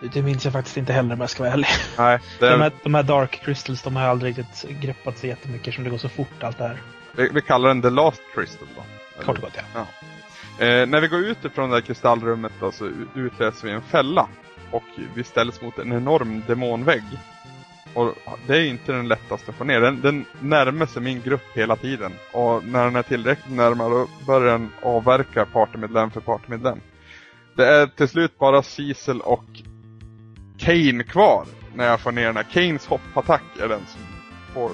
Det 0.00 0.22
minns 0.22 0.44
jag 0.44 0.52
faktiskt 0.52 0.76
inte 0.76 0.92
heller 0.92 1.14
om 1.14 1.20
jag 1.20 1.30
ska 1.30 1.42
vara 1.42 1.52
ärlig. 1.52 1.68
Nej, 1.98 2.18
det... 2.38 2.50
de, 2.50 2.60
här, 2.60 2.72
de 2.82 2.94
här 2.94 3.02
Dark 3.02 3.40
Crystals 3.44 3.82
de 3.82 3.96
har 3.96 4.02
aldrig 4.02 4.38
riktigt 4.38 4.80
greppat 4.80 5.18
så 5.18 5.26
jättemycket 5.26 5.74
som 5.74 5.84
det 5.84 5.90
går 5.90 5.98
så 5.98 6.08
fort 6.08 6.42
allt 6.42 6.58
det 6.58 6.64
här. 6.64 6.82
Vi, 7.16 7.28
vi 7.32 7.40
kallar 7.40 7.68
den 7.68 7.82
The 7.82 7.90
Last 7.90 8.22
Crystal 8.34 8.68
då. 8.76 8.82
Kort 9.24 9.36
och 9.36 9.42
gott 9.42 9.56
ja. 9.74 9.86
ja. 10.58 10.66
Eh, 10.66 10.86
när 10.86 11.00
vi 11.00 11.08
går 11.08 11.20
ut 11.20 11.44
ifrån 11.44 11.70
det 11.70 11.76
här 11.76 11.82
kristallrummet 11.82 12.52
då, 12.60 12.72
så 12.72 12.90
utläser 13.14 13.66
vi 13.66 13.72
en 13.72 13.82
fälla. 13.82 14.28
Och 14.70 14.84
vi 15.14 15.24
ställs 15.24 15.62
mot 15.62 15.78
en 15.78 15.92
enorm 15.92 16.42
demonvägg. 16.46 17.04
Och 17.94 18.14
det 18.46 18.56
är 18.56 18.64
inte 18.64 18.92
den 18.92 19.08
lättaste 19.08 19.50
att 19.50 19.56
få 19.56 19.64
ner. 19.64 19.80
Den, 19.80 20.00
den 20.00 20.24
närmar 20.40 20.86
sig 20.86 21.02
min 21.02 21.20
grupp 21.20 21.44
hela 21.54 21.76
tiden. 21.76 22.12
Och 22.32 22.64
när 22.64 22.84
den 22.84 22.96
är 22.96 23.02
tillräckligt 23.02 23.56
närmare 23.56 23.88
då 23.88 24.08
börjar 24.26 24.52
den 24.52 24.70
avverka 24.82 25.46
partymedlem 25.46 26.10
för 26.10 26.20
partymedlem. 26.20 26.80
Det 27.56 27.66
är 27.66 27.86
till 27.86 28.08
slut 28.08 28.38
bara 28.38 28.62
Cecil 28.62 29.20
och 29.20 29.44
Kane 30.58 31.04
kvar 31.04 31.46
när 31.74 31.86
jag 31.86 32.00
får 32.00 32.12
ner 32.12 32.26
den 32.26 32.36
här. 32.36 32.42
Kanes 32.42 32.86
hoppattack 32.86 33.42
är 33.60 33.68
den 33.68 33.86
som 33.86 34.00
får 34.54 34.70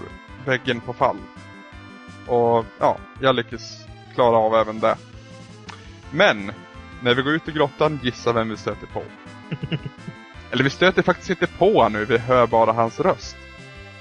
väggen 0.47 0.81
på 0.81 0.93
fall. 0.93 1.17
Och 2.27 2.65
ja, 2.79 2.99
jag 3.21 3.37
lyckas 3.37 3.87
klara 4.15 4.37
av 4.37 4.55
även 4.55 4.81
det. 4.81 4.97
Men, 6.13 6.53
när 7.03 7.15
vi 7.15 7.23
går 7.23 7.33
ut 7.33 7.49
i 7.49 7.53
grottan, 7.53 8.01
gissa 8.03 8.33
vem 8.33 8.49
vi 8.49 8.57
stöter 8.57 8.87
på. 8.87 9.03
Eller 10.51 10.65
vi 10.65 10.71
stöter 10.71 11.03
faktiskt 11.03 11.31
inte 11.31 11.47
på 11.47 11.73
honom 11.73 11.93
nu, 11.93 12.05
vi 12.05 12.19
hör 12.19 12.47
bara 12.47 12.73
hans 12.73 13.01
röst. 13.01 13.37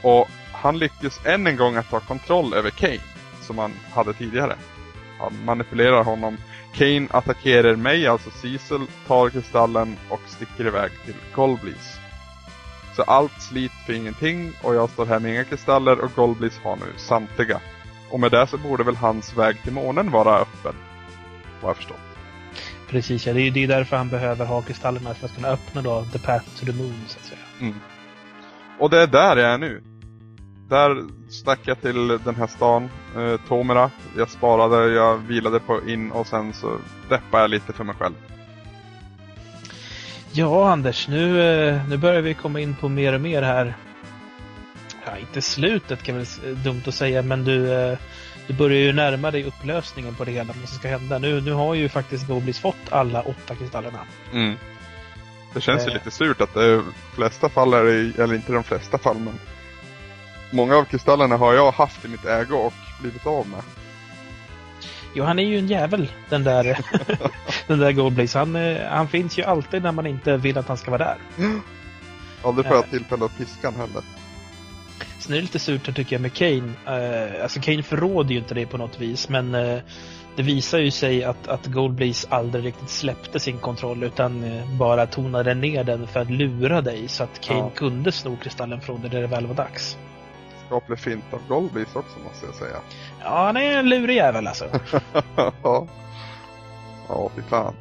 Och 0.02 0.28
han 0.52 0.80
lyckas 0.80 1.26
än 1.26 1.48
en 1.48 1.58
gång 1.58 1.76
att 1.76 1.90
ta 1.90 2.00
kontroll 2.00 2.54
över 2.54 2.70
Kane, 2.70 3.02
som 3.42 3.58
han 3.58 3.74
hade 3.94 4.14
tidigare. 4.14 4.56
Han 5.20 5.46
manipulerar 5.46 6.04
honom. 6.04 6.38
Kane 6.74 7.08
attackerar 7.12 7.76
mig, 7.76 8.08
alltså 8.08 8.30
Cecil, 8.30 8.88
tar 9.08 9.30
kristallen 9.30 9.98
och 10.10 10.22
sticker 10.28 10.68
iväg 10.68 10.92
till 11.06 11.16
Golblis. 11.36 12.00
Så 12.96 13.04
allt 13.04 13.42
slit 13.42 13.72
för 13.86 13.94
ingenting 13.94 14.52
och 14.62 14.76
jag 14.76 14.90
står 14.90 15.06
här 15.06 15.20
med 15.20 15.32
inga 15.32 15.44
kristaller 15.44 16.00
och 16.00 16.12
Golblis 16.16 16.60
har 16.64 16.76
nu 16.76 16.94
samtliga. 16.98 17.60
Och 18.10 18.20
med 18.20 18.32
det 18.32 18.48
så 18.48 18.58
borde 18.58 18.84
väl 18.84 18.96
hans 18.96 19.38
väg 19.38 19.64
till 19.64 19.74
månen 19.74 20.12
vara 20.12 20.40
öppen. 20.40 20.76
Vad 21.62 21.70
jag 21.70 21.76
förstått. 21.78 22.09
Precis, 22.90 23.28
ja. 23.28 23.34
Det 23.34 23.42
är 23.42 23.58
ju 23.58 23.68
därför 23.68 23.98
han 23.98 24.10
behöver 24.10 24.46
ha 24.46 24.62
kristallerna 24.62 25.14
för 25.14 25.26
att 25.26 25.36
kunna 25.36 25.48
öppna 25.48 25.82
då 25.82 26.06
the 26.14 26.20
path 26.20 26.46
to 26.60 26.66
the 26.66 26.74
moon, 26.74 27.04
så 27.08 27.20
att 27.20 27.26
säga. 27.26 27.40
Mm. 27.62 27.76
Och 28.80 28.90
det 28.90 29.02
är 29.02 29.08
där 29.08 29.38
jag 29.38 29.54
är 29.54 29.58
nu. 29.58 29.84
Där 30.70 31.04
stack 31.30 31.60
jag 31.64 31.82
till 31.82 32.08
den 32.08 32.36
här 32.36 32.48
stan, 32.48 32.90
eh, 33.18 33.48
Tomera. 33.48 33.92
Jag 34.18 34.30
sparade, 34.30 34.94
jag 34.94 35.18
vilade 35.18 35.60
på 35.60 35.90
in 35.90 36.12
och 36.12 36.28
sen 36.28 36.54
så 36.54 36.78
deppade 37.10 37.44
jag 37.44 37.50
lite 37.50 37.74
för 37.74 37.84
mig 37.84 37.96
själv. 37.96 38.14
Ja, 40.32 40.72
Anders, 40.72 41.08
nu, 41.08 41.42
eh, 41.42 41.90
nu 41.90 41.98
börjar 41.98 42.22
vi 42.22 42.34
komma 42.34 42.60
in 42.60 42.76
på 42.76 42.90
mer 42.90 43.14
och 43.14 43.22
mer 43.22 43.42
här. 43.42 43.76
Ja, 45.06 45.18
inte 45.18 45.42
slutet 45.42 46.04
kan 46.04 46.16
väl 46.16 46.26
dumt 46.64 46.82
att 46.88 46.94
säga, 46.94 47.22
men 47.22 47.44
du, 47.44 47.74
eh, 47.74 47.98
du 48.50 48.56
börjar 48.56 48.80
ju 48.80 48.94
närma 48.94 49.32
dig 49.32 49.44
upplösningen 49.44 50.16
på 50.16 50.26
det 50.26 50.32
hela, 50.32 50.54
vad 50.54 50.70
som 50.70 50.78
ska 50.78 50.88
hända. 50.88 51.20
Nu, 51.20 51.42
nu 51.42 51.52
har 51.52 51.74
ju 51.74 51.90
faktiskt 51.90 52.28
Goblis 52.28 52.60
fått 52.60 52.76
alla 52.90 53.22
åtta 53.22 53.56
kristallerna. 53.56 54.00
Mm. 54.34 54.56
Det 55.54 55.62
känns 55.62 55.84
ju 55.84 55.88
eh. 55.88 55.94
lite 55.94 56.12
surt 56.12 56.42
att 56.42 56.54
det 56.54 56.84
flesta 57.16 57.50
fall 57.50 57.74
är 57.74 57.84
det, 57.84 58.24
eller 58.24 58.36
inte 58.36 58.54
de 58.54 58.64
flesta 58.64 58.98
fall, 58.98 59.18
men 59.20 59.34
många 60.52 60.76
av 60.76 60.84
kristallerna 60.84 61.38
har 61.38 61.54
jag 61.54 61.72
haft 61.72 62.06
i 62.06 62.08
mitt 62.08 62.26
ägo 62.26 62.56
och 62.56 62.74
blivit 63.02 63.26
av 63.26 63.48
med. 63.48 63.62
Jo, 65.14 65.24
han 65.24 65.40
är 65.40 65.44
ju 65.44 65.58
en 65.58 65.68
jävel, 65.68 66.12
den 66.30 66.44
där, 66.44 66.80
den 67.68 67.80
där 67.80 67.92
Goldblaze. 67.92 68.40
Han, 68.40 68.56
eh, 68.56 68.88
han 68.90 69.08
finns 69.08 69.40
ju 69.40 69.44
alltid 69.44 69.84
när 69.84 69.92
man 69.92 70.06
inte 70.06 70.38
vill 70.38 70.58
att 70.58 70.68
han 70.68 70.78
ska 70.78 70.92
vara 70.92 71.04
där. 71.04 71.18
Aldrig 72.44 72.68
får 72.68 72.76
jag 72.76 72.90
tillfälle 72.90 73.26
att 73.26 73.38
piska 73.38 73.72
han 73.72 73.76
heller. 73.76 74.04
Sen 75.30 75.36
är 75.36 75.42
det 75.42 75.46
lite 75.46 75.60
surt 75.60 75.88
här 75.88 75.94
tycker 75.94 76.16
jag 76.16 76.22
med 76.22 76.34
Kane. 76.34 76.74
Uh, 76.88 77.44
alltså 77.44 77.60
Kane 77.62 77.84
förråder 77.84 78.32
ju 78.32 78.38
inte 78.38 78.54
det 78.54 78.66
på 78.66 78.78
något 78.78 79.02
vis, 79.02 79.30
men 79.30 79.56
uh, 79.56 79.80
det 80.36 80.44
visar 80.44 80.80
ju 80.80 80.92
sig 80.92 81.24
att, 81.24 81.48
att 81.48 81.66
Goldblaze 81.66 82.28
aldrig 82.30 82.66
riktigt 82.66 82.90
släppte 82.90 83.40
sin 83.40 83.58
kontroll 83.58 84.04
utan 84.04 84.44
uh, 84.44 84.78
bara 84.78 85.06
tonade 85.06 85.54
ner 85.54 85.84
den 85.84 86.08
för 86.08 86.20
att 86.20 86.30
lura 86.30 86.82
dig 86.82 87.08
så 87.08 87.24
att 87.24 87.42
Kane 87.42 87.60
ja. 87.60 87.70
kunde 87.76 88.12
sno 88.12 88.38
kristallen 88.38 88.82
från 88.82 89.02
dig 89.02 89.12
när 89.14 89.22
det 89.22 89.28
väl 89.28 89.48
var 89.48 89.56
dags. 89.56 89.98
Skaplig 90.66 91.00
fint 91.00 91.26
av 91.32 91.40
Goldblaze 91.48 92.00
också 92.00 92.20
måste 92.20 92.46
jag 92.46 92.56
säga. 92.56 92.78
Ja, 93.24 93.46
han 93.46 93.58
är 93.58 93.78
en 93.78 93.90
lurig 93.90 94.16
jävel 94.16 94.48
alltså. 94.48 94.66
ja. 95.64 95.88
Ja, 97.08 97.30
fy 97.36 97.42
fan. 97.42 97.76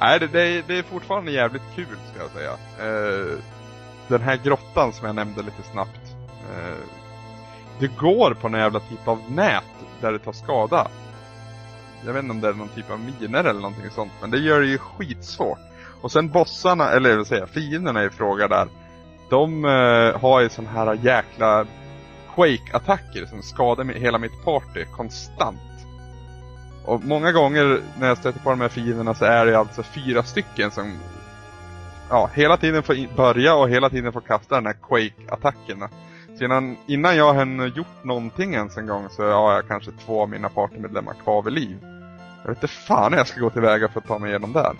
Nej, 0.00 0.20
det, 0.20 0.26
det, 0.26 0.62
det, 0.66 0.78
är 0.78 0.82
fortfarande 0.82 1.32
jävligt 1.32 1.62
kul 1.74 1.96
ska 2.12 2.22
jag 2.22 2.30
säga. 2.30 2.56
den 4.08 4.20
här 4.20 4.36
grottan 4.44 4.92
som 4.92 5.06
jag 5.06 5.16
nämnde 5.16 5.42
lite 5.42 5.62
snabbt 5.72 6.09
Eh, 6.40 6.78
det 7.78 7.96
går 7.96 8.34
på 8.34 8.48
någon 8.48 8.60
jävla 8.60 8.80
typ 8.80 9.08
av 9.08 9.18
nät 9.28 9.64
där 10.00 10.12
det 10.12 10.18
tar 10.18 10.32
skada. 10.32 10.88
Jag 12.06 12.12
vet 12.12 12.22
inte 12.22 12.32
om 12.32 12.40
det 12.40 12.48
är 12.48 12.52
någon 12.52 12.68
typ 12.68 12.90
av 12.90 13.00
miner 13.00 13.44
eller 13.44 13.60
någonting 13.60 13.90
sånt, 13.90 14.12
men 14.20 14.30
det 14.30 14.38
gör 14.38 14.60
det 14.60 14.66
ju 14.66 14.78
skitsvårt. 14.78 15.58
Och 16.00 16.12
sen 16.12 16.28
bossarna, 16.28 16.90
eller 16.90 17.10
jag 17.10 17.16
vill 17.16 17.26
säga 17.26 17.46
fienderna 17.46 18.04
i 18.04 18.10
fråga 18.10 18.48
där, 18.48 18.68
de 19.30 19.64
eh, 19.64 20.20
har 20.20 20.40
ju 20.40 20.48
sån 20.48 20.66
här 20.66 20.98
jäkla 21.02 21.66
Quake-attacker 22.34 23.26
som 23.26 23.42
skadar 23.42 23.84
hela 23.84 24.18
mitt 24.18 24.44
party 24.44 24.84
konstant. 24.96 25.60
Och 26.84 27.04
många 27.04 27.32
gånger 27.32 27.80
när 27.98 28.08
jag 28.08 28.18
stöter 28.18 28.40
på 28.40 28.50
de 28.50 28.60
här 28.60 28.68
fienderna 28.68 29.14
så 29.14 29.24
är 29.24 29.46
det 29.46 29.58
alltså 29.58 29.82
fyra 29.82 30.22
stycken 30.22 30.70
som 30.70 30.98
ja, 32.08 32.30
hela 32.34 32.56
tiden 32.56 32.82
får 32.82 33.16
börja 33.16 33.54
och 33.54 33.70
hela 33.70 33.90
tiden 33.90 34.12
får 34.12 34.20
kasta 34.20 34.54
den 34.54 34.66
här 34.66 34.76
Quake-attackerna. 34.82 35.88
Innan, 36.40 36.76
innan 36.86 37.16
jag 37.16 37.34
har 37.34 37.66
gjort 37.66 38.04
någonting 38.04 38.54
ens 38.54 38.76
en 38.76 38.86
gång 38.86 39.08
så 39.10 39.22
har 39.30 39.52
jag 39.54 39.68
kanske 39.68 39.90
två 40.06 40.22
av 40.22 40.28
mina 40.28 40.48
partymedlemmar 40.48 41.14
kvar 41.14 41.42
vid 41.42 41.52
liv. 41.52 41.78
Jag 42.42 42.48
vet 42.48 42.62
inte 42.62 42.68
fan 42.68 43.12
hur 43.12 43.18
jag 43.18 43.26
ska 43.26 43.40
gå 43.40 43.50
tillväga 43.50 43.88
för 43.88 44.00
att 44.00 44.06
ta 44.06 44.18
mig 44.18 44.30
igenom 44.30 44.52
där. 44.52 44.72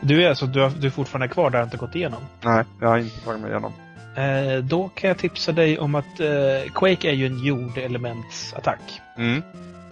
Du 0.00 0.24
är 0.24 0.28
alltså 0.28 0.46
du, 0.46 0.60
har, 0.60 0.70
du 0.70 0.86
är 0.86 0.90
fortfarande 0.90 1.28
kvar 1.28 1.50
där 1.50 1.58
och 1.58 1.64
inte 1.64 1.76
gått 1.76 1.94
igenom? 1.94 2.22
Nej, 2.40 2.64
jag 2.80 2.88
har 2.88 2.98
inte 2.98 3.20
tagit 3.20 3.40
mig 3.40 3.50
igenom. 3.50 3.72
Eh, 4.16 4.64
då 4.64 4.88
kan 4.88 5.08
jag 5.08 5.18
tipsa 5.18 5.52
dig 5.52 5.78
om 5.78 5.94
att 5.94 6.20
eh, 6.20 6.72
Quake 6.74 7.08
är 7.08 7.12
ju 7.12 7.26
en 7.26 7.38
jordelementsattack. 7.38 9.00
Mm. 9.18 9.42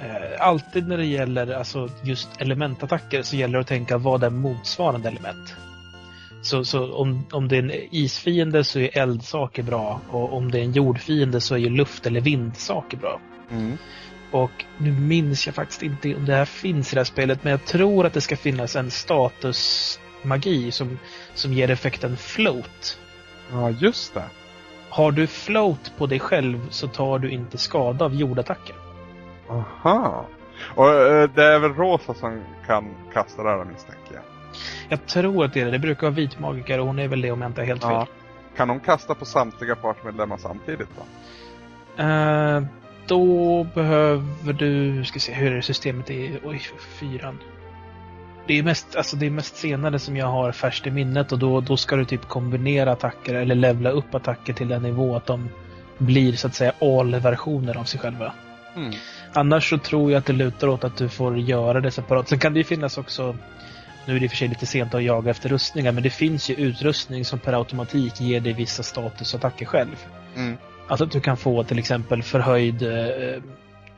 Eh, 0.01 0.47
alltid 0.47 0.89
när 0.89 0.97
det 0.97 1.07
gäller 1.07 1.55
alltså, 1.55 1.89
just 2.03 2.29
elementattacker 2.41 3.23
så 3.23 3.37
gäller 3.37 3.55
det 3.55 3.61
att 3.61 3.67
tänka 3.67 3.99
vad 3.99 4.25
är 4.25 4.31
motsvarande 4.31 5.09
element. 5.09 5.57
Så, 6.43 6.65
så 6.65 6.95
om, 6.95 7.27
om 7.33 7.49
det 7.49 7.57
är 7.57 7.63
en 7.63 7.73
isfiende 7.91 8.65
så 8.65 8.79
är 8.79 8.99
eldsaker 8.99 9.63
bra 9.63 10.01
och 10.11 10.37
om 10.37 10.51
det 10.51 10.59
är 10.59 10.63
en 10.63 10.73
jordfiende 10.73 11.41
så 11.41 11.55
är 11.55 11.59
ju 11.59 11.69
luft 11.69 12.07
eller 12.07 12.21
vindsaker 12.21 12.97
bra. 12.97 13.21
Mm. 13.51 13.79
Och 14.31 14.65
nu 14.79 14.93
minns 14.93 15.47
jag 15.47 15.55
faktiskt 15.55 15.83
inte 15.83 16.15
om 16.15 16.27
det 16.27 16.35
här 16.35 16.45
finns 16.45 16.93
i 16.93 16.95
det 16.95 17.01
här 17.01 17.05
spelet 17.05 17.45
men 17.45 17.51
jag 17.51 17.65
tror 17.65 18.07
att 18.07 18.13
det 18.13 18.21
ska 18.21 18.37
finnas 18.37 18.77
en 18.77 18.91
statusmagi 18.91 20.71
som, 20.71 20.99
som 21.35 21.53
ger 21.53 21.71
effekten 21.71 22.17
float. 22.17 22.99
Ja, 23.53 23.71
just 23.71 24.15
det. 24.15 24.25
Har 24.89 25.13
du 25.13 25.27
float 25.27 25.93
på 25.99 26.07
dig 26.07 26.21
själv 26.21 26.71
så 26.71 26.89
tar 26.89 27.19
du 27.19 27.31
inte 27.31 27.59
skada 27.59 28.05
av 28.05 28.15
jordattacker. 28.15 28.77
Aha. 29.49 30.27
Och 30.75 30.89
eh, 30.89 31.31
det 31.35 31.45
är 31.45 31.59
väl 31.59 31.75
Rosa 31.75 32.15
som 32.15 32.43
kan 32.67 32.95
kasta 33.13 33.43
det 33.43 33.49
här 33.49 33.65
misstänker 33.65 34.15
jag. 34.15 34.32
Jag 34.89 35.07
tror 35.07 35.45
att 35.45 35.55
det 35.55 35.61
är 35.61 35.65
det. 35.65 35.71
Det 35.71 35.79
brukar 35.79 36.03
vara 36.03 36.15
vitmagiker 36.15 36.81
och 36.81 36.87
hon 36.87 36.99
är 36.99 37.09
väl 37.09 37.21
det 37.21 37.31
om 37.31 37.43
jag 37.43 37.51
inte 37.51 37.63
är 37.63 37.67
helt 37.67 37.83
fel. 37.83 38.07
Kan 38.57 38.69
hon 38.69 38.81
kasta 38.81 39.15
på 39.15 39.25
samtliga 39.25 39.77
partmedlemmar 39.77 40.37
samtidigt 40.37 40.89
då? 40.97 41.03
Uh, 42.03 42.63
då 43.07 43.65
behöver 43.75 44.53
du, 44.53 45.05
ska 45.05 45.21
se 45.21 45.33
hur 45.33 45.57
är 45.57 45.61
systemet 45.61 46.11
är, 46.11 46.41
oj, 46.45 46.61
fyran. 46.79 47.39
Det 48.47 48.59
är 48.59 48.63
mest, 48.63 48.97
alltså 48.97 49.17
det 49.17 49.27
är 49.27 49.31
mest 49.31 49.57
senare 49.57 49.99
som 49.99 50.17
jag 50.17 50.27
har 50.27 50.53
färskt 50.53 50.87
i 50.87 50.91
minnet 50.91 51.33
och 51.33 51.39
då, 51.39 51.61
då 51.61 51.77
ska 51.77 51.97
du 51.97 52.05
typ 52.05 52.29
kombinera 52.29 52.93
attacker 52.93 53.35
eller 53.35 53.55
levla 53.55 53.91
upp 53.91 54.15
attacker 54.15 54.53
till 54.53 54.69
den 54.69 54.83
nivå 54.83 55.17
att 55.17 55.27
de 55.27 55.49
blir 55.99 56.33
så 56.33 56.47
att 56.47 56.55
säga 56.55 56.73
all-versioner 56.81 57.77
av 57.77 57.85
sig 57.85 58.01
själva. 58.01 58.33
Mm. 58.77 58.93
Annars 59.33 59.71
så 59.71 59.79
tror 59.79 60.13
jag 60.13 60.19
att 60.19 60.27
det 60.27 60.33
lutar 60.33 60.69
åt 60.69 60.85
att 60.85 60.97
du 60.97 61.09
får 61.09 61.39
göra 61.39 61.81
det 61.81 61.91
separat. 61.91 62.29
Sen 62.29 62.39
kan 62.39 62.53
det 62.53 62.59
ju 62.59 62.65
finnas 62.65 62.99
också 62.99 63.37
nu 64.07 64.17
är 64.17 64.21
det 64.21 64.25
i 64.25 64.27
och 64.27 64.31
för 64.31 64.37
sig 64.37 64.49
lite 64.49 64.67
sent 64.67 64.95
att 64.95 65.03
jaga 65.03 65.31
efter 65.31 65.49
rustningar, 65.49 65.93
men 65.93 66.03
det 66.03 66.11
finns 66.11 66.51
ju 66.51 66.55
utrustning 66.55 67.25
som 67.25 67.39
per 67.39 67.53
automatik 67.53 68.21
ger 68.21 68.41
dig 68.41 68.53
vissa 68.53 68.83
statusattacker 68.83 69.67
själv. 69.67 70.07
Mm. 70.37 70.57
Alltså 70.89 71.05
att 71.05 71.11
du 71.11 71.21
kan 71.21 71.37
få 71.37 71.65
till 71.65 71.79
exempel 71.79 72.23
förhöjd 72.23 72.83
eh, 72.83 73.43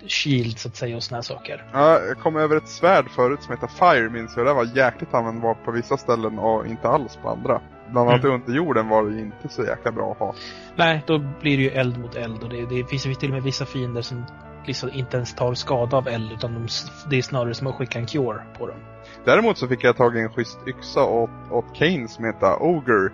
shield 0.06 0.59
så 0.59 0.68
att 0.68 0.76
säga 0.76 0.97
och 0.97 1.02
såna 1.02 1.16
här 1.16 1.22
saker. 1.22 1.64
Ja, 1.72 2.01
jag 2.01 2.18
kom 2.18 2.36
över 2.36 2.56
ett 2.56 2.68
svärd 2.68 3.10
förut 3.10 3.43
som 3.43 3.55
heter 3.55 3.66
Fire 3.66 4.10
minns 4.10 4.36
jag. 4.36 4.47
Det 4.47 4.55
var 4.55 4.76
jäkligt 4.76 5.14
användbart 5.14 5.64
på 5.64 5.70
vissa 5.70 5.97
ställen 5.97 6.39
och 6.39 6.66
inte 6.66 6.89
alls 6.89 7.18
på 7.22 7.28
andra. 7.28 7.60
Bland 7.90 8.09
annat 8.09 8.24
mm. 8.24 8.35
under 8.35 8.55
jorden 8.55 8.89
var 8.89 9.05
det 9.05 9.20
inte 9.20 9.48
så 9.48 9.64
jäkla 9.64 9.93
bra 9.93 10.12
att 10.12 10.18
ha. 10.18 10.35
Nej, 10.76 11.02
då 11.06 11.18
blir 11.18 11.56
det 11.56 11.62
ju 11.62 11.70
eld 11.70 11.98
mot 11.98 12.16
eld 12.16 12.43
och 12.43 12.48
det, 12.48 12.66
det 12.66 12.85
finns 12.85 13.02
till 13.18 13.28
och 13.28 13.35
med 13.35 13.43
vissa 13.43 13.66
fiender 13.66 14.02
som 14.02 14.24
liksom 14.66 14.90
inte 14.93 15.16
ens 15.16 15.35
tar 15.35 15.55
skada 15.55 15.97
av 15.97 16.09
eld 16.09 16.32
utan 16.32 16.55
de, 16.55 16.68
det 17.10 17.16
är 17.16 17.22
snarare 17.22 17.55
som 17.55 17.66
att 17.66 17.74
skicka 17.74 17.98
en 17.98 18.06
cure 18.06 18.43
på 18.59 18.66
dem. 18.66 18.76
Däremot 19.25 19.59
så 19.59 19.69
fick 19.69 19.85
jag 19.85 19.97
tag 19.97 20.17
i 20.17 20.21
en 20.21 20.31
schysst 20.31 20.59
yxa 20.67 21.05
åt, 21.05 21.31
åt 21.51 21.75
Kane 21.75 22.09
som 22.09 22.25
heter 22.25 22.63
Ogre. 22.63 23.13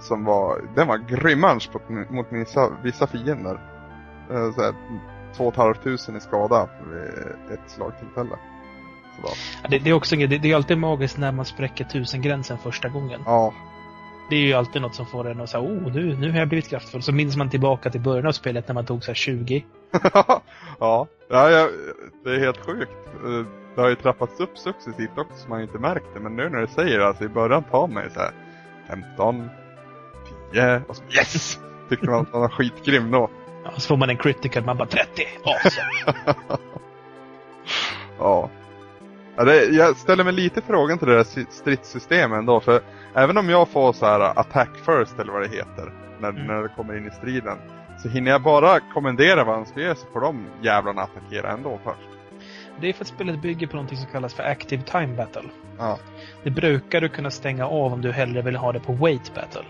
Som 0.00 0.24
var, 0.24 0.60
den 0.74 0.86
var 0.86 0.98
grymmans 0.98 1.70
mot 2.10 2.26
vissa, 2.30 2.70
vissa 2.82 3.06
fiender. 3.06 3.60
Eh, 4.30 4.52
så 4.52 4.62
här, 4.62 4.74
två 5.36 5.74
tusen 5.82 6.16
i 6.16 6.20
skada 6.20 6.68
vid 6.90 7.58
ett 7.58 7.70
slagtillfälle. 7.70 8.38
Ja, 9.22 9.68
det, 9.68 9.78
det, 9.78 9.90
är 9.90 9.94
också 9.94 10.16
det, 10.16 10.26
det 10.26 10.50
är 10.50 10.56
alltid 10.56 10.78
magiskt 10.78 11.18
när 11.18 11.32
man 11.32 11.44
spräcker 11.44 11.84
tusen-gränsen 11.84 12.58
första 12.58 12.88
gången. 12.88 13.20
Ja. 13.26 13.54
Det 14.30 14.36
är 14.36 14.40
ju 14.40 14.52
alltid 14.52 14.82
något 14.82 14.94
som 14.94 15.06
får 15.06 15.30
en 15.30 15.40
att 15.40 15.50
säga 15.50 15.62
oh 15.62 15.92
nu, 15.94 16.16
nu 16.16 16.30
har 16.30 16.38
jag 16.38 16.48
blivit 16.48 16.68
kraftfull. 16.68 17.02
Så 17.02 17.12
minns 17.12 17.36
man 17.36 17.50
tillbaka 17.50 17.90
till 17.90 18.00
början 18.00 18.26
av 18.26 18.32
spelet 18.32 18.68
när 18.68 18.74
man 18.74 18.86
tog 18.86 19.04
så 19.04 19.14
20. 19.14 19.64
ja, 20.78 21.06
ja 21.28 21.68
det 22.24 22.30
är 22.30 22.38
helt 22.38 22.66
sjukt. 22.66 22.92
Det 23.78 23.82
har 23.82 23.88
ju 23.88 23.96
trappats 23.96 24.40
upp 24.40 24.58
successivt 24.58 25.18
också 25.18 25.36
så 25.36 25.48
man 25.48 25.62
inte 25.62 25.78
märkt 25.78 26.06
det. 26.14 26.20
Men 26.20 26.36
nu 26.36 26.48
när 26.48 26.60
du 26.60 26.66
säger 26.66 26.98
det, 26.98 27.06
alltså 27.06 27.24
i 27.24 27.28
början 27.28 27.62
tar 27.62 27.88
man 27.88 28.04
ju 28.04 28.10
så 28.10 28.20
här 28.20 28.30
15, 28.88 29.50
10 30.52 30.82
och 30.88 30.96
så 30.96 31.02
yes! 31.10 31.58
Tycker 31.88 32.06
man 32.06 32.20
att 32.20 32.32
man 32.32 32.42
är 32.42 32.48
skitgrym 32.48 33.10
då. 33.10 33.30
Ja, 33.64 33.70
så 33.76 33.88
får 33.88 33.96
man 33.96 34.10
en 34.10 34.16
critical, 34.16 34.64
man 34.64 34.76
bara 34.76 34.88
30. 34.88 35.22
Awesome. 35.44 36.18
ja. 38.18 38.50
ja 39.36 39.44
det, 39.44 39.64
jag 39.64 39.96
ställer 39.96 40.24
mig 40.24 40.32
lite 40.32 40.62
frågan 40.62 40.98
till 40.98 41.08
det 41.08 41.16
där 41.16 41.46
stridssystemet 41.50 42.38
ändå. 42.38 42.60
För 42.60 42.80
även 43.14 43.38
om 43.38 43.48
jag 43.48 43.68
får 43.68 43.92
så 43.92 44.06
här 44.06 44.20
attack 44.20 44.70
first 44.76 45.18
eller 45.18 45.32
vad 45.32 45.42
det 45.42 45.48
heter. 45.48 45.92
När, 46.20 46.28
mm. 46.28 46.46
när 46.46 46.62
det 46.62 46.68
kommer 46.76 46.96
in 46.96 47.06
i 47.06 47.10
striden. 47.10 47.58
Så 48.02 48.08
hinner 48.08 48.30
jag 48.30 48.42
bara 48.42 48.80
kommendera 48.80 49.44
vad 49.44 49.54
han 49.54 49.66
ska 49.66 49.80
göra 49.80 49.94
så 49.94 50.06
får 50.12 50.20
de 50.20 50.46
jävlarna 50.62 51.02
attackera 51.02 51.52
ändå 51.52 51.78
först. 51.84 52.07
Det 52.80 52.88
är 52.88 52.92
för 52.92 53.04
att 53.04 53.08
spelet 53.08 53.42
bygger 53.42 53.66
på 53.66 53.76
något 53.76 53.98
som 53.98 54.06
kallas 54.12 54.34
för 54.34 54.42
Active 54.42 54.82
Time 54.82 55.16
Battle. 55.16 55.48
Ja. 55.78 55.98
Det 56.42 56.50
brukar 56.50 57.00
du 57.00 57.08
kunna 57.08 57.30
stänga 57.30 57.66
av 57.66 57.92
om 57.92 58.02
du 58.02 58.12
hellre 58.12 58.42
vill 58.42 58.56
ha 58.56 58.72
det 58.72 58.80
på 58.80 58.92
Wait 58.92 59.34
Battle. 59.34 59.64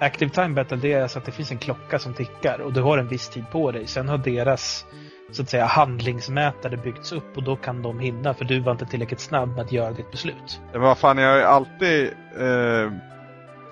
Active 0.00 0.30
Time 0.30 0.48
Battle 0.48 0.76
det 0.76 0.92
är 0.92 1.02
alltså 1.02 1.18
att 1.18 1.24
det 1.24 1.32
finns 1.32 1.50
en 1.50 1.58
klocka 1.58 1.98
som 1.98 2.14
tickar 2.14 2.60
och 2.60 2.72
du 2.72 2.82
har 2.82 2.98
en 2.98 3.08
viss 3.08 3.28
tid 3.28 3.44
på 3.52 3.70
dig. 3.70 3.86
Sen 3.86 4.08
har 4.08 4.18
deras 4.18 4.86
så 5.32 5.42
att 5.42 5.48
säga 5.48 5.64
handlingsmätare 5.64 6.76
byggts 6.76 7.12
upp 7.12 7.36
och 7.36 7.42
då 7.42 7.56
kan 7.56 7.82
de 7.82 7.98
hinna 7.98 8.34
för 8.34 8.44
du 8.44 8.60
var 8.60 8.72
inte 8.72 8.86
tillräckligt 8.86 9.20
snabb 9.20 9.48
med 9.48 9.60
att 9.60 9.72
göra 9.72 9.92
ditt 9.92 10.10
beslut. 10.10 10.60
Men 10.72 10.80
vad 10.80 10.98
fan, 10.98 11.18
jag 11.18 11.30
har 11.30 11.36
ju 11.36 11.42
alltid 11.42 12.06
eh, 12.38 12.92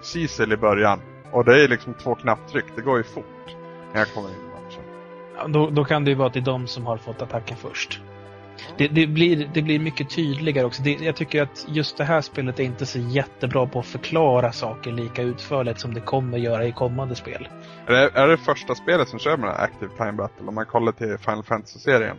Cecil 0.02 0.52
i 0.52 0.56
början. 0.56 1.00
Och 1.32 1.44
det 1.44 1.64
är 1.64 1.68
liksom 1.68 1.94
två 1.94 2.14
knapptryck, 2.14 2.64
det 2.76 2.82
går 2.82 2.96
ju 2.96 3.04
fort 3.04 3.56
när 3.92 3.98
jag 3.98 4.14
kommer 4.14 4.28
in 4.28 4.34
i 4.34 4.64
matchen. 4.64 4.82
Ja, 5.36 5.48
då, 5.48 5.70
då 5.70 5.84
kan 5.84 6.04
det 6.04 6.10
ju 6.10 6.14
vara 6.14 6.28
att 6.28 6.34
det 6.34 6.40
är 6.40 6.44
de 6.44 6.66
som 6.66 6.86
har 6.86 6.96
fått 6.96 7.22
attacken 7.22 7.56
först. 7.56 8.00
Det, 8.78 8.88
det, 8.88 9.06
blir, 9.06 9.50
det 9.54 9.62
blir 9.62 9.78
mycket 9.78 10.10
tydligare 10.10 10.66
också. 10.66 10.82
Det, 10.82 10.90
jag 11.00 11.16
tycker 11.16 11.42
att 11.42 11.66
just 11.68 11.96
det 11.96 12.04
här 12.04 12.20
spelet 12.20 12.60
är 12.60 12.64
inte 12.64 12.86
så 12.86 12.98
jättebra 12.98 13.66
på 13.66 13.78
att 13.78 13.86
förklara 13.86 14.52
saker 14.52 14.92
lika 14.92 15.22
utförligt 15.22 15.80
som 15.80 15.94
det 15.94 16.00
kommer 16.00 16.38
göra 16.38 16.66
i 16.66 16.72
kommande 16.72 17.14
spel. 17.14 17.48
Är 17.86 17.92
det, 17.92 18.10
är 18.14 18.28
det 18.28 18.36
första 18.36 18.74
spelet 18.74 19.08
som 19.08 19.18
kör 19.18 19.36
med 19.36 19.50
Active 19.50 19.90
Time 19.96 20.12
Battle 20.12 20.46
om 20.46 20.54
man 20.54 20.66
kollar 20.66 20.92
till 20.92 21.18
Final 21.18 21.44
Fantasy-serien? 21.44 22.16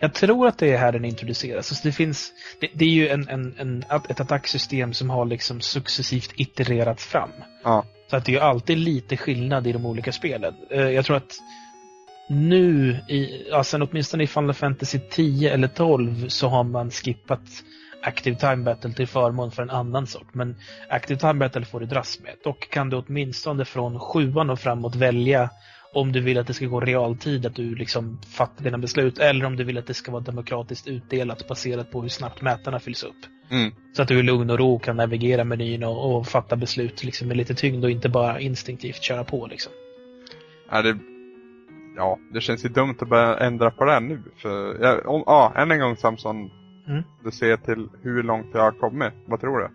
Jag 0.00 0.14
tror 0.14 0.46
att 0.46 0.58
det 0.58 0.72
är 0.72 0.78
här 0.78 0.92
den 0.92 1.04
introduceras. 1.04 1.70
Alltså 1.70 1.88
det, 1.88 1.92
finns, 1.92 2.32
det, 2.60 2.68
det 2.74 2.84
är 2.84 2.88
ju 2.88 3.08
en, 3.08 3.28
en, 3.28 3.54
en, 3.58 3.84
ett 4.08 4.20
attacksystem 4.20 4.92
som 4.92 5.10
har 5.10 5.24
liksom 5.24 5.60
successivt 5.60 6.32
itererats 6.36 7.06
fram. 7.06 7.30
Ja. 7.64 7.84
Så 8.10 8.16
att 8.16 8.24
det 8.24 8.34
är 8.34 8.40
alltid 8.40 8.78
lite 8.78 9.16
skillnad 9.16 9.66
i 9.66 9.72
de 9.72 9.86
olika 9.86 10.12
spelen. 10.12 10.54
Eh, 10.70 10.80
jag 10.80 11.04
tror 11.04 11.16
att 11.16 11.32
nu, 12.28 12.96
i, 13.08 13.50
alltså 13.52 13.76
åtminstone 13.76 14.24
i 14.24 14.26
Final 14.26 14.54
Fantasy 14.54 14.98
10 15.10 15.52
eller 15.52 15.68
12, 15.68 16.28
så 16.28 16.48
har 16.48 16.64
man 16.64 16.90
skippat 16.90 17.40
Active 18.02 18.36
Time 18.36 18.56
Battle 18.56 18.92
till 18.92 19.06
förmån 19.06 19.50
för 19.50 19.62
en 19.62 19.70
annan 19.70 20.06
sort. 20.06 20.34
Men 20.34 20.56
Active 20.88 21.20
Time 21.20 21.34
Battle 21.34 21.64
får 21.64 21.80
du 21.80 21.86
dras 21.86 22.20
med. 22.22 22.34
Dock 22.44 22.70
kan 22.70 22.90
du 22.90 22.96
åtminstone 22.96 23.64
från 23.64 24.00
sjuan 24.00 24.50
och 24.50 24.60
framåt 24.60 24.94
välja 24.94 25.50
om 25.92 26.12
du 26.12 26.20
vill 26.20 26.38
att 26.38 26.46
det 26.46 26.54
ska 26.54 26.66
gå 26.66 26.80
realtid, 26.80 27.46
att 27.46 27.54
du 27.54 27.74
liksom 27.74 28.18
fattar 28.36 28.64
dina 28.64 28.78
beslut, 28.78 29.18
eller 29.18 29.44
om 29.44 29.56
du 29.56 29.64
vill 29.64 29.78
att 29.78 29.86
det 29.86 29.94
ska 29.94 30.12
vara 30.12 30.22
demokratiskt 30.22 30.86
utdelat 30.86 31.48
baserat 31.48 31.90
på 31.90 32.02
hur 32.02 32.08
snabbt 32.08 32.42
mätarna 32.42 32.78
fylls 32.78 33.02
upp. 33.02 33.16
Mm. 33.50 33.72
Så 33.92 34.02
att 34.02 34.08
du 34.08 34.18
i 34.18 34.22
lugn 34.22 34.50
och 34.50 34.58
ro 34.58 34.78
kan 34.78 34.96
navigera 34.96 35.44
menyn 35.44 35.84
och, 35.84 36.16
och 36.16 36.26
fatta 36.26 36.56
beslut 36.56 37.04
liksom, 37.04 37.28
med 37.28 37.36
lite 37.36 37.54
tyngd 37.54 37.84
och 37.84 37.90
inte 37.90 38.08
bara 38.08 38.40
instinktivt 38.40 39.02
köra 39.02 39.24
på. 39.24 39.46
Liksom. 39.46 39.72
Är 40.70 40.82
det... 40.82 40.98
Ja, 41.96 42.18
det 42.32 42.40
känns 42.40 42.64
ju 42.64 42.68
dumt 42.68 42.96
att 43.00 43.08
börja 43.08 43.38
ändra 43.38 43.70
på 43.70 43.84
det 43.84 43.92
här 43.92 44.00
nu. 44.00 44.22
För, 44.36 44.82
ja, 44.82 45.00
om, 45.04 45.22
ja, 45.26 45.52
än 45.56 45.70
en 45.70 45.80
gång 45.80 45.96
Samson. 45.96 46.50
Mm. 46.88 47.02
Du 47.24 47.30
ser 47.30 47.56
till 47.56 47.88
hur 48.02 48.22
långt 48.22 48.46
jag 48.52 48.60
har 48.60 48.72
kommit. 48.72 49.12
Vad 49.26 49.40
tror 49.40 49.58
du? 49.58 49.68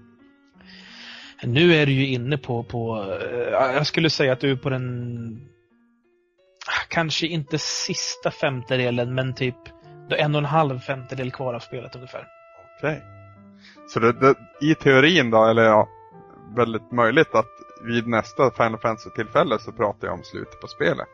Nu 1.47 1.73
är 1.73 1.85
du 1.85 1.91
ju 1.91 2.07
inne 2.07 2.37
på, 2.37 2.63
på 2.63 3.05
eh, 3.31 3.73
jag 3.75 3.87
skulle 3.87 4.09
säga 4.09 4.33
att 4.33 4.39
du 4.39 4.51
är 4.51 4.55
på 4.55 4.69
den 4.69 5.47
kanske 6.89 7.27
inte 7.27 7.57
sista 7.57 8.31
femtedelen, 8.31 9.15
men 9.15 9.33
typ 9.33 9.55
du 10.09 10.15
har 10.15 10.23
en 10.23 10.35
och 10.35 10.39
en 10.39 10.45
halv 10.45 10.79
femtedel 10.79 11.31
kvar 11.31 11.53
av 11.53 11.59
spelet 11.59 11.95
ungefär. 11.95 12.27
Okej. 12.77 12.91
Okay. 12.91 13.01
Så 13.87 13.99
det, 13.99 14.11
det, 14.11 14.35
i 14.61 14.75
teorin 14.75 15.29
då, 15.31 15.45
eller 15.45 15.63
ja, 15.63 15.87
väldigt 16.55 16.91
möjligt 16.91 17.35
att 17.35 17.45
vid 17.83 18.07
nästa 18.07 18.51
Final 18.51 18.79
Fantasy-tillfälle 18.79 19.59
så 19.59 19.71
pratar 19.71 20.07
jag 20.07 20.13
om 20.13 20.23
slutet 20.23 20.61
på 20.61 20.67
spelet. 20.67 21.07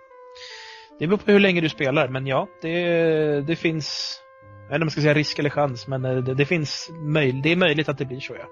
Det 0.99 1.07
beror 1.07 1.17
på 1.17 1.31
hur 1.31 1.39
länge 1.39 1.61
du 1.61 1.69
spelar, 1.69 2.07
men 2.07 2.27
ja, 2.27 2.47
det, 2.61 3.41
det 3.41 3.55
finns, 3.55 4.19
jag 4.41 4.69
vet 4.69 4.75
inte 4.75 4.75
om 4.75 4.79
man 4.79 4.91
ska 4.91 5.01
säga 5.01 5.13
risk 5.13 5.39
eller 5.39 5.49
chans, 5.49 5.87
men 5.87 6.01
det, 6.01 6.33
det 6.33 6.45
finns 6.45 6.89
möj, 6.93 7.31
det 7.43 7.51
är 7.51 7.55
möjligt 7.55 7.89
att 7.89 7.97
det 7.97 8.05
blir 8.05 8.19
så 8.19 8.35
ja. 8.39 8.45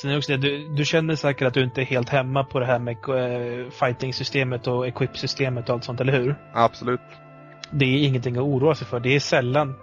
Sen 0.00 0.10
är 0.10 0.14
det 0.14 0.18
också 0.18 0.32
det, 0.32 0.38
du, 0.38 0.68
du 0.68 0.84
känner 0.84 1.14
säkert 1.14 1.46
att 1.46 1.54
du 1.54 1.62
inte 1.62 1.80
är 1.80 1.84
helt 1.84 2.08
hemma 2.08 2.44
på 2.44 2.60
det 2.60 2.66
här 2.66 2.78
med 2.78 2.96
uh, 3.08 3.70
fighting-systemet 3.70 4.66
och 4.66 4.86
equip-systemet 4.86 5.68
och 5.68 5.74
allt 5.74 5.84
sånt, 5.84 6.00
eller 6.00 6.12
hur? 6.12 6.36
Absolut. 6.54 7.00
Det 7.70 7.84
är 7.84 8.06
ingenting 8.06 8.36
att 8.36 8.42
oroa 8.42 8.74
sig 8.74 8.86
för. 8.86 9.00
Det 9.00 9.14
är 9.14 9.20
sällan, 9.20 9.74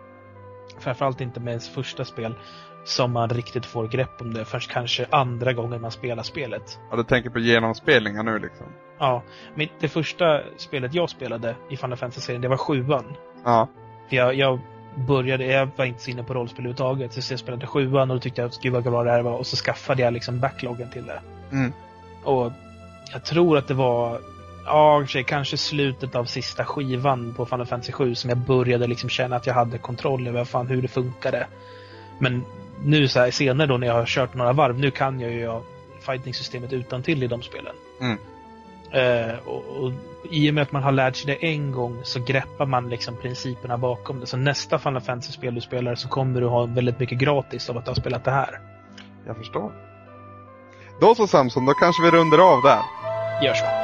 framförallt 0.80 1.22
inte 1.22 1.40
med 1.40 1.52
ens 1.52 1.70
första 1.70 2.06
spel, 2.06 2.36
som 2.84 3.12
man 3.12 3.30
riktigt 3.30 3.66
får 3.66 3.88
grepp 3.88 4.22
om 4.22 4.34
det 4.34 4.46
först 4.46 4.72
kanske 4.72 5.06
andra 5.10 5.54
gången 5.54 5.82
man 5.82 5.92
spelar 5.92 6.24
spelet. 6.24 6.80
Ja, 6.92 6.98
du 6.98 7.04
tänker 7.04 7.30
på 7.30 7.40
genomspelningar 7.40 8.24
nu 8.24 8.40
liksom? 8.40 8.68
Ja. 9.00 9.24
Mitt, 9.56 9.72
det 9.80 9.88
första 9.88 10.42
spelet 10.58 10.94
jag 10.94 11.10
spelade 11.10 11.56
i 11.70 11.78
Final 11.78 11.98
Fantasy-serien, 11.98 12.42
det 12.42 12.48
var 12.48 12.58
sjuan. 12.58 13.06
Ja. 13.44 13.68
Jag, 14.10 14.36
jag 14.36 14.60
började, 14.96 15.46
jag 15.46 15.70
var 15.76 15.86
inte 15.86 16.02
så 16.02 16.12
inne 16.12 16.24
på 16.24 16.34
rollspel 16.34 16.60
överhuvudtaget. 16.60 17.24
Så 17.24 17.34
jag 17.34 17.40
spelade 17.40 17.68
sjuan 17.68 18.12
och 18.12 18.18
då 18.18 18.20
tyckte 18.20 18.42
jag 18.42 18.48
att 18.50 18.62
gud 18.62 18.74
vad 18.74 18.84
bra 18.84 19.04
det 19.04 19.12
här 19.12 19.22
var. 19.22 19.38
Och 19.38 19.48
så 19.48 19.56
skaffade 19.56 20.02
jag 20.02 20.14
liksom 20.14 20.40
backloggen 20.40 20.90
till 20.90 21.06
det. 21.06 21.22
Mm. 21.52 21.74
Och 22.24 22.52
jag 23.12 23.26
tror 23.26 23.58
att 23.58 23.68
det 23.68 23.74
var, 23.74 24.20
ja 24.66 25.06
kanske 25.26 25.58
slutet 25.58 26.16
av 26.16 26.26
sista 26.26 26.66
skivan 26.66 27.34
på 27.34 27.46
Final 27.46 27.66
Fantasy 27.66 27.92
7 27.92 28.16
som 28.16 28.30
jag 28.30 28.38
började 28.38 28.88
liksom 28.88 29.10
känna 29.10 29.36
att 29.36 29.48
jag 29.48 29.54
hade 29.54 29.78
kontroll 29.78 30.28
över 30.28 30.46
fan 30.46 30.68
hur 30.68 30.82
det 30.82 30.88
funkade. 30.88 31.48
Men 32.20 32.46
nu 32.84 33.08
så 33.08 33.20
här, 33.20 33.32
senare 33.32 33.68
då 33.68 33.78
när 33.78 33.88
jag 33.88 33.94
har 33.94 34.06
kört 34.06 34.34
några 34.34 34.54
varv, 34.54 34.80
nu 34.80 34.92
kan 34.92 35.20
jag 35.20 35.32
ju 35.32 35.62
fighting-systemet 36.00 36.74
utan 36.74 37.04
till 37.04 37.24
i 37.24 37.28
de 37.28 37.42
spelen. 37.42 37.76
Mm. 38.02 38.18
Uh, 38.96 39.48
och, 39.48 39.84
och, 39.84 39.92
I 40.32 40.50
och 40.50 40.54
med 40.54 40.62
att 40.62 40.72
man 40.72 40.84
har 40.84 40.92
lärt 40.92 41.16
sig 41.16 41.26
det 41.26 41.46
en 41.46 41.72
gång 41.72 42.02
så 42.04 42.20
greppar 42.20 42.66
man 42.66 42.90
liksom 42.90 43.16
principerna 43.22 43.78
bakom 43.78 44.20
det. 44.20 44.26
Så 44.26 44.38
nästa 44.38 44.80
Final 44.80 45.02
Fantasy-spel 45.02 45.56
du 45.56 45.62
spelar 45.62 45.96
så 45.96 46.08
kommer 46.08 46.42
du 46.42 46.48
ha 46.48 46.66
väldigt 46.66 47.00
mycket 47.00 47.18
gratis 47.18 47.70
av 47.70 47.78
att 47.78 47.86
du 47.86 47.92
har 47.92 47.96
spelat 47.96 48.24
det 48.26 48.32
här. 48.32 48.60
Jag 49.28 49.38
förstår. 49.38 49.72
Då 51.02 51.16
så 51.16 51.28
Samson, 51.28 51.66
då 51.66 51.74
kanske 51.74 52.04
vi 52.04 52.12
runder 52.12 52.38
av 52.38 52.62
där. 52.62 52.82
Gör 53.46 53.54
så. 53.54 53.83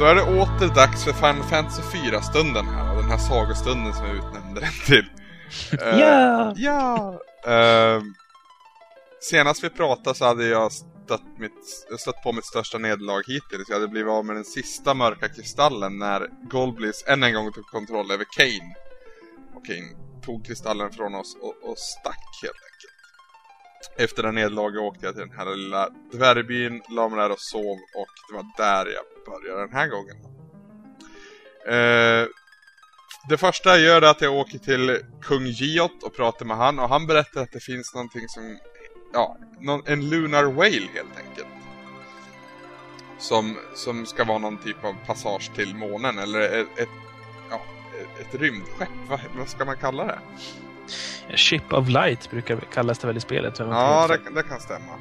Då 0.00 0.06
är 0.06 0.14
det 0.14 0.22
åter 0.22 0.74
dags 0.74 1.04
för 1.04 1.12
Final 1.12 1.42
Fantasy 1.42 1.82
4-stunden 1.82 2.66
här. 2.66 2.96
Den 2.96 3.10
här 3.10 3.18
sagostunden 3.18 3.94
som 3.94 4.06
jag 4.06 4.16
utnämnde 4.16 4.60
den 4.60 4.72
till. 4.86 5.10
Uh, 5.72 6.00
ja! 6.00 6.54
Ja! 6.56 7.20
Uh, 7.46 8.02
senast 9.20 9.64
vi 9.64 9.70
pratade 9.70 10.16
så 10.16 10.24
hade 10.24 10.46
jag 10.46 10.72
stött, 10.72 11.38
mitt, 11.38 11.66
stött 11.98 12.22
på 12.22 12.32
mitt 12.32 12.44
största 12.44 12.78
nederlag 12.78 13.22
hittills. 13.26 13.68
Jag 13.68 13.76
hade 13.76 13.88
blivit 13.88 14.10
av 14.10 14.24
med 14.24 14.36
den 14.36 14.44
sista 14.44 14.94
mörka 14.94 15.28
kristallen 15.28 15.98
när 15.98 16.28
Goldbliss 16.50 17.04
än 17.06 17.22
en 17.22 17.34
gång 17.34 17.52
tog 17.52 17.66
kontroll 17.66 18.10
över 18.10 18.26
Kane. 18.36 18.74
Och 19.54 19.66
Kane 19.66 20.20
tog 20.22 20.46
kristallen 20.46 20.92
från 20.92 21.14
oss 21.14 21.36
och, 21.40 21.70
och 21.70 21.78
stack 21.78 22.40
helt 22.42 22.54
enkelt. 22.54 24.10
Efter 24.10 24.22
det 24.22 24.32
nederlaget 24.32 24.80
åkte 24.80 25.06
jag 25.06 25.14
till 25.14 25.28
den 25.28 25.38
här 25.38 25.56
lilla 25.56 25.88
dvärgbyn, 26.12 26.82
la 26.88 27.08
mig 27.08 27.18
där 27.18 27.32
och 27.32 27.40
sov 27.40 27.78
och 27.96 28.14
det 28.28 28.34
var 28.34 28.46
där 28.56 28.92
jag 28.92 29.19
började 29.30 29.60
den 29.60 29.72
här 29.72 29.86
gången. 29.86 30.16
Eh, 31.66 32.28
det 33.28 33.38
första 33.38 33.70
jag 33.70 33.80
gör 33.80 34.02
är 34.02 34.10
att 34.10 34.20
jag 34.20 34.34
åker 34.34 34.58
till 34.58 34.98
kung 35.22 35.46
Giot 35.46 36.02
och 36.02 36.16
pratar 36.16 36.46
med 36.46 36.56
han 36.56 36.78
och 36.78 36.88
han 36.88 37.06
berättar 37.06 37.42
att 37.42 37.52
det 37.52 37.60
finns 37.60 37.94
någonting 37.94 38.28
som, 38.28 38.58
ja, 39.12 39.36
någon, 39.60 39.82
en 39.86 40.08
lunar 40.08 40.44
whale 40.44 40.88
helt 40.94 41.16
enkelt. 41.16 41.46
Som, 43.18 43.58
som 43.74 44.06
ska 44.06 44.24
vara 44.24 44.38
någon 44.38 44.58
typ 44.58 44.84
av 44.84 44.94
passage 45.06 45.50
till 45.54 45.74
månen 45.74 46.18
eller 46.18 46.40
ett, 46.40 46.78
ett 46.78 46.88
ja, 47.50 47.60
ett 48.20 48.40
rymdskepp, 48.40 48.88
vad, 49.08 49.20
vad 49.36 49.48
ska 49.48 49.64
man 49.64 49.76
kalla 49.76 50.04
det? 50.06 50.18
Ship 51.36 51.72
of 51.72 51.88
Light 51.88 52.30
brukar 52.30 52.60
kallas 52.60 52.98
det 52.98 53.06
väl 53.06 53.16
i 53.16 53.20
spelet? 53.20 53.58
Ja, 53.58 54.06
det, 54.08 54.18
det, 54.34 54.42
kan 54.42 54.60
stämma. 54.60 54.92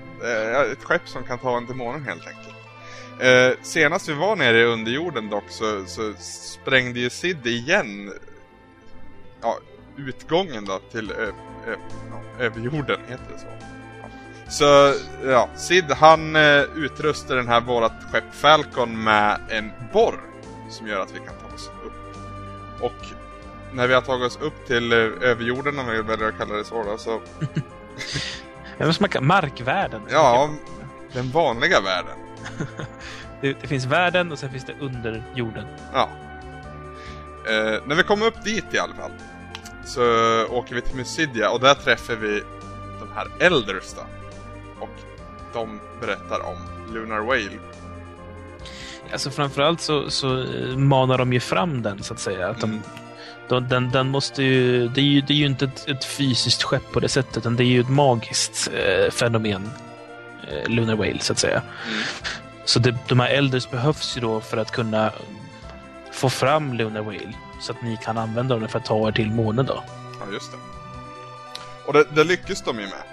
Ett 0.72 0.84
skepp 0.84 1.08
som 1.08 1.24
kan 1.24 1.40
ta 1.40 1.58
en 1.58 1.66
till 1.66 1.76
månen 1.76 2.04
helt 2.04 2.28
enkelt. 2.28 2.59
Eh, 3.20 3.54
senast 3.62 4.10
vi 4.10 4.14
var 4.14 4.36
nere 4.36 4.60
i 4.60 4.64
underjorden 4.66 5.30
dock 5.30 5.50
så, 5.50 5.86
så 5.86 6.14
sprängde 6.20 7.00
ju 7.00 7.10
Sid 7.10 7.48
igen 7.48 8.14
ja, 9.42 9.58
utgången 9.98 10.66
då 10.66 10.80
till 10.92 11.12
ö, 11.12 11.32
ö, 11.68 11.76
ja, 12.12 12.44
överjorden, 12.44 13.00
heter 13.08 13.26
det 13.34 13.40
så. 13.40 13.46
Ja. 14.02 14.08
Så 14.50 14.94
ja, 15.26 15.50
Sid 15.56 15.92
han 15.92 16.36
eh, 16.36 16.64
utrustar 16.76 17.36
den 17.36 17.48
här 17.48 17.62
vårat 17.62 18.04
skepp 18.12 18.36
Falcon 18.36 19.04
med 19.04 19.42
en 19.50 19.72
borr 19.94 20.20
som 20.70 20.88
gör 20.88 21.00
att 21.00 21.16
vi 21.16 21.20
kan 21.20 21.36
ta 21.50 21.56
oss 21.56 21.72
upp. 21.86 22.16
Och 22.82 23.06
när 23.74 23.88
vi 23.88 23.94
har 23.94 24.02
tagit 24.02 24.28
oss 24.28 24.40
upp 24.42 24.68
till 24.68 24.92
eh, 24.92 24.98
överjorden, 24.98 25.80
om 25.80 25.88
vi 25.88 26.02
väljer 26.02 26.28
att 26.28 26.38
kalla 26.38 26.56
det 26.56 26.64
så 26.64 26.84
då, 26.84 26.98
så... 26.98 27.22
Markvärlden. 29.22 30.02
Ja, 30.10 30.50
den 31.14 31.32
vanliga 31.32 31.82
världen. 31.82 32.29
Det, 33.42 33.62
det, 33.62 33.68
finns 33.68 33.86
världen 33.86 34.32
och 34.32 34.40
sen 34.40 34.52
finns 34.52 34.66
det 34.66 34.74
under 34.80 35.24
jorden. 35.36 35.66
Ja. 35.94 36.10
Eh, 37.48 37.82
när 37.86 37.96
vi 37.96 38.04
kommer 38.04 38.26
upp 38.26 38.44
dit 38.44 38.66
i 38.74 38.80
alla 38.80 38.94
fall 38.94 39.12
så 39.86 40.02
åker 40.46 40.76
vi 40.76 40.82
till 40.82 40.96
Mysidia 40.96 41.50
och 41.50 41.60
där 41.60 41.74
träffar 41.74 42.16
vi 42.16 42.44
de 43.00 43.08
här 43.16 43.28
Elders 43.40 43.94
då. 43.96 44.02
Och 44.80 44.90
de 45.54 45.80
berättar 46.02 46.40
om 46.46 46.58
Lunar 46.94 47.20
Whale. 47.20 47.60
Alltså 49.12 49.32
framförallt 49.32 49.82
så, 49.82 50.10
så 50.10 50.28
manar 50.78 51.18
de 51.18 51.34
ju 51.34 51.40
fram 51.40 51.82
den 51.82 52.04
så 52.04 52.14
att 52.14 52.20
säga. 52.20 52.48
Att 52.48 52.62
de, 52.62 52.70
mm. 52.70 52.82
de, 53.48 53.68
den, 53.68 53.90
den 53.90 54.08
måste 54.08 54.44
ju, 54.44 54.88
det 54.88 55.02
är 55.02 55.06
ju, 55.06 55.22
det 55.22 55.34
är 55.34 55.38
ju 55.38 55.46
inte 55.46 55.66
ett, 55.66 55.88
ett 55.88 56.06
fysiskt 56.06 56.64
skepp 56.64 56.92
på 56.92 57.00
det 57.00 57.10
sättet, 57.10 57.38
utan 57.38 57.56
det 57.56 57.64
är 57.64 57.66
ju 57.66 57.82
ett 57.82 57.90
magiskt 57.90 58.70
eh, 58.74 59.12
fenomen. 59.12 59.70
Eh, 60.50 60.70
Lunar 60.70 60.96
Whale 60.96 61.20
så 61.20 61.34
att 61.34 61.40
säga. 61.40 61.62
Mm. 61.88 62.04
Så 62.66 62.80
det, 62.80 62.96
de 63.08 63.20
här 63.20 63.30
Elders 63.30 63.70
behövs 63.70 64.18
ju 64.18 64.22
då 64.22 64.42
för 64.42 64.58
att 64.58 64.72
kunna 64.72 65.12
få 66.12 66.30
fram 66.30 66.74
Lunar 66.74 67.02
Whale. 67.02 67.34
Så 67.62 67.72
att 67.72 67.82
ni 67.82 67.98
kan 67.98 68.18
använda 68.18 68.58
dem 68.58 68.70
för 68.70 68.80
att 68.80 68.86
ta 68.86 69.08
er 69.08 69.12
till 69.12 69.32
månen 69.32 69.66
då. 69.66 69.84
Ja, 70.20 70.34
just 70.34 70.52
det. 70.52 70.58
Och 71.86 71.94
det, 71.94 72.06
det 72.16 72.24
lyckas 72.24 72.62
de 72.62 72.80
ju 72.80 72.86
med. 72.86 73.04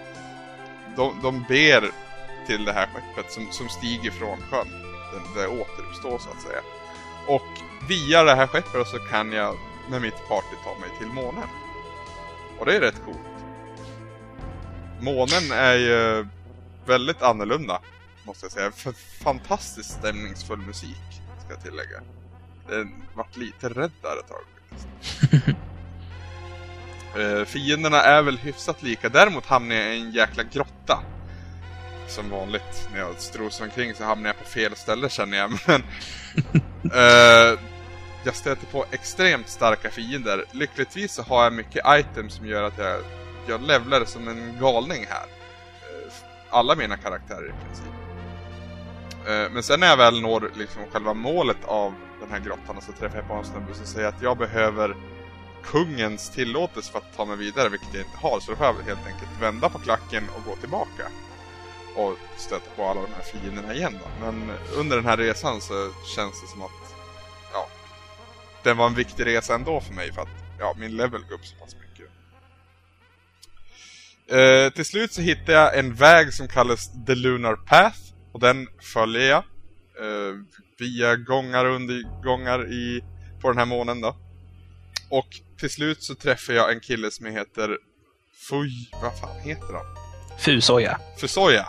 De, 0.96 1.20
de 1.22 1.44
ber 1.48 1.90
till 2.46 2.64
det 2.64 2.72
här 2.72 2.86
skeppet 2.86 3.32
som, 3.32 3.52
som 3.52 3.68
stiger 3.68 4.10
från 4.10 4.38
sjön. 4.50 4.66
Det, 5.12 5.40
det 5.40 5.46
återuppstår 5.46 6.18
så 6.18 6.30
att 6.30 6.42
säga. 6.42 6.60
Och 7.28 7.46
via 7.88 8.22
det 8.22 8.34
här 8.34 8.46
skeppet 8.46 8.88
så 8.88 8.98
kan 8.98 9.32
jag 9.32 9.56
med 9.90 10.02
mitt 10.02 10.28
party 10.28 10.56
ta 10.64 10.80
mig 10.80 10.90
till 10.98 11.06
månen. 11.06 11.48
Och 12.58 12.66
det 12.66 12.76
är 12.76 12.80
rätt 12.80 13.04
coolt. 13.04 13.18
Månen 15.00 15.52
är 15.52 15.74
ju 15.74 16.26
väldigt 16.86 17.22
annorlunda, 17.22 17.80
måste 18.24 18.44
jag 18.44 18.52
säga. 18.52 18.70
För 18.70 18.92
fantastiskt 19.24 19.90
stämningsfull 19.90 20.58
musik, 20.58 21.22
ska 21.44 21.54
jag 21.54 21.62
tillägga. 21.62 22.00
Jag 22.68 22.88
vart 23.14 23.36
lite 23.36 23.68
rädd 23.68 23.90
där 24.02 24.18
ett 24.20 24.28
tag 24.28 24.44
faktiskt. 24.60 24.88
uh, 27.16 27.44
fienderna 27.46 28.02
är 28.02 28.22
väl 28.22 28.38
hyfsat 28.38 28.82
lika. 28.82 29.08
Däremot 29.08 29.46
hamnar 29.46 29.76
jag 29.76 29.96
i 29.96 30.00
en 30.00 30.12
jäkla 30.12 30.42
grotta. 30.42 31.02
Som 32.08 32.30
vanligt 32.30 32.88
när 32.92 32.98
jag 32.98 33.20
strosar 33.20 33.64
omkring 33.64 33.94
så 33.94 34.04
hamnar 34.04 34.28
jag 34.28 34.38
på 34.38 34.44
fel 34.44 34.76
ställe 34.76 35.08
känner 35.08 35.38
jag. 35.38 35.50
Men 35.66 35.82
uh, 36.84 37.58
jag 38.24 38.34
stöter 38.34 38.66
på 38.66 38.84
extremt 38.90 39.48
starka 39.48 39.90
fiender. 39.90 40.44
Lyckligtvis 40.52 41.12
så 41.12 41.22
har 41.22 41.44
jag 41.44 41.52
mycket 41.52 41.84
items 41.88 42.34
som 42.34 42.46
gör 42.46 42.62
att 42.62 42.78
jag, 42.78 43.00
jag 43.48 43.62
levlar 43.62 44.04
som 44.04 44.28
en 44.28 44.58
galning 44.60 45.06
här 45.08 45.35
alla 46.56 46.74
mina 46.74 46.96
karaktärer 46.96 47.48
i 47.48 47.64
princip. 47.64 47.92
Eh, 49.26 49.52
men 49.52 49.62
sen 49.62 49.80
när 49.80 49.86
jag 49.86 49.96
väl 49.96 50.20
når 50.20 50.50
liksom 50.54 50.82
själva 50.92 51.14
målet 51.14 51.64
av 51.64 51.94
den 52.20 52.30
här 52.30 52.40
grottan 52.40 52.82
så 52.82 52.92
träffar 52.92 53.16
jag 53.16 53.28
på 53.28 53.34
en 53.34 53.44
snubbe 53.44 53.74
som 53.74 53.86
säger 53.86 54.08
att 54.08 54.22
jag 54.22 54.38
behöver 54.38 54.96
kungens 55.64 56.30
tillåtelse 56.30 56.92
för 56.92 56.98
att 56.98 57.16
ta 57.16 57.24
mig 57.24 57.36
vidare, 57.36 57.68
vilket 57.68 57.94
jag 57.94 58.02
inte 58.04 58.18
har. 58.18 58.40
Så 58.40 58.50
då 58.50 58.56
får 58.56 58.66
jag 58.66 58.74
helt 58.74 59.06
enkelt 59.06 59.30
vända 59.40 59.68
på 59.68 59.78
klacken 59.78 60.24
och 60.36 60.44
gå 60.44 60.56
tillbaka. 60.56 61.08
Och 61.96 62.18
stöta 62.36 62.70
på 62.76 62.84
alla 62.84 63.00
de 63.00 63.12
här 63.14 63.22
fienderna 63.22 63.74
igen 63.74 63.98
då. 64.02 64.26
Men 64.26 64.52
under 64.76 64.96
den 64.96 65.06
här 65.06 65.16
resan 65.16 65.60
så 65.60 65.90
känns 66.16 66.42
det 66.42 66.48
som 66.48 66.62
att, 66.62 66.94
ja, 67.52 67.68
den 68.62 68.76
var 68.76 68.86
en 68.86 68.94
viktig 68.94 69.26
resa 69.26 69.54
ändå 69.54 69.80
för 69.80 69.94
mig 69.94 70.12
för 70.12 70.22
att, 70.22 70.28
ja, 70.58 70.74
min 70.78 70.96
level 70.96 71.22
går 71.28 71.34
upp 71.34 71.46
så 71.46 71.56
pass 71.56 71.74
mycket. 71.74 71.85
Eh, 74.30 74.72
till 74.72 74.84
slut 74.84 75.12
så 75.12 75.20
hittar 75.20 75.52
jag 75.52 75.78
en 75.78 75.94
väg 75.94 76.34
som 76.34 76.48
kallas 76.48 76.90
The 77.06 77.14
Lunar 77.14 77.56
Path. 77.56 77.98
Och 78.32 78.40
den 78.40 78.68
följer 78.80 79.28
jag. 79.30 79.44
Eh, 80.00 80.34
via 80.78 81.16
gångar 81.16 81.64
och 81.64 81.74
undergångar 81.74 82.72
i, 82.72 83.04
på 83.40 83.48
den 83.48 83.58
här 83.58 83.66
månen 83.66 84.00
då. 84.00 84.16
Och 85.10 85.28
till 85.60 85.70
slut 85.70 86.02
så 86.02 86.14
träffar 86.14 86.52
jag 86.52 86.72
en 86.72 86.80
kille 86.80 87.10
som 87.10 87.26
heter 87.26 87.78
Fuj... 88.48 88.90
Vad 89.02 89.18
fan 89.18 89.40
heter 89.40 89.72
han? 89.72 89.96
Fusoja. 90.38 91.00
Fusoja. 91.20 91.66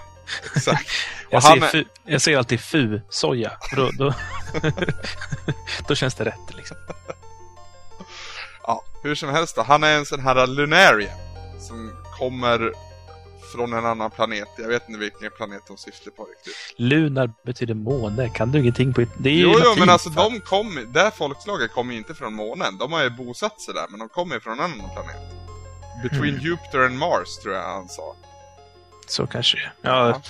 Exakt. 0.55 0.89
jag, 1.29 1.43
ser 1.43 1.57
är... 1.57 1.67
fu, 1.67 1.85
jag 2.05 2.21
säger 2.21 2.37
alltid 2.37 2.59
fu-soja. 2.59 3.51
Då, 3.75 3.91
då, 3.91 4.13
då 5.87 5.95
känns 5.95 6.15
det 6.15 6.25
rätt 6.25 6.55
liksom. 6.55 6.77
Ja, 8.63 8.83
hur 9.03 9.15
som 9.15 9.29
helst 9.29 9.55
då. 9.55 9.61
Han 9.61 9.83
är 9.83 9.97
en 9.97 10.05
sån 10.05 10.19
här 10.19 10.47
lunarian. 10.47 11.17
Som 11.59 12.06
kommer 12.19 12.71
från 13.51 13.73
en 13.73 13.85
annan 13.85 14.11
planet. 14.11 14.47
Jag 14.57 14.67
vet 14.67 14.89
inte 14.89 14.99
vilken 14.99 15.31
planet 15.37 15.61
de 15.67 15.77
syftar 15.77 16.11
på 16.11 16.25
riktigt. 16.25 16.53
Lunar 16.77 17.31
betyder 17.45 17.73
måne. 17.73 18.29
Kan 18.29 18.51
du 18.51 18.59
ingenting 18.59 18.93
på... 18.93 19.05
Det 19.17 19.29
är 19.29 19.33
jo, 19.33 19.59
jo, 19.63 19.75
men 19.79 19.89
alltså 19.89 20.09
de 20.09 20.39
kom... 20.39 20.87
Det 20.93 20.99
här 20.99 21.11
folkslaget 21.11 21.71
kommer 21.71 21.93
ju 21.93 21.97
inte 21.97 22.13
från 22.13 22.33
månen. 22.33 22.77
De 22.77 22.91
har 22.91 23.03
ju 23.03 23.09
bosatt 23.09 23.61
sig 23.61 23.73
där, 23.73 23.85
men 23.89 23.99
de 23.99 24.09
kommer 24.09 24.35
ju 24.35 24.41
från 24.41 24.53
en 24.53 24.59
annan 24.59 24.89
planet. 24.93 25.15
Between 26.03 26.33
mm. 26.33 26.41
Jupiter 26.41 26.85
and 26.85 26.97
Mars, 26.97 27.37
tror 27.43 27.55
jag 27.55 27.63
han 27.63 27.89
sa. 27.89 28.15
Så 29.07 29.27
kanske 29.27 29.57
det 29.57 29.71
ja, 29.81 30.09
ja. 30.09 30.21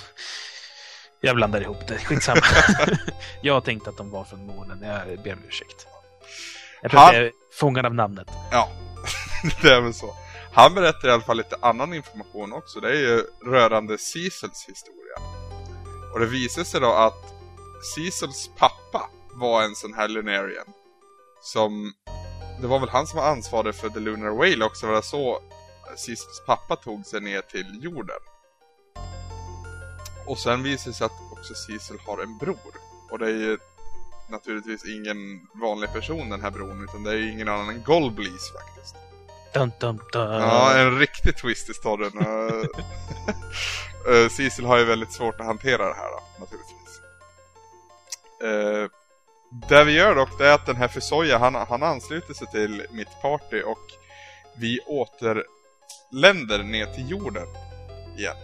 Jag 1.20 1.36
blandar 1.36 1.60
ihop 1.60 1.88
det. 1.88 1.98
Skitsamma. 1.98 2.40
jag 3.42 3.64
tänkte 3.64 3.90
att 3.90 3.96
de 3.96 4.10
var 4.10 4.24
från 4.24 4.46
månen. 4.46 4.82
Jag 4.82 5.22
ber 5.22 5.32
om 5.32 5.42
ursäkt. 5.48 5.86
Jag 6.82 6.90
tror 6.90 7.00
han... 7.00 7.08
att 7.08 7.14
jag 7.14 7.24
är 7.24 7.32
fångad 7.52 7.86
av 7.86 7.94
namnet. 7.94 8.28
Ja, 8.52 8.68
det 9.62 9.68
är 9.68 9.80
väl 9.80 9.94
så. 9.94 10.14
Han 10.52 10.74
berättar 10.74 11.08
i 11.08 11.10
alla 11.10 11.22
fall 11.22 11.36
lite 11.36 11.56
annan 11.60 11.94
information 11.94 12.52
också. 12.52 12.80
Det 12.80 12.88
är 12.88 13.00
ju 13.00 13.24
rörande 13.44 13.98
Cecils 13.98 14.64
historia. 14.68 15.18
Och 16.14 16.20
det 16.20 16.26
visar 16.26 16.64
sig 16.64 16.80
då 16.80 16.92
att 16.92 17.34
Cecils 17.94 18.50
pappa 18.56 19.10
var 19.32 19.62
en 19.62 19.74
sån 19.74 19.94
här 19.94 20.08
Lunarian. 20.08 20.66
Som... 21.42 21.92
Det 22.60 22.66
var 22.66 22.80
väl 22.80 22.88
han 22.88 23.06
som 23.06 23.16
var 23.18 23.26
ansvarig 23.26 23.74
för 23.74 23.88
The 23.88 24.00
Lunar 24.00 24.30
Whale 24.30 24.64
också. 24.64 24.86
Var 24.86 24.94
det 24.94 25.02
så 25.02 25.40
Cecils 25.96 26.42
pappa 26.46 26.76
tog 26.76 27.06
sig 27.06 27.20
ner 27.20 27.40
till 27.40 27.78
jorden. 27.82 28.20
Och 30.26 30.38
sen 30.38 30.62
visar 30.62 30.90
det 30.90 30.96
sig 30.96 31.04
att 31.04 31.32
också 31.32 31.54
Cecil 31.54 31.98
har 32.06 32.22
en 32.22 32.38
bror. 32.38 32.74
Och 33.10 33.18
det 33.18 33.26
är 33.26 33.30
ju 33.36 33.58
naturligtvis 34.28 34.84
ingen 34.84 35.48
vanlig 35.54 35.92
person 35.92 36.30
den 36.30 36.42
här 36.42 36.50
bron. 36.50 36.84
Utan 36.84 37.04
det 37.04 37.10
är 37.10 37.16
ju 37.16 37.32
ingen 37.32 37.48
annan 37.48 37.68
än 37.68 37.82
Golblees 37.82 38.52
faktiskt. 38.52 39.07
Dun, 39.54 39.72
dun, 39.80 40.00
dun. 40.12 40.32
Ja, 40.32 40.78
en 40.78 40.98
riktig 40.98 41.36
twist 41.36 41.70
i 41.70 41.74
storyn. 41.74 42.18
uh, 44.08 44.28
Cecil 44.30 44.64
har 44.64 44.78
ju 44.78 44.84
väldigt 44.84 45.12
svårt 45.12 45.40
att 45.40 45.46
hantera 45.46 45.88
det 45.88 45.94
här 45.94 46.10
då, 46.10 46.20
naturligtvis. 46.40 47.00
Uh, 48.44 48.88
det 49.68 49.84
vi 49.84 49.92
gör 49.92 50.14
dock, 50.14 50.38
det 50.38 50.48
är 50.48 50.54
att 50.54 50.66
den 50.66 50.76
här 50.76 50.88
Fusoya, 50.88 51.38
han, 51.38 51.54
han 51.54 51.82
ansluter 51.82 52.34
sig 52.34 52.46
till 52.46 52.86
mitt 52.90 53.22
party 53.22 53.62
och 53.62 53.78
vi 54.56 54.80
återländer 54.86 56.62
ner 56.62 56.86
till 56.86 57.10
jorden 57.10 57.46
igen. 58.18 58.36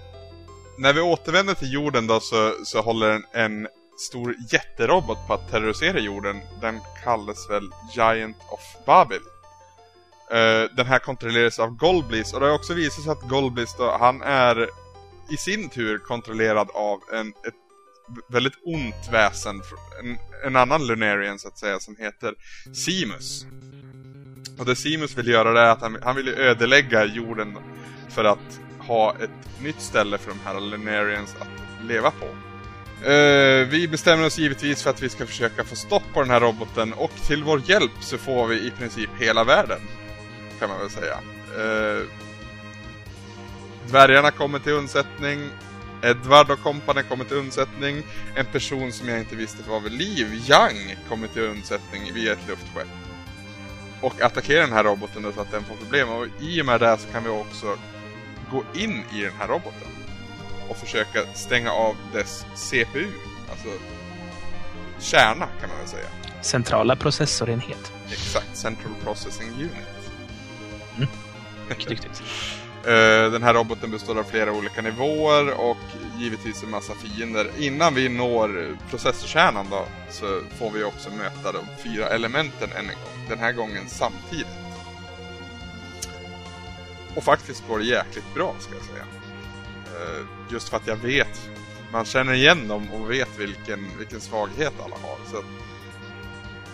När 0.78 0.92
vi 0.92 1.00
återvänder 1.00 1.54
till 1.54 1.72
jorden 1.72 2.06
då 2.06 2.20
så, 2.20 2.54
så 2.64 2.80
håller 2.80 3.10
en, 3.10 3.24
en 3.32 3.68
stor 3.98 4.34
jätterobot 4.52 5.26
på 5.26 5.34
att 5.34 5.50
terrorisera 5.50 5.98
jorden. 5.98 6.40
Den 6.60 6.80
kallas 7.04 7.50
väl 7.50 7.70
Giant 7.94 8.36
of 8.48 8.60
Babel. 8.86 9.20
Uh, 10.32 10.76
den 10.76 10.86
här 10.86 10.98
kontrolleras 10.98 11.58
av 11.58 11.76
Golblis 11.76 12.32
och 12.32 12.40
det 12.40 12.46
har 12.46 12.54
också 12.54 12.74
visat 12.74 13.04
sig 13.04 13.12
att 13.12 13.28
Golblis 13.28 13.74
då, 13.78 13.96
han 14.00 14.22
är 14.22 14.68
i 15.30 15.36
sin 15.36 15.68
tur 15.68 15.98
kontrollerad 15.98 16.70
av 16.74 17.00
en, 17.12 17.28
ett 17.28 17.54
väldigt 18.28 18.54
ont 18.64 19.08
väsen, 19.12 19.62
en, 20.02 20.18
en 20.46 20.56
annan 20.56 20.86
Lunarian 20.86 21.38
så 21.38 21.48
att 21.48 21.58
säga, 21.58 21.80
som 21.80 21.96
heter 21.96 22.34
Simus. 22.74 23.46
Och 24.58 24.64
det 24.64 24.76
Simus 24.76 25.18
vill 25.18 25.28
göra 25.28 25.62
är 25.62 25.70
att 25.70 25.80
han, 25.80 25.98
han 26.02 26.16
vill 26.16 26.28
ödelägga 26.28 27.04
jorden 27.04 27.58
för 28.08 28.24
att 28.24 28.60
ha 28.78 29.14
ett 29.20 29.62
nytt 29.62 29.80
ställe 29.80 30.18
för 30.18 30.30
de 30.30 30.38
här 30.44 30.60
Lunarians 30.60 31.36
att 31.40 31.84
leva 31.86 32.10
på. 32.10 32.26
Uh, 33.08 33.68
vi 33.68 33.88
bestämmer 33.90 34.26
oss 34.26 34.38
givetvis 34.38 34.82
för 34.82 34.90
att 34.90 35.02
vi 35.02 35.08
ska 35.08 35.26
försöka 35.26 35.64
få 35.64 35.76
stopp 35.76 36.02
på 36.14 36.20
den 36.20 36.30
här 36.30 36.40
roboten 36.40 36.92
och 36.92 37.12
till 37.26 37.44
vår 37.44 37.62
hjälp 37.70 37.92
så 38.00 38.18
får 38.18 38.46
vi 38.46 38.66
i 38.66 38.70
princip 38.70 39.10
hela 39.18 39.44
världen. 39.44 39.80
Kan 40.64 40.70
man 40.70 40.80
väl 40.80 40.90
säga. 40.90 41.18
Uh, 41.58 42.06
dvärgarna 43.86 44.30
kommer 44.30 44.58
till 44.58 44.72
undsättning. 44.72 45.50
Edward 46.02 46.50
och 46.50 46.60
kompani 46.62 47.02
kommer 47.02 47.24
till 47.24 47.36
undsättning. 47.36 48.02
En 48.34 48.46
person 48.46 48.92
som 48.92 49.08
jag 49.08 49.18
inte 49.18 49.36
visste 49.36 49.70
var 49.70 49.80
vid 49.80 49.92
liv, 49.92 50.26
Young, 50.32 50.96
kommer 51.08 51.28
till 51.28 51.42
undsättning 51.42 52.12
via 52.14 52.32
ett 52.32 52.48
luftskepp. 52.48 52.88
Och 54.00 54.20
attackerar 54.22 54.60
den 54.60 54.72
här 54.72 54.84
roboten 54.84 55.32
så 55.34 55.40
att 55.40 55.50
den 55.50 55.64
får 55.64 55.74
problem. 55.74 56.08
Och 56.08 56.26
i 56.40 56.62
och 56.62 56.66
med 56.66 56.80
det 56.80 56.98
så 56.98 57.08
kan 57.08 57.24
vi 57.24 57.30
också 57.30 57.78
gå 58.50 58.64
in 58.74 59.04
i 59.14 59.22
den 59.22 59.32
här 59.38 59.48
roboten 59.48 59.88
och 60.68 60.76
försöka 60.76 61.26
stänga 61.34 61.72
av 61.72 61.96
dess 62.12 62.46
CPU. 62.54 63.06
Alltså 63.50 63.68
kärna 64.98 65.46
kan 65.60 65.68
man 65.68 65.78
väl 65.78 65.88
säga. 65.88 66.08
Centrala 66.42 66.96
processorenhet. 66.96 67.92
Exakt, 68.12 68.56
Central 68.56 68.94
Processing 69.04 69.48
Unit. 69.48 69.93
Mm. 70.96 71.08
Mycket 71.68 71.88
duktigt. 71.88 72.22
Eh, 72.86 73.30
den 73.30 73.42
här 73.42 73.54
roboten 73.54 73.90
består 73.90 74.18
av 74.18 74.24
flera 74.24 74.52
olika 74.52 74.82
nivåer 74.82 75.60
och 75.60 75.76
givetvis 76.18 76.62
en 76.62 76.70
massa 76.70 76.94
fiender. 76.94 77.50
Innan 77.58 77.94
vi 77.94 78.08
når 78.08 78.76
processorkärnan 78.90 79.66
då 79.70 79.86
så 80.10 80.40
får 80.58 80.70
vi 80.70 80.84
också 80.84 81.10
möta 81.10 81.52
de 81.52 81.64
fyra 81.82 82.08
elementen 82.08 82.72
än 82.72 82.78
en 82.78 82.86
gång. 82.86 83.28
Den 83.28 83.38
här 83.38 83.52
gången 83.52 83.88
samtidigt. 83.88 84.46
Och 87.16 87.24
faktiskt 87.24 87.68
går 87.68 87.78
det 87.78 87.84
jäkligt 87.84 88.34
bra 88.34 88.54
ska 88.58 88.74
jag 88.74 88.84
säga. 88.84 89.04
Eh, 89.84 90.26
just 90.52 90.68
för 90.68 90.76
att 90.76 90.86
jag 90.86 90.96
vet, 90.96 91.50
man 91.92 92.04
känner 92.04 92.32
igen 92.32 92.68
dem 92.68 92.90
och 92.92 93.10
vet 93.10 93.38
vilken, 93.38 93.98
vilken 93.98 94.20
svaghet 94.20 94.72
alla 94.84 94.96
har. 94.96 95.18
Så 95.30 95.42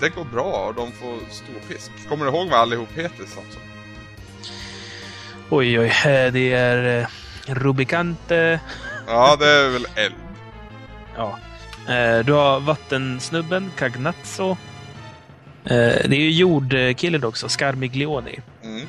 det 0.00 0.08
går 0.08 0.24
bra 0.24 0.66
och 0.66 0.74
de 0.74 0.92
får 0.92 1.18
stor 1.30 1.68
pisk. 1.68 1.90
Kommer 2.08 2.24
du 2.24 2.30
ihåg 2.30 2.48
vad 2.50 2.60
allihop 2.60 2.92
heter 2.94 3.24
Samson? 3.24 3.62
Oj, 5.50 5.78
oj. 5.80 5.92
Det 6.32 6.52
är 6.52 7.00
eh, 7.00 7.06
Rubicante. 7.54 8.60
Ja, 9.06 9.36
det 9.36 9.46
är 9.48 9.68
väl 9.68 9.86
eld. 9.96 10.14
Ja. 11.16 11.38
Eh, 11.94 12.24
Du 12.24 12.32
har 12.32 12.60
vattensnubben, 12.60 13.70
Cagnazzo. 13.78 14.50
Eh, 14.50 14.56
Det 16.08 16.12
är 16.16 16.20
ju 16.20 16.30
jordkillen 16.30 17.24
också, 17.24 17.48
Scarmiglioni. 17.48 18.38
Mm. 18.64 18.86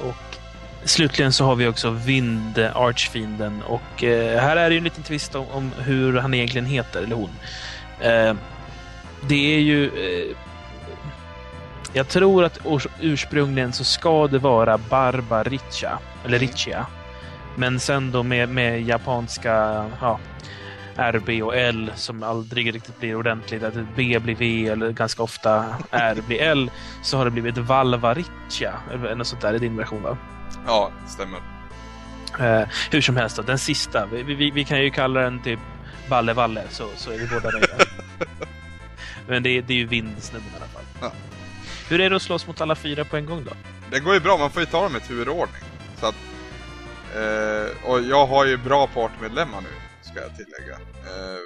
Och 0.00 0.36
slutligen 0.84 1.32
så 1.32 1.44
har 1.44 1.54
vi 1.54 1.66
också 1.66 1.90
Vind, 1.90 2.58
Archfienden. 2.58 3.62
Och 3.62 4.02
här 4.02 4.56
är 4.56 4.68
det 4.68 4.74
ju 4.74 4.78
en 4.78 4.84
liten 4.84 5.02
twist 5.04 5.34
om, 5.34 5.72
hur 5.78 6.16
han 6.18 6.34
egentligen 6.34 6.66
heter, 6.66 7.02
eller 7.02 7.16
hon. 7.16 7.30
Det 9.28 9.54
är 9.54 9.60
ju... 9.60 9.90
Jag 11.92 12.08
tror 12.08 12.44
att 12.44 12.58
urs- 12.60 12.88
ursprungligen 13.00 13.72
så 13.72 13.84
ska 13.84 14.26
det 14.26 14.38
vara 14.38 14.78
Barbaricha, 14.78 15.98
eller 16.24 16.36
Mm. 16.36 16.48
Richia. 16.48 16.86
Men 17.56 17.80
sen 17.80 18.10
då 18.12 18.22
med, 18.22 18.48
med 18.48 18.82
japanska 18.82 19.84
ja, 20.00 20.18
RB 20.96 21.42
och 21.42 21.56
L 21.56 21.92
som 21.94 22.22
aldrig 22.22 22.74
riktigt 22.74 23.00
blir 23.00 23.16
ordentligt, 23.16 23.62
att 23.62 23.74
B 23.96 24.18
blir 24.18 24.34
V 24.34 24.66
eller 24.68 24.90
ganska 24.92 25.22
ofta 25.22 25.64
R 25.90 26.18
blir 26.26 26.40
L, 26.42 26.70
så 27.02 27.16
har 27.18 27.24
det 27.24 27.30
blivit 27.30 27.58
Valvaricia, 27.58 28.74
eller 28.92 29.14
något 29.14 29.26
sånt 29.26 29.42
där 29.42 29.54
i 29.54 29.58
din 29.58 29.76
version 29.76 30.02
va? 30.02 30.16
Ja, 30.66 30.90
stämmer. 31.08 31.38
Eh, 32.40 32.68
hur 32.90 33.00
som 33.00 33.16
helst, 33.16 33.36
då, 33.36 33.42
den 33.42 33.58
sista. 33.58 34.06
Vi, 34.12 34.22
vi, 34.22 34.50
vi 34.50 34.64
kan 34.64 34.78
ju 34.82 34.90
kalla 34.90 35.20
den 35.20 35.42
typ 35.42 35.60
Balle 36.08 36.32
Valle, 36.32 36.62
så, 36.70 36.84
så 36.96 37.10
är 37.12 37.18
vi 37.18 37.26
båda 37.26 37.50
nöjda. 37.50 37.84
Men 39.28 39.42
det, 39.42 39.50
är- 39.58 39.62
det 39.62 39.72
är 39.72 39.76
ju 39.78 39.86
vindsnubben 39.86 40.48
i 40.52 40.56
alla 40.56 40.66
fall. 40.66 40.82
Ja. 41.00 41.12
Hur 41.90 42.00
är 42.00 42.10
det 42.10 42.16
att 42.16 42.22
slåss 42.22 42.46
mot 42.46 42.60
alla 42.60 42.74
fyra 42.74 43.04
på 43.04 43.16
en 43.16 43.26
gång 43.26 43.44
då? 43.44 43.50
Det 43.90 44.00
går 44.00 44.14
ju 44.14 44.20
bra, 44.20 44.38
man 44.38 44.50
får 44.50 44.62
ju 44.62 44.66
ta 44.66 44.82
dem 44.82 44.96
i 44.96 45.00
turordning. 45.00 45.62
Så 46.00 46.06
att, 46.06 46.14
eh, 47.14 47.90
och 47.90 48.00
jag 48.00 48.26
har 48.26 48.46
ju 48.46 48.56
bra 48.56 48.86
partmedlemmar 48.86 49.60
nu, 49.60 49.68
ska 50.02 50.20
jag 50.20 50.36
tillägga. 50.36 50.74
Eh, 50.74 51.40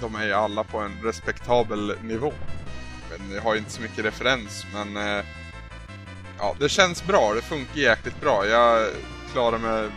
de 0.00 0.14
är 0.14 0.26
ju 0.26 0.32
alla 0.32 0.64
på 0.64 0.78
en 0.78 1.02
respektabel 1.02 1.94
nivå. 2.02 2.32
Men 3.10 3.34
jag 3.34 3.42
har 3.42 3.54
ju 3.54 3.58
inte 3.58 3.70
så 3.70 3.82
mycket 3.82 4.04
referens, 4.04 4.66
men 4.72 4.96
eh, 4.96 5.24
ja, 6.38 6.56
det 6.60 6.68
känns 6.68 7.06
bra. 7.06 7.32
Det 7.34 7.42
funkar 7.42 7.80
jäkligt 7.80 8.20
bra. 8.20 8.46
Jag 8.46 8.88
klarar 9.32 9.58
mig 9.58 9.90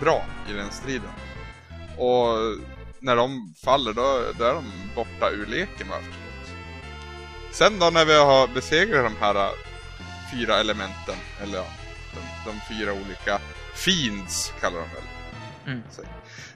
bra 0.00 0.24
i 0.50 0.52
den 0.52 0.70
striden. 0.70 1.10
Och 1.98 2.36
när 3.00 3.16
de 3.16 3.54
faller, 3.64 3.92
då, 3.92 4.22
då 4.38 4.44
är 4.44 4.54
de 4.54 4.64
borta 4.94 5.30
ur 5.30 5.46
leken, 5.46 5.86
vad 5.90 5.98
jag. 5.98 6.15
Sen 7.58 7.78
då 7.78 7.90
när 7.90 8.04
vi 8.04 8.18
har 8.18 8.48
besegrat 8.48 9.04
de 9.04 9.16
här 9.20 9.34
äh, 9.34 9.50
fyra 10.32 10.56
elementen, 10.56 11.14
eller 11.42 11.58
ja, 11.58 11.66
de, 12.14 12.50
de 12.50 12.60
fyra 12.74 12.92
olika 12.92 13.40
fiends 13.74 14.52
kallar 14.60 14.78
de 14.78 14.88
väl. 14.88 15.02
Mm. 15.66 15.82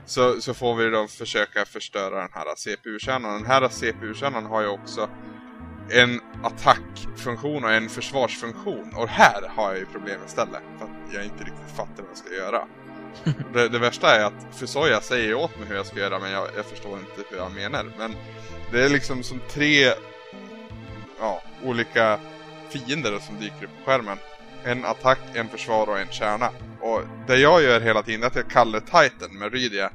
Så, 0.06 0.40
så 0.40 0.54
får 0.54 0.74
vi 0.74 0.90
då 0.90 1.08
försöka 1.08 1.64
förstöra 1.64 2.20
den 2.20 2.28
här 2.32 2.54
CPU-kärnan. 2.56 3.42
Den 3.42 3.46
här 3.46 3.68
CPU-kärnan 3.68 4.46
har 4.46 4.60
ju 4.60 4.68
också 4.68 5.10
en 5.90 6.20
attackfunktion 6.42 7.64
och 7.64 7.72
en 7.72 7.88
försvarsfunktion. 7.88 8.94
Och 8.94 9.08
här 9.08 9.48
har 9.48 9.70
jag 9.70 9.78
ju 9.78 9.86
problem 9.86 10.20
istället. 10.26 10.62
För 10.78 10.84
att 10.84 11.14
jag 11.14 11.24
inte 11.24 11.44
riktigt 11.44 11.76
fattar 11.76 12.02
vad 12.02 12.10
jag 12.10 12.18
ska 12.18 12.34
göra. 12.34 12.66
det, 13.52 13.68
det 13.68 13.78
värsta 13.78 14.16
är 14.16 14.24
att 14.24 14.56
Fusoya 14.58 15.00
säger 15.00 15.34
åt 15.34 15.58
mig 15.58 15.68
hur 15.68 15.76
jag 15.76 15.86
ska 15.86 15.98
göra 15.98 16.18
men 16.18 16.30
jag, 16.30 16.48
jag 16.56 16.66
förstår 16.66 16.98
inte 16.98 17.30
hur 17.30 17.36
jag 17.36 17.52
menar. 17.52 17.92
Men 17.98 18.14
det 18.72 18.84
är 18.84 18.88
liksom 18.88 19.22
som 19.22 19.40
tre 19.50 19.92
ja, 21.20 21.42
olika 21.64 22.18
fiender 22.70 23.18
som 23.18 23.40
dyker 23.40 23.64
upp 23.64 23.70
på 23.84 23.90
skärmen. 23.90 24.18
En 24.64 24.84
attack, 24.84 25.18
en 25.34 25.48
försvar 25.48 25.86
och 25.86 25.98
en 25.98 26.08
kärna. 26.10 26.50
Och 26.80 27.02
det 27.26 27.36
jag 27.36 27.62
gör 27.62 27.80
hela 27.80 28.02
tiden 28.02 28.22
är 28.22 28.26
att 28.26 28.36
jag 28.36 28.50
kallar 28.50 28.80
Titan 28.80 29.38
med 29.38 29.52
Rydia. 29.52 29.90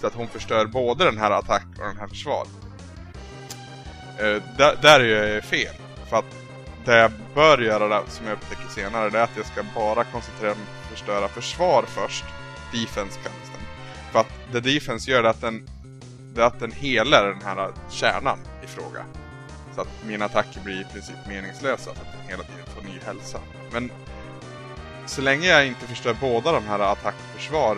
Så 0.00 0.06
att 0.06 0.14
hon 0.14 0.28
förstör 0.28 0.66
både 0.66 1.04
den 1.04 1.18
här 1.18 1.30
attack 1.30 1.66
och 1.78 1.86
den 1.86 1.96
här 1.96 2.06
försvar. 2.06 2.46
Eh, 4.18 4.42
där, 4.56 4.78
där 4.82 5.00
gör 5.00 5.26
jag 5.26 5.44
fel. 5.44 5.74
För 6.10 6.16
att 6.16 6.36
det 6.84 6.96
jag 6.96 7.12
bör 7.34 7.58
göra, 7.58 7.88
där, 7.88 8.02
som 8.08 8.26
jag 8.26 8.32
upptäcker 8.32 8.68
senare, 8.68 9.10
det 9.10 9.18
är 9.18 9.22
att 9.22 9.36
jag 9.36 9.46
ska 9.46 9.62
bara 9.74 10.04
koncentrera 10.04 10.54
mig 10.54 10.64
på 10.64 10.80
att 10.82 10.98
förstöra 10.98 11.28
försvar 11.28 11.84
först. 11.88 12.24
Defense 12.72 13.20
kallas 13.20 13.50
den. 13.52 13.62
För 14.12 14.18
att 14.20 14.52
det 14.52 14.60
defense 14.60 15.10
gör 15.10 15.22
det 15.22 15.30
att 15.30 15.40
den, 15.40 15.68
det 16.34 16.42
är 16.42 16.46
att 16.46 16.60
den 16.60 16.72
helar 16.72 17.26
den 17.26 17.42
här 17.42 17.72
kärnan 17.90 18.38
i 18.64 18.66
fråga. 18.66 19.04
Så 19.78 19.82
att 19.82 20.04
mina 20.06 20.24
attacker 20.24 20.60
blir 20.60 20.80
i 20.80 20.84
princip 20.92 21.16
meningslösa 21.28 21.84
för 21.84 21.90
att 22.02 22.12
den 22.12 22.28
hela 22.30 22.42
tiden 22.42 22.66
får 22.74 22.82
ny 22.82 22.98
hälsa. 23.06 23.38
Men 23.72 23.90
så 25.06 25.22
länge 25.22 25.46
jag 25.48 25.66
inte 25.66 25.86
förstör 25.86 26.16
båda 26.20 26.52
de 26.52 26.64
här 26.66 26.78
attack 26.78 27.14
och 27.28 27.40
försvar 27.40 27.76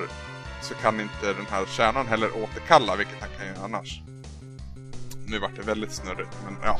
så 0.63 0.75
kan 0.75 1.01
inte 1.01 1.27
den 1.27 1.47
här 1.51 1.67
kärnan 1.77 2.07
heller 2.07 2.29
återkalla, 2.43 2.97
vilket 2.97 3.17
han 3.21 3.29
kan 3.39 3.47
göra 3.47 3.65
annars. 3.65 4.01
Nu 5.27 5.39
vart 5.39 5.57
det 5.57 5.63
väldigt 5.63 5.93
snurrigt, 5.93 6.37
men 6.45 6.57
ja. 6.65 6.79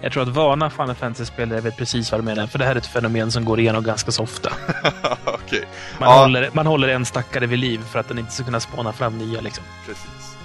Jag 0.00 0.12
tror 0.12 0.22
att 0.22 0.28
vana 0.28 0.70
Final 0.70 0.94
Fantasy-spelare 0.94 1.60
vet 1.60 1.76
precis 1.76 2.12
vad 2.12 2.20
du 2.20 2.24
menar, 2.24 2.46
för 2.46 2.58
det 2.58 2.64
här 2.64 2.72
är 2.72 2.78
ett 2.78 2.86
fenomen 2.86 3.30
som 3.32 3.44
går 3.44 3.60
igenom 3.60 3.84
ganska 3.84 4.10
så 4.10 4.22
ofta. 4.22 4.52
Okej, 5.24 5.64
Man, 6.00 6.08
Ja. 6.10 6.22
håller, 6.22 6.50
man 6.52 6.66
håller 6.66 6.88
en 6.88 7.04
stackare 7.06 7.46
vid 7.46 7.58
liv 7.58 7.80
för 7.92 7.98
att 7.98 8.08
den 8.08 8.18
inte 8.18 8.32
ska 8.32 8.44
kunna 8.44 8.60
spåna 8.60 8.92
fram 8.92 9.18
nya 9.18 9.40
liksom. 9.40 9.64
precis. 9.86 10.35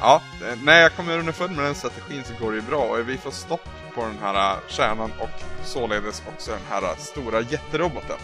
Ja, 0.00 0.22
när 0.62 0.80
jag 0.80 0.92
kommer 0.92 1.18
underfund 1.18 1.56
med 1.56 1.64
den 1.64 1.74
strategin 1.74 2.22
så 2.24 2.44
går 2.44 2.52
det 2.52 2.56
ju 2.56 2.62
bra 2.62 2.78
och 2.78 3.08
vi 3.08 3.16
får 3.16 3.30
stopp 3.30 3.68
på 3.94 4.00
den 4.00 4.18
här 4.20 4.52
eh, 4.52 4.58
kärnan 4.68 5.12
och 5.18 5.42
således 5.64 6.22
också 6.34 6.50
den 6.50 6.60
här 6.70 6.82
eh, 6.82 6.96
stora 6.96 7.40
jätteroboten. 7.40 8.16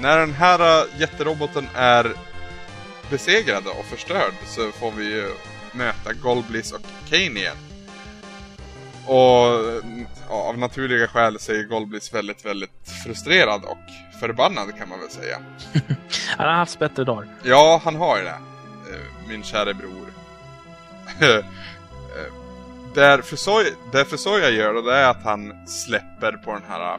När 0.00 0.18
den 0.18 0.32
här 0.32 0.82
eh, 0.82 1.00
jätteroboten 1.00 1.68
är 1.74 2.12
besegrad 3.10 3.66
och 3.66 3.84
förstörd 3.84 4.32
så 4.46 4.70
får 4.70 4.92
vi 4.92 5.04
ju 5.04 5.30
möta 5.72 6.12
Golblis 6.12 6.72
och 6.72 6.80
Kane 7.08 7.40
igen. 7.40 7.56
och 9.06 9.16
ja, 10.28 10.34
av 10.34 10.58
naturliga 10.58 11.08
skäl 11.08 11.38
så 11.38 11.52
är 11.52 11.62
Golblis 11.62 12.14
väldigt, 12.14 12.44
väldigt 12.44 12.90
frustrerad 13.04 13.64
och 13.64 14.18
förbannad 14.20 14.78
kan 14.78 14.88
man 14.88 15.00
väl 15.00 15.10
säga. 15.10 15.38
han 16.36 16.48
har 16.48 16.54
haft 16.54 16.78
bättre 16.78 17.04
dagar. 17.04 17.28
Ja, 17.42 17.80
han 17.84 17.96
har 17.96 18.18
ju 18.18 18.24
det. 18.24 18.38
Min 19.28 19.42
kära 19.42 19.74
bror. 19.74 20.21
Eh, 21.20 21.44
där 22.94 23.22
Fusoya, 23.22 24.04
Fusoya 24.06 24.50
gör 24.50 24.74
det, 24.74 24.82
det 24.82 24.94
är 24.94 25.10
att 25.10 25.22
han 25.24 25.66
släpper 25.66 26.32
på 26.32 26.52
den 26.52 26.62
här 26.68 26.98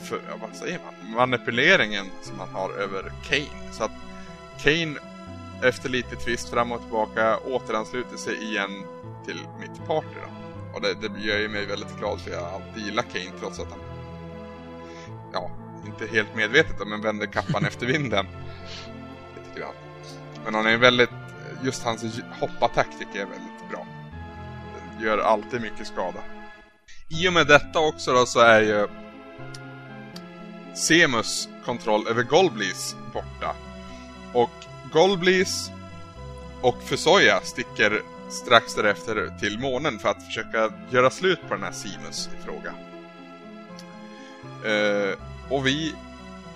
för, 0.00 0.20
vad 0.40 0.56
säger 0.56 0.78
man? 0.84 1.16
manipuleringen 1.16 2.06
som 2.22 2.38
han 2.38 2.48
har 2.48 2.70
över 2.70 3.12
Kane. 3.28 3.72
Så 3.72 3.84
att 3.84 3.90
Kane 4.62 4.94
efter 5.62 5.88
lite 5.88 6.16
twist 6.16 6.48
fram 6.48 6.72
och 6.72 6.80
tillbaka 6.80 7.38
återansluter 7.38 8.16
sig 8.16 8.42
igen 8.42 8.70
till 9.26 9.38
mitt 9.60 9.86
party 9.86 10.08
då. 10.14 10.30
Och 10.74 10.80
det, 10.80 11.08
det 11.08 11.20
gör 11.20 11.38
ju 11.38 11.48
mig 11.48 11.66
väldigt 11.66 11.98
glad 11.98 12.20
för 12.20 12.30
jag 12.30 12.44
alltid 12.44 12.84
gillar 12.84 13.02
Kane 13.02 13.38
trots 13.40 13.60
att 13.60 13.70
han 13.70 13.80
ja, 15.32 15.50
inte 15.86 16.06
helt 16.06 16.34
medvetet 16.34 16.78
då, 16.78 16.84
men 16.84 17.00
vänder 17.00 17.26
kappan 17.26 17.64
efter 17.68 17.86
vinden. 17.86 18.26
Lite 19.36 19.60
grann. 19.60 19.74
Men 20.44 20.54
han 20.54 20.66
är 20.66 20.76
väldigt, 20.76 21.10
just 21.64 21.82
hans 21.82 22.20
hoppataktik 22.40 23.08
är 23.14 23.26
väldigt 23.26 23.70
bra. 23.70 23.86
Den 24.74 25.06
gör 25.06 25.18
alltid 25.18 25.60
mycket 25.60 25.86
skada. 25.86 26.20
I 27.08 27.28
och 27.28 27.32
med 27.32 27.46
detta 27.46 27.78
också 27.78 28.12
då 28.12 28.26
så 28.26 28.40
är 28.40 28.60
ju 28.60 28.88
Semus 30.74 31.48
kontroll 31.64 32.08
över 32.08 32.22
Golblis 32.22 32.96
borta. 33.12 33.54
Och 34.32 34.50
Golblis 34.92 35.70
och 36.60 36.82
Fusoya 36.82 37.40
sticker 37.40 38.02
strax 38.30 38.74
därefter 38.74 39.38
till 39.40 39.58
månen 39.58 39.98
för 39.98 40.08
att 40.08 40.26
försöka 40.26 40.72
göra 40.90 41.10
slut 41.10 41.40
på 41.48 41.54
den 41.54 41.62
här 41.62 41.72
Semus 41.72 42.28
i 42.38 42.44
fråga. 42.44 42.74
Uh, 44.64 45.14
och 45.48 45.66
vi 45.66 45.94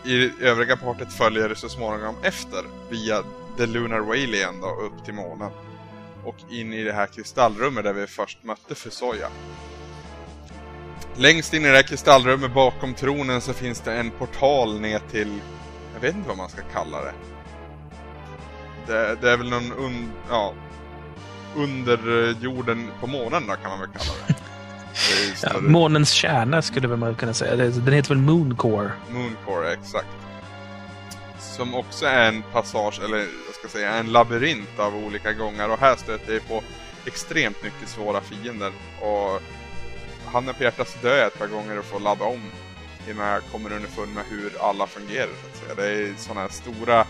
i 0.05 0.31
övriga 0.41 0.77
partiet 0.77 1.13
följer 1.13 1.55
så 1.55 1.69
småningom 1.69 2.15
efter 2.23 2.65
via 2.91 3.23
The 3.57 3.67
Lunar 3.67 4.01
Whale 4.01 4.37
igen 4.37 4.61
då, 4.61 4.67
upp 4.67 5.05
till 5.05 5.15
månen. 5.15 5.51
Och 6.25 6.37
in 6.51 6.73
i 6.73 6.85
det 6.85 6.93
här 6.93 7.07
kristallrummet 7.07 7.85
där 7.85 7.93
vi 7.93 8.07
först 8.07 8.45
mötte 8.45 8.75
Fusoya. 8.75 9.29
Längst 11.17 11.55
in 11.55 11.65
i 11.65 11.69
det 11.69 11.77
här 11.77 11.83
kristallrummet 11.83 12.55
bakom 12.55 12.95
tronen 12.95 13.41
så 13.41 13.53
finns 13.53 13.81
det 13.81 13.93
en 13.93 14.11
portal 14.11 14.81
ner 14.81 14.99
till... 15.11 15.41
Jag 15.95 16.01
vet 16.01 16.15
inte 16.15 16.29
vad 16.29 16.37
man 16.37 16.49
ska 16.49 16.63
kalla 16.73 17.01
det. 17.01 17.13
Det, 18.87 19.17
det 19.21 19.31
är 19.31 19.37
väl 19.37 19.51
någon 19.51 19.73
un, 19.73 20.13
ja, 20.31 20.55
under 21.57 21.99
jorden 22.41 22.91
på 23.01 23.07
månen 23.07 23.47
då 23.47 23.55
kan 23.55 23.71
man 23.71 23.81
väl 23.81 23.89
kalla 23.89 24.13
det. 24.27 24.35
det 25.43 25.43
ja, 25.55 25.61
månens 25.61 26.11
kärna 26.11 26.63
skulle 26.63 26.89
man 26.89 27.15
kunna 27.15 27.35
säga. 27.35 27.57
Den 27.57 27.95
heter 27.95 28.09
väl 28.09 28.19
Mooncore? 28.19 28.91
Mooncore, 29.11 29.73
exakt. 29.73 30.07
Som 31.57 31.75
också 31.75 32.07
är 32.07 32.29
en 32.29 32.43
passage, 32.53 33.01
eller 33.05 33.19
jag 33.19 33.55
ska 33.59 33.69
säga 33.69 33.91
en 33.91 34.13
labyrint 34.13 34.79
av 34.79 34.97
olika 34.97 35.33
gångar 35.33 35.69
Och 35.69 35.79
här 35.79 35.97
stöter 35.97 36.33
jag 36.33 36.49
på 36.49 36.63
extremt 37.07 37.63
mycket 37.63 37.89
svåra 37.89 38.21
fiender. 38.21 38.73
Och 39.01 39.43
handen 40.33 40.55
på 40.55 40.63
hjärtat 40.63 41.03
dör 41.03 41.17
jag 41.17 41.27
ett 41.27 41.39
par 41.39 41.47
gånger 41.47 41.79
och 41.79 41.85
får 41.85 42.01
ladda 42.01 42.25
om 42.25 42.51
innan 43.11 43.27
jag 43.27 43.43
kommer 43.53 43.73
underfund 43.73 44.15
med 44.15 44.25
hur 44.31 44.53
alla 44.61 44.87
fungerar. 44.87 45.29
Så 45.43 45.47
att 45.47 45.57
säga. 45.57 45.75
Det 45.75 46.09
är 46.09 46.15
sådana 46.17 46.41
här 46.41 46.49
stora 46.49 47.07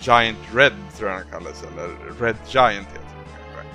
Giant 0.00 0.38
Red 0.54 0.72
tror 0.96 1.10
jag 1.10 1.20
den 1.20 1.30
kallas, 1.30 1.62
eller 1.62 1.88
Red 2.20 2.36
Giant 2.46 2.88
heter 2.88 3.16
den 3.16 3.52
kanske. 3.54 3.68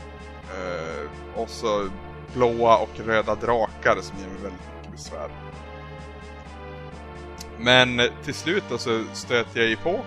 Uh, 0.62 1.10
och 1.36 1.50
så 1.50 1.90
blåa 2.34 2.78
och 2.78 3.00
röda 3.06 3.36
drakar 3.36 4.02
som 4.02 4.18
ger 4.20 4.28
mig 4.28 4.42
väldigt 4.42 4.62
mycket 4.76 4.92
besvär. 4.92 5.51
Men 7.64 8.02
till 8.24 8.34
slut 8.34 8.64
då 8.70 8.78
så 8.78 9.04
stöter 9.14 9.60
jag 9.60 9.70
ju 9.70 9.76
på 9.76 10.06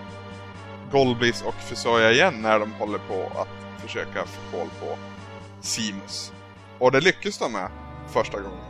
Golbis 0.93 1.43
och 1.43 1.55
Fusoya 1.55 2.13
igen 2.13 2.43
när 2.43 2.59
de 2.59 2.73
håller 2.73 2.99
på 2.99 3.33
att 3.41 3.83
försöka 3.83 4.25
få 4.27 4.59
koll 4.59 4.69
på 4.81 4.99
Simus. 5.61 6.33
Och 6.79 6.93
det 6.93 7.01
lyckas 7.01 7.39
de 7.39 7.53
med 7.53 7.71
första 8.13 8.41
gången. 8.41 8.65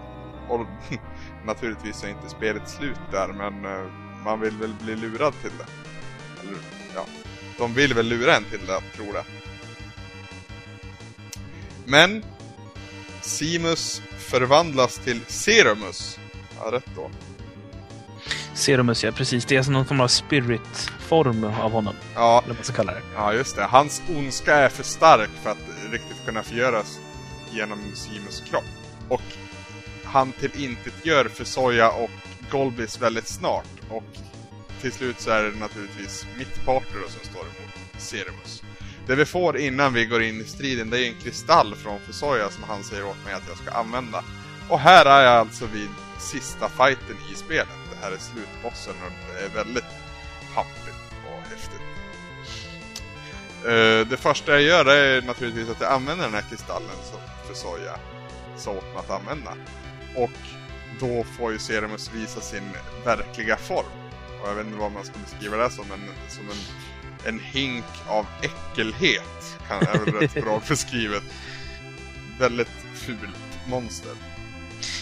Och 0.48 0.66
naturligtvis 1.46 2.04
är 2.04 2.08
inte 2.08 2.28
spelet 2.28 2.68
slut 2.68 2.98
där, 3.10 3.28
men 3.28 3.64
eh, 3.64 3.90
man 4.24 4.40
vill 4.40 4.56
väl 4.56 4.74
bli 4.82 4.96
lurad 4.96 5.34
till 5.42 5.52
det. 5.58 5.66
Eller, 6.40 6.58
ja. 6.94 7.06
De 7.58 7.74
vill 7.74 7.94
väl 7.94 8.06
lura 8.06 8.36
en 8.36 8.44
till 8.44 8.66
det, 8.66 8.80
tror 8.96 9.12
det. 9.12 9.24
Men 11.84 12.24
Simus 13.20 14.02
förvandlas 14.18 14.98
till 14.98 15.20
Serumus. 15.26 16.18
Ja, 16.58 16.72
rätt 16.72 16.90
då. 16.96 17.10
Serumus, 18.54 19.04
ja 19.04 19.12
precis. 19.12 19.44
Det 19.44 19.54
är 19.54 19.58
alltså 19.58 19.72
någon 19.72 19.86
form 19.86 20.00
av 20.00 20.08
spirit-form 20.08 21.44
av 21.44 21.72
honom. 21.72 21.94
Ja. 22.14 22.38
Eller 22.38 22.48
vad 22.48 22.56
man 22.56 22.64
ska 22.64 22.74
kalla 22.74 22.92
det. 22.92 23.02
Ja, 23.14 23.32
just 23.32 23.56
det. 23.56 23.64
Hans 23.64 24.02
ondska 24.16 24.54
är 24.54 24.68
för 24.68 24.82
stark 24.82 25.30
för 25.42 25.50
att 25.50 25.58
riktigt 25.92 26.26
kunna 26.26 26.42
förgöras 26.42 26.98
genom 27.50 27.78
Simus 27.94 28.42
kropp. 28.50 28.64
Och 29.08 29.22
han 30.04 30.32
till 30.32 30.64
intet 30.64 31.06
gör 31.06 31.24
för 31.24 31.44
Soja 31.44 31.90
och 31.90 32.10
Golbis 32.50 33.00
väldigt 33.00 33.28
snart. 33.28 33.66
Och 33.90 34.04
till 34.80 34.92
slut 34.92 35.20
så 35.20 35.30
är 35.30 35.42
det 35.42 35.58
naturligtvis 35.58 36.26
mitt 36.38 36.64
partner 36.64 37.00
som 37.08 37.30
står 37.30 37.40
emot 37.40 38.02
Ceremus. 38.02 38.62
Det 39.06 39.14
vi 39.14 39.24
får 39.24 39.56
innan 39.56 39.92
vi 39.92 40.06
går 40.06 40.22
in 40.22 40.40
i 40.40 40.44
striden 40.44 40.90
det 40.90 41.00
är 41.00 41.08
en 41.08 41.20
kristall 41.22 41.74
från 41.74 42.00
Fusoya 42.00 42.50
som 42.50 42.62
han 42.68 42.84
säger 42.84 43.06
åt 43.06 43.24
mig 43.24 43.34
att 43.34 43.48
jag 43.48 43.58
ska 43.58 43.70
använda. 43.70 44.24
Och 44.68 44.80
här 44.80 45.06
är 45.06 45.24
jag 45.24 45.34
alltså 45.34 45.66
vid 45.66 45.88
sista 46.24 46.68
fighten 46.68 47.16
i 47.32 47.34
spelet. 47.34 47.78
Det 47.90 47.96
här 48.06 48.12
är 48.12 48.18
slutbossen 48.18 48.94
och 49.06 49.34
det 49.34 49.44
är 49.44 49.64
väldigt 49.64 49.90
pampigt 50.54 51.02
och 51.26 51.40
häftigt. 51.50 51.80
Uh, 53.64 54.08
det 54.10 54.16
första 54.16 54.52
jag 54.52 54.62
gör 54.62 54.86
är 54.86 55.22
naturligtvis 55.22 55.70
att 55.70 55.80
jag 55.80 55.92
använder 55.92 56.24
den 56.24 56.34
här 56.34 56.44
kristallen 56.50 56.96
som 57.10 57.20
Fusoya 57.48 57.98
sa 58.56 58.70
åt 58.70 58.84
mig 58.84 58.96
att 58.96 59.10
använda. 59.10 59.50
Och 60.16 60.38
då 61.00 61.24
får 61.24 61.52
ju 61.52 61.58
Ceremus 61.58 62.10
visa 62.14 62.40
sin 62.40 62.70
verkliga 63.04 63.56
form. 63.56 63.86
Och 64.42 64.48
jag 64.48 64.54
vet 64.54 64.66
inte 64.66 64.78
vad 64.78 64.92
man 64.92 65.04
ska 65.04 65.14
beskriva 65.18 65.56
det 65.56 65.70
som, 65.70 65.84
men 65.88 66.00
som 66.28 66.50
en 66.50 66.56
en 67.26 67.40
hink 67.40 67.84
av 68.08 68.26
äckelhet. 68.42 69.58
Kan, 69.68 69.82
är 69.82 70.04
väl 70.04 70.14
rätt 70.14 70.34
bra 70.44 70.62
beskrivet. 70.68 71.22
Väldigt 72.38 72.70
fult 72.94 73.68
monster. 73.68 74.12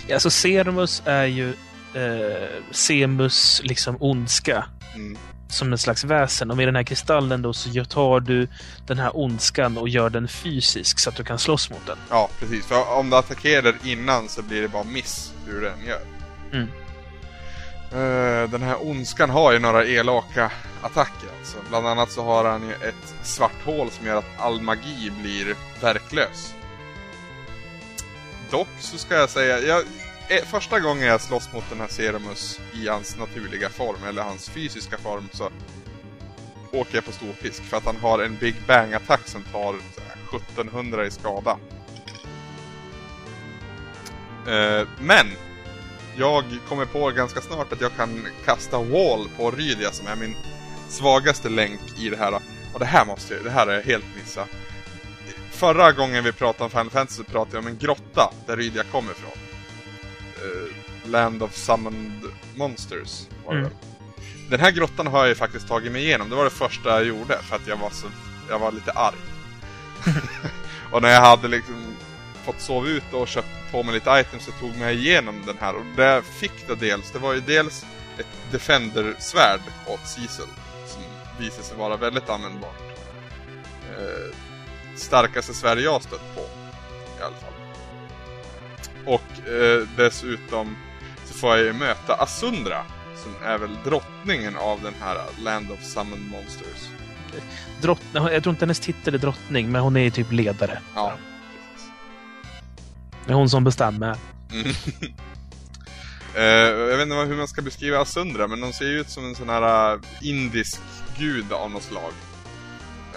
Ja, 0.06 0.14
alltså 0.14 0.30
Serumus 0.30 1.02
är 1.04 1.24
ju 1.24 1.48
eh, 1.94 2.48
Semus 2.70 3.60
liksom 3.64 3.96
ondska. 4.00 4.64
Mm. 4.94 5.18
Som 5.48 5.72
en 5.72 5.78
slags 5.78 6.04
väsen. 6.04 6.50
Och 6.50 6.56
med 6.56 6.68
den 6.68 6.76
här 6.76 6.82
kristallen 6.82 7.42
då 7.42 7.52
så 7.52 7.84
tar 7.84 8.20
du 8.20 8.48
den 8.86 8.98
här 8.98 9.16
ondskan 9.16 9.78
och 9.78 9.88
gör 9.88 10.10
den 10.10 10.28
fysisk 10.28 10.98
så 10.98 11.10
att 11.10 11.16
du 11.16 11.24
kan 11.24 11.38
slåss 11.38 11.70
mot 11.70 11.86
den. 11.86 11.96
Ja, 12.10 12.30
precis. 12.40 12.66
För 12.66 12.92
om 12.98 13.10
du 13.10 13.16
attackerar 13.16 13.74
innan 13.84 14.28
så 14.28 14.42
blir 14.42 14.62
det 14.62 14.68
bara 14.68 14.84
miss 14.84 15.32
hur 15.46 15.60
den 15.60 15.86
gör. 15.86 16.00
Mm. 16.52 16.68
Uh, 17.94 18.50
den 18.50 18.62
här 18.62 18.88
ondskan 18.88 19.30
har 19.30 19.52
ju 19.52 19.58
några 19.58 19.84
elaka 19.86 20.50
attacker 20.82 21.28
alltså. 21.38 21.56
Bland 21.68 21.86
annat 21.86 22.10
så 22.10 22.24
har 22.24 22.44
han 22.44 22.68
ju 22.68 22.72
ett 22.72 23.14
svart 23.22 23.64
hål 23.64 23.90
som 23.90 24.06
gör 24.06 24.16
att 24.16 24.38
all 24.38 24.60
magi 24.60 25.12
blir 25.22 25.54
verklös. 25.80 26.54
Dock 28.52 28.68
så 28.78 28.98
ska 28.98 29.14
jag 29.14 29.30
säga, 29.30 29.58
jag, 29.60 29.80
eh, 30.28 30.44
första 30.44 30.80
gången 30.80 31.06
jag 31.06 31.20
slåss 31.20 31.52
mot 31.52 31.64
den 31.70 31.80
här 31.80 31.88
Serumus 31.88 32.60
i 32.72 32.88
hans 32.88 33.16
naturliga 33.16 33.68
form, 33.68 34.04
eller 34.08 34.22
hans 34.22 34.50
fysiska 34.50 34.98
form, 34.98 35.28
så 35.32 35.50
åker 36.72 36.94
jag 36.94 37.04
på 37.04 37.12
storpisk. 37.12 37.62
För 37.62 37.76
att 37.76 37.84
han 37.84 37.96
har 37.96 38.18
en 38.18 38.36
Big 38.36 38.54
Bang-attack 38.66 39.28
som 39.28 39.42
tar 39.42 39.74
1700 40.36 41.06
i 41.06 41.10
skada. 41.10 41.58
Uh, 44.46 44.88
men 45.00 45.26
jag 46.16 46.44
kommer 46.68 46.84
på 46.84 47.10
ganska 47.10 47.40
snart 47.40 47.72
att 47.72 47.80
jag 47.80 47.96
kan 47.96 48.26
kasta 48.44 48.78
wall 48.78 49.28
på 49.36 49.50
Rydia 49.50 49.90
som 49.92 50.06
är 50.06 50.16
min 50.16 50.36
svagaste 50.88 51.48
länk 51.48 51.80
i 51.98 52.08
det 52.08 52.16
här. 52.16 52.40
Och 52.72 52.78
det 52.78 52.86
här 52.86 53.04
måste 53.04 53.34
jag, 53.34 53.44
det 53.44 53.50
här 53.50 53.66
är 53.66 53.74
jag 53.74 53.82
helt 53.82 54.16
missat. 54.16 54.48
Förra 55.62 55.92
gången 55.92 56.24
vi 56.24 56.32
pratade 56.32 56.64
om 56.64 56.70
Final 56.70 56.90
Fantasy 56.90 57.22
pratade 57.24 57.56
jag 57.56 57.60
om 57.60 57.66
en 57.66 57.78
grotta 57.78 58.32
där 58.46 58.56
Rydia 58.56 58.82
kommer 58.82 59.12
ifrån. 59.12 59.30
Uh, 60.44 61.10
Land 61.10 61.42
of 61.42 61.54
Summoned 61.54 62.20
Monsters 62.54 63.26
var 63.46 63.54
det 63.54 63.60
mm. 63.60 63.72
Den 64.50 64.60
här 64.60 64.70
grottan 64.70 65.06
har 65.06 65.18
jag 65.18 65.28
ju 65.28 65.34
faktiskt 65.34 65.68
tagit 65.68 65.92
mig 65.92 66.02
igenom. 66.02 66.30
Det 66.30 66.36
var 66.36 66.44
det 66.44 66.50
första 66.50 66.88
jag 66.88 67.04
gjorde 67.04 67.38
för 67.42 67.56
att 67.56 67.66
jag 67.66 67.76
var 67.76 67.90
så, 67.90 68.06
jag 68.48 68.58
var 68.58 68.72
lite 68.72 68.92
arg. 68.92 69.16
och 70.92 71.02
när 71.02 71.08
jag 71.08 71.20
hade 71.20 71.48
liksom 71.48 71.96
fått 72.44 72.60
sova 72.60 72.88
ut 72.88 73.12
och 73.12 73.28
köpt 73.28 73.72
på 73.72 73.82
mig 73.82 73.94
lite 73.94 74.10
items 74.10 74.44
så 74.44 74.52
tog 74.52 74.76
mig 74.76 74.96
igenom 74.96 75.42
den 75.46 75.56
här. 75.60 75.74
Och 75.74 75.84
det 75.96 76.04
jag 76.04 76.24
fick 76.24 76.68
det 76.68 76.74
dels, 76.74 77.10
det 77.10 77.18
var 77.18 77.32
ju 77.32 77.40
dels 77.40 77.86
ett 78.18 78.52
Defender-svärd 78.52 79.60
åt 79.86 80.06
Cecil. 80.06 80.46
Som 80.86 81.02
visade 81.38 81.62
sig 81.62 81.76
vara 81.76 81.96
väldigt 81.96 82.28
användbart. 82.28 82.82
Eh, 83.98 84.51
starkaste 84.96 85.54
svärd 85.54 85.78
jag 85.78 86.02
stött 86.02 86.34
på. 86.34 86.40
I 87.20 87.22
alla 87.22 87.36
fall. 87.36 87.52
Och 89.06 89.48
eh, 89.52 89.88
dessutom 89.96 90.76
så 91.26 91.34
får 91.34 91.56
jag 91.56 91.66
ju 91.66 91.72
möta 91.72 92.14
Asundra. 92.14 92.84
Som 93.22 93.32
är 93.44 93.58
väl 93.58 93.76
drottningen 93.84 94.56
av 94.56 94.80
den 94.82 94.94
här 95.00 95.18
Land 95.38 95.70
of 95.70 95.82
Summoned 95.82 96.30
Monsters. 96.30 96.88
Drottning, 97.80 98.22
jag 98.24 98.42
tror 98.42 98.50
inte 98.50 98.64
hennes 98.64 98.80
titel 98.80 99.14
är 99.14 99.18
drottning, 99.18 99.72
men 99.72 99.82
hon 99.82 99.96
är 99.96 100.10
typ 100.10 100.32
ledare. 100.32 100.80
Ja, 100.94 101.12
Det 103.26 103.32
är 103.32 103.34
hon 103.34 103.50
som 103.50 103.64
bestämmer. 103.64 104.16
Mm. 104.52 104.72
Eh, 106.34 106.42
jag 106.44 106.96
vet 106.96 107.02
inte 107.02 107.14
hur 107.14 107.36
man 107.36 107.48
ska 107.48 107.62
beskriva 107.62 108.00
Asundra, 108.00 108.46
men 108.48 108.60
de 108.60 108.72
ser 108.72 108.84
ju 108.84 109.00
ut 109.00 109.10
som 109.10 109.24
en 109.24 109.34
sån 109.34 109.48
här 109.48 109.92
eh, 109.94 110.00
indisk 110.20 110.80
gud 111.18 111.52
av 111.52 111.70
något 111.70 111.82
slag. 111.82 112.12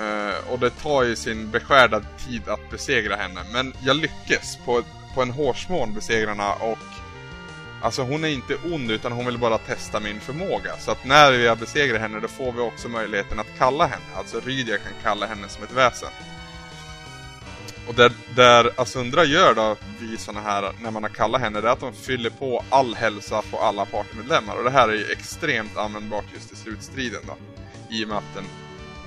Uh, 0.01 0.51
och 0.51 0.59
det 0.59 0.69
tar 0.69 1.03
ju 1.03 1.15
sin 1.15 1.51
beskärda 1.51 2.01
tid 2.27 2.49
att 2.49 2.71
besegra 2.71 3.15
henne, 3.15 3.41
men 3.53 3.73
jag 3.83 3.95
lyckas 3.95 4.57
på, 4.65 4.83
på 5.15 5.21
en 5.21 5.31
hårsmån 5.31 5.93
besegra 5.93 6.29
henne 6.29 6.53
och 6.59 6.77
Alltså 7.81 8.01
hon 8.01 8.23
är 8.23 8.27
inte 8.27 8.55
ond 8.55 8.91
utan 8.91 9.11
hon 9.11 9.25
vill 9.25 9.37
bara 9.37 9.57
testa 9.57 9.99
min 9.99 10.19
förmåga. 10.19 10.77
Så 10.79 10.91
att 10.91 11.05
när 11.05 11.31
vi 11.31 11.47
har 11.47 11.55
besegrat 11.55 12.01
henne 12.01 12.19
då 12.19 12.27
får 12.27 12.51
vi 12.51 12.59
också 12.61 12.89
möjligheten 12.89 13.39
att 13.39 13.57
kalla 13.57 13.85
henne. 13.85 14.05
Alltså 14.15 14.39
Rydia 14.39 14.77
kan 14.77 14.91
kalla 15.03 15.25
henne 15.25 15.49
som 15.49 15.63
ett 15.63 15.71
väsen. 15.71 16.09
Och 17.87 17.95
där, 17.95 18.11
där 18.35 18.71
Asundra 18.75 19.23
gör 19.23 19.53
då 19.53 19.75
vid 19.99 20.19
såna 20.19 20.41
här, 20.41 20.71
när 20.81 20.91
man 20.91 21.03
har 21.03 21.09
kallat 21.09 21.41
henne, 21.41 21.61
det 21.61 21.67
är 21.67 21.71
att 21.71 21.79
de 21.79 21.93
fyller 21.93 22.29
på 22.29 22.63
all 22.69 22.95
hälsa 22.95 23.41
på 23.51 23.59
alla 23.59 23.85
partymedlemmar. 23.85 24.55
Och 24.55 24.63
det 24.63 24.71
här 24.71 24.89
är 24.89 24.93
ju 24.93 25.11
extremt 25.11 25.77
användbart 25.77 26.25
just 26.33 26.53
i 26.53 26.55
slutstriden 26.55 27.21
då. 27.27 27.35
I 27.89 28.03
och 28.05 28.07
med 28.07 28.17
att 28.17 28.33
den, 28.35 28.45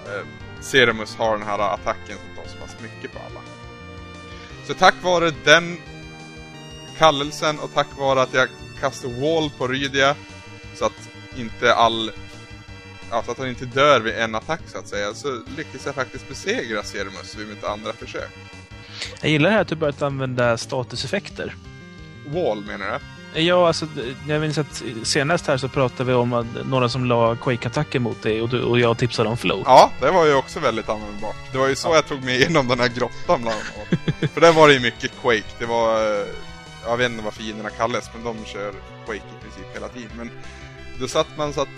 eh, 0.06 0.27
Ceremus 0.60 1.16
har 1.16 1.39
den 1.39 1.47
här 1.47 1.59
attacken 1.59 2.16
som 2.16 2.36
tar 2.36 2.51
så 2.51 2.59
pass 2.59 2.76
mycket 2.82 3.12
på 3.12 3.18
alla. 3.18 3.40
Så 4.66 4.74
tack 4.74 4.94
vare 5.02 5.30
den 5.44 5.78
kallelsen 6.98 7.59
och 7.59 7.74
tack 7.74 7.86
vare 7.98 8.22
att 8.22 8.35
jag 8.35 8.48
kastar 8.80 9.09
wall 9.09 9.51
på 9.59 9.68
Rydia 9.68 10.14
så 10.74 10.85
att 10.85 11.10
inte 11.36 11.74
all 11.74 12.12
Ja, 13.10 13.22
så 13.22 13.30
att 13.30 13.39
hon 13.39 13.48
inte 13.48 13.64
dör 13.64 14.01
vid 14.01 14.14
en 14.14 14.35
attack 14.35 14.60
så 14.66 14.78
att 14.78 14.89
säga, 14.89 15.14
så 15.14 15.43
lyckas 15.56 15.86
jag 15.86 15.94
faktiskt 15.94 16.28
besegra 16.28 16.82
Ceremus 16.82 17.36
vid 17.36 17.48
mitt 17.48 17.64
andra 17.64 17.93
försök. 17.93 18.30
Jag 19.20 19.30
gillar 19.30 19.51
här 19.51 19.60
att 19.60 19.68
du 19.68 19.74
börjat 19.76 20.02
använda 20.02 20.59
statuseffekter. 20.59 21.55
Wall 22.26 22.64
menar 22.64 22.86
du? 22.93 23.17
Ja, 23.39 23.66
alltså, 23.66 23.86
jag 24.28 24.40
minns 24.40 24.59
att 24.59 24.82
senast 25.02 25.47
här 25.47 25.56
så 25.56 25.69
pratade 25.69 26.05
vi 26.05 26.12
om 26.12 26.32
att 26.32 26.47
några 26.65 26.89
som 26.89 27.05
la 27.05 27.35
Quake-attacker 27.36 27.98
mot 27.98 28.23
dig 28.23 28.43
och, 28.43 28.48
du, 28.48 28.62
och 28.62 28.81
jag 28.81 28.98
tipsade 28.98 29.28
om 29.28 29.36
flow. 29.36 29.62
Ja, 29.65 29.90
det 30.01 30.10
var 30.10 30.27
ju 30.27 30.35
också 30.35 30.60
väldigt 30.60 30.89
användbart. 30.89 31.36
Det 31.52 31.59
var 31.59 31.69
ju 31.69 31.77
så 31.77 31.94
jag 31.94 32.06
tog 32.06 32.24
mig 32.24 32.36
igenom 32.36 32.69
den 32.69 32.81
här 32.81 32.89
grottan 32.89 33.43
bland 33.43 33.48
annat. 33.48 34.31
För 34.32 34.40
där 34.40 34.52
var 34.52 34.69
det 34.69 34.74
ju 34.74 34.81
mycket 34.81 35.10
Quake. 35.23 35.44
Det 35.59 35.66
var... 35.66 36.20
eh, 36.20 36.27
Jag 36.86 36.97
vet 36.97 37.10
inte 37.10 37.24
vad 37.24 37.35
fienderna 37.35 37.70
kallas, 37.70 38.10
men 38.15 38.24
de 38.24 38.44
kör 38.44 38.73
Quake 39.06 39.20
i 39.39 39.43
princip 39.43 39.74
hela 39.74 39.89
tiden. 39.89 40.10
Men 40.16 40.31
då 41.01 41.09
satt 41.09 41.36
man 41.36 41.52
så 41.52 41.60
att 41.60 41.69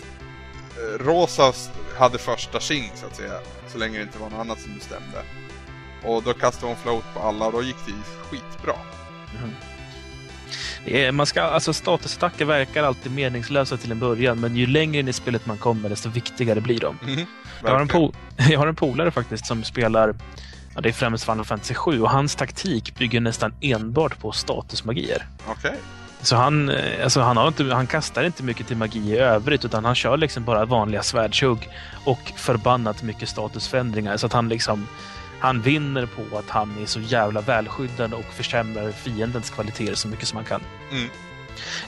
eh, 0.76 1.04
Rosa 1.04 1.52
hade 1.98 2.18
första 2.18 2.60
tjing 2.60 2.92
så 2.94 3.06
att 3.06 3.16
säga. 3.16 3.32
Så 3.72 3.78
länge 3.78 3.96
det 3.98 4.02
inte 4.02 4.18
var 4.18 4.30
något 4.30 4.40
annat 4.40 4.60
som 4.60 4.74
bestämde. 4.74 5.22
Och 6.04 6.22
då 6.22 6.32
kastade 6.32 6.66
hon 6.66 6.76
float 6.82 7.04
på 7.14 7.20
alla 7.20 7.46
och 7.46 7.52
då 7.52 7.62
gick 7.62 7.76
det 7.86 7.90
ju 7.90 7.96
skitbra. 8.30 8.74
Det 9.32 9.38
är- 10.86 11.12
Man 11.12 11.26
ska, 11.26 11.42
alltså 11.42 11.72
statusattacker 11.72 12.44
verkar 12.44 12.82
alltid 12.84 13.12
meningslösa 13.12 13.76
till 13.76 13.92
en 13.92 13.98
början, 13.98 14.40
men 14.40 14.56
ju 14.56 14.66
längre 14.66 15.00
in 15.00 15.08
i 15.08 15.12
spelet 15.12 15.46
man 15.46 15.58
kommer, 15.58 15.88
desto 15.88 16.08
viktigare 16.08 16.60
blir 16.60 16.80
de. 16.80 16.98
Mhm, 17.02 17.26
Jag 17.64 17.70
har, 17.70 17.80
en 17.80 18.12
jag 18.50 18.58
har 18.58 18.66
en 18.66 18.74
polare 18.74 19.10
faktiskt 19.10 19.46
som 19.46 19.64
spelar, 19.64 20.14
ja, 20.74 20.80
det 20.80 20.88
är 20.88 20.92
främst 20.92 21.24
Final 21.24 21.44
Fantasy 21.44 21.74
7 21.74 22.02
och 22.02 22.10
hans 22.10 22.34
taktik 22.36 22.94
bygger 22.98 23.20
nästan 23.20 23.52
enbart 23.60 24.18
på 24.20 24.32
statusmagier. 24.32 25.26
Okej. 25.46 25.74
Så 26.22 26.36
han, 26.36 26.68
eh, 26.68 26.76
alltså 27.04 27.20
han, 27.20 27.36
har 27.36 27.48
inte, 27.48 27.64
han 27.64 27.86
kastar 27.86 28.22
inte 28.24 28.42
mycket 28.42 28.66
till 28.66 28.76
magi 28.76 28.98
i 28.98 29.18
övrigt 29.18 29.64
utan 29.64 29.84
han 29.84 29.94
kör 29.94 30.16
liksom 30.16 30.44
bara 30.44 30.64
vanliga 30.64 31.02
svärdshugg 31.02 31.68
och 32.04 32.32
förbannat 32.36 33.02
mycket 33.02 33.28
statusförändringar. 33.28 34.16
Så 34.16 34.26
att 34.26 34.32
han 34.32 34.48
liksom 34.48 34.86
han 35.40 35.60
vinner 35.62 36.06
på 36.06 36.38
att 36.38 36.50
han 36.50 36.78
är 36.82 36.86
så 36.86 37.00
jävla 37.00 37.40
välskyddad 37.40 38.14
och 38.14 38.24
försämrar 38.24 38.92
fiendens 38.92 39.50
kvaliteter 39.50 39.94
så 39.94 40.08
mycket 40.08 40.28
som 40.28 40.36
han 40.36 40.44
kan. 40.44 40.60
Mm. 40.92 41.08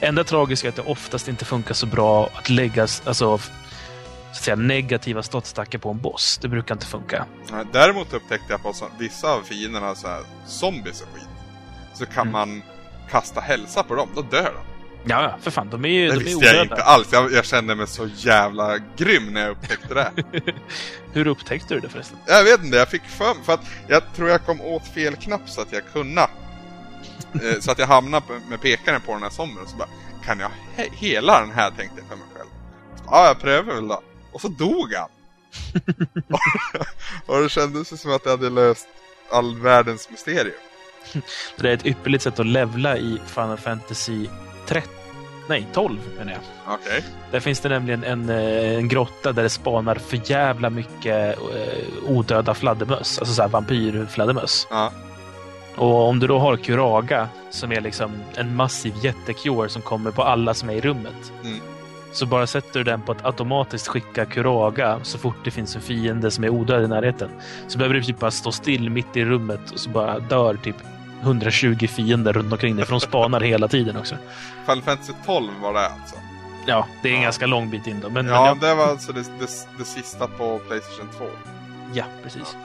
Enda 0.00 0.24
tragiska 0.24 0.68
är 0.68 0.70
att 0.70 0.76
det 0.76 0.82
oftast 0.82 1.28
inte 1.28 1.44
funkar 1.44 1.74
så 1.74 1.86
bra 1.86 2.30
att 2.34 2.48
lägga 2.50 2.82
alltså, 2.82 3.14
så 3.14 3.34
att 4.30 4.36
säga, 4.36 4.56
negativa 4.56 5.22
statsattacker 5.22 5.78
på 5.78 5.90
en 5.90 6.00
boss. 6.00 6.38
Det 6.42 6.48
brukar 6.48 6.74
inte 6.74 6.86
funka. 6.86 7.26
Däremot 7.72 8.12
upptäckte 8.12 8.52
jag 8.52 8.62
på 8.62 8.74
vissa 8.98 9.32
av 9.32 9.42
fienderna, 9.42 9.94
så 9.94 10.08
här, 10.08 10.22
zombies 10.46 11.00
och 11.02 11.08
skit, 11.14 11.28
så 11.94 12.06
kan 12.06 12.28
Mm. 12.28 12.32
man 12.32 12.62
kasta 13.10 13.40
hälsa 13.40 13.82
på 13.82 13.94
dem, 13.94 14.08
då 14.14 14.22
dör 14.22 14.42
de. 14.54 14.71
Ja, 15.04 15.36
för 15.42 15.50
fan. 15.50 15.70
De 15.70 15.84
är 15.84 15.88
ju 15.88 16.08
Det 16.08 16.14
de 16.14 16.20
är 16.20 16.24
visste 16.24 16.44
jag 16.46 16.54
odöda. 16.54 16.62
inte 16.62 16.82
alls. 16.84 17.08
Jag, 17.12 17.32
jag 17.32 17.44
kände 17.44 17.74
mig 17.74 17.86
så 17.86 18.08
jävla 18.16 18.78
grym 18.96 19.26
när 19.32 19.40
jag 19.40 19.50
upptäckte 19.50 19.94
det. 19.94 20.12
Hur 21.12 21.26
upptäckte 21.26 21.74
du 21.74 21.80
det 21.80 21.88
förresten? 21.88 22.18
jag 22.26 22.44
vet 22.44 22.64
inte, 22.64 22.76
jag 22.76 22.88
fick 22.88 23.02
för 23.02 23.34
för 23.44 23.52
att 23.52 23.60
jag 23.88 24.02
tror 24.16 24.28
jag 24.28 24.46
kom 24.46 24.60
åt 24.60 24.86
fel 24.88 25.16
knapp 25.16 25.48
så 25.48 25.60
att 25.60 25.72
jag 25.72 25.82
kunde. 25.92 26.28
Eh, 27.34 27.60
så 27.60 27.70
att 27.70 27.78
jag 27.78 27.86
hamnade 27.86 28.26
på- 28.26 28.40
med 28.50 28.60
pekaren 28.60 29.00
på 29.00 29.12
den 29.12 29.22
här 29.22 29.30
zombien 29.30 29.62
och 29.62 29.68
så 29.68 29.76
bara 29.76 29.88
Kan 30.24 30.40
jag 30.40 30.50
he- 30.76 30.90
hela 30.92 31.40
den 31.40 31.50
här 31.50 31.70
tänkte 31.70 31.96
jag 32.00 32.08
för 32.08 32.16
mig 32.16 32.24
själv. 32.36 32.48
Så, 32.96 33.02
Ja, 33.10 33.26
jag 33.26 33.40
prövar 33.40 33.74
väl 33.74 33.88
då. 33.88 34.02
Och 34.32 34.40
så 34.40 34.48
dog 34.48 34.94
han. 34.94 35.08
och 37.26 37.42
det 37.42 37.48
kändes 37.48 37.92
ju 37.92 37.96
som 37.96 38.12
att 38.12 38.20
jag 38.24 38.30
hade 38.30 38.50
löst 38.50 38.86
all 39.30 39.58
världens 39.60 40.10
mysterium. 40.10 40.54
Det 41.56 41.68
är 41.70 41.74
ett 41.74 41.86
ypperligt 41.86 42.24
sätt 42.24 42.40
att 42.40 42.46
levla 42.46 42.96
i 42.98 43.20
Final 43.26 43.56
Fantasy 43.58 44.26
13. 44.66 44.92
Nej, 45.48 45.66
12 45.72 45.98
menar 46.18 46.32
jag. 46.32 46.40
Okej. 46.74 47.04
Där 47.30 47.40
finns 47.40 47.60
det 47.60 47.68
nämligen 47.68 48.04
en, 48.04 48.28
eh, 48.28 48.78
en 48.78 48.88
grotta 48.88 49.32
där 49.32 49.42
det 49.42 49.48
spanar 49.48 49.94
för 49.94 50.30
jävla 50.30 50.70
mycket 50.70 51.38
eh, 51.38 52.10
odöda 52.10 52.54
fladdermöss. 52.54 53.18
Alltså 53.18 53.34
såhär 53.34 53.48
vampyrfladdermöss. 53.48 54.66
Ja. 54.70 54.92
Och 55.76 56.08
om 56.08 56.18
du 56.18 56.26
då 56.26 56.38
har 56.38 56.56
Kuraga 56.56 57.28
som 57.50 57.72
är 57.72 57.80
liksom 57.80 58.12
en 58.34 58.56
massiv 58.56 58.94
jättekjor 59.02 59.68
som 59.68 59.82
kommer 59.82 60.10
på 60.10 60.22
alla 60.22 60.54
som 60.54 60.70
är 60.70 60.74
i 60.74 60.80
rummet. 60.80 61.32
Mm. 61.44 61.60
Så 62.12 62.26
bara 62.26 62.46
sätter 62.46 62.78
du 62.78 62.84
den 62.84 63.02
på 63.02 63.12
att 63.12 63.24
automatiskt 63.24 63.88
skicka 63.88 64.24
Kuraga 64.24 65.00
så 65.02 65.18
fort 65.18 65.36
det 65.44 65.50
finns 65.50 65.76
en 65.76 65.82
fiende 65.82 66.30
som 66.30 66.44
är 66.44 66.48
odöd 66.48 66.84
i 66.84 66.88
närheten. 66.88 67.28
Så 67.68 67.78
behöver 67.78 67.94
du 67.94 68.02
typ 68.02 68.20
bara 68.20 68.30
stå 68.30 68.52
still 68.52 68.90
mitt 68.90 69.16
i 69.16 69.24
rummet 69.24 69.70
och 69.70 69.80
så 69.80 69.90
bara 69.90 70.18
dör 70.18 70.56
typ 70.56 70.76
120 71.22 71.86
fiender 71.88 72.32
runt 72.32 72.52
omkring 72.52 72.76
dig 72.76 72.84
för 72.84 72.92
de 72.92 73.00
spanar 73.00 73.40
hela 73.40 73.68
tiden 73.68 73.96
också. 73.96 74.16
Final 74.66 74.82
Fantasy 74.82 75.12
12 75.26 75.52
var 75.62 75.72
det 75.72 75.88
alltså. 75.88 76.16
Ja, 76.66 76.86
det 77.02 77.08
är 77.08 77.12
en 77.12 77.18
Ja. 77.18 77.24
ganska 77.24 77.46
lång 77.46 77.70
bit 77.70 77.86
in 77.86 78.00
då. 78.00 78.10
Men, 78.10 78.26
Ja, 78.26 78.44
men 78.44 78.58
det 78.68 78.74
var 78.74 78.86
alltså 78.86 79.12
det, 79.12 79.20
det, 79.22 79.48
det 79.78 79.84
sista 79.84 80.26
på 80.26 80.58
Playstation 80.58 81.08
2. 81.18 81.24
ja, 81.94 82.04
precis. 82.22 82.56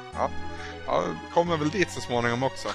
Ja, 0.85 1.03
kommer 1.33 1.57
väl 1.57 1.69
dit 1.69 1.91
så 1.91 2.01
småningom 2.01 2.43
också. 2.43 2.67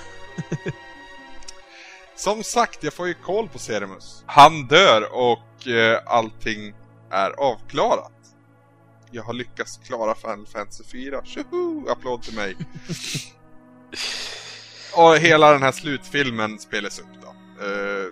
Som 2.17 2.43
sagt, 2.45 2.85
jag 2.85 2.93
får 2.93 3.09
ju 3.09 3.15
koll 3.15 3.49
på 3.49 3.59
Ceremus. 3.59 4.23
Han 4.27 4.67
dör 4.67 5.09
och 5.13 5.69
eh, 5.69 5.99
allting 6.07 6.75
är 7.11 7.31
avklarat. 7.31 8.13
Jag 9.11 9.23
har 9.23 9.33
lyckats 9.33 9.77
klara 9.87 10.15
Final 10.15 10.47
Fantasy 10.47 10.85
4. 10.85 11.25
Tjoho! 11.25 11.89
Applåd 11.91 12.23
till 12.23 12.35
mig. 12.35 12.57
och 14.97 15.17
hela 15.17 15.53
den 15.53 15.63
här 15.63 15.73
slutfilmen 15.73 16.59
spelas 16.59 16.99
upp 16.99 17.07
då. 17.23 17.29
Eh, 17.65 18.07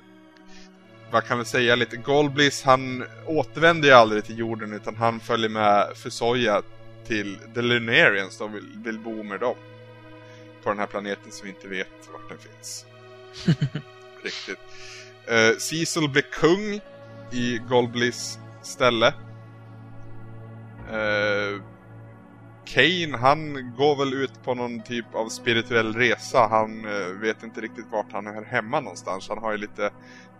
vad 1.10 1.24
kan 1.24 1.38
vi 1.38 1.44
säga 1.44 1.76
lite? 1.76 1.96
Golbliss, 1.96 2.62
han 2.62 3.04
återvänder 3.26 3.88
ju 3.88 3.94
aldrig 3.94 4.24
till 4.24 4.38
jorden 4.38 4.72
utan 4.72 4.96
han 4.96 5.20
följer 5.20 5.48
med 5.48 5.96
Fusoya 5.96 6.62
till 7.06 7.38
The 7.54 7.62
Lunarians 7.62 8.38
då 8.38 8.46
vill, 8.46 8.68
vill 8.84 8.98
bo 8.98 9.22
med 9.22 9.40
dem. 9.40 9.56
På 10.62 10.70
den 10.70 10.78
här 10.78 10.86
planeten 10.86 11.32
som 11.32 11.44
vi 11.44 11.50
inte 11.50 11.68
vet 11.68 12.08
vart 12.12 12.28
den 12.28 12.38
finns. 12.38 12.86
Riktigt. 14.22 14.58
Uh, 15.30 15.58
Cecil 15.58 16.08
blir 16.08 16.22
kung 16.22 16.80
i 17.32 17.58
Golbliss 17.68 18.38
ställe. 18.62 19.14
Uh, 20.92 21.62
Kane, 22.74 23.16
han 23.16 23.72
går 23.76 23.96
väl 23.96 24.14
ut 24.14 24.42
på 24.44 24.54
någon 24.54 24.82
typ 24.82 25.14
av 25.14 25.28
spirituell 25.28 25.94
resa. 25.94 26.48
Han 26.50 26.84
eh, 26.84 27.06
vet 27.06 27.42
inte 27.42 27.60
riktigt 27.60 27.86
vart 27.90 28.12
han 28.12 28.26
hör 28.26 28.44
hemma 28.44 28.80
någonstans. 28.80 29.28
Han 29.28 29.38
har 29.38 29.52
ju 29.52 29.58
lite 29.58 29.90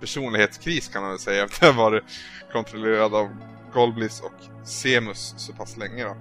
personlighetskris 0.01 0.89
kan 0.89 1.03
man 1.03 1.11
väl 1.11 1.19
säga 1.19 1.45
efter 1.45 1.69
att 1.69 1.75
ha 1.75 1.83
varit 1.83 2.05
kontrollerad 2.53 3.15
av 3.15 3.29
Golblis 3.73 4.21
och 4.21 4.67
Semus 4.67 5.35
så 5.37 5.53
pass 5.53 5.77
länge 5.77 6.05
då. 6.05 6.17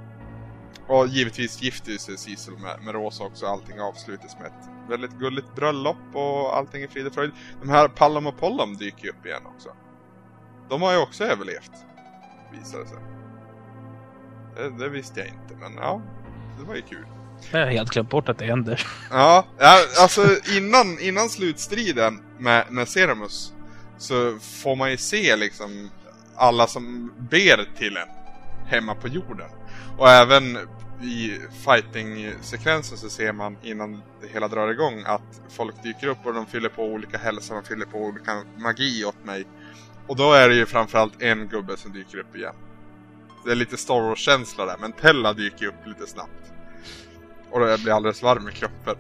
Och 0.88 1.08
givetvis 1.08 1.62
gifter 1.62 1.98
sig 1.98 2.18
Cecil 2.18 2.54
med, 2.54 2.84
med 2.86 2.94
Rosa 2.94 3.24
också. 3.24 3.46
Allting 3.46 3.80
avslutas 3.80 4.38
med 4.40 4.48
ett 4.48 4.90
väldigt 4.90 5.12
gulligt 5.20 5.56
bröllop 5.56 5.98
och 6.14 6.58
allting 6.58 6.84
är 6.84 6.88
frid 6.88 7.08
och 7.08 7.14
fröjd. 7.14 7.32
De 7.62 7.70
här 7.70 7.88
Palom 7.88 8.28
och 8.28 8.38
Pollom 8.38 8.78
dyker 8.78 9.04
ju 9.04 9.10
upp 9.10 9.26
igen 9.26 9.46
också. 9.46 9.70
De 10.70 10.82
har 10.82 10.92
ju 10.92 11.00
också 11.00 11.24
överlevt. 11.24 11.72
Visar 12.52 12.80
det 12.80 12.88
sig. 12.88 13.19
Det, 14.60 14.70
det 14.70 14.90
visste 14.90 15.20
jag 15.20 15.28
inte, 15.28 15.56
men 15.60 15.74
ja. 15.76 16.02
Det 16.60 16.66
var 16.66 16.76
ju 16.76 16.82
kul. 16.82 17.06
Jag 17.52 17.60
har 17.60 17.68
helt 17.68 17.90
glömt 17.90 18.10
bort 18.10 18.30
att 18.30 18.38
det 18.38 18.46
händer. 18.46 18.88
Ja, 19.12 19.46
ja 19.58 19.78
alltså 20.02 20.22
innan, 20.58 21.00
innan 21.00 21.30
slutstriden 21.30 22.22
med, 22.38 22.66
med 22.70 22.88
Ceramus 22.88 23.54
så 23.98 24.40
får 24.40 24.76
man 24.76 24.92
ju 24.92 24.98
se 24.98 25.36
liksom 25.36 25.90
alla 26.36 26.68
som 26.68 27.14
ber 27.18 27.78
till 27.78 27.98
en 27.98 28.08
hemma 28.68 28.96
på 28.96 29.08
jorden. 29.08 29.50
Och 29.98 30.10
även 30.10 30.58
i 31.04 31.38
fighting-sekvensen 31.66 32.98
så 32.98 33.10
ser 33.10 33.34
man 33.34 33.58
innan 33.64 34.02
det 34.22 34.28
hela 34.34 34.48
drar 34.48 34.72
igång 34.72 35.04
att 35.06 35.42
folk 35.50 35.84
dyker 35.84 36.08
upp 36.08 36.26
och 36.26 36.34
de 36.34 36.46
fyller 36.46 36.70
på 36.70 36.84
olika 36.84 37.18
hälsa, 37.18 37.54
de 37.54 37.64
fyller 37.64 37.86
på 37.86 37.98
olika 37.98 38.44
magi 38.58 39.06
åt 39.06 39.26
mig. 39.26 39.46
Och 40.08 40.16
då 40.16 40.34
är 40.34 40.50
det 40.50 40.56
ju 40.56 40.66
framförallt 40.66 41.22
en 41.22 41.48
gubbe 41.48 41.78
som 41.78 41.94
dyker 41.94 42.18
upp 42.18 42.36
igen. 42.36 42.56
Det 43.46 43.52
är 43.52 43.56
lite 43.56 43.78
Star 43.78 44.02
Wars-känsla 44.02 44.66
där, 44.66 44.78
men 44.80 44.92
Tella 44.92 45.34
dyker 45.34 45.66
upp 45.66 45.86
lite 45.86 46.08
snabbt. 46.08 46.52
Och 47.52 47.60
då 47.60 47.66
blir 47.66 47.88
jag 47.88 47.96
alldeles 47.96 48.24
varm 48.24 48.50
i 48.50 48.52
kroppen. 48.52 48.96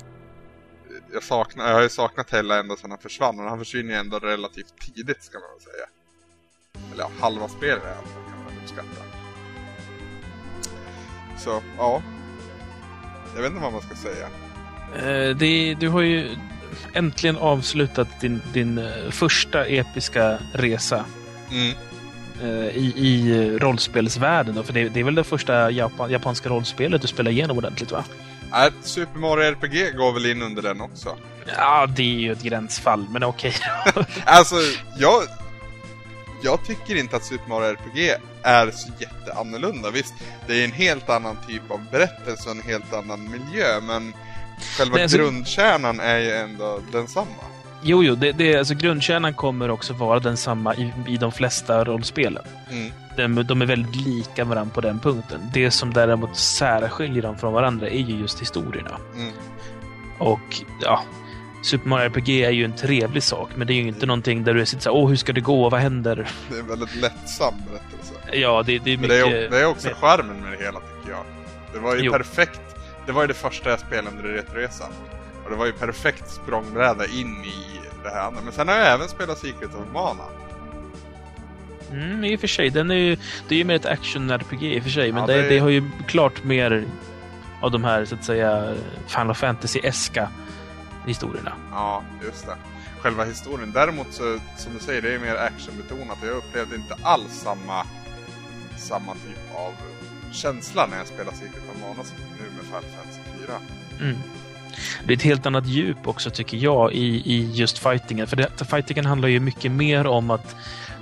Jag, 1.13 1.23
saknar, 1.23 1.67
jag 1.67 1.75
har 1.75 1.81
ju 1.81 1.89
saknat 1.89 2.27
Tella 2.27 2.59
ända 2.59 2.75
sedan 2.75 2.91
han 2.91 2.99
försvann, 2.99 3.39
och 3.39 3.45
han 3.45 3.59
försvinner 3.59 3.93
ju 3.93 3.99
ändå 3.99 4.19
relativt 4.19 4.73
tidigt 4.79 5.23
ska 5.23 5.39
man 5.39 5.49
väl 5.49 5.61
säga. 5.61 5.87
Eller 6.93 7.03
ja, 7.03 7.11
halva 7.19 7.47
spelet 7.47 7.83
i 7.83 7.87
alla 7.87 7.95
fall 7.95 8.23
kan 8.31 8.43
man 8.43 8.53
uppskatta. 8.63 9.03
Så, 11.37 11.61
ja. 11.77 12.01
Jag 13.35 13.41
vet 13.41 13.51
inte 13.51 13.63
vad 13.63 13.73
man 13.73 13.81
ska 13.81 13.95
säga. 13.95 14.27
Eh, 14.95 15.35
det, 15.35 15.73
du 15.79 15.89
har 15.89 16.01
ju 16.01 16.35
äntligen 16.93 17.37
avslutat 17.37 18.21
din, 18.21 18.41
din 18.53 18.77
eh, 18.77 19.09
första 19.11 19.65
episka 19.65 20.39
resa 20.53 21.05
Mm. 21.51 21.75
Eh, 22.43 22.49
i, 22.77 22.93
i 22.97 23.49
rollspelsvärlden. 23.59 24.55
Då, 24.55 24.63
för 24.63 24.73
det, 24.73 24.89
det 24.89 24.99
är 24.99 25.03
väl 25.03 25.15
det 25.15 25.23
första 25.23 25.71
Japan, 25.71 26.11
japanska 26.11 26.49
rollspelet 26.49 27.01
du 27.01 27.07
spelar 27.07 27.31
igenom 27.31 27.57
ordentligt 27.57 27.91
va? 27.91 28.03
Äh, 28.53 28.73
Super 28.83 29.19
Mario 29.19 29.43
RPG 29.43 29.97
går 29.97 30.13
väl 30.13 30.25
in 30.25 30.41
under 30.41 30.61
den 30.61 30.81
också. 30.81 31.17
Ja, 31.57 31.87
det 31.95 32.03
är 32.03 32.19
ju 32.19 32.31
ett 32.31 32.41
gränsfall, 32.43 33.05
men 33.09 33.23
okej. 33.23 33.53
Alltså, 34.25 34.55
jag... 34.97 35.23
Jag 36.43 36.65
tycker 36.65 36.95
inte 36.95 37.15
att 37.15 37.23
Super 37.25 37.49
Mario 37.49 37.65
RPG 37.67 38.15
är 38.43 38.71
så 38.71 38.89
jätteannorlunda. 38.99 39.91
Visst, 39.91 40.13
det 40.47 40.61
är 40.61 40.65
en 40.65 40.71
helt 40.71 41.09
annan 41.09 41.37
typ 41.47 41.71
av 41.71 41.81
berättelse 41.91 42.49
och 42.49 42.55
en 42.55 42.61
helt 42.61 42.93
annan 42.93 43.31
miljö, 43.31 43.81
men 43.81 44.13
själva 44.77 44.93
Nej, 44.95 45.03
alltså- 45.03 45.17
grundkärnan 45.17 45.99
är 45.99 46.17
ju 46.19 46.31
ändå 46.31 46.79
densamma. 46.91 47.43
Jo, 47.81 48.03
jo, 48.03 48.15
det, 48.15 48.31
det, 48.31 48.55
alltså, 48.55 48.73
grundkärnan 48.75 49.33
kommer 49.33 49.69
också 49.69 49.93
vara 49.93 50.19
densamma 50.19 50.75
i, 50.75 50.93
i 51.07 51.17
de 51.17 51.31
flesta 51.31 51.83
rollspelen. 51.83 52.43
Mm. 52.71 52.91
De, 53.35 53.43
de 53.43 53.61
är 53.61 53.65
väldigt 53.65 53.95
lika 53.95 54.45
varandra 54.45 54.73
på 54.73 54.81
den 54.81 54.99
punkten. 54.99 55.39
Det 55.53 55.71
som 55.71 55.93
däremot 55.93 56.37
särskiljer 56.37 57.21
dem 57.23 57.37
från 57.37 57.53
varandra 57.53 57.89
är 57.89 57.99
ju 57.99 58.15
just 58.19 58.41
historierna. 58.41 58.97
Mm. 59.15 59.31
Och 60.19 60.61
ja, 60.81 61.03
Super 61.63 61.89
Mario 61.89 62.05
RPG 62.05 62.29
är 62.43 62.49
ju 62.51 62.65
en 62.65 62.75
trevlig 62.75 63.23
sak, 63.23 63.49
men 63.55 63.67
det 63.67 63.73
är 63.73 63.75
ju 63.75 63.87
inte 63.87 64.05
någonting 64.05 64.43
där 64.43 64.53
du 64.53 64.65
sitter 64.65 64.83
såhär, 64.83 64.97
åh 64.97 65.09
hur 65.09 65.15
ska 65.15 65.33
det 65.33 65.41
gå, 65.41 65.69
vad 65.69 65.79
händer? 65.81 66.27
Det 66.49 66.55
är 66.55 66.59
en 66.59 66.67
väldigt 66.67 66.95
lättsam 66.95 67.53
berättelse. 67.69 68.13
Ja, 68.33 68.63
det, 68.65 68.79
det 68.79 68.93
är 68.93 68.97
mycket... 68.97 69.09
det 69.09 69.45
är, 69.45 69.49
det 69.49 69.59
är 69.61 69.65
också 69.65 69.87
mer- 69.87 69.95
charmen 69.95 70.41
med 70.41 70.51
det 70.51 70.63
hela 70.65 70.79
tycker 70.79 71.11
jag. 71.11 71.23
Det 71.73 71.79
var 71.79 71.95
ju 71.95 72.01
Jo. 72.01 72.11
perfekt. 72.11 72.61
Det 73.05 73.11
var 73.11 73.21
ju 73.21 73.27
det 73.27 73.33
första 73.33 73.69
jag 73.69 73.79
spelade 73.79 74.17
under 74.17 74.23
Retroresan. 74.29 74.89
Och 75.49 75.55
det 75.55 75.59
var 75.59 75.65
ju 75.65 75.71
perfekt 75.73 76.29
språngbräda 76.31 77.05
in 77.05 77.43
i 77.45 77.79
det 78.03 78.09
här 78.09 78.21
andra. 78.27 78.41
Men 78.41 78.53
sen 78.53 78.67
har 78.67 78.75
jag 78.75 78.87
även 78.93 79.07
spelat 79.09 79.37
Secret 79.37 79.75
of 79.75 79.93
Mana. 79.93 80.23
Mm, 81.91 82.23
i 82.23 82.35
och 82.35 82.39
för 82.39 82.47
sig. 82.47 82.69
Den 82.69 82.91
är 82.91 82.95
ju, 82.95 83.17
det 83.47 83.55
är 83.55 83.59
ju 83.59 83.65
mer 83.65 83.75
ett 83.75 83.85
action-RPG 83.85 84.63
i 84.75 84.79
och 84.79 84.83
för 84.83 84.89
sig, 84.89 85.11
men 85.11 85.21
Ja, 85.21 85.27
det, 85.27 85.41
det- 85.41 85.49
det 85.49 85.59
har 85.59 85.69
ju 85.69 85.89
klart 86.07 86.43
mer 86.43 86.85
av 87.61 87.71
de 87.71 87.83
här, 87.83 88.05
så 88.05 88.15
att 88.15 88.23
säga, 88.23 88.73
Final 89.07 89.35
Fantasy-eska 89.35 90.29
historierna. 91.07 91.53
Ja, 91.71 92.03
just 92.25 92.45
det. 92.45 92.55
Själva 93.01 93.23
historien. 93.25 93.71
Däremot 93.71 94.07
så, 94.13 94.39
som 94.57 94.73
du 94.73 94.79
säger, 94.79 95.01
det 95.01 95.13
är 95.15 95.19
mer 95.19 95.35
actionbetonat. 95.35 96.17
Jag 96.21 96.37
upplevde 96.37 96.75
inte 96.75 96.95
alls 97.01 97.31
samma, 97.33 97.85
samma 98.77 99.13
typ 99.13 99.55
av 99.55 99.73
känsla 100.31 100.87
när 100.87 100.97
jag 100.97 101.07
spelar 101.07 101.31
Secret 101.31 101.63
of 101.75 101.81
Mana 101.81 102.03
som 102.03 102.17
nu 102.39 102.45
med 102.55 102.65
Final 102.65 102.81
Fantasy 102.97 103.19
4. 103.47 103.53
Mm. 104.01 104.17
Det 105.05 105.13
är 105.13 105.17
ett 105.17 105.23
helt 105.23 105.45
annat 105.45 105.67
djup 105.67 106.07
också, 106.07 106.29
tycker 106.29 106.57
jag, 106.57 106.93
i, 106.93 107.33
i 107.33 107.51
just 107.53 107.77
fightingen. 107.77 108.27
För 108.27 108.35
det, 108.35 108.65
fightingen 108.69 109.05
handlar 109.05 109.29
ju 109.29 109.39
mycket 109.39 109.71
mer 109.71 110.07
om 110.07 110.31
att 110.31 110.55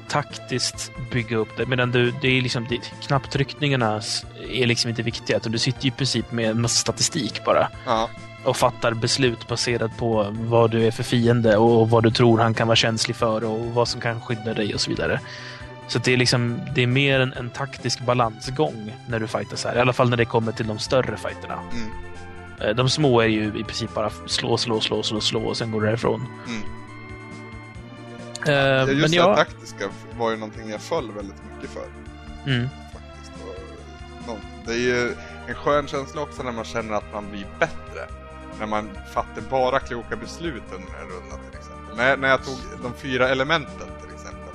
taktiskt 0.07 0.91
bygga 1.11 1.37
upp 1.37 1.57
det. 1.57 1.65
Medan 1.65 1.91
du, 1.91 2.13
det 2.21 2.27
är 2.27 2.41
liksom, 2.41 2.67
det, 2.69 2.77
knapptryckningarna 3.01 4.01
är 4.51 4.65
liksom 4.65 4.89
inte 4.89 5.01
viktiga. 5.01 5.37
utan 5.37 5.51
Du 5.51 5.57
sitter 5.57 5.83
ju 5.83 5.87
i 5.87 5.91
princip 5.91 6.31
med 6.31 6.49
en 6.49 6.61
massa 6.61 6.75
statistik 6.75 7.45
bara. 7.45 7.67
Ja, 7.85 8.09
och 8.43 8.57
fattar 8.57 8.93
beslut 8.93 9.47
baserat 9.47 9.97
på 9.97 10.27
vad 10.31 10.71
du 10.71 10.87
är 10.87 10.91
för 10.91 11.03
fiende 11.03 11.57
och 11.57 11.89
vad 11.89 12.03
du 12.03 12.11
tror 12.11 12.37
han 12.39 12.53
kan 12.53 12.67
vara 12.67 12.75
känslig 12.75 13.15
för 13.15 13.43
och 13.43 13.59
vad 13.59 13.87
som 13.87 14.01
kan 14.01 14.21
skydda 14.21 14.53
dig 14.53 14.73
och 14.73 14.81
så 14.81 14.89
vidare. 14.89 15.19
Så 15.87 15.99
det 15.99 16.13
är 16.13 16.17
liksom, 16.17 16.59
det 16.75 16.83
är 16.83 16.87
mer 16.87 17.19
en, 17.19 17.33
en 17.33 17.49
taktisk 17.49 17.99
balansgång 17.99 18.93
när 19.07 19.19
du 19.19 19.27
fightas 19.27 19.63
här. 19.65 19.75
I 19.75 19.79
alla 19.79 19.93
fall 19.93 20.09
när 20.09 20.17
det 20.17 20.25
kommer 20.25 20.51
till 20.51 20.67
de 20.67 20.79
större 20.79 21.17
fighterna. 21.17 21.59
Mm. 21.71 21.91
Eh, 22.61 22.69
De 22.75 22.89
små 22.89 23.21
är 23.21 23.27
ju 23.27 23.59
i 23.59 23.63
princip 23.63 23.93
bara 23.93 24.09
slå, 24.25 24.57
slå, 24.57 24.79
slå, 24.81 25.03
slå, 25.03 25.21
slå 25.21 25.41
och 25.45 25.57
sen 25.57 25.71
går 25.71 25.81
du 25.81 25.87
därifrån. 25.87 26.25
Mm. 26.47 26.61
Eh, 28.47 28.53
Ja, 28.53 28.85
men 28.85 28.97
just 28.97 29.11
det 29.11 29.17
ja, 29.17 29.27
här 29.29 29.35
taktiska 29.35 29.89
var 30.17 30.31
ju 30.31 30.37
någonting 30.37 30.69
jag 30.69 30.81
föll 30.81 31.11
väldigt 31.11 31.41
mycket 31.55 31.69
för. 31.69 31.85
mm, 32.51 32.67
faktiskt. 32.93 33.31
Och, 34.27 34.35
det 34.65 34.73
är 34.73 34.77
ju 34.79 35.13
en 35.47 35.55
skön 35.55 35.87
känsla 35.87 36.21
också 36.21 36.43
när 36.43 36.51
man 36.51 36.65
känner 36.65 36.93
att 36.93 37.13
man 37.13 37.31
blir 37.31 37.45
bättre. 37.59 38.07
När 38.59 38.65
man 38.67 38.89
fattar 39.13 39.41
bara 39.49 39.79
kloka 39.79 40.15
beslut 40.15 40.63
under 40.71 40.87
en 41.01 41.07
runda 41.07 41.35
till 41.49 41.59
exempel. 41.59 41.97
När, 41.97 42.17
när 42.17 42.27
jag 42.29 42.43
tog 42.45 42.55
de 42.83 42.93
fyra 42.93 43.29
elementen 43.29 43.87
till 44.01 44.13
exempel. 44.15 44.53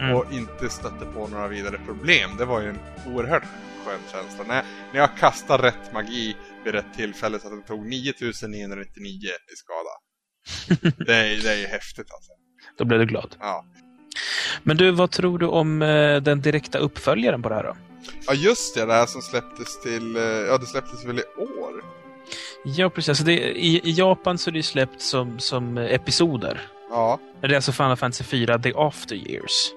mm. 0.00 0.16
Och 0.16 0.24
inte 0.32 0.68
stötte 0.68 1.04
på 1.14 1.28
några 1.28 1.48
vidare 1.48 1.80
problem. 1.86 2.30
Det 2.38 2.44
var 2.44 2.60
ju 2.60 2.68
en 2.68 2.78
oerhört 3.06 3.42
skön 3.86 3.98
känsla. 4.12 4.44
När, 4.48 4.62
när 4.92 5.00
jag 5.00 5.16
kastade 5.16 5.62
rätt 5.62 5.92
magi 5.92 6.36
vid 6.64 6.74
rätt 6.74 6.94
tillfälle 6.96 7.38
så 7.38 7.46
att 7.46 7.52
den 7.52 7.64
tog 7.64 7.86
9999 7.88 9.10
i 9.52 9.56
skada. 9.56 9.94
det, 11.06 11.14
är, 11.14 11.42
det 11.42 11.50
är 11.52 11.56
ju 11.58 11.66
häftigt 11.66 12.06
alltså. 12.10 12.32
Då 12.78 12.84
blev 12.84 13.00
du 13.00 13.06
glad. 13.06 13.36
Ja. 13.40 13.64
Men 14.62 14.76
du, 14.76 14.90
vad 14.90 15.10
tror 15.10 15.38
du 15.38 15.46
om 15.46 15.82
eh, 15.82 16.16
den 16.22 16.40
direkta 16.40 16.78
uppföljaren 16.78 17.42
på 17.42 17.48
det 17.48 17.54
här 17.54 17.62
då? 17.64 17.76
ja, 18.26 18.34
just 18.34 18.74
det. 18.74 18.86
Det 18.86 18.92
här 18.92 19.06
som 19.06 19.22
släpptes 19.22 19.82
till... 19.82 20.16
eh, 20.16 20.22
Ja, 20.22 20.58
det 20.58 20.66
släpptes 20.66 21.04
väl 21.04 21.18
i 21.18 21.22
år? 21.38 21.84
Ja, 22.64 22.90
precis. 22.90 23.08
Alltså 23.08 23.24
det, 23.24 23.32
i, 23.58 23.80
I 23.84 23.92
Japan 23.92 24.38
så 24.38 24.50
är 24.50 24.52
det 24.54 24.62
släppt 24.62 25.00
som, 25.00 25.38
som 25.38 25.78
episoder. 25.78 26.60
Ja. 26.90 27.20
Det 27.40 27.46
är 27.46 27.54
alltså 27.54 27.72
Final 27.72 27.96
Fantasy 27.96 28.24
4 28.24 28.58
The 28.58 28.72
After 28.76 29.16
Years. 29.16 29.70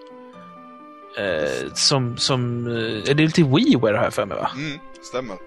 Eh, 1.18 1.74
som, 1.74 2.18
som, 2.18 2.68
eh, 2.68 3.10
är 3.12 3.14
det 3.14 3.24
lite 3.26 3.44
WiiWare 3.44 3.98
har 3.98 4.04
jag 4.04 4.14
för 4.14 4.26
mig 4.26 4.38
va? 4.38 4.52
Mm, 4.56 4.80
stämmer. 5.02 5.38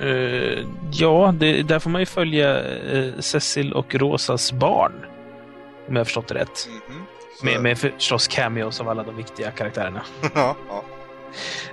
Eh, 0.00 0.64
ja, 0.92 1.34
det, 1.38 1.62
där 1.62 1.78
får 1.78 1.90
man 1.90 2.02
ju 2.02 2.06
följa 2.06 2.60
eh, 2.64 3.18
Cecil 3.18 3.72
och 3.72 3.94
Rosas 3.94 4.52
barn. 4.52 4.92
Om 5.88 5.94
jag 5.96 6.00
har 6.00 6.04
förstått 6.04 6.28
det 6.28 6.34
rätt. 6.34 6.68
Mhm. 6.88 7.02
Så- 7.38 7.46
Med, 7.46 7.62
med 7.62 7.78
förstås 7.78 8.28
cameos 8.28 8.80
av 8.80 8.88
alla 8.88 9.02
de 9.02 9.16
viktiga 9.16 9.50
karaktärerna. 9.50 10.00
ja, 10.34 10.56
ja. 10.68 10.84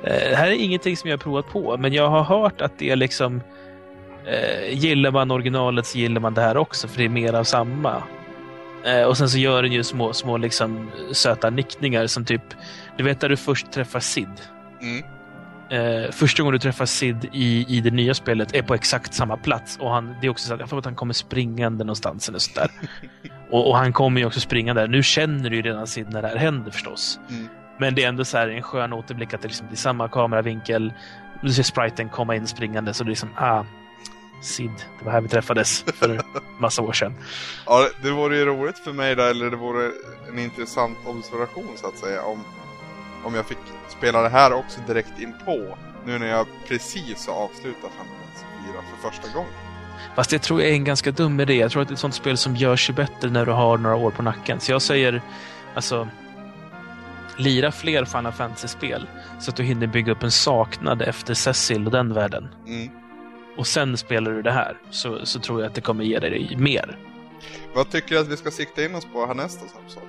Det 0.04 0.36
här 0.38 0.48
är 0.48 0.52
ingenting 0.64 0.98
som 0.98 1.10
jag 1.10 1.18
har 1.18 1.22
provat 1.24 1.50
på, 1.50 1.78
men 1.78 1.94
jag 1.94 2.10
har 2.10 2.24
hört 2.24 2.62
att 2.62 2.80
det 2.80 2.90
är 2.90 2.96
liksom... 2.96 3.42
Gillar 4.72 5.12
man 5.12 5.32
originalet 5.32 5.86
så 5.86 5.98
gillar 5.98 6.22
man 6.22 6.34
det 6.34 6.42
här 6.42 6.58
också, 6.58 6.88
för 6.88 6.98
det 6.98 7.06
är 7.06 7.10
mer 7.10 7.34
av 7.34 7.44
samma. 7.44 8.04
Och 9.08 9.18
sen 9.18 9.30
så 9.30 9.38
gör 9.38 9.64
den 9.64 9.72
ju 9.72 9.84
små, 9.84 10.14
små 10.14 10.38
liksom, 10.38 10.92
söta 11.12 11.50
nickningar 11.50 12.08
som 12.08 12.26
typ... 12.26 12.42
Du 12.98 13.04
vet 13.04 13.20
där 13.20 13.30
du 13.30 13.38
först 13.38 13.72
träffar 13.72 14.00
Sid. 14.00 14.42
Mm. 14.82 15.04
Eh, 15.70 16.12
första 16.12 16.44
gången 16.44 16.54
du 16.54 16.60
träffar 16.60 16.86
Sid 16.86 17.30
i, 17.34 17.66
i 17.78 17.82
det 17.82 17.92
nya 17.92 18.14
spelet 18.14 18.56
är 18.56 18.62
på 18.62 18.74
exakt 18.74 19.14
samma 19.14 19.38
plats. 19.38 19.78
Och 19.78 19.90
han, 19.92 20.16
det 20.22 20.28
är 20.28 20.32
också 20.32 20.48
så 20.48 20.54
att 20.54 20.60
jag 20.60 20.70
får 20.70 20.78
att 20.78 20.86
han 20.86 20.96
kommer 20.96 21.14
springande 21.14 21.84
någonstans 21.84 22.30
eller 22.30 22.40
sådär. 22.40 22.72
och, 23.52 23.70
och 23.70 23.78
han 23.78 23.94
kommer 23.94 24.22
ju 24.22 24.28
också 24.28 24.40
springande. 24.40 24.88
Nu 24.88 25.04
känner 25.04 25.50
du 25.50 25.56
ju 25.56 25.62
redan 25.62 25.88
Sid 25.88 26.08
när 26.10 26.22
det 26.22 26.28
här 26.28 26.36
händer 26.38 26.72
förstås. 26.72 27.20
Mm. 27.30 27.48
Men 27.80 27.96
det 27.96 28.04
är 28.04 28.08
ändå 28.10 28.26
så 28.26 28.38
här 28.38 28.48
en 28.48 28.62
skön 28.64 28.94
återblick 28.94 29.34
att 29.34 29.42
det, 29.42 29.48
liksom, 29.48 29.68
är 29.72 29.76
samma 29.76 30.08
kameravinkel. 30.10 30.94
Du 31.42 31.50
ser 31.54 31.64
spriten 31.64 32.10
komma 32.10 32.36
in 32.36 32.48
springande 32.48 32.94
så 32.94 33.04
det 33.04 33.08
är 33.08 33.10
liksom, 33.10 33.30
ah, 33.38 33.64
Sid, 34.42 34.72
det 35.00 35.06
var 35.06 35.12
här 35.12 35.22
vi 35.22 35.28
träffades 35.28 35.84
för 35.94 36.22
massa 36.60 36.82
år 36.82 36.94
sedan. 36.94 37.14
ja, 37.66 37.80
det- 37.80 38.08
det 38.08 38.12
vore 38.16 38.38
ju 38.38 38.46
roligt 38.46 38.78
för 38.78 38.94
mig 38.94 39.16
där, 39.16 39.30
eller 39.32 39.50
det 39.50 39.56
vore 39.58 39.92
en 40.30 40.40
intressant 40.40 40.98
observation 41.06 41.68
så 41.76 41.88
att 41.88 41.98
säga, 41.98 42.24
om, 42.24 42.44
om 43.26 43.36
jag 43.36 43.46
fick 43.46 43.58
spela 43.98 44.22
det 44.22 44.30
här 44.30 44.54
också 44.54 44.82
direkt 44.88 45.20
in 45.20 45.34
på 45.46 45.78
nu 46.06 46.20
när 46.20 46.28
jag 46.28 46.48
precis 46.68 47.28
har 47.28 47.34
avslutat 47.34 47.92
Fantasy 47.98 48.46
4 48.72 48.82
för 48.92 49.10
första 49.10 49.34
gången. 49.34 49.52
Fast 50.16 50.30
det 50.30 50.40
tror 50.40 50.62
jag 50.62 50.70
är 50.70 50.74
en 50.74 50.84
ganska 50.84 51.12
dum 51.12 51.40
idé. 51.40 51.54
Jag 51.54 51.72
tror 51.72 51.82
att 51.82 51.88
det 51.88 51.92
är 51.92 51.96
ett 51.96 52.00
sånt 52.00 52.16
spel 52.16 52.38
som 52.38 52.56
gör 52.56 52.76
sig 52.76 52.96
bättre 52.96 53.30
när 53.30 53.46
du 53.46 53.52
har 53.52 53.78
några 53.78 53.96
år 53.96 54.12
på 54.12 54.24
nacken. 54.24 54.60
Så 54.60 54.72
jag 54.72 54.82
säger, 54.82 55.22
alltså, 55.76 56.08
lira 57.38 57.72
fler 57.72 58.06
Final 58.06 58.32
Fantasy-spel 58.32 59.08
så 59.40 59.52
att 59.52 59.58
du 59.58 59.64
hinner 59.64 59.88
bygga 59.88 60.12
upp 60.12 60.24
en 60.24 60.32
saknad 60.32 61.02
efter 61.02 61.34
Cecil 61.34 61.86
och 61.86 61.92
den 61.92 62.14
världen. 62.14 62.50
Mm. 62.68 62.90
Och 63.58 63.68
sen 63.68 63.98
spelar 63.98 64.32
du 64.32 64.42
det 64.42 64.52
här, 64.52 64.78
så, 64.90 65.26
så 65.26 65.40
tror 65.40 65.62
jag 65.62 65.70
att 65.70 65.76
det 65.76 65.82
kommer 65.82 66.04
ge 66.04 66.20
dig 66.20 66.56
mer. 66.58 66.98
Vad 67.74 67.90
tycker 67.90 68.16
du 68.16 68.22
att 68.22 68.28
vi 68.28 68.38
ska 68.38 68.52
sikta 68.52 68.86
in 68.86 68.96
oss 68.96 69.08
på 69.14 69.26
härnäst 69.26 69.60
då, 69.62 69.68
Samson? 69.68 70.04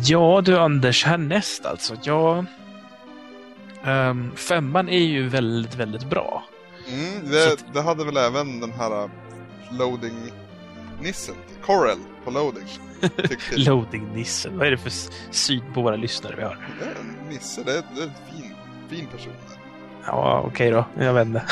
Ja 0.00 0.40
du 0.44 0.58
Anders, 0.58 1.04
härnäst 1.04 1.66
alltså. 1.66 1.96
Ja, 2.02 2.44
um, 3.84 4.32
femman 4.36 4.88
är 4.88 4.98
ju 4.98 5.28
väldigt, 5.28 5.74
väldigt 5.74 6.10
bra. 6.10 6.44
Mm, 6.88 7.30
det, 7.30 7.56
det 7.72 7.82
hade 7.82 8.04
väl 8.04 8.16
även 8.16 8.60
den 8.60 8.72
här 8.72 9.04
uh, 9.04 9.10
loading-nissen, 9.70 11.34
Corel 11.66 11.98
på 12.24 12.30
loading. 12.30 12.66
loading-nissen, 13.56 14.58
vad 14.58 14.66
är 14.66 14.70
det 14.70 14.78
för 14.78 14.92
syn 15.30 15.62
på 15.74 15.82
våra 15.82 15.96
lyssnare 15.96 16.34
vi 16.36 16.42
har? 16.42 16.58
Det 16.80 16.84
är 16.84 16.94
en 17.00 17.28
nisse, 17.28 17.62
det 17.62 17.72
är, 17.72 17.82
det 17.94 18.00
är 18.02 18.06
en 18.06 18.36
fin, 18.36 18.54
fin 18.88 19.06
person. 19.06 19.32
Ja, 20.06 20.42
okej 20.46 20.74
okay 20.74 20.84
då. 20.96 21.04
Jag 21.04 21.14
vet 21.14 21.26
inte. 21.26 21.42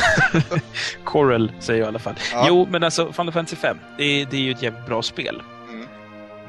Corel 1.05 1.53
säger 1.61 1.81
jag 1.81 1.87
i 1.87 1.89
alla 1.89 1.99
fall. 1.99 2.15
Ja. 2.33 2.45
Jo, 2.49 2.69
men 2.71 2.85
alltså 2.85 3.13
Final 3.13 3.33
Fantasy 3.33 3.57
5, 3.57 3.77
det 3.99 4.25
det 4.25 4.37
är 4.37 4.41
ju 4.41 4.51
ett 4.51 4.63
jävligt 4.63 4.87
bra 4.87 5.03
spel. 5.03 5.43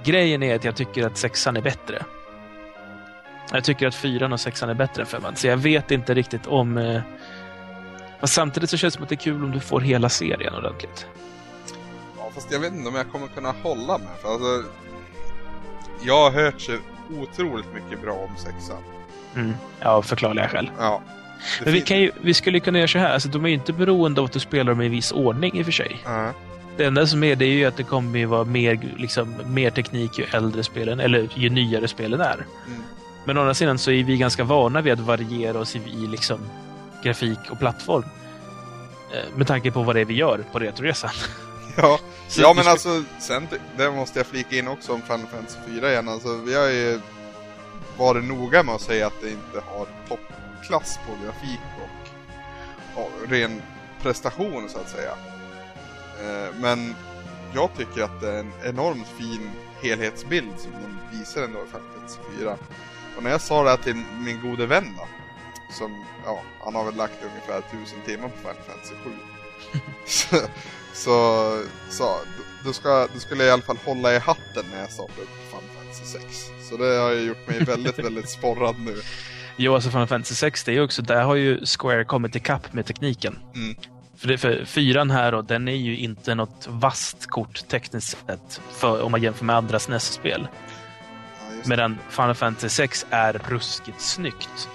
Grejen 0.03 0.44
är 0.44 0.56
att 0.56 0.64
jag 0.64 0.76
tycker 0.76 1.06
att 1.06 1.18
sexan 1.18 1.57
är 1.57 1.61
bättre. 1.61 2.06
Jag 3.52 3.64
tycker 3.64 3.88
att 3.88 3.95
fyran 3.95 4.34
och 4.34 4.40
sexan 4.40 4.69
är 4.69 4.73
bättre 4.73 5.02
än 5.02 5.07
femman, 5.07 5.36
så 5.36 5.48
jag 5.48 5.57
vet 5.57 5.91
inte 5.91 6.14
riktigt 6.14 6.48
om... 6.48 6.78
Eh... 6.78 7.02
Samtidigt 8.23 8.69
så 8.69 8.78
känns 8.78 8.94
det 8.94 8.98
som 8.98 9.03
att 9.03 9.10
det 9.10 9.15
är 9.15 9.18
kul 9.18 9.44
om 9.44 9.52
du 9.52 9.60
får 9.60 9.82
hela 9.82 10.10
serien 10.10 10.56
ordentligt. 10.56 11.07
Ja, 12.18 12.32
fast 12.34 12.52
jag 12.52 12.60
vet 12.60 12.73
inte 12.73 12.90
om 12.90 12.95
jag 12.95 13.11
kommer 13.11 13.28
kunna 13.28 13.52
hålla 13.64 13.98
med. 13.98 14.07
För 14.22 14.34
alltså, 14.34 14.69
jag 16.06 16.32
har 16.32 16.44
hört 16.44 16.61
så 16.61 16.72
otroligt 17.19 17.73
mycket 17.73 18.02
bra 18.02 18.14
om 18.14 18.38
sexan. 18.38 18.84
Mm. 19.36 19.53
Ja, 19.80 20.02
förklarliga 20.02 20.48
skäl. 20.48 20.72
Ja. 20.80 21.02
Men 21.64 21.73
vi, 21.73 21.82
kan 21.82 21.99
ju, 21.99 22.11
vi 22.22 22.34
skulle 22.34 22.60
kunna 22.60 22.78
göra 22.78 22.88
så 22.88 22.99
här, 22.99 23.14
alltså, 23.14 23.30
de 23.30 23.45
är 23.45 23.49
ju 23.49 23.56
inte 23.56 23.73
beroende 23.73 24.22
av 24.22 24.26
att 24.26 24.32
du 24.32 24.40
spelar 24.40 24.72
dem 24.72 24.82
i 24.82 24.90
viss 24.90 25.11
ordning 25.11 25.57
i 25.57 25.61
och 25.61 25.65
för 25.65 25.72
sig. 25.72 26.03
Uh. 26.06 26.30
Det 26.77 26.85
enda 26.85 27.07
som 27.07 27.23
är 27.23 27.35
det 27.35 27.45
är 27.45 27.53
ju 27.53 27.65
att 27.65 27.77
det 27.77 27.84
kommer 27.84 28.19
ju 28.19 28.26
vara 28.26 28.45
mer, 28.45 28.80
liksom, 28.98 29.35
mer 29.45 29.69
teknik 29.69 30.19
ju 30.19 30.26
äldre 30.26 30.64
spelen, 30.64 30.99
eller 30.99 31.30
ju 31.35 31.49
nyare 31.49 31.88
spelen 31.88 32.22
är. 32.22 32.34
Mm. 32.68 32.81
Men 33.26 33.38
å 33.38 33.41
andra 33.41 33.53
sidan 33.53 33.77
så 33.77 33.91
är 33.91 34.03
vi 34.03 34.18
ganska 34.18 34.43
vana 34.43 34.81
vid 34.81 34.93
att 34.93 34.99
variera 34.99 35.60
oss 35.60 35.76
i, 35.76 36.07
liksom, 36.07 36.39
grafik 37.03 37.39
och 37.49 37.60
plattform. 37.60 38.06
Eh, 39.14 39.38
med 39.38 39.48
tanke 39.48 39.72
på 39.72 39.84
vad 39.84 39.95
det 39.95 40.02
är 40.02 40.06
vi 40.06 40.14
gör 40.14 40.45
på 40.52 40.60
Retroresan. 40.60 41.11
Ja, 41.77 41.99
ja 42.38 42.53
men 42.53 42.68
alltså, 42.68 43.03
sen, 43.19 43.48
det 43.77 43.91
måste 43.91 44.19
jag 44.19 44.27
flika 44.27 44.56
in 44.56 44.68
också 44.68 44.93
om 44.93 45.02
Final 45.02 45.27
Fantasy 45.27 45.57
4 45.68 45.91
igen. 45.91 46.10
Alltså, 46.10 46.35
vi 46.35 46.56
har 46.56 46.68
ju 46.68 46.99
varit 47.98 48.23
noga 48.23 48.64
med 48.64 48.76
att 48.76 48.81
säga 48.81 49.07
att 49.07 49.22
det 49.22 49.30
inte 49.30 49.61
har 49.65 49.88
toppklass 50.07 50.99
på 51.07 51.26
grafik 51.26 51.60
och, 52.95 53.02
och 53.02 53.30
ren 53.30 53.61
prestation 54.02 54.69
så 54.69 54.80
att 54.80 54.89
säga. 54.89 55.11
Eh, 56.22 56.56
men 56.60 56.95
jag 57.53 57.69
tycker 57.77 58.03
att 58.03 58.22
det 58.22 58.31
är 58.31 58.39
en 58.39 58.52
enormt 58.65 59.07
fin 59.07 59.52
helhetsbild 59.81 60.53
som 60.57 60.72
de 60.72 61.18
visar 61.18 61.41
ändå 61.41 61.60
i 61.60 61.68
Final 61.68 61.81
Fantasy 61.93 62.19
4. 62.39 62.57
Och 63.18 63.23
när 63.23 63.31
jag 63.31 63.41
sa 63.41 63.64
det 63.64 63.69
här 63.69 63.77
till 63.77 64.03
min 64.26 64.41
gode 64.41 64.65
vän 64.65 64.85
då, 64.98 65.07
som, 65.73 66.06
ja, 66.26 66.41
han 66.64 66.76
har 66.76 66.85
väl 66.85 66.95
lagt 66.95 67.23
ungefär 67.23 67.61
tusen 67.61 67.99
timmar 68.06 68.30
på 68.30 68.38
Final 68.38 68.56
Fantasy 68.68 68.95
7. 69.03 69.11
så, 70.06 70.38
så, 70.93 71.64
så 71.89 72.18
då, 72.65 72.73
ska, 72.73 73.07
då 73.14 73.19
skulle 73.19 73.43
i 73.43 73.52
alla 73.52 73.61
fall 73.61 73.77
hålla 73.85 74.15
i 74.15 74.19
hatten 74.19 74.65
när 74.72 74.80
jag 74.80 74.91
startade 74.91 75.22
upp 75.22 75.49
Final 75.49 75.69
Fantasy 75.77 76.06
6. 76.06 76.52
Så 76.69 76.77
det 76.77 76.99
har 76.99 77.11
ju 77.11 77.22
gjort 77.22 77.48
mig 77.48 77.64
väldigt, 77.64 77.99
väldigt 78.06 78.30
sporrad 78.30 78.76
nu. 78.80 78.95
Jo, 79.56 79.76
alltså 79.76 79.89
Final 79.89 80.07
Fantasy 80.07 80.35
6, 80.35 80.64
det 80.64 80.72
är 80.72 80.73
ju 80.73 80.81
också, 80.81 81.02
där 81.02 81.23
har 81.23 81.35
ju 81.35 81.65
Square 81.65 82.06
kommit 82.06 82.35
ikapp 82.35 82.73
med 82.73 82.85
tekniken. 82.85 83.39
Mm. 83.56 83.76
För, 84.22 84.27
det, 84.27 84.38
för 84.38 84.65
fyran 84.65 85.11
här 85.11 85.34
och 85.34 85.45
den 85.45 85.68
är 85.68 85.76
ju 85.76 85.98
inte 85.98 86.35
något 86.35 86.68
vasst 86.69 87.26
kort 87.27 87.68
tekniskt 87.68 88.18
sett 88.27 88.61
för, 88.72 89.02
om 89.02 89.11
man 89.11 89.22
jämför 89.22 89.45
med 89.45 89.56
andra 89.56 89.80
SNES-spel. 89.80 90.48
Ja, 91.39 91.61
Medan 91.65 91.98
Final 92.10 92.35
Fantasy 92.35 92.69
6 92.69 93.06
är 93.10 93.34
ruskigt 93.34 94.02
snyggt. 94.02 94.69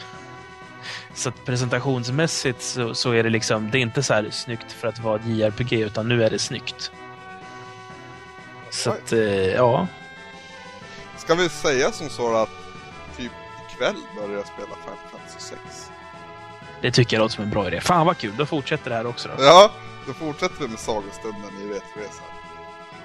Så 1.14 1.28
att 1.28 1.44
presentationsmässigt 1.44 2.62
så, 2.62 2.94
så, 2.94 3.12
är 3.12 3.22
det 3.22 3.30
liksom, 3.30 3.70
det 3.70 3.78
är 3.78 3.82
inte 3.82 4.02
så 4.02 4.14
här 4.14 4.30
snyggt 4.30 4.72
för 4.72 4.88
att 4.88 4.98
vara 4.98 5.16
ett 5.16 5.26
JRPG 5.26 5.72
utan 5.72 6.08
nu 6.08 6.24
är 6.24 6.30
det 6.30 6.38
snyggt. 6.38 6.92
Så 8.70 8.90
att, 8.90 9.12
eh, 9.12 9.20
ja. 9.54 9.86
Ska 11.16 11.34
vi 11.34 11.48
säga 11.48 11.92
som 11.92 12.08
så 12.08 12.36
att 12.36 12.50
typ 13.16 13.32
ikväll 13.70 13.96
börjar 14.16 14.36
jag 14.36 14.46
spela 14.46 14.66
Final 14.66 14.76
Fantasy 14.84 15.02
6? 15.02 15.05
Det 16.80 16.90
tycker 16.90 17.16
jag 17.16 17.22
låter 17.22 17.34
som 17.34 17.44
en 17.44 17.50
bra 17.50 17.66
idé. 17.68 17.80
Fan 17.80 18.06
vad 18.06 18.18
kul, 18.18 18.36
då 18.36 18.46
fortsätter 18.46 18.90
det 18.90 18.96
här 18.96 19.06
också 19.06 19.28
då. 19.28 19.44
Ja, 19.44 19.70
då 20.06 20.12
fortsätter 20.12 20.60
vi 20.60 20.68
med 20.68 20.78
sagostunden 20.78 21.50
i 21.60 21.64
Retroresan. 21.64 22.26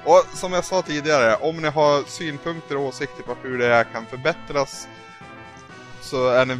Och 0.04 0.26
som 0.34 0.54
jag 0.54 0.66
sa 0.66 0.82
tidigare, 0.82 1.36
om 1.36 1.58
ni 1.58 1.68
har 1.68 2.04
synpunkter 2.04 2.78
och 2.78 2.84
åsikter 2.84 3.24
på 3.24 3.36
hur 3.44 3.58
det 3.58 3.66
här 3.66 3.84
kan 3.84 4.06
förbättras 4.06 4.88
så 6.02 6.28
är 6.30 6.46
ni 6.46 6.58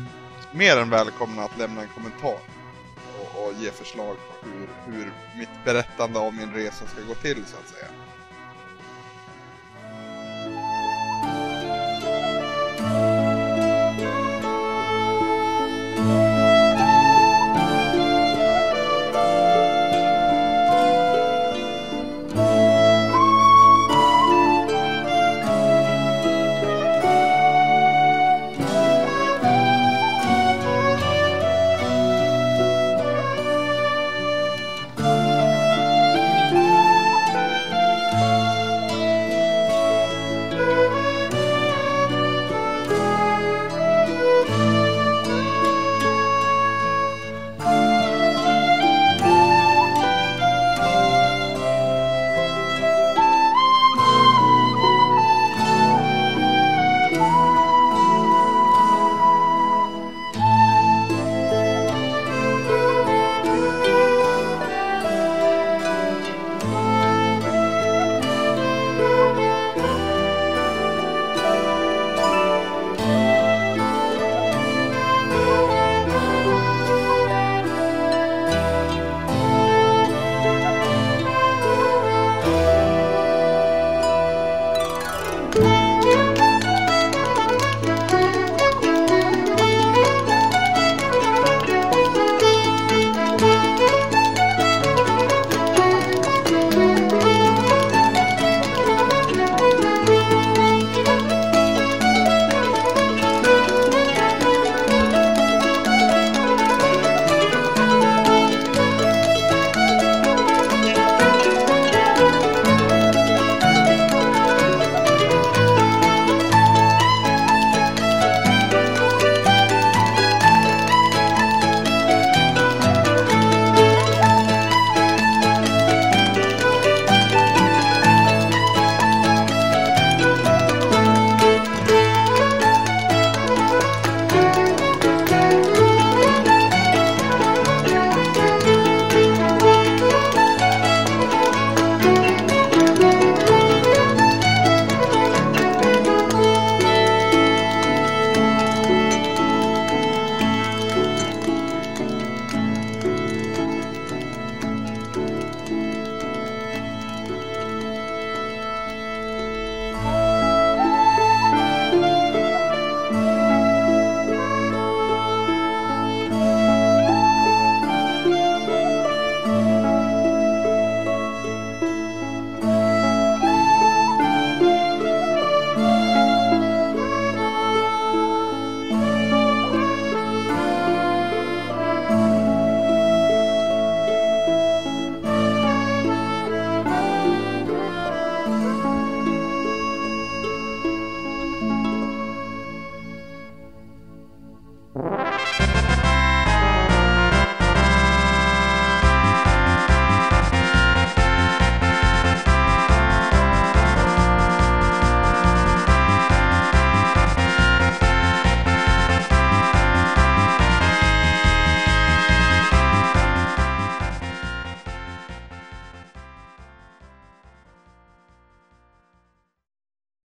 mer 0.52 0.78
än 0.78 0.90
välkomna 0.90 1.44
att 1.44 1.58
lämna 1.58 1.82
en 1.82 1.88
kommentar 1.88 2.38
och, 3.20 3.44
och 3.44 3.54
ge 3.60 3.72
förslag 3.72 4.16
på 4.16 4.48
hur, 4.50 4.94
hur 4.94 5.12
mitt 5.38 5.66
berättande 5.66 6.20
av 6.20 6.34
min 6.34 6.54
resa 6.54 6.86
ska 6.88 7.02
gå 7.08 7.14
till 7.14 7.46
så 7.46 7.58
att 7.58 7.70
säga. 7.76 7.88